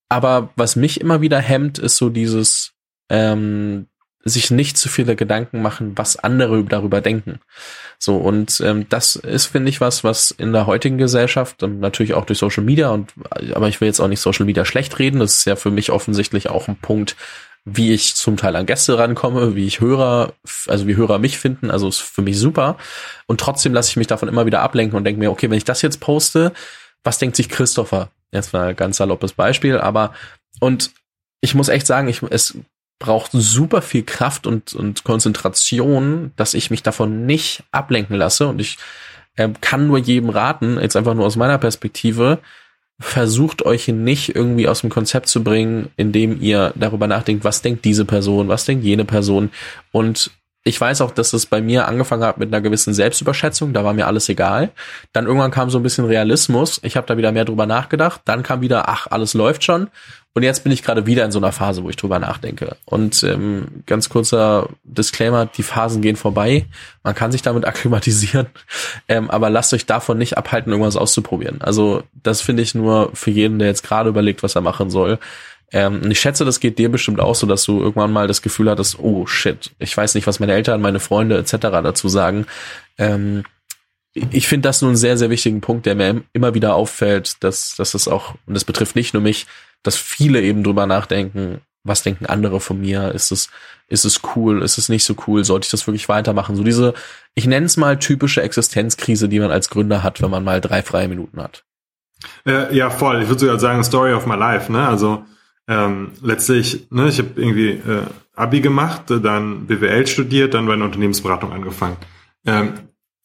Aber 0.10 0.50
was 0.56 0.76
mich 0.76 1.02
immer 1.02 1.22
wieder 1.22 1.40
hemmt, 1.40 1.80
ist 1.80 1.98
so 1.98 2.10
dieses, 2.10 2.74
ähm, 3.10 3.88
sich 4.24 4.52
nicht 4.52 4.78
zu 4.78 4.90
viele 4.90 5.16
Gedanken 5.16 5.62
machen, 5.62 5.98
was 5.98 6.18
andere 6.18 6.64
darüber 6.64 7.02
denken. 7.02 7.40
So, 8.00 8.18
und 8.18 8.60
ähm, 8.62 8.88
das 8.90 9.16
ist, 9.16 9.48
finde 9.48 9.70
ich, 9.70 9.82
was, 9.82 10.04
was 10.04 10.32
in 10.32 10.54
der 10.54 10.68
heutigen 10.68 10.98
Gesellschaft, 10.98 11.62
natürlich 11.62 12.14
auch 12.14 12.26
durch 12.26 12.40
Social 12.40 12.64
Media, 12.64 12.90
und 12.90 13.14
aber 13.54 13.70
ich 13.70 13.80
will 13.82 13.88
jetzt 13.88 14.00
auch 14.00 14.08
nicht 14.08 14.20
Social 14.20 14.46
Media 14.46 14.66
schlecht 14.66 15.00
reden, 15.00 15.20
das 15.20 15.38
ist 15.38 15.46
ja 15.46 15.56
für 15.56 15.72
mich 15.72 15.92
offensichtlich 15.92 16.50
auch 16.50 16.68
ein 16.68 16.76
Punkt, 16.76 17.16
wie 17.70 17.94
ich 17.94 18.16
zum 18.16 18.38
Teil 18.38 18.56
an 18.56 18.66
Gäste 18.66 18.98
rankomme, 18.98 19.56
wie 19.56 19.68
ich 19.68 19.82
Hörer, 19.82 20.34
also 20.68 20.88
wie 20.88 20.96
Hörer 20.96 21.20
mich 21.20 21.38
finden, 21.38 21.70
also 21.70 21.90
ist 21.90 22.00
für 22.00 22.22
mich 22.22 22.40
super. 22.40 22.78
Und 23.26 23.42
trotzdem 23.42 23.74
lasse 23.74 23.90
ich 23.90 23.98
mich 23.98 24.08
davon 24.08 24.30
immer 24.30 24.46
wieder 24.46 24.62
ablenken 24.62 24.98
und 24.98 25.04
denke 25.04 25.20
mir, 25.20 25.32
okay, 25.32 25.50
wenn 25.50 25.58
ich 25.58 25.66
das 25.66 25.82
jetzt 25.82 26.00
poste, 26.00 26.54
was 27.04 27.18
denkt 27.18 27.36
sich 27.36 27.50
Christopher? 27.50 28.10
Jetzt 28.32 28.54
mal 28.54 28.70
ein 28.70 28.76
ganz 28.76 28.98
saloppes 28.98 29.34
Beispiel, 29.34 29.78
aber 29.80 30.14
und 30.60 30.92
ich 31.42 31.56
muss 31.56 31.70
echt 31.70 31.88
sagen, 31.88 32.08
ich, 32.08 32.22
es 32.24 32.58
braucht 33.00 33.32
super 33.34 33.82
viel 33.82 34.04
Kraft 34.04 34.48
und, 34.48 34.74
und 34.74 35.04
Konzentration, 35.04 36.32
dass 36.36 36.54
ich 36.54 36.72
mich 36.72 36.84
davon 36.84 37.26
nicht 37.26 37.64
ablenken 37.72 38.16
lasse. 38.16 38.48
Und 38.48 38.60
ich 38.60 38.78
äh, 39.36 39.50
kann 39.62 39.88
nur 39.88 40.00
jedem 40.00 40.30
raten, 40.30 40.80
jetzt 40.80 40.96
einfach 40.96 41.14
nur 41.14 41.26
aus 41.26 41.36
meiner 41.36 41.58
Perspektive, 41.58 42.40
versucht 43.00 43.64
euch 43.64 43.88
nicht 43.88 44.36
irgendwie 44.36 44.68
aus 44.68 44.82
dem 44.82 44.90
Konzept 44.90 45.28
zu 45.30 45.44
bringen, 45.44 45.90
indem 45.98 46.42
ihr 46.42 46.74
darüber 46.76 47.08
nachdenkt, 47.08 47.44
was 47.44 47.62
denkt 47.62 47.86
diese 47.86 48.06
Person, 48.06 48.48
was 48.48 48.66
denkt 48.66 48.84
jene 48.84 49.06
Person 49.06 49.52
und 49.92 50.32
ich 50.68 50.80
weiß 50.80 51.00
auch, 51.02 51.12
dass 51.12 51.32
es 51.32 51.46
bei 51.46 51.62
mir 51.62 51.88
angefangen 51.88 52.24
hat 52.24 52.38
mit 52.38 52.54
einer 52.54 52.62
gewissen 52.62 52.94
Selbstüberschätzung, 52.94 53.72
da 53.72 53.86
war 53.86 53.94
mir 53.94 54.06
alles 54.06 54.28
egal. 54.28 54.70
Dann 55.14 55.26
irgendwann 55.26 55.52
kam 55.52 55.70
so 55.70 55.80
ein 55.80 55.84
bisschen 55.84 56.06
Realismus, 56.06 56.82
ich 56.84 56.98
habe 56.98 57.08
da 57.08 57.18
wieder 57.18 57.32
mehr 57.32 57.46
drüber 57.46 57.66
nachgedacht, 57.66 58.22
dann 58.26 58.44
kam 58.44 58.60
wieder, 58.60 58.90
ach, 58.90 59.08
alles 59.10 59.34
läuft 59.34 59.64
schon. 59.64 59.88
Und 60.34 60.44
jetzt 60.44 60.64
bin 60.64 60.72
ich 60.72 60.84
gerade 60.84 61.08
wieder 61.08 61.26
in 61.26 61.32
so 61.32 61.40
einer 61.40 61.52
Phase, 61.52 61.84
wo 61.84 61.90
ich 61.90 61.96
drüber 61.96 62.20
nachdenke. 62.20 62.76
Und 62.86 63.24
ähm, 63.24 63.84
ganz 63.88 64.10
kurzer 64.10 64.70
Disclaimer, 64.84 65.48
die 65.48 65.64
Phasen 65.64 66.02
gehen 66.02 66.16
vorbei. 66.16 66.68
Man 67.02 67.16
kann 67.16 67.32
sich 67.32 67.42
damit 67.42 67.66
akklimatisieren, 67.68 68.48
ähm, 69.08 69.32
aber 69.32 69.50
lasst 69.50 69.74
euch 69.74 69.86
davon 69.86 70.18
nicht 70.18 70.38
abhalten, 70.38 70.72
irgendwas 70.72 70.98
auszuprobieren. 70.98 71.62
Also 71.62 72.04
das 72.14 72.42
finde 72.42 72.62
ich 72.62 72.76
nur 72.76 73.10
für 73.16 73.32
jeden, 73.32 73.58
der 73.58 73.70
jetzt 73.70 73.84
gerade 73.84 74.10
überlegt, 74.10 74.44
was 74.44 74.56
er 74.56 74.62
machen 74.62 74.90
soll. 74.90 75.18
Ähm, 75.72 76.10
ich 76.10 76.20
schätze, 76.20 76.46
das 76.46 76.60
geht 76.60 76.80
dir 76.80 76.90
bestimmt 76.90 77.20
auch 77.20 77.36
so, 77.36 77.46
dass 77.46 77.64
du 77.66 77.80
irgendwann 77.80 78.14
mal 78.14 78.28
das 78.28 78.42
Gefühl 78.42 78.70
hattest, 78.70 79.00
oh 79.00 79.26
shit, 79.26 79.72
ich 79.80 79.96
weiß 79.96 80.16
nicht, 80.16 80.28
was 80.28 80.40
meine 80.40 80.54
Eltern, 80.54 80.82
meine 80.82 81.00
Freunde 81.00 81.38
etc. 81.38 81.58
dazu 81.60 82.08
sagen. 82.08 82.46
Ähm, 82.98 83.44
ich 84.14 84.48
finde 84.48 84.68
das 84.68 84.82
nur 84.82 84.90
einen 84.90 84.98
sehr, 84.98 85.18
sehr 85.18 85.30
wichtigen 85.30 85.62
Punkt, 85.62 85.86
der 85.86 85.96
mir 85.96 86.24
immer 86.34 86.54
wieder 86.54 86.76
auffällt, 86.76 87.44
dass, 87.44 87.76
dass 87.76 87.94
es 87.94 88.08
auch, 88.08 88.36
und 88.46 88.54
das 88.54 88.66
betrifft 88.66 88.96
nicht 88.96 89.14
nur 89.14 89.22
mich, 89.22 89.46
dass 89.84 89.96
viele 89.96 90.42
eben 90.42 90.64
drüber 90.64 90.88
nachdenken, 90.88 91.62
was 91.84 92.04
denken 92.04 92.26
andere 92.26 92.60
von 92.60 92.80
mir? 92.82 93.14
Ist 93.14 93.32
es, 93.32 93.50
ist 93.88 94.06
es 94.06 94.22
cool? 94.36 94.62
Ist 94.62 94.78
es 94.78 94.90
nicht 94.90 95.06
so 95.06 95.16
cool? 95.28 95.44
Sollte 95.44 95.66
ich 95.66 95.72
das 95.72 95.88
wirklich 95.88 96.10
weitermachen? 96.10 96.56
So 96.56 96.64
diese, 96.64 96.94
ich 97.36 97.48
nenne 97.48 97.66
es 97.66 97.78
mal 97.78 97.98
typische 97.98 98.42
Existenzkrise, 98.42 99.30
die 99.30 99.40
man 99.40 99.52
als 99.52 99.70
Gründer 99.70 100.04
hat, 100.04 100.22
wenn 100.22 100.32
man 100.32 100.44
mal 100.44 100.60
drei 100.60 100.82
freie 100.82 101.08
Minuten 101.08 101.42
hat. 101.42 101.64
Äh, 102.46 102.76
ja, 102.76 102.90
voll. 102.90 103.22
Ich 103.22 103.30
würde 103.30 103.40
sogar 103.40 103.60
sagen, 103.60 103.84
Story 103.84 104.14
of 104.14 104.26
my 104.26 104.36
life, 104.36 104.72
ne? 104.72 104.88
Also 104.88 105.24
ähm, 105.68 106.12
letztlich, 106.22 106.88
ne, 106.92 107.10
ich 107.10 107.20
habe 107.20 107.30
irgendwie 107.36 107.70
äh, 107.70 108.04
Abi 108.36 108.62
gemacht, 108.62 109.04
dann 109.08 109.68
BWL 109.68 110.08
studiert, 110.08 110.54
dann 110.54 110.68
bei 110.68 110.74
einer 110.74 110.86
Unternehmensberatung 110.86 111.52
angefangen. 111.52 111.98
Ähm, 112.46 112.74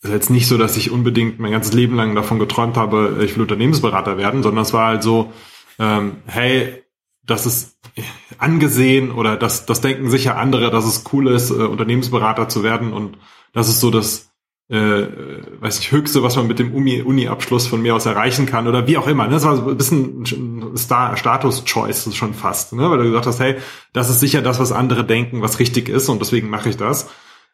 ist 0.02 0.10
jetzt 0.10 0.30
nicht 0.30 0.48
so, 0.48 0.58
dass 0.58 0.76
ich 0.76 0.90
unbedingt 0.90 1.38
mein 1.38 1.52
ganzes 1.52 1.72
Leben 1.72 1.94
lang 1.94 2.14
davon 2.16 2.40
geträumt 2.40 2.76
habe, 2.76 3.20
ich 3.22 3.36
will 3.36 3.42
Unternehmensberater 3.42 4.18
werden, 4.18 4.42
sondern 4.42 4.62
es 4.62 4.72
war 4.72 4.88
halt 4.88 5.02
so, 5.02 5.32
ähm, 5.78 6.16
hey, 6.26 6.82
das 7.24 7.46
ist 7.46 7.78
angesehen 8.38 9.12
oder 9.12 9.36
das, 9.36 9.64
das 9.64 9.80
denken 9.80 10.10
sicher 10.10 10.36
andere, 10.36 10.70
dass 10.70 10.84
es 10.84 11.04
cool 11.12 11.28
ist, 11.28 11.50
äh, 11.50 11.54
Unternehmensberater 11.54 12.48
zu 12.48 12.64
werden 12.64 12.92
und 12.92 13.16
das 13.52 13.68
ist 13.68 13.78
so 13.78 13.90
das, 13.90 14.31
äh, 14.72 15.06
weiß 15.60 15.80
ich, 15.80 15.92
höchste, 15.92 16.22
was 16.22 16.36
man 16.36 16.46
mit 16.46 16.58
dem 16.58 16.72
Uni-Abschluss 16.72 17.66
von 17.66 17.82
mir 17.82 17.94
aus 17.94 18.06
erreichen 18.06 18.46
kann 18.46 18.66
oder 18.66 18.86
wie 18.86 18.96
auch 18.96 19.06
immer. 19.06 19.26
Ne? 19.26 19.32
Das 19.32 19.44
war 19.44 19.56
so 19.56 19.68
ein 19.68 19.76
bisschen 19.76 20.24
Star 20.78 21.14
Status-Choice 21.14 22.14
schon 22.14 22.32
fast, 22.32 22.72
ne? 22.72 22.90
weil 22.90 22.96
du 22.96 23.04
gesagt 23.04 23.26
hast, 23.26 23.38
hey, 23.38 23.56
das 23.92 24.08
ist 24.08 24.20
sicher 24.20 24.40
das, 24.40 24.58
was 24.58 24.72
andere 24.72 25.04
denken, 25.04 25.42
was 25.42 25.58
richtig 25.58 25.90
ist 25.90 26.08
und 26.08 26.20
deswegen 26.20 26.48
mache 26.48 26.70
ich 26.70 26.78
das. 26.78 27.10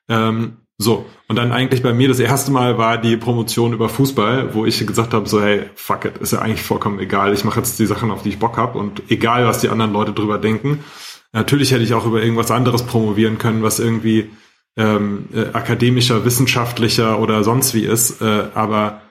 Ähm, 0.09 0.59
so, 0.79 1.07
und 1.27 1.35
dann 1.35 1.51
eigentlich 1.51 1.83
bei 1.83 1.93
mir 1.93 2.07
das 2.07 2.21
erste 2.21 2.53
Mal 2.53 2.79
war 2.79 2.99
die 2.99 3.16
Promotion 3.16 3.73
über 3.73 3.89
Fußball, 3.89 4.55
wo 4.55 4.64
ich 4.64 4.87
gesagt 4.87 5.12
habe, 5.12 5.29
so 5.29 5.43
hey, 5.43 5.62
fuck 5.75 6.05
it, 6.05 6.19
ist 6.19 6.33
ja 6.33 6.39
eigentlich 6.39 6.62
vollkommen 6.62 7.01
egal. 7.01 7.35
Ich 7.35 7.43
mache 7.43 7.59
jetzt 7.59 7.81
die 7.81 7.87
Sachen, 7.87 8.12
auf 8.12 8.23
die 8.23 8.29
ich 8.29 8.39
Bock 8.39 8.57
habe 8.57 8.79
und 8.79 9.11
egal, 9.11 9.45
was 9.45 9.61
die 9.61 9.71
anderen 9.71 9.93
Leute 9.93 10.12
drüber 10.12 10.39
denken. 10.39 10.85
Natürlich 11.33 11.73
hätte 11.73 11.83
ich 11.83 11.95
auch 11.95 12.07
über 12.07 12.23
irgendwas 12.23 12.53
anderes 12.53 12.85
promovieren 12.85 13.39
können, 13.39 13.64
was 13.64 13.81
irgendwie 13.81 14.31
ähm, 14.79 15.26
äh, 15.35 15.47
akademischer, 15.53 16.24
wissenschaftlicher 16.24 17.18
oder 17.18 17.45
sonst 17.45 17.74
wie 17.74 17.85
ist. 17.85 18.22
Äh, 18.22 18.45
aber 18.55 19.03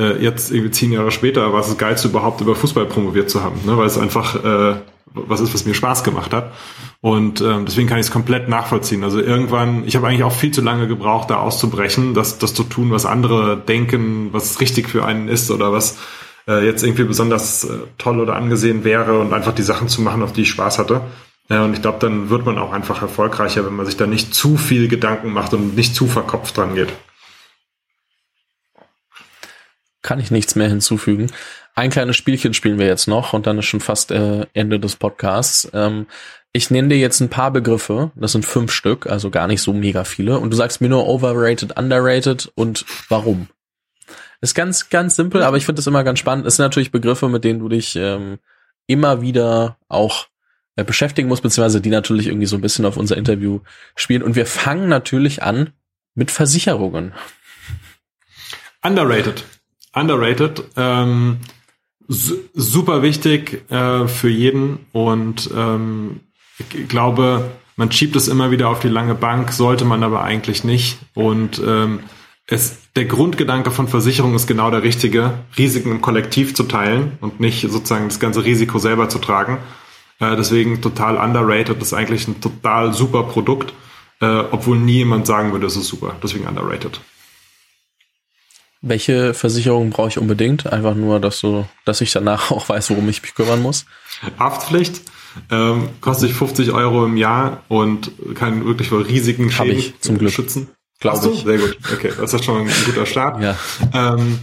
äh, 0.00 0.22
jetzt 0.22 0.50
irgendwie 0.50 0.70
zehn 0.70 0.92
Jahre 0.92 1.10
später 1.10 1.52
war 1.52 1.60
es 1.60 1.66
das 1.66 1.76
Geilste 1.76 2.08
überhaupt 2.08 2.40
über 2.40 2.54
Fußball 2.54 2.86
promoviert 2.86 3.28
zu 3.28 3.42
haben, 3.42 3.60
ne? 3.66 3.76
weil 3.76 3.86
es 3.86 3.98
einfach 3.98 4.42
äh, 4.42 4.76
was 5.16 5.40
ist, 5.40 5.54
was 5.54 5.64
mir 5.64 5.74
Spaß 5.74 6.04
gemacht 6.04 6.32
hat. 6.32 6.52
Und 7.00 7.40
ähm, 7.40 7.64
deswegen 7.66 7.88
kann 7.88 7.98
ich 7.98 8.06
es 8.06 8.12
komplett 8.12 8.48
nachvollziehen. 8.48 9.04
Also 9.04 9.20
irgendwann, 9.20 9.84
ich 9.86 9.96
habe 9.96 10.06
eigentlich 10.06 10.24
auch 10.24 10.32
viel 10.32 10.50
zu 10.50 10.60
lange 10.60 10.88
gebraucht, 10.88 11.30
da 11.30 11.36
auszubrechen, 11.36 12.14
das, 12.14 12.38
das 12.38 12.54
zu 12.54 12.64
tun, 12.64 12.90
was 12.90 13.06
andere 13.06 13.56
denken, 13.56 14.28
was 14.32 14.60
richtig 14.60 14.88
für 14.88 15.04
einen 15.04 15.28
ist 15.28 15.50
oder 15.50 15.72
was 15.72 15.98
äh, 16.48 16.64
jetzt 16.64 16.82
irgendwie 16.82 17.04
besonders 17.04 17.64
äh, 17.64 17.78
toll 17.98 18.20
oder 18.20 18.36
angesehen 18.36 18.84
wäre 18.84 19.18
und 19.18 19.32
einfach 19.32 19.54
die 19.54 19.62
Sachen 19.62 19.88
zu 19.88 20.02
machen, 20.02 20.22
auf 20.22 20.32
die 20.32 20.42
ich 20.42 20.50
Spaß 20.50 20.78
hatte. 20.78 21.02
Ja, 21.48 21.64
und 21.64 21.74
ich 21.74 21.82
glaube, 21.82 21.98
dann 22.00 22.28
wird 22.28 22.44
man 22.44 22.58
auch 22.58 22.72
einfach 22.72 23.02
erfolgreicher, 23.02 23.64
wenn 23.64 23.76
man 23.76 23.86
sich 23.86 23.96
da 23.96 24.06
nicht 24.06 24.34
zu 24.34 24.56
viel 24.56 24.88
Gedanken 24.88 25.32
macht 25.32 25.54
und 25.54 25.76
nicht 25.76 25.94
zu 25.94 26.06
verkopft 26.06 26.56
dran 26.56 26.74
geht. 26.74 26.92
Kann 30.02 30.18
ich 30.18 30.30
nichts 30.30 30.56
mehr 30.56 30.68
hinzufügen. 30.68 31.30
Ein 31.74 31.90
kleines 31.90 32.16
Spielchen 32.16 32.54
spielen 32.54 32.78
wir 32.78 32.86
jetzt 32.86 33.06
noch 33.06 33.32
und 33.32 33.46
dann 33.46 33.58
ist 33.58 33.66
schon 33.66 33.80
fast 33.80 34.10
äh, 34.10 34.46
Ende 34.54 34.80
des 34.80 34.96
Podcasts. 34.96 35.68
Ähm, 35.72 36.06
ich 36.52 36.70
nenne 36.70 36.88
dir 36.88 36.98
jetzt 36.98 37.20
ein 37.20 37.28
paar 37.28 37.50
Begriffe, 37.50 38.12
das 38.14 38.32
sind 38.32 38.46
fünf 38.46 38.72
Stück, 38.72 39.06
also 39.06 39.30
gar 39.30 39.46
nicht 39.46 39.60
so 39.60 39.74
mega 39.74 40.04
viele, 40.04 40.38
und 40.38 40.50
du 40.50 40.56
sagst 40.56 40.80
mir 40.80 40.88
nur 40.88 41.06
overrated, 41.06 41.76
underrated 41.76 42.50
und 42.54 42.86
warum. 43.10 43.48
Ist 44.40 44.54
ganz, 44.54 44.88
ganz 44.88 45.16
simpel, 45.16 45.42
aber 45.42 45.58
ich 45.58 45.66
finde 45.66 45.80
das 45.80 45.86
immer 45.86 46.02
ganz 46.02 46.18
spannend. 46.18 46.46
Es 46.46 46.56
sind 46.56 46.64
natürlich 46.64 46.92
Begriffe, 46.92 47.28
mit 47.28 47.44
denen 47.44 47.58
du 47.60 47.68
dich 47.68 47.94
ähm, 47.96 48.38
immer 48.86 49.20
wieder 49.20 49.76
auch 49.88 50.28
beschäftigen 50.84 51.28
musst, 51.28 51.42
beziehungsweise 51.42 51.80
die 51.80 51.90
natürlich 51.90 52.26
irgendwie 52.26 52.46
so 52.46 52.56
ein 52.56 52.60
bisschen 52.60 52.84
auf 52.84 52.96
unser 52.96 53.16
Interview 53.16 53.60
spielen. 53.94 54.22
Und 54.22 54.36
wir 54.36 54.46
fangen 54.46 54.88
natürlich 54.88 55.42
an 55.42 55.70
mit 56.14 56.30
Versicherungen. 56.30 57.12
Underrated. 58.82 59.44
Underrated. 59.94 60.62
Ähm, 60.76 61.38
super 62.08 63.02
wichtig 63.02 63.70
äh, 63.70 64.06
für 64.06 64.28
jeden 64.28 64.86
und 64.92 65.50
ähm, 65.56 66.20
ich 66.58 66.88
glaube, 66.88 67.50
man 67.76 67.92
schiebt 67.92 68.16
es 68.16 68.28
immer 68.28 68.50
wieder 68.50 68.68
auf 68.68 68.80
die 68.80 68.88
lange 68.88 69.14
Bank, 69.14 69.52
sollte 69.52 69.84
man 69.84 70.02
aber 70.02 70.22
eigentlich 70.22 70.64
nicht. 70.64 70.98
Und 71.14 71.60
ähm, 71.64 72.00
es, 72.46 72.78
der 72.96 73.04
Grundgedanke 73.04 73.70
von 73.70 73.88
Versicherung 73.88 74.34
ist 74.34 74.46
genau 74.46 74.70
der 74.70 74.82
richtige, 74.82 75.34
Risiken 75.58 75.90
im 75.90 76.00
Kollektiv 76.00 76.54
zu 76.54 76.62
teilen 76.62 77.18
und 77.20 77.40
nicht 77.40 77.60
sozusagen 77.70 78.08
das 78.08 78.20
ganze 78.20 78.44
Risiko 78.44 78.78
selber 78.78 79.10
zu 79.10 79.18
tragen. 79.18 79.58
Äh, 80.20 80.36
deswegen 80.36 80.80
total 80.80 81.16
underrated, 81.16 81.80
das 81.80 81.88
ist 81.88 81.94
eigentlich 81.94 82.26
ein 82.28 82.40
total 82.40 82.94
super 82.94 83.24
Produkt, 83.24 83.74
äh, 84.20 84.26
obwohl 84.50 84.78
nie 84.78 84.98
jemand 84.98 85.26
sagen 85.26 85.52
würde, 85.52 85.66
es 85.66 85.76
ist 85.76 85.88
super. 85.88 86.16
Deswegen 86.22 86.46
underrated. 86.46 87.00
Welche 88.82 89.34
Versicherung 89.34 89.90
brauche 89.90 90.08
ich 90.08 90.18
unbedingt? 90.18 90.72
Einfach 90.72 90.94
nur, 90.94 91.18
dass 91.20 91.38
so, 91.38 91.66
dass 91.84 92.00
ich 92.00 92.12
danach 92.12 92.50
auch 92.50 92.68
weiß, 92.68 92.90
worum 92.90 93.08
ich 93.08 93.22
mich 93.22 93.34
kümmern 93.34 93.62
muss. 93.62 93.86
Haftpflicht 94.38 95.02
ähm, 95.50 95.90
kostet 96.00 96.30
50 96.30 96.72
Euro 96.72 97.04
im 97.04 97.16
Jahr 97.16 97.62
und 97.68 98.10
kann 98.34 98.64
wirklich 98.64 98.88
vor 98.88 99.06
riesigen 99.06 99.50
Schäden 99.50 99.78
ich, 99.78 100.00
zum 100.00 100.18
Glück. 100.18 100.32
schützen. 100.32 100.68
Glaube 100.98 101.30
ich. 101.30 101.44
Sehr 101.44 101.58
gut. 101.58 101.78
Okay, 101.92 102.12
das 102.18 102.32
ist 102.32 102.44
schon 102.44 102.66
ein 102.66 102.84
guter 102.86 103.04
Start. 103.04 103.42
ja. 103.42 103.56
Ähm, 103.92 104.38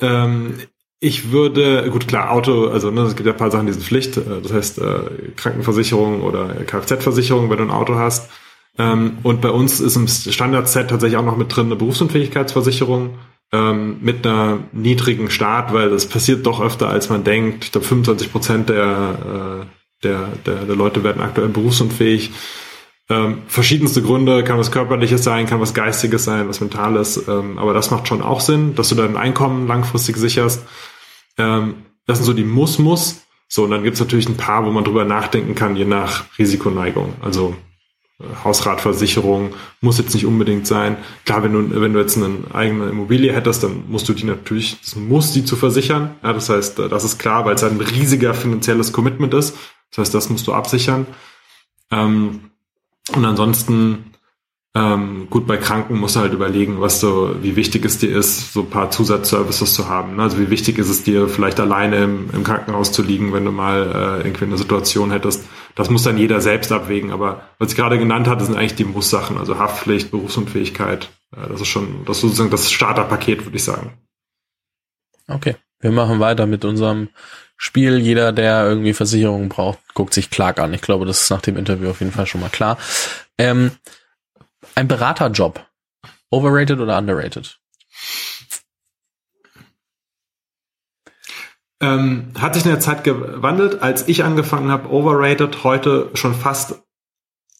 ähm, 0.00 0.58
ich 1.00 1.30
würde, 1.30 1.88
gut 1.90 2.08
klar, 2.08 2.30
Auto, 2.30 2.68
also 2.68 2.90
ne, 2.90 3.02
es 3.02 3.16
gibt 3.16 3.26
ja 3.26 3.32
ein 3.32 3.38
paar 3.38 3.50
Sachen, 3.50 3.66
die 3.66 3.72
sind 3.72 3.84
Pflicht, 3.84 4.16
äh, 4.16 4.40
das 4.42 4.52
heißt 4.52 4.78
äh, 4.78 5.32
Krankenversicherung 5.36 6.22
oder 6.22 6.48
Kfz-Versicherung, 6.64 7.50
wenn 7.50 7.58
du 7.58 7.64
ein 7.64 7.70
Auto 7.70 7.96
hast. 7.96 8.30
Ähm, 8.78 9.18
und 9.22 9.40
bei 9.40 9.50
uns 9.50 9.80
ist 9.80 9.96
im 9.96 10.08
Standard-Set 10.08 10.88
tatsächlich 10.88 11.18
auch 11.18 11.24
noch 11.24 11.36
mit 11.36 11.54
drin 11.54 11.66
eine 11.66 11.76
Berufsunfähigkeitsversicherung 11.76 13.18
ähm, 13.52 13.98
mit 14.00 14.26
einer 14.26 14.58
niedrigen 14.72 15.30
Start, 15.30 15.72
weil 15.72 15.90
das 15.90 16.06
passiert 16.06 16.46
doch 16.46 16.60
öfter, 16.60 16.88
als 16.88 17.08
man 17.08 17.24
denkt. 17.24 17.64
Ich 17.64 17.72
glaube, 17.72 17.86
25 17.86 18.32
Prozent 18.32 18.68
der, 18.68 19.64
äh, 19.64 20.04
der, 20.04 20.28
der, 20.44 20.64
der 20.64 20.76
Leute 20.76 21.04
werden 21.04 21.22
aktuell 21.22 21.48
berufsunfähig. 21.48 22.32
Ähm, 23.08 23.42
verschiedenste 23.46 24.02
Gründe, 24.02 24.42
kann 24.42 24.58
was 24.58 24.72
körperliches 24.72 25.22
sein, 25.22 25.46
kann 25.46 25.60
was 25.60 25.74
geistiges 25.74 26.24
sein, 26.24 26.48
was 26.48 26.60
mentales, 26.60 27.28
ähm, 27.28 27.56
aber 27.56 27.72
das 27.72 27.92
macht 27.92 28.08
schon 28.08 28.20
auch 28.20 28.40
Sinn, 28.40 28.74
dass 28.74 28.88
du 28.88 28.96
dein 28.96 29.16
Einkommen 29.16 29.68
langfristig 29.68 30.16
sicherst. 30.16 30.66
Ähm, 31.38 31.74
das 32.06 32.18
sind 32.18 32.24
so 32.24 32.32
die 32.32 32.44
Muss-Muss. 32.44 33.22
So, 33.48 33.64
und 33.64 33.70
dann 33.70 33.84
gibt's 33.84 34.00
natürlich 34.00 34.28
ein 34.28 34.36
paar, 34.36 34.66
wo 34.66 34.70
man 34.72 34.82
drüber 34.82 35.04
nachdenken 35.04 35.54
kann, 35.54 35.76
je 35.76 35.84
nach 35.84 36.24
Risikoneigung. 36.36 37.14
Also 37.22 37.54
Hausratversicherung 38.44 39.54
muss 39.80 39.98
jetzt 39.98 40.14
nicht 40.14 40.24
unbedingt 40.24 40.66
sein. 40.66 40.96
Klar, 41.26 41.42
wenn 41.42 41.52
du, 41.52 41.80
wenn 41.80 41.92
du 41.92 42.00
jetzt 42.00 42.16
eine 42.16 42.38
eigene 42.52 42.88
Immobilie 42.88 43.32
hättest, 43.32 43.62
dann 43.62 43.84
musst 43.88 44.08
du 44.08 44.14
die 44.14 44.24
natürlich, 44.24 44.80
das 44.80 44.96
muss 44.96 45.32
die 45.32 45.44
zu 45.44 45.54
versichern. 45.54 46.16
Ja, 46.22 46.32
das 46.32 46.48
heißt, 46.48 46.78
das 46.78 47.04
ist 47.04 47.18
klar, 47.18 47.44
weil 47.44 47.54
es 47.54 47.62
ein 47.62 47.80
riesiger 47.80 48.32
finanzielles 48.32 48.92
Commitment 48.92 49.34
ist. 49.34 49.56
Das 49.90 49.98
heißt, 49.98 50.14
das 50.14 50.30
musst 50.30 50.46
du 50.46 50.54
absichern. 50.54 51.06
Ähm, 51.92 52.50
und 53.14 53.24
ansonsten 53.24 54.12
ähm, 54.76 55.28
gut, 55.30 55.46
bei 55.46 55.56
Kranken 55.56 55.98
musst 55.98 56.16
du 56.16 56.20
halt 56.20 56.34
überlegen, 56.34 56.82
was 56.82 57.00
so, 57.00 57.34
wie 57.40 57.56
wichtig 57.56 57.86
es 57.86 57.96
dir 57.96 58.14
ist, 58.14 58.52
so 58.52 58.60
ein 58.60 58.68
paar 58.68 58.90
Zusatzservices 58.90 59.72
zu 59.72 59.88
haben. 59.88 60.16
Ne? 60.16 60.22
Also 60.22 60.38
wie 60.38 60.50
wichtig 60.50 60.76
ist 60.76 60.90
es 60.90 61.02
dir, 61.02 61.28
vielleicht 61.28 61.58
alleine 61.60 62.04
im, 62.04 62.28
im 62.34 62.44
Krankenhaus 62.44 62.92
zu 62.92 63.02
liegen, 63.02 63.32
wenn 63.32 63.46
du 63.46 63.52
mal 63.52 64.20
äh, 64.20 64.26
irgendwie 64.26 64.44
eine 64.44 64.58
Situation 64.58 65.12
hättest. 65.12 65.46
Das 65.76 65.88
muss 65.88 66.02
dann 66.02 66.18
jeder 66.18 66.42
selbst 66.42 66.72
abwägen. 66.72 67.10
Aber 67.10 67.40
was 67.58 67.70
ich 67.70 67.76
gerade 67.76 67.98
genannt 67.98 68.28
hatte, 68.28 68.44
sind 68.44 68.54
eigentlich 68.54 68.74
die 68.74 68.84
Muss-Sachen, 68.84 69.38
also 69.38 69.58
Haftpflicht, 69.58 70.10
Berufsunfähigkeit. 70.10 71.10
Äh, 71.34 71.48
das 71.48 71.62
ist 71.62 71.68
schon, 71.68 72.04
das 72.04 72.18
ist 72.18 72.22
sozusagen 72.22 72.50
das 72.50 72.70
Starterpaket, 72.70 73.46
würde 73.46 73.56
ich 73.56 73.64
sagen. 73.64 73.94
Okay, 75.26 75.56
wir 75.80 75.90
machen 75.90 76.20
weiter 76.20 76.44
mit 76.44 76.66
unserem 76.66 77.08
Spiel. 77.56 77.98
Jeder, 77.98 78.32
der 78.32 78.66
irgendwie 78.66 78.92
Versicherungen 78.92 79.48
braucht, 79.48 79.78
guckt 79.94 80.14
sich 80.14 80.30
Clark 80.30 80.58
an. 80.58 80.74
Ich 80.74 80.82
glaube, 80.82 81.06
das 81.06 81.22
ist 81.22 81.30
nach 81.30 81.42
dem 81.42 81.56
Interview 81.56 81.90
auf 81.90 82.00
jeden 82.00 82.12
Fall 82.12 82.26
schon 82.26 82.40
mal 82.40 82.50
klar. 82.50 82.78
Ähm, 83.38 83.72
ein 84.74 84.88
Beraterjob. 84.88 85.64
Overrated 86.30 86.80
oder 86.80 86.98
underrated? 86.98 87.58
Ähm, 91.80 92.32
hat 92.38 92.54
sich 92.54 92.64
in 92.64 92.70
der 92.70 92.80
Zeit 92.80 93.04
gewandelt. 93.04 93.82
Als 93.82 94.08
ich 94.08 94.24
angefangen 94.24 94.70
habe, 94.70 94.90
overrated, 94.90 95.62
heute 95.64 96.10
schon 96.14 96.34
fast 96.34 96.82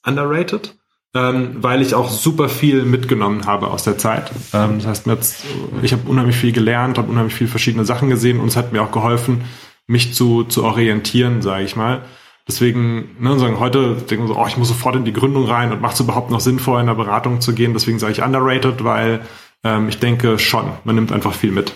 underrated, 0.05 0.74
ähm, 1.14 1.62
weil 1.62 1.82
ich 1.82 1.94
auch 1.94 2.11
super 2.11 2.49
viel 2.49 2.82
mitgenommen 2.84 3.47
habe 3.47 3.68
aus 3.68 3.84
der 3.84 3.99
Zeit. 3.99 4.30
Ähm, 4.55 4.78
das 4.78 4.86
heißt, 4.86 5.07
jetzt, 5.07 5.44
ich 5.82 5.92
habe 5.92 6.09
unheimlich 6.09 6.36
viel 6.36 6.53
gelernt, 6.53 6.97
habe 6.97 7.11
unheimlich 7.11 7.34
viele 7.34 7.51
verschiedene 7.51 7.84
Sachen 7.84 8.09
gesehen 8.09 8.40
und 8.40 8.49
es 8.49 8.57
hat 8.57 8.72
mir 8.72 8.82
auch 8.82 8.92
geholfen, 8.92 9.44
mich 9.87 10.14
zu, 10.14 10.45
zu 10.45 10.64
orientieren, 10.64 11.43
sage 11.43 11.64
ich 11.64 11.76
mal. 11.76 12.03
Deswegen, 12.49 13.16
ne, 13.18 13.39
sagen 13.39 13.59
heute 13.59 13.97
denken 13.97 14.28
so, 14.28 14.37
oh, 14.37 14.47
ich 14.47 14.57
muss 14.57 14.68
sofort 14.68 14.95
in 14.95 15.05
die 15.05 15.12
Gründung 15.12 15.47
rein 15.47 15.72
und 15.72 15.80
macht 15.80 15.95
es 15.95 16.01
überhaupt 16.01 16.30
noch 16.30 16.41
sinnvoll, 16.41 16.80
in 16.80 16.87
der 16.87 16.95
Beratung 16.95 17.41
zu 17.41 17.55
gehen. 17.55 17.72
Deswegen 17.72 17.99
sage 17.99 18.12
ich 18.12 18.22
underrated, 18.22 18.84
weil 18.84 19.20
ähm, 19.64 19.89
ich 19.89 19.99
denke 19.99 20.39
schon, 20.39 20.70
man 20.84 20.95
nimmt 20.95 21.11
einfach 21.12 21.34
viel 21.34 21.51
mit. 21.51 21.72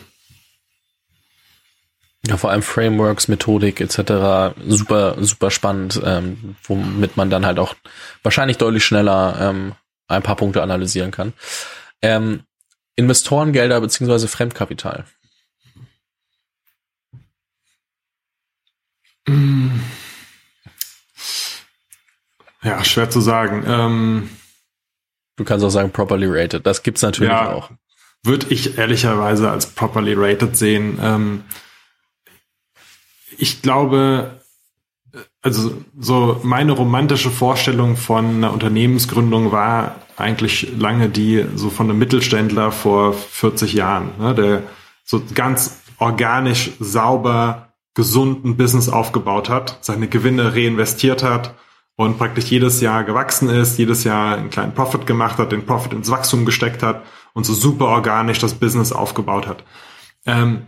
Ja, 2.26 2.36
vor 2.36 2.50
allem 2.50 2.62
Frameworks, 2.62 3.28
Methodik 3.28 3.80
etc. 3.80 4.54
super, 4.66 5.16
super 5.20 5.50
spannend, 5.50 6.00
ähm, 6.04 6.54
womit 6.64 7.16
man 7.16 7.30
dann 7.30 7.46
halt 7.46 7.58
auch 7.58 7.74
wahrscheinlich 8.22 8.58
deutlich 8.58 8.84
schneller 8.84 9.38
ähm, 9.40 9.72
ein 10.06 10.22
paar 10.22 10.36
Punkte 10.36 10.62
analysieren 10.62 11.10
kann. 11.10 11.32
Ähm, 12.02 12.42
Investorengelder 12.94 13.80
beziehungsweise 13.80 14.28
Fremdkapital. 14.28 15.04
Ja, 22.62 22.84
schwer 22.84 23.10
zu 23.10 23.20
sagen. 23.20 23.64
Ähm, 23.66 24.30
du 25.36 25.44
kannst 25.44 25.64
auch 25.64 25.70
sagen 25.70 25.90
properly 25.90 26.26
rated. 26.28 26.66
Das 26.66 26.82
gibt's 26.82 27.02
natürlich 27.02 27.32
ja, 27.32 27.52
auch. 27.52 27.70
Würde 28.22 28.46
ich 28.50 28.76
ehrlicherweise 28.78 29.50
als 29.50 29.66
properly 29.66 30.14
rated 30.14 30.56
sehen. 30.56 30.98
Ähm, 31.00 31.44
ich 33.38 33.62
glaube, 33.62 34.40
also 35.42 35.82
so 35.98 36.40
meine 36.42 36.72
romantische 36.72 37.30
Vorstellung 37.30 37.96
von 37.96 38.26
einer 38.26 38.52
Unternehmensgründung 38.52 39.52
war 39.52 39.96
eigentlich 40.16 40.72
lange 40.76 41.08
die 41.08 41.46
so 41.54 41.70
von 41.70 41.88
einem 41.88 41.98
Mittelständler 41.98 42.72
vor 42.72 43.14
40 43.14 43.72
Jahren, 43.72 44.10
ne, 44.18 44.34
der 44.34 44.62
so 45.04 45.22
ganz 45.34 45.80
organisch, 45.98 46.72
sauber, 46.78 47.69
gesunden 48.00 48.56
Business 48.56 48.88
aufgebaut 48.88 49.50
hat, 49.50 49.76
seine 49.82 50.08
Gewinne 50.08 50.54
reinvestiert 50.54 51.22
hat 51.22 51.54
und 51.96 52.16
praktisch 52.16 52.46
jedes 52.46 52.80
Jahr 52.80 53.04
gewachsen 53.04 53.50
ist, 53.50 53.76
jedes 53.76 54.04
Jahr 54.04 54.38
einen 54.38 54.48
kleinen 54.48 54.72
Profit 54.72 55.06
gemacht 55.06 55.36
hat, 55.36 55.52
den 55.52 55.66
Profit 55.66 55.92
ins 55.92 56.10
Wachstum 56.10 56.46
gesteckt 56.46 56.82
hat 56.82 57.02
und 57.34 57.44
so 57.44 57.52
super 57.52 57.88
organisch 57.88 58.38
das 58.38 58.54
Business 58.54 58.90
aufgebaut 58.90 59.46
hat. 59.46 59.64
Ähm, 60.24 60.62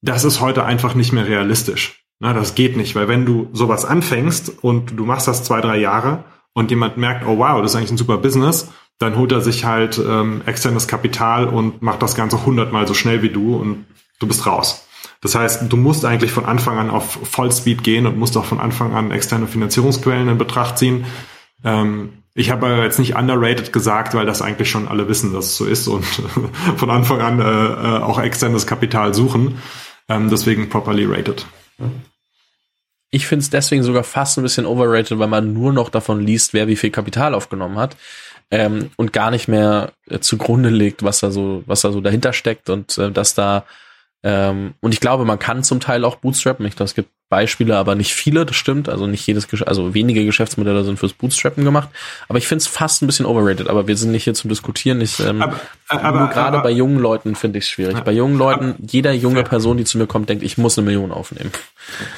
das 0.00 0.22
ist 0.22 0.40
heute 0.40 0.64
einfach 0.64 0.94
nicht 0.94 1.12
mehr 1.12 1.26
realistisch. 1.26 2.04
Na, 2.20 2.32
das 2.32 2.54
geht 2.54 2.76
nicht, 2.76 2.94
weil 2.94 3.08
wenn 3.08 3.26
du 3.26 3.48
sowas 3.52 3.84
anfängst 3.84 4.62
und 4.62 4.96
du 4.96 5.04
machst 5.04 5.26
das 5.26 5.42
zwei, 5.42 5.60
drei 5.60 5.78
Jahre 5.78 6.22
und 6.54 6.70
jemand 6.70 6.98
merkt, 6.98 7.26
oh 7.26 7.38
wow, 7.38 7.60
das 7.60 7.72
ist 7.72 7.76
eigentlich 7.76 7.90
ein 7.90 7.98
super 7.98 8.18
Business, 8.18 8.70
dann 9.00 9.16
holt 9.16 9.32
er 9.32 9.40
sich 9.40 9.64
halt 9.64 9.98
ähm, 9.98 10.42
externes 10.46 10.86
Kapital 10.86 11.48
und 11.48 11.82
macht 11.82 12.00
das 12.00 12.14
Ganze 12.14 12.46
hundertmal 12.46 12.86
so 12.86 12.94
schnell 12.94 13.22
wie 13.22 13.30
du 13.30 13.56
und 13.56 13.86
du 14.20 14.28
bist 14.28 14.46
raus. 14.46 14.85
Das 15.20 15.34
heißt, 15.34 15.64
du 15.68 15.76
musst 15.76 16.04
eigentlich 16.04 16.30
von 16.30 16.44
Anfang 16.44 16.78
an 16.78 16.90
auf 16.90 17.18
Vollspeed 17.22 17.82
gehen 17.82 18.06
und 18.06 18.18
musst 18.18 18.36
auch 18.36 18.44
von 18.44 18.60
Anfang 18.60 18.94
an 18.94 19.10
externe 19.10 19.46
Finanzierungsquellen 19.46 20.28
in 20.28 20.38
Betracht 20.38 20.78
ziehen. 20.78 21.06
Ähm, 21.64 22.22
ich 22.34 22.50
habe 22.50 22.68
jetzt 22.82 22.98
nicht 22.98 23.16
underrated 23.16 23.72
gesagt, 23.72 24.14
weil 24.14 24.26
das 24.26 24.42
eigentlich 24.42 24.70
schon 24.70 24.88
alle 24.88 25.08
wissen, 25.08 25.32
dass 25.32 25.46
es 25.46 25.56
so 25.56 25.64
ist 25.64 25.88
und 25.88 26.04
von 26.76 26.90
Anfang 26.90 27.20
an 27.20 27.40
äh, 27.40 27.44
äh, 27.44 28.02
auch 28.02 28.18
externes 28.18 28.66
Kapital 28.66 29.14
suchen. 29.14 29.58
Ähm, 30.08 30.28
deswegen 30.28 30.68
properly 30.68 31.06
rated. 31.06 31.46
Ich 33.10 33.26
finde 33.26 33.42
es 33.42 33.50
deswegen 33.50 33.82
sogar 33.82 34.04
fast 34.04 34.36
ein 34.36 34.42
bisschen 34.42 34.66
overrated, 34.66 35.18
weil 35.18 35.28
man 35.28 35.54
nur 35.54 35.72
noch 35.72 35.88
davon 35.88 36.20
liest, 36.20 36.52
wer 36.52 36.68
wie 36.68 36.76
viel 36.76 36.90
Kapital 36.90 37.34
aufgenommen 37.34 37.78
hat 37.78 37.96
ähm, 38.50 38.90
und 38.96 39.12
gar 39.12 39.30
nicht 39.30 39.48
mehr 39.48 39.92
äh, 40.08 40.18
zugrunde 40.20 40.68
legt, 40.68 41.02
was 41.02 41.20
da 41.20 41.30
so, 41.30 41.62
was 41.66 41.80
da 41.80 41.92
so 41.92 42.00
dahinter 42.00 42.32
steckt 42.32 42.70
und 42.70 42.98
äh, 42.98 43.10
dass 43.10 43.34
da 43.34 43.64
ähm, 44.28 44.74
und 44.80 44.92
ich 44.92 44.98
glaube, 44.98 45.24
man 45.24 45.38
kann 45.38 45.62
zum 45.62 45.78
Teil 45.78 46.04
auch 46.04 46.16
bootstrappen. 46.16 46.66
Ich 46.66 46.74
glaube, 46.74 46.88
es 46.88 46.96
gibt 46.96 47.10
Beispiele, 47.28 47.76
aber 47.76 47.94
nicht 47.94 48.12
viele, 48.12 48.44
das 48.44 48.56
stimmt. 48.56 48.88
Also 48.88 49.06
nicht 49.06 49.24
jedes, 49.24 49.46
also 49.62 49.94
wenige 49.94 50.24
Geschäftsmodelle 50.24 50.82
sind 50.82 50.98
fürs 50.98 51.12
Bootstrappen 51.12 51.64
gemacht. 51.64 51.90
Aber 52.28 52.36
ich 52.38 52.48
finde 52.48 52.62
es 52.62 52.66
fast 52.66 53.02
ein 53.02 53.06
bisschen 53.06 53.24
overrated. 53.24 53.68
Aber 53.68 53.86
wir 53.86 53.96
sind 53.96 54.10
nicht 54.10 54.24
hier 54.24 54.34
zum 54.34 54.48
Diskutieren. 54.48 55.00
Ich, 55.00 55.20
ähm, 55.20 55.42
aber, 55.42 55.60
aber, 55.86 56.18
nur 56.18 56.28
gerade 56.30 56.58
bei 56.58 56.72
jungen 56.72 56.98
Leuten 56.98 57.36
finde 57.36 57.60
ich 57.60 57.66
es 57.66 57.70
schwierig. 57.70 58.00
Bei 58.00 58.10
jungen 58.10 58.36
Leuten, 58.36 58.70
aber, 58.70 58.90
jeder 58.90 59.12
junge 59.12 59.36
fair. 59.36 59.44
Person, 59.44 59.76
die 59.76 59.84
zu 59.84 59.96
mir 59.96 60.08
kommt, 60.08 60.28
denkt, 60.28 60.42
ich 60.42 60.58
muss 60.58 60.76
eine 60.76 60.86
Million 60.86 61.12
aufnehmen. 61.12 61.52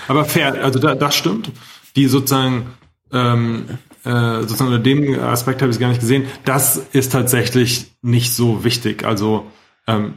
Aber 0.08 0.24
fair, 0.24 0.64
also 0.64 0.78
da, 0.78 0.94
das 0.94 1.14
stimmt. 1.14 1.50
Die 1.94 2.06
sozusagen 2.06 2.68
ähm, 3.12 3.66
äh, 4.06 4.40
sozusagen 4.40 4.72
unter 4.72 4.82
dem 4.82 5.20
Aspekt 5.20 5.60
habe 5.60 5.68
ich 5.68 5.76
es 5.76 5.80
gar 5.80 5.88
nicht 5.88 6.00
gesehen. 6.00 6.26
Das 6.46 6.78
ist 6.92 7.12
tatsächlich 7.12 7.92
nicht 8.00 8.32
so 8.32 8.64
wichtig. 8.64 9.04
Also 9.04 9.44
ähm, 9.86 10.14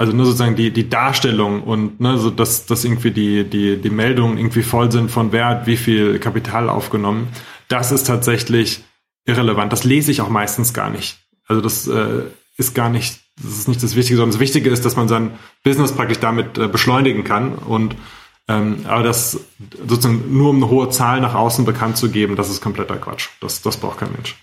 also 0.00 0.16
nur 0.16 0.24
sozusagen 0.24 0.56
die, 0.56 0.70
die 0.70 0.88
Darstellung 0.88 1.62
und 1.62 2.00
ne, 2.00 2.16
so 2.16 2.30
dass, 2.30 2.64
dass 2.64 2.86
irgendwie 2.86 3.10
die, 3.10 3.44
die, 3.44 3.76
die 3.76 3.90
Meldungen 3.90 4.38
irgendwie 4.38 4.62
voll 4.62 4.90
sind 4.90 5.10
von 5.10 5.30
wer 5.30 5.44
hat 5.44 5.66
wie 5.66 5.76
viel 5.76 6.18
Kapital 6.18 6.70
aufgenommen, 6.70 7.28
das 7.68 7.92
ist 7.92 8.06
tatsächlich 8.06 8.82
irrelevant. 9.26 9.70
Das 9.74 9.84
lese 9.84 10.10
ich 10.10 10.22
auch 10.22 10.30
meistens 10.30 10.72
gar 10.72 10.88
nicht. 10.88 11.18
Also 11.46 11.60
das 11.60 11.86
äh, 11.86 12.22
ist 12.56 12.74
gar 12.74 12.88
nicht, 12.88 13.20
das 13.42 13.58
ist 13.58 13.68
nicht 13.68 13.82
das 13.82 13.94
Wichtige, 13.94 14.16
sondern 14.16 14.32
das 14.32 14.40
Wichtige 14.40 14.70
ist, 14.70 14.86
dass 14.86 14.96
man 14.96 15.06
sein 15.06 15.32
Business 15.64 15.92
praktisch 15.92 16.18
damit 16.18 16.56
äh, 16.56 16.66
beschleunigen 16.66 17.22
kann 17.22 17.56
und 17.56 17.94
ähm, 18.48 18.86
aber 18.88 19.02
das 19.02 19.38
sozusagen 19.86 20.34
nur 20.34 20.48
um 20.48 20.56
eine 20.56 20.70
hohe 20.70 20.88
Zahl 20.88 21.20
nach 21.20 21.34
außen 21.34 21.66
bekannt 21.66 21.98
zu 21.98 22.10
geben, 22.10 22.36
das 22.36 22.48
ist 22.48 22.62
kompletter 22.62 22.96
Quatsch. 22.96 23.28
Das, 23.42 23.60
das 23.60 23.76
braucht 23.76 23.98
kein 23.98 24.12
Mensch. 24.12 24.34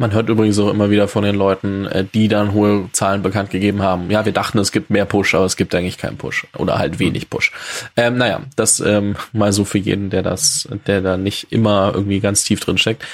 Man 0.00 0.12
hört 0.12 0.28
übrigens 0.28 0.56
auch 0.60 0.70
immer 0.70 0.90
wieder 0.90 1.08
von 1.08 1.24
den 1.24 1.34
Leuten, 1.34 1.86
äh, 1.86 2.04
die 2.04 2.28
dann 2.28 2.52
hohe 2.52 2.88
Zahlen 2.92 3.20
bekannt 3.20 3.50
gegeben 3.50 3.82
haben. 3.82 4.10
Ja, 4.10 4.24
wir 4.24 4.32
dachten, 4.32 4.58
es 4.58 4.70
gibt 4.70 4.90
mehr 4.90 5.04
Push, 5.04 5.34
aber 5.34 5.44
es 5.44 5.56
gibt 5.56 5.74
eigentlich 5.74 5.98
keinen 5.98 6.16
Push 6.16 6.46
oder 6.56 6.78
halt 6.78 7.00
wenig 7.00 7.28
Push. 7.28 7.52
Ähm, 7.96 8.16
naja, 8.16 8.42
das 8.54 8.78
ähm, 8.78 9.16
mal 9.32 9.52
so 9.52 9.64
für 9.64 9.78
jeden, 9.78 10.08
der 10.08 10.22
das, 10.22 10.68
der 10.86 11.00
da 11.00 11.16
nicht 11.16 11.52
immer 11.52 11.90
irgendwie 11.92 12.20
ganz 12.20 12.44
tief 12.44 12.60
drin 12.60 12.78
steckt. 12.78 13.04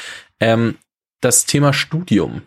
Ähm, 0.41 0.77
das 1.23 1.47
Thema 1.47 1.73
Studium. 1.73 2.43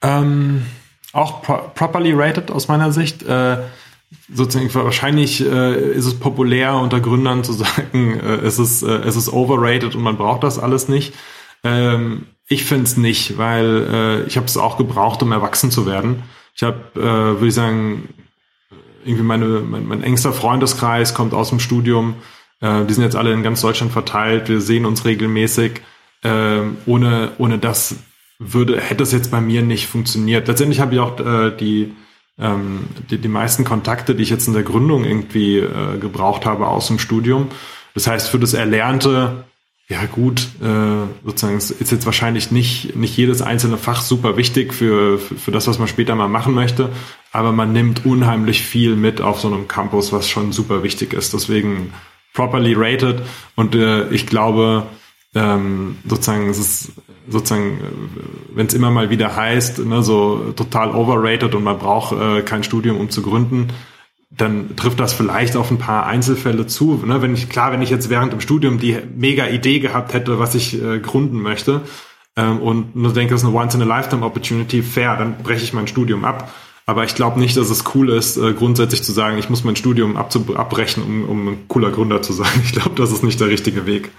Ähm, 0.00 0.64
auch 1.12 1.42
pro 1.42 1.56
properly 1.74 2.12
rated 2.12 2.52
aus 2.52 2.68
meiner 2.68 2.92
Sicht. 2.92 3.24
Äh, 3.24 3.58
sozusagen 4.32 4.72
wahrscheinlich 4.74 5.40
äh, 5.44 5.92
ist 5.92 6.06
es 6.06 6.18
populär 6.18 6.74
unter 6.76 7.00
Gründern 7.00 7.44
zu 7.44 7.52
sagen, 7.52 8.18
äh, 8.18 8.36
es 8.36 8.58
ist 8.58 8.82
äh, 8.82 9.00
es 9.04 9.16
ist 9.16 9.32
overrated 9.32 9.94
und 9.94 10.02
man 10.02 10.16
braucht 10.16 10.42
das 10.42 10.58
alles 10.58 10.88
nicht. 10.88 11.14
Ähm, 11.62 12.26
ich 12.48 12.64
finde 12.64 12.84
es 12.84 12.96
nicht, 12.96 13.38
weil 13.38 13.86
äh, 13.90 14.22
ich 14.26 14.36
habe 14.36 14.46
es 14.46 14.56
auch 14.56 14.76
gebraucht, 14.76 15.22
um 15.22 15.32
erwachsen 15.32 15.70
zu 15.70 15.86
werden. 15.86 16.22
Ich 16.54 16.62
habe, 16.62 16.78
äh, 16.94 17.00
würde 17.00 17.48
ich 17.48 17.54
sagen, 17.54 18.08
irgendwie 19.04 19.24
meine 19.24 19.46
mein, 19.46 19.86
mein 19.86 20.02
engster 20.02 20.32
Freundeskreis 20.32 21.14
kommt 21.14 21.34
aus 21.34 21.50
dem 21.50 21.60
Studium. 21.60 22.16
Äh, 22.60 22.84
die 22.84 22.94
sind 22.94 23.04
jetzt 23.04 23.16
alle 23.16 23.32
in 23.32 23.42
ganz 23.42 23.60
Deutschland 23.60 23.92
verteilt. 23.92 24.48
Wir 24.48 24.60
sehen 24.60 24.86
uns 24.86 25.04
regelmäßig. 25.04 25.80
Äh, 26.22 26.60
ohne 26.86 27.32
ohne 27.38 27.58
das 27.58 27.96
würde 28.38 28.80
hätte 28.80 29.02
es 29.02 29.12
jetzt 29.12 29.30
bei 29.30 29.40
mir 29.40 29.62
nicht 29.62 29.86
funktioniert. 29.86 30.48
Letztendlich 30.48 30.80
habe 30.80 30.94
ich 30.94 31.00
auch 31.00 31.18
äh, 31.20 31.56
die 31.56 31.94
ähm, 32.38 32.88
die, 33.10 33.18
die 33.18 33.28
meisten 33.28 33.64
Kontakte, 33.64 34.14
die 34.14 34.22
ich 34.22 34.30
jetzt 34.30 34.48
in 34.48 34.54
der 34.54 34.62
Gründung 34.62 35.04
irgendwie 35.04 35.58
äh, 35.58 35.98
gebraucht 35.98 36.46
habe 36.46 36.66
aus 36.66 36.88
dem 36.88 36.98
Studium. 36.98 37.48
Das 37.94 38.06
heißt, 38.06 38.28
für 38.28 38.38
das 38.38 38.54
Erlernte, 38.54 39.44
ja 39.88 40.04
gut, 40.06 40.48
äh, 40.62 41.06
sozusagen 41.24 41.58
ist 41.58 41.92
jetzt 41.92 42.06
wahrscheinlich 42.06 42.50
nicht, 42.50 42.96
nicht 42.96 43.16
jedes 43.16 43.42
einzelne 43.42 43.76
Fach 43.76 44.00
super 44.00 44.36
wichtig 44.36 44.72
für, 44.74 45.18
für, 45.18 45.36
für 45.36 45.50
das, 45.52 45.68
was 45.68 45.78
man 45.78 45.88
später 45.88 46.14
mal 46.14 46.28
machen 46.28 46.54
möchte, 46.54 46.88
aber 47.32 47.52
man 47.52 47.72
nimmt 47.72 48.06
unheimlich 48.06 48.62
viel 48.62 48.96
mit 48.96 49.20
auf 49.20 49.40
so 49.40 49.48
einem 49.48 49.68
Campus, 49.68 50.12
was 50.12 50.28
schon 50.28 50.52
super 50.52 50.82
wichtig 50.82 51.12
ist. 51.12 51.34
Deswegen 51.34 51.92
properly 52.32 52.74
rated 52.76 53.22
und 53.54 53.74
äh, 53.74 54.08
ich 54.08 54.26
glaube, 54.26 54.86
ähm, 55.34 55.98
sozusagen 56.08 56.48
es 56.48 56.58
ist 56.58 56.92
sozusagen, 57.28 57.78
äh, 57.78 58.56
wenn 58.56 58.66
es 58.66 58.74
immer 58.74 58.90
mal 58.90 59.10
wieder 59.10 59.34
heißt, 59.36 59.80
ne, 59.80 60.02
so 60.02 60.52
total 60.56 60.90
overrated 60.94 61.54
und 61.54 61.64
man 61.64 61.78
braucht 61.78 62.18
äh, 62.18 62.42
kein 62.42 62.64
Studium, 62.64 62.98
um 62.98 63.10
zu 63.10 63.22
gründen, 63.22 63.68
dann 64.30 64.76
trifft 64.76 64.98
das 64.98 65.12
vielleicht 65.12 65.56
auf 65.56 65.70
ein 65.70 65.78
paar 65.78 66.06
Einzelfälle 66.06 66.66
zu. 66.66 67.02
Ne? 67.04 67.22
Wenn 67.22 67.34
ich, 67.34 67.48
klar, 67.48 67.72
wenn 67.72 67.82
ich 67.82 67.90
jetzt 67.90 68.10
während 68.10 68.32
dem 68.32 68.40
Studium 68.40 68.78
die 68.78 68.96
mega 69.14 69.46
Idee 69.46 69.78
gehabt 69.78 70.12
hätte, 70.12 70.38
was 70.38 70.54
ich 70.54 70.82
äh, 70.82 70.98
gründen 70.98 71.40
möchte, 71.40 71.82
ähm, 72.36 72.60
und 72.60 72.96
nur 72.96 73.12
denke, 73.12 73.34
das 73.34 73.42
ist 73.42 73.48
eine 73.48 73.56
Once-in-a-Lifetime-Opportunity, 73.56 74.82
fair, 74.82 75.16
dann 75.16 75.38
breche 75.42 75.64
ich 75.64 75.72
mein 75.72 75.86
Studium 75.86 76.24
ab. 76.24 76.52
Aber 76.86 77.04
ich 77.04 77.14
glaube 77.14 77.40
nicht, 77.40 77.56
dass 77.56 77.70
es 77.70 77.84
cool 77.94 78.10
ist, 78.10 78.36
äh, 78.36 78.52
grundsätzlich 78.52 79.02
zu 79.02 79.12
sagen, 79.12 79.38
ich 79.38 79.48
muss 79.48 79.64
mein 79.64 79.76
Studium 79.76 80.16
abbrechen, 80.16 81.02
um, 81.02 81.24
um 81.28 81.48
ein 81.48 81.68
cooler 81.68 81.90
Gründer 81.90 82.22
zu 82.22 82.32
sein. 82.32 82.50
Ich 82.64 82.72
glaube, 82.72 82.96
das 82.96 83.12
ist 83.12 83.22
nicht 83.22 83.40
der 83.40 83.48
richtige 83.48 83.86
Weg. 83.86 84.10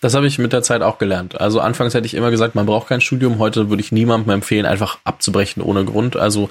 Das 0.00 0.14
habe 0.14 0.26
ich 0.26 0.38
mit 0.38 0.52
der 0.52 0.62
Zeit 0.62 0.82
auch 0.82 0.98
gelernt. 0.98 1.40
Also 1.40 1.60
anfangs 1.60 1.94
hätte 1.94 2.06
ich 2.06 2.14
immer 2.14 2.30
gesagt, 2.30 2.54
man 2.54 2.66
braucht 2.66 2.88
kein 2.88 3.00
Studium. 3.00 3.38
Heute 3.38 3.68
würde 3.68 3.82
ich 3.82 3.92
niemandem 3.92 4.30
empfehlen, 4.30 4.66
einfach 4.66 4.98
abzubrechen 5.04 5.62
ohne 5.62 5.84
Grund. 5.84 6.16
Also 6.16 6.50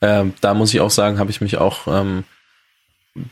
ähm, 0.00 0.34
da 0.40 0.54
muss 0.54 0.74
ich 0.74 0.80
auch 0.80 0.90
sagen, 0.90 1.18
habe 1.18 1.30
ich 1.30 1.40
mich 1.40 1.58
auch, 1.58 1.86
ähm, 1.86 2.24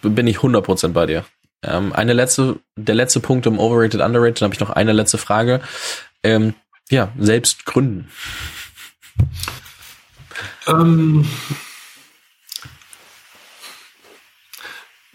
bin 0.03 0.27
ich 0.27 0.39
100% 0.39 0.89
bei 0.89 1.07
dir. 1.07 1.25
Ähm, 1.63 1.93
eine 1.93 2.13
letzte, 2.13 2.61
der 2.77 2.95
letzte 2.95 3.21
Punkt 3.21 3.47
im 3.47 3.59
Overrated, 3.59 4.01
Underrated, 4.01 4.43
habe 4.43 4.55
ich 4.55 4.61
noch 4.61 4.71
eine 4.71 4.93
letzte 4.93 5.19
Frage. 5.19 5.61
Ähm, 6.23 6.55
ja, 6.89 7.13
selbst 7.19 7.67
gründen. 7.67 8.09
Ähm, 10.69 11.27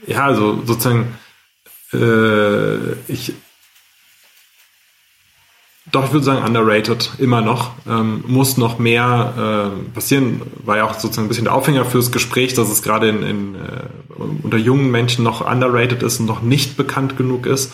ja, 0.06 0.26
also 0.26 0.66
sozusagen, 0.66 1.18
äh, 1.94 2.94
ich, 3.08 3.34
doch, 5.92 6.06
ich 6.06 6.14
würde 6.14 6.26
sagen, 6.26 6.46
underrated, 6.46 7.12
immer 7.18 7.42
noch. 7.42 7.72
Ähm, 7.88 8.24
muss 8.28 8.58
noch 8.58 8.80
mehr 8.80 9.72
äh, 9.76 9.94
passieren. 9.94 10.42
War 10.64 10.78
ja 10.78 10.86
auch 10.86 10.94
sozusagen 10.94 11.26
ein 11.26 11.30
bisschen 11.30 11.46
der 11.46 11.54
Aufhänger 11.54 11.86
fürs 11.86 12.12
Gespräch, 12.12 12.54
dass 12.54 12.70
es 12.70 12.82
gerade 12.82 13.10
in, 13.10 13.24
in, 13.24 13.56
äh, 13.56 14.40
unter 14.44 14.58
jungen 14.58 14.90
Menschen 14.90 15.24
noch 15.24 15.46
underrated 15.46 16.02
ist 16.02 16.20
und 16.20 16.28
noch 16.28 16.42
nicht 16.42 16.78
bekannt 16.78 17.18
genug 17.18 17.46
ist. 17.46 17.74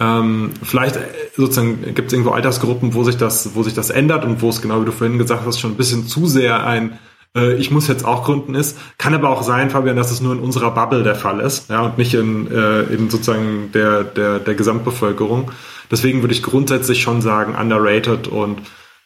Ähm, 0.00 0.50
vielleicht 0.62 0.96
äh, 0.96 1.00
sozusagen 1.36 1.94
gibt 1.94 2.08
es 2.08 2.12
irgendwo 2.12 2.32
Altersgruppen, 2.32 2.94
wo 2.94 3.04
sich 3.04 3.16
das, 3.16 3.54
wo 3.54 3.62
sich 3.62 3.74
das 3.74 3.90
ändert 3.90 4.24
und 4.24 4.42
wo 4.42 4.48
es 4.48 4.60
genau 4.60 4.80
wie 4.80 4.84
du 4.84 4.92
vorhin 4.92 5.18
gesagt 5.18 5.46
hast, 5.46 5.60
schon 5.60 5.72
ein 5.72 5.76
bisschen 5.76 6.06
zu 6.06 6.26
sehr 6.26 6.66
ein 6.66 6.98
äh, 7.36 7.54
ich 7.54 7.70
muss 7.70 7.86
jetzt 7.86 8.04
auch 8.04 8.24
gründen 8.24 8.54
ist. 8.54 8.78
Kann 8.98 9.14
aber 9.14 9.30
auch 9.30 9.42
sein, 9.42 9.70
Fabian, 9.70 9.96
dass 9.96 10.10
es 10.10 10.20
nur 10.20 10.34
in 10.34 10.40
unserer 10.40 10.72
Bubble 10.72 11.02
der 11.02 11.14
Fall 11.14 11.40
ist, 11.40 11.70
ja, 11.70 11.82
und 11.82 11.98
nicht 11.98 12.14
in, 12.14 12.50
äh, 12.50 12.82
in 12.82 13.10
sozusagen 13.10 13.70
der, 13.72 14.04
der, 14.04 14.38
der 14.40 14.54
Gesamtbevölkerung. 14.54 15.50
Deswegen 15.90 16.22
würde 16.22 16.34
ich 16.34 16.42
grundsätzlich 16.42 17.02
schon 17.02 17.22
sagen, 17.22 17.54
underrated 17.54 18.28
und 18.28 18.60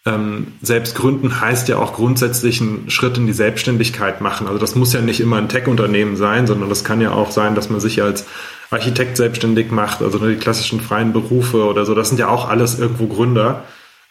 ähm, 0.07 0.55
selbst 0.62 0.95
gründen 0.95 1.41
heißt 1.41 1.68
ja 1.68 1.76
auch 1.76 1.93
grundsätzlich 1.93 2.61
einen 2.61 2.89
Schritt 2.89 3.18
in 3.18 3.26
die 3.26 3.35
Selbstständigkeit 3.35 4.22
machen. 4.22 4.47
Also 4.47 4.59
das 4.59 4.74
muss 4.74 4.95
ja 4.95 5.03
nicht 5.03 5.20
immer 5.20 5.37
ein 5.37 5.51
Tech-Unternehmen 5.51 6.16
sein, 6.16 6.47
sondern 6.47 6.70
das 6.70 6.85
kann 6.85 7.03
ja 7.03 7.12
auch 7.12 7.31
sein, 7.31 7.55
dass 7.55 7.68
man 7.68 7.81
sich 7.81 8.03
als 8.03 8.26
Architekt 8.70 9.16
selbstständig 9.16 9.70
macht, 9.70 10.01
also 10.01 10.18
die 10.18 10.37
klassischen 10.37 10.81
freien 10.81 11.12
Berufe 11.12 11.64
oder 11.64 11.85
so. 11.85 11.95
Das 11.95 12.09
sind 12.09 12.18
ja 12.18 12.28
auch 12.28 12.49
alles 12.49 12.78
irgendwo 12.78 13.09
Gründer. 13.09 13.64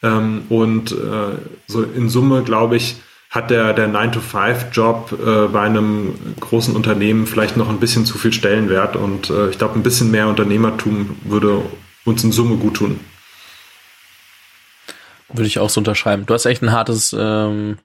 Ähm, 0.04 0.44
und 0.50 0.92
äh, 0.92 1.38
so 1.66 1.82
in 1.82 2.10
Summe, 2.10 2.44
glaube 2.44 2.76
ich, 2.76 2.98
hat 3.30 3.52
der, 3.52 3.74
der 3.74 3.90
9-to-5-Job 3.90 5.14
äh, 5.14 5.48
bei 5.48 5.62
einem 5.62 6.14
großen 6.40 6.76
Unternehmen 6.76 7.28
vielleicht 7.28 7.58
noch 7.58 7.70
ein 7.70 7.80
bisschen 7.80 8.06
zu 8.06 8.18
viel 8.18 8.34
Stellenwert. 8.34 8.96
Und 8.96 9.30
äh, 9.30 9.50
ich 9.50 9.58
glaube, 9.58 9.76
ein 9.76 9.84
bisschen 9.84 10.12
mehr 10.12 10.28
Unternehmertum 10.28 11.18
würde 11.24 11.64
uns 12.06 12.24
in 12.24 12.32
Summe 12.32 12.58
gut 12.58 12.78
tun. 12.78 13.00
Würde 15.30 15.48
ich 15.48 15.60
auch 15.60 15.70
so 15.70 15.80
unterschreiben. 15.82 16.26
Du 16.26 16.34
hast 16.34 16.46
echt 16.46 16.64
ein 16.64 16.72
hartes 16.72 17.16
ähm, 17.18 17.78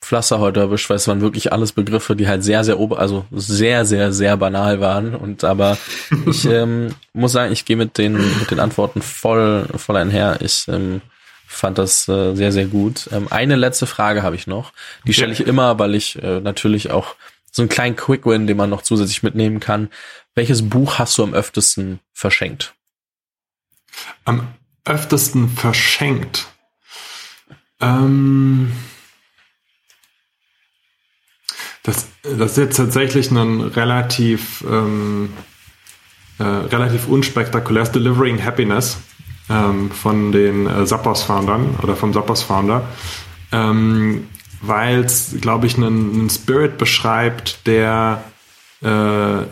Pflaster 0.00 0.40
heute 0.40 0.60
erwischt, 0.60 0.88
weil 0.88 0.96
es 0.96 1.06
waren 1.06 1.20
wirklich 1.20 1.52
alles 1.52 1.72
Begriffe, 1.72 2.16
die 2.16 2.26
halt 2.26 2.42
sehr, 2.42 2.64
sehr 2.64 2.80
ober, 2.80 2.98
also 2.98 3.26
sehr, 3.30 3.84
sehr, 3.84 4.12
sehr 4.12 4.36
banal 4.36 4.80
waren. 4.80 5.14
Und 5.14 5.44
aber 5.44 5.78
ich 6.26 6.44
ähm, 6.46 6.94
muss 7.12 7.32
sagen, 7.32 7.52
ich 7.52 7.64
gehe 7.64 7.76
mit 7.76 7.98
den 7.98 8.14
mit 8.14 8.50
den 8.50 8.60
Antworten 8.60 9.02
voll 9.02 9.66
voll 9.76 9.96
einher. 9.96 10.38
Ich 10.40 10.66
ähm, 10.68 11.02
fand 11.46 11.78
das 11.78 12.08
äh, 12.08 12.34
sehr, 12.34 12.50
sehr 12.50 12.66
gut. 12.66 13.08
Ähm, 13.12 13.28
eine 13.30 13.56
letzte 13.56 13.86
Frage 13.86 14.22
habe 14.22 14.36
ich 14.36 14.46
noch. 14.46 14.72
Die 15.06 15.12
stelle 15.12 15.32
ich 15.32 15.46
immer, 15.46 15.78
weil 15.78 15.94
ich 15.94 16.20
äh, 16.22 16.40
natürlich 16.40 16.90
auch 16.90 17.14
so 17.52 17.62
einen 17.62 17.68
kleinen 17.68 17.96
Quick-Win, 17.96 18.46
den 18.46 18.56
man 18.56 18.70
noch 18.70 18.82
zusätzlich 18.82 19.22
mitnehmen 19.22 19.60
kann. 19.60 19.90
Welches 20.34 20.68
Buch 20.68 20.98
hast 20.98 21.18
du 21.18 21.24
am 21.24 21.34
öftesten 21.34 22.00
verschenkt? 22.12 22.74
Am 24.24 24.46
öftesten 24.84 25.48
verschenkt? 25.48 26.48
Ähm, 27.80 28.72
das, 31.82 32.08
das 32.22 32.52
ist 32.52 32.56
jetzt 32.58 32.76
tatsächlich 32.76 33.30
ein 33.30 33.60
relativ, 33.60 34.64
ähm, 34.68 35.32
äh, 36.38 36.44
relativ 36.44 37.08
unspektakuläres 37.08 37.92
Delivering 37.92 38.44
Happiness 38.44 38.98
ähm, 39.48 39.90
von 39.90 40.32
den 40.32 40.66
äh, 40.66 40.84
Zappos-Foundern 40.84 41.78
oder 41.82 41.96
vom 41.96 42.12
Zappos-Founder, 42.12 42.82
ähm, 43.52 44.28
weil 44.60 45.00
es, 45.00 45.36
glaube 45.40 45.66
ich, 45.66 45.76
einen, 45.76 46.14
einen, 46.14 46.30
Spirit 46.30 46.76
beschreibt, 46.76 47.66
der 47.66 48.24
äh, 48.82 49.44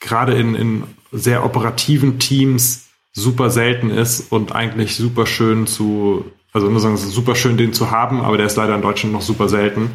gerade 0.00 0.34
in, 0.34 0.54
in 0.54 0.84
sehr 1.12 1.44
operativen 1.44 2.18
Teams 2.18 2.83
super 3.14 3.48
selten 3.48 3.90
ist 3.90 4.30
und 4.30 4.54
eigentlich 4.54 4.96
super 4.96 5.26
schön 5.26 5.66
zu 5.66 6.30
also 6.54 6.70
nur 6.70 6.80
sagen, 6.80 6.94
es 6.94 7.02
ist 7.02 7.12
super 7.12 7.34
schön, 7.34 7.56
den 7.56 7.72
zu 7.72 7.90
haben, 7.90 8.22
aber 8.22 8.36
der 8.36 8.46
ist 8.46 8.56
leider 8.56 8.76
in 8.76 8.80
Deutschland 8.80 9.12
noch 9.12 9.22
super 9.22 9.48
selten. 9.48 9.90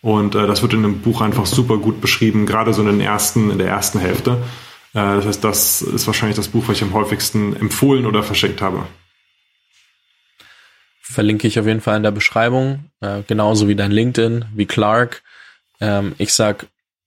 Und 0.00 0.36
äh, 0.36 0.46
das 0.46 0.62
wird 0.62 0.72
in 0.72 0.82
dem 0.82 1.00
Buch 1.00 1.20
einfach 1.20 1.44
super 1.44 1.76
gut 1.76 2.00
beschrieben, 2.00 2.46
gerade 2.46 2.72
so 2.72 2.82
in, 2.82 2.86
den 2.88 3.00
ersten, 3.00 3.50
in 3.50 3.58
der 3.58 3.68
ersten 3.68 3.98
Hälfte. 3.98 4.38
Äh, 4.92 5.16
das 5.16 5.26
heißt, 5.26 5.44
das 5.44 5.82
ist 5.82 6.06
wahrscheinlich 6.06 6.36
das 6.36 6.48
Buch, 6.48 6.68
was 6.68 6.76
ich 6.76 6.82
am 6.84 6.92
häufigsten 6.92 7.56
empfohlen 7.56 8.06
oder 8.06 8.22
verschenkt 8.22 8.62
habe. 8.62 8.86
Verlinke 11.00 11.48
ich 11.48 11.58
auf 11.58 11.66
jeden 11.66 11.80
Fall 11.80 11.96
in 11.96 12.04
der 12.04 12.12
Beschreibung, 12.12 12.90
äh, 13.00 13.22
genauso 13.26 13.66
wie 13.66 13.74
dein 13.74 13.90
LinkedIn, 13.90 14.44
wie 14.54 14.66
Clark. 14.66 15.22
Ähm, 15.80 16.14
ich 16.18 16.32
sag 16.32 16.66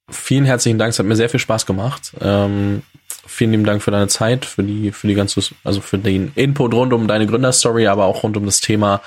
vielen 0.09 0.45
herzlichen 0.45 0.79
Dank, 0.79 0.91
es 0.91 0.99
hat 0.99 1.05
mir 1.05 1.15
sehr 1.15 1.29
viel 1.29 1.39
Spaß 1.39 1.65
gemacht. 1.65 2.11
Ähm, 2.19 2.81
vielen 3.27 3.51
lieben 3.51 3.65
Dank 3.65 3.81
für 3.81 3.91
deine 3.91 4.07
Zeit, 4.07 4.45
für 4.45 4.63
die, 4.63 4.91
für 4.91 5.07
die 5.07 5.13
ganze, 5.13 5.41
also 5.63 5.81
für 5.81 5.97
den 5.97 6.31
Input 6.35 6.73
rund 6.73 6.93
um 6.93 7.07
deine 7.07 7.27
Gründerstory, 7.27 7.87
aber 7.87 8.05
auch 8.05 8.23
rund 8.23 8.37
um 8.37 8.45
das 8.45 8.61
Thema, 8.61 9.01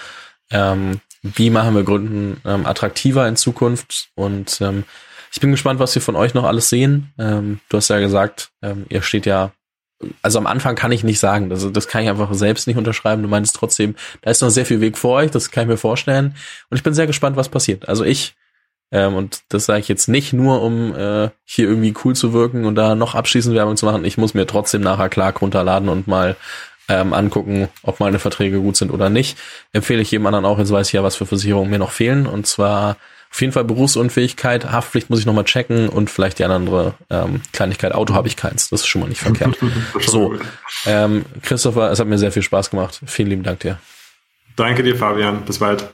ähm, 0.51 1.01
wie 1.23 1.51
machen 1.51 1.75
wir 1.75 1.83
Gründen 1.83 2.41
ähm, 2.45 2.67
attraktiver 2.67 3.27
in 3.29 3.37
Zukunft. 3.37 4.11
Und 4.15 4.61
ähm, 4.61 4.85
ich 5.33 5.41
bin 5.41 5.51
gespannt, 5.51 5.81
was 5.81 5.95
wir 5.95 6.03
von 6.03 6.17
euch 6.17 6.35
noch 6.35 6.45
alles 6.45 6.69
sehen. 6.69 7.13
Ähm, 7.19 7.61
du 7.69 7.77
hast 7.77 7.89
ja 7.89 7.99
gesagt, 7.99 8.51
ähm, 8.63 8.87
ihr 8.89 9.03
steht 9.03 9.27
ja, 9.27 9.53
also 10.23 10.39
am 10.39 10.47
Anfang 10.47 10.77
kann 10.77 10.93
ich 10.93 11.05
nicht 11.05 11.21
sagen, 11.21 11.51
das, 11.51 11.71
das 11.73 11.89
kann 11.89 12.03
ich 12.03 12.09
einfach 12.09 12.33
selbst 12.33 12.67
nicht 12.67 12.77
unterschreiben. 12.77 13.23
Du 13.23 13.29
meinst 13.29 13.55
trotzdem, 13.55 13.95
da 14.23 14.31
ist 14.31 14.41
noch 14.41 14.51
sehr 14.51 14.67
viel 14.67 14.81
Weg 14.81 14.97
vor 14.97 15.17
euch, 15.17 15.31
das 15.31 15.51
kann 15.51 15.65
ich 15.65 15.69
mir 15.69 15.77
vorstellen. 15.77 16.35
Und 16.71 16.77
ich 16.77 16.83
bin 16.83 16.95
sehr 16.95 17.07
gespannt, 17.07 17.37
was 17.37 17.49
passiert. 17.49 17.89
Also 17.89 18.05
ich 18.05 18.35
ähm, 18.93 19.15
und 19.15 19.43
das 19.49 19.67
sage 19.67 19.81
ich 19.81 19.89
jetzt 19.89 20.09
nicht 20.09 20.33
nur, 20.33 20.63
um 20.63 20.95
äh, 20.95 21.31
hier 21.45 21.69
irgendwie 21.69 21.95
cool 22.05 22.15
zu 22.15 22.33
wirken 22.33 22.65
und 22.65 22.75
da 22.75 22.95
noch 22.95 23.15
abschließend 23.15 23.55
Werbung 23.55 23.77
zu 23.77 23.87
machen. 23.87 24.05
Ich 24.05 24.19
muss 24.19 24.35
mir 24.35 24.47
trotzdem 24.47 24.81
nachher 24.83 25.09
Clark 25.09 25.43
runterladen 25.43 25.89
und 25.89 26.09
mal 26.09 26.37
ähm, 26.89 27.13
angucken, 27.13 27.69
ob 27.83 28.01
meine 28.01 28.19
Verträge 28.19 28.61
gut 28.61 28.77
sind 28.77 28.91
oder 28.91 29.11
nicht. 29.11 29.39
Empfehle 29.73 30.03
ich 30.03 30.11
jedem 30.11 30.27
anderen 30.27 30.45
auch, 30.45 30.59
jetzt 30.59 30.73
weiß 30.73 30.89
ich 30.89 30.93
ja, 30.93 31.05
was 31.05 31.17
für 31.17 31.27
Versicherungen 31.27 31.71
mir 31.71 31.79
noch 31.79 31.93
fehlen. 31.93 32.27
Und 32.27 32.47
zwar 32.47 32.97
auf 33.31 33.41
jeden 33.41 33.53
Fall 33.53 33.63
Berufsunfähigkeit, 33.63 34.73
Haftpflicht 34.73 35.09
muss 35.09 35.21
ich 35.21 35.27
nochmal 35.27 35.45
checken 35.45 35.89
und 35.89 36.11
vielleicht 36.11 36.41
die 36.41 36.45
andere 36.45 36.95
ähm, 37.11 37.43
Kleinigkeit. 37.53 37.93
Auto 37.93 38.15
habe 38.15 38.27
ich 38.27 38.37
keins, 38.37 38.71
das 38.71 38.81
ist 38.81 38.89
schon 38.89 39.03
mal 39.03 39.09
nicht 39.09 39.21
verkehrt. 39.21 39.57
so, 40.01 40.35
ähm, 40.85 41.25
Christopher, 41.43 41.93
es 41.93 42.01
hat 42.01 42.09
mir 42.09 42.19
sehr 42.19 42.33
viel 42.33 42.43
Spaß 42.43 42.71
gemacht. 42.71 43.01
Vielen 43.07 43.29
lieben 43.29 43.43
Dank 43.45 43.61
dir. 43.61 43.79
Danke 44.57 44.83
dir, 44.83 44.97
Fabian. 44.97 45.45
Bis 45.45 45.61
bald. 45.61 45.85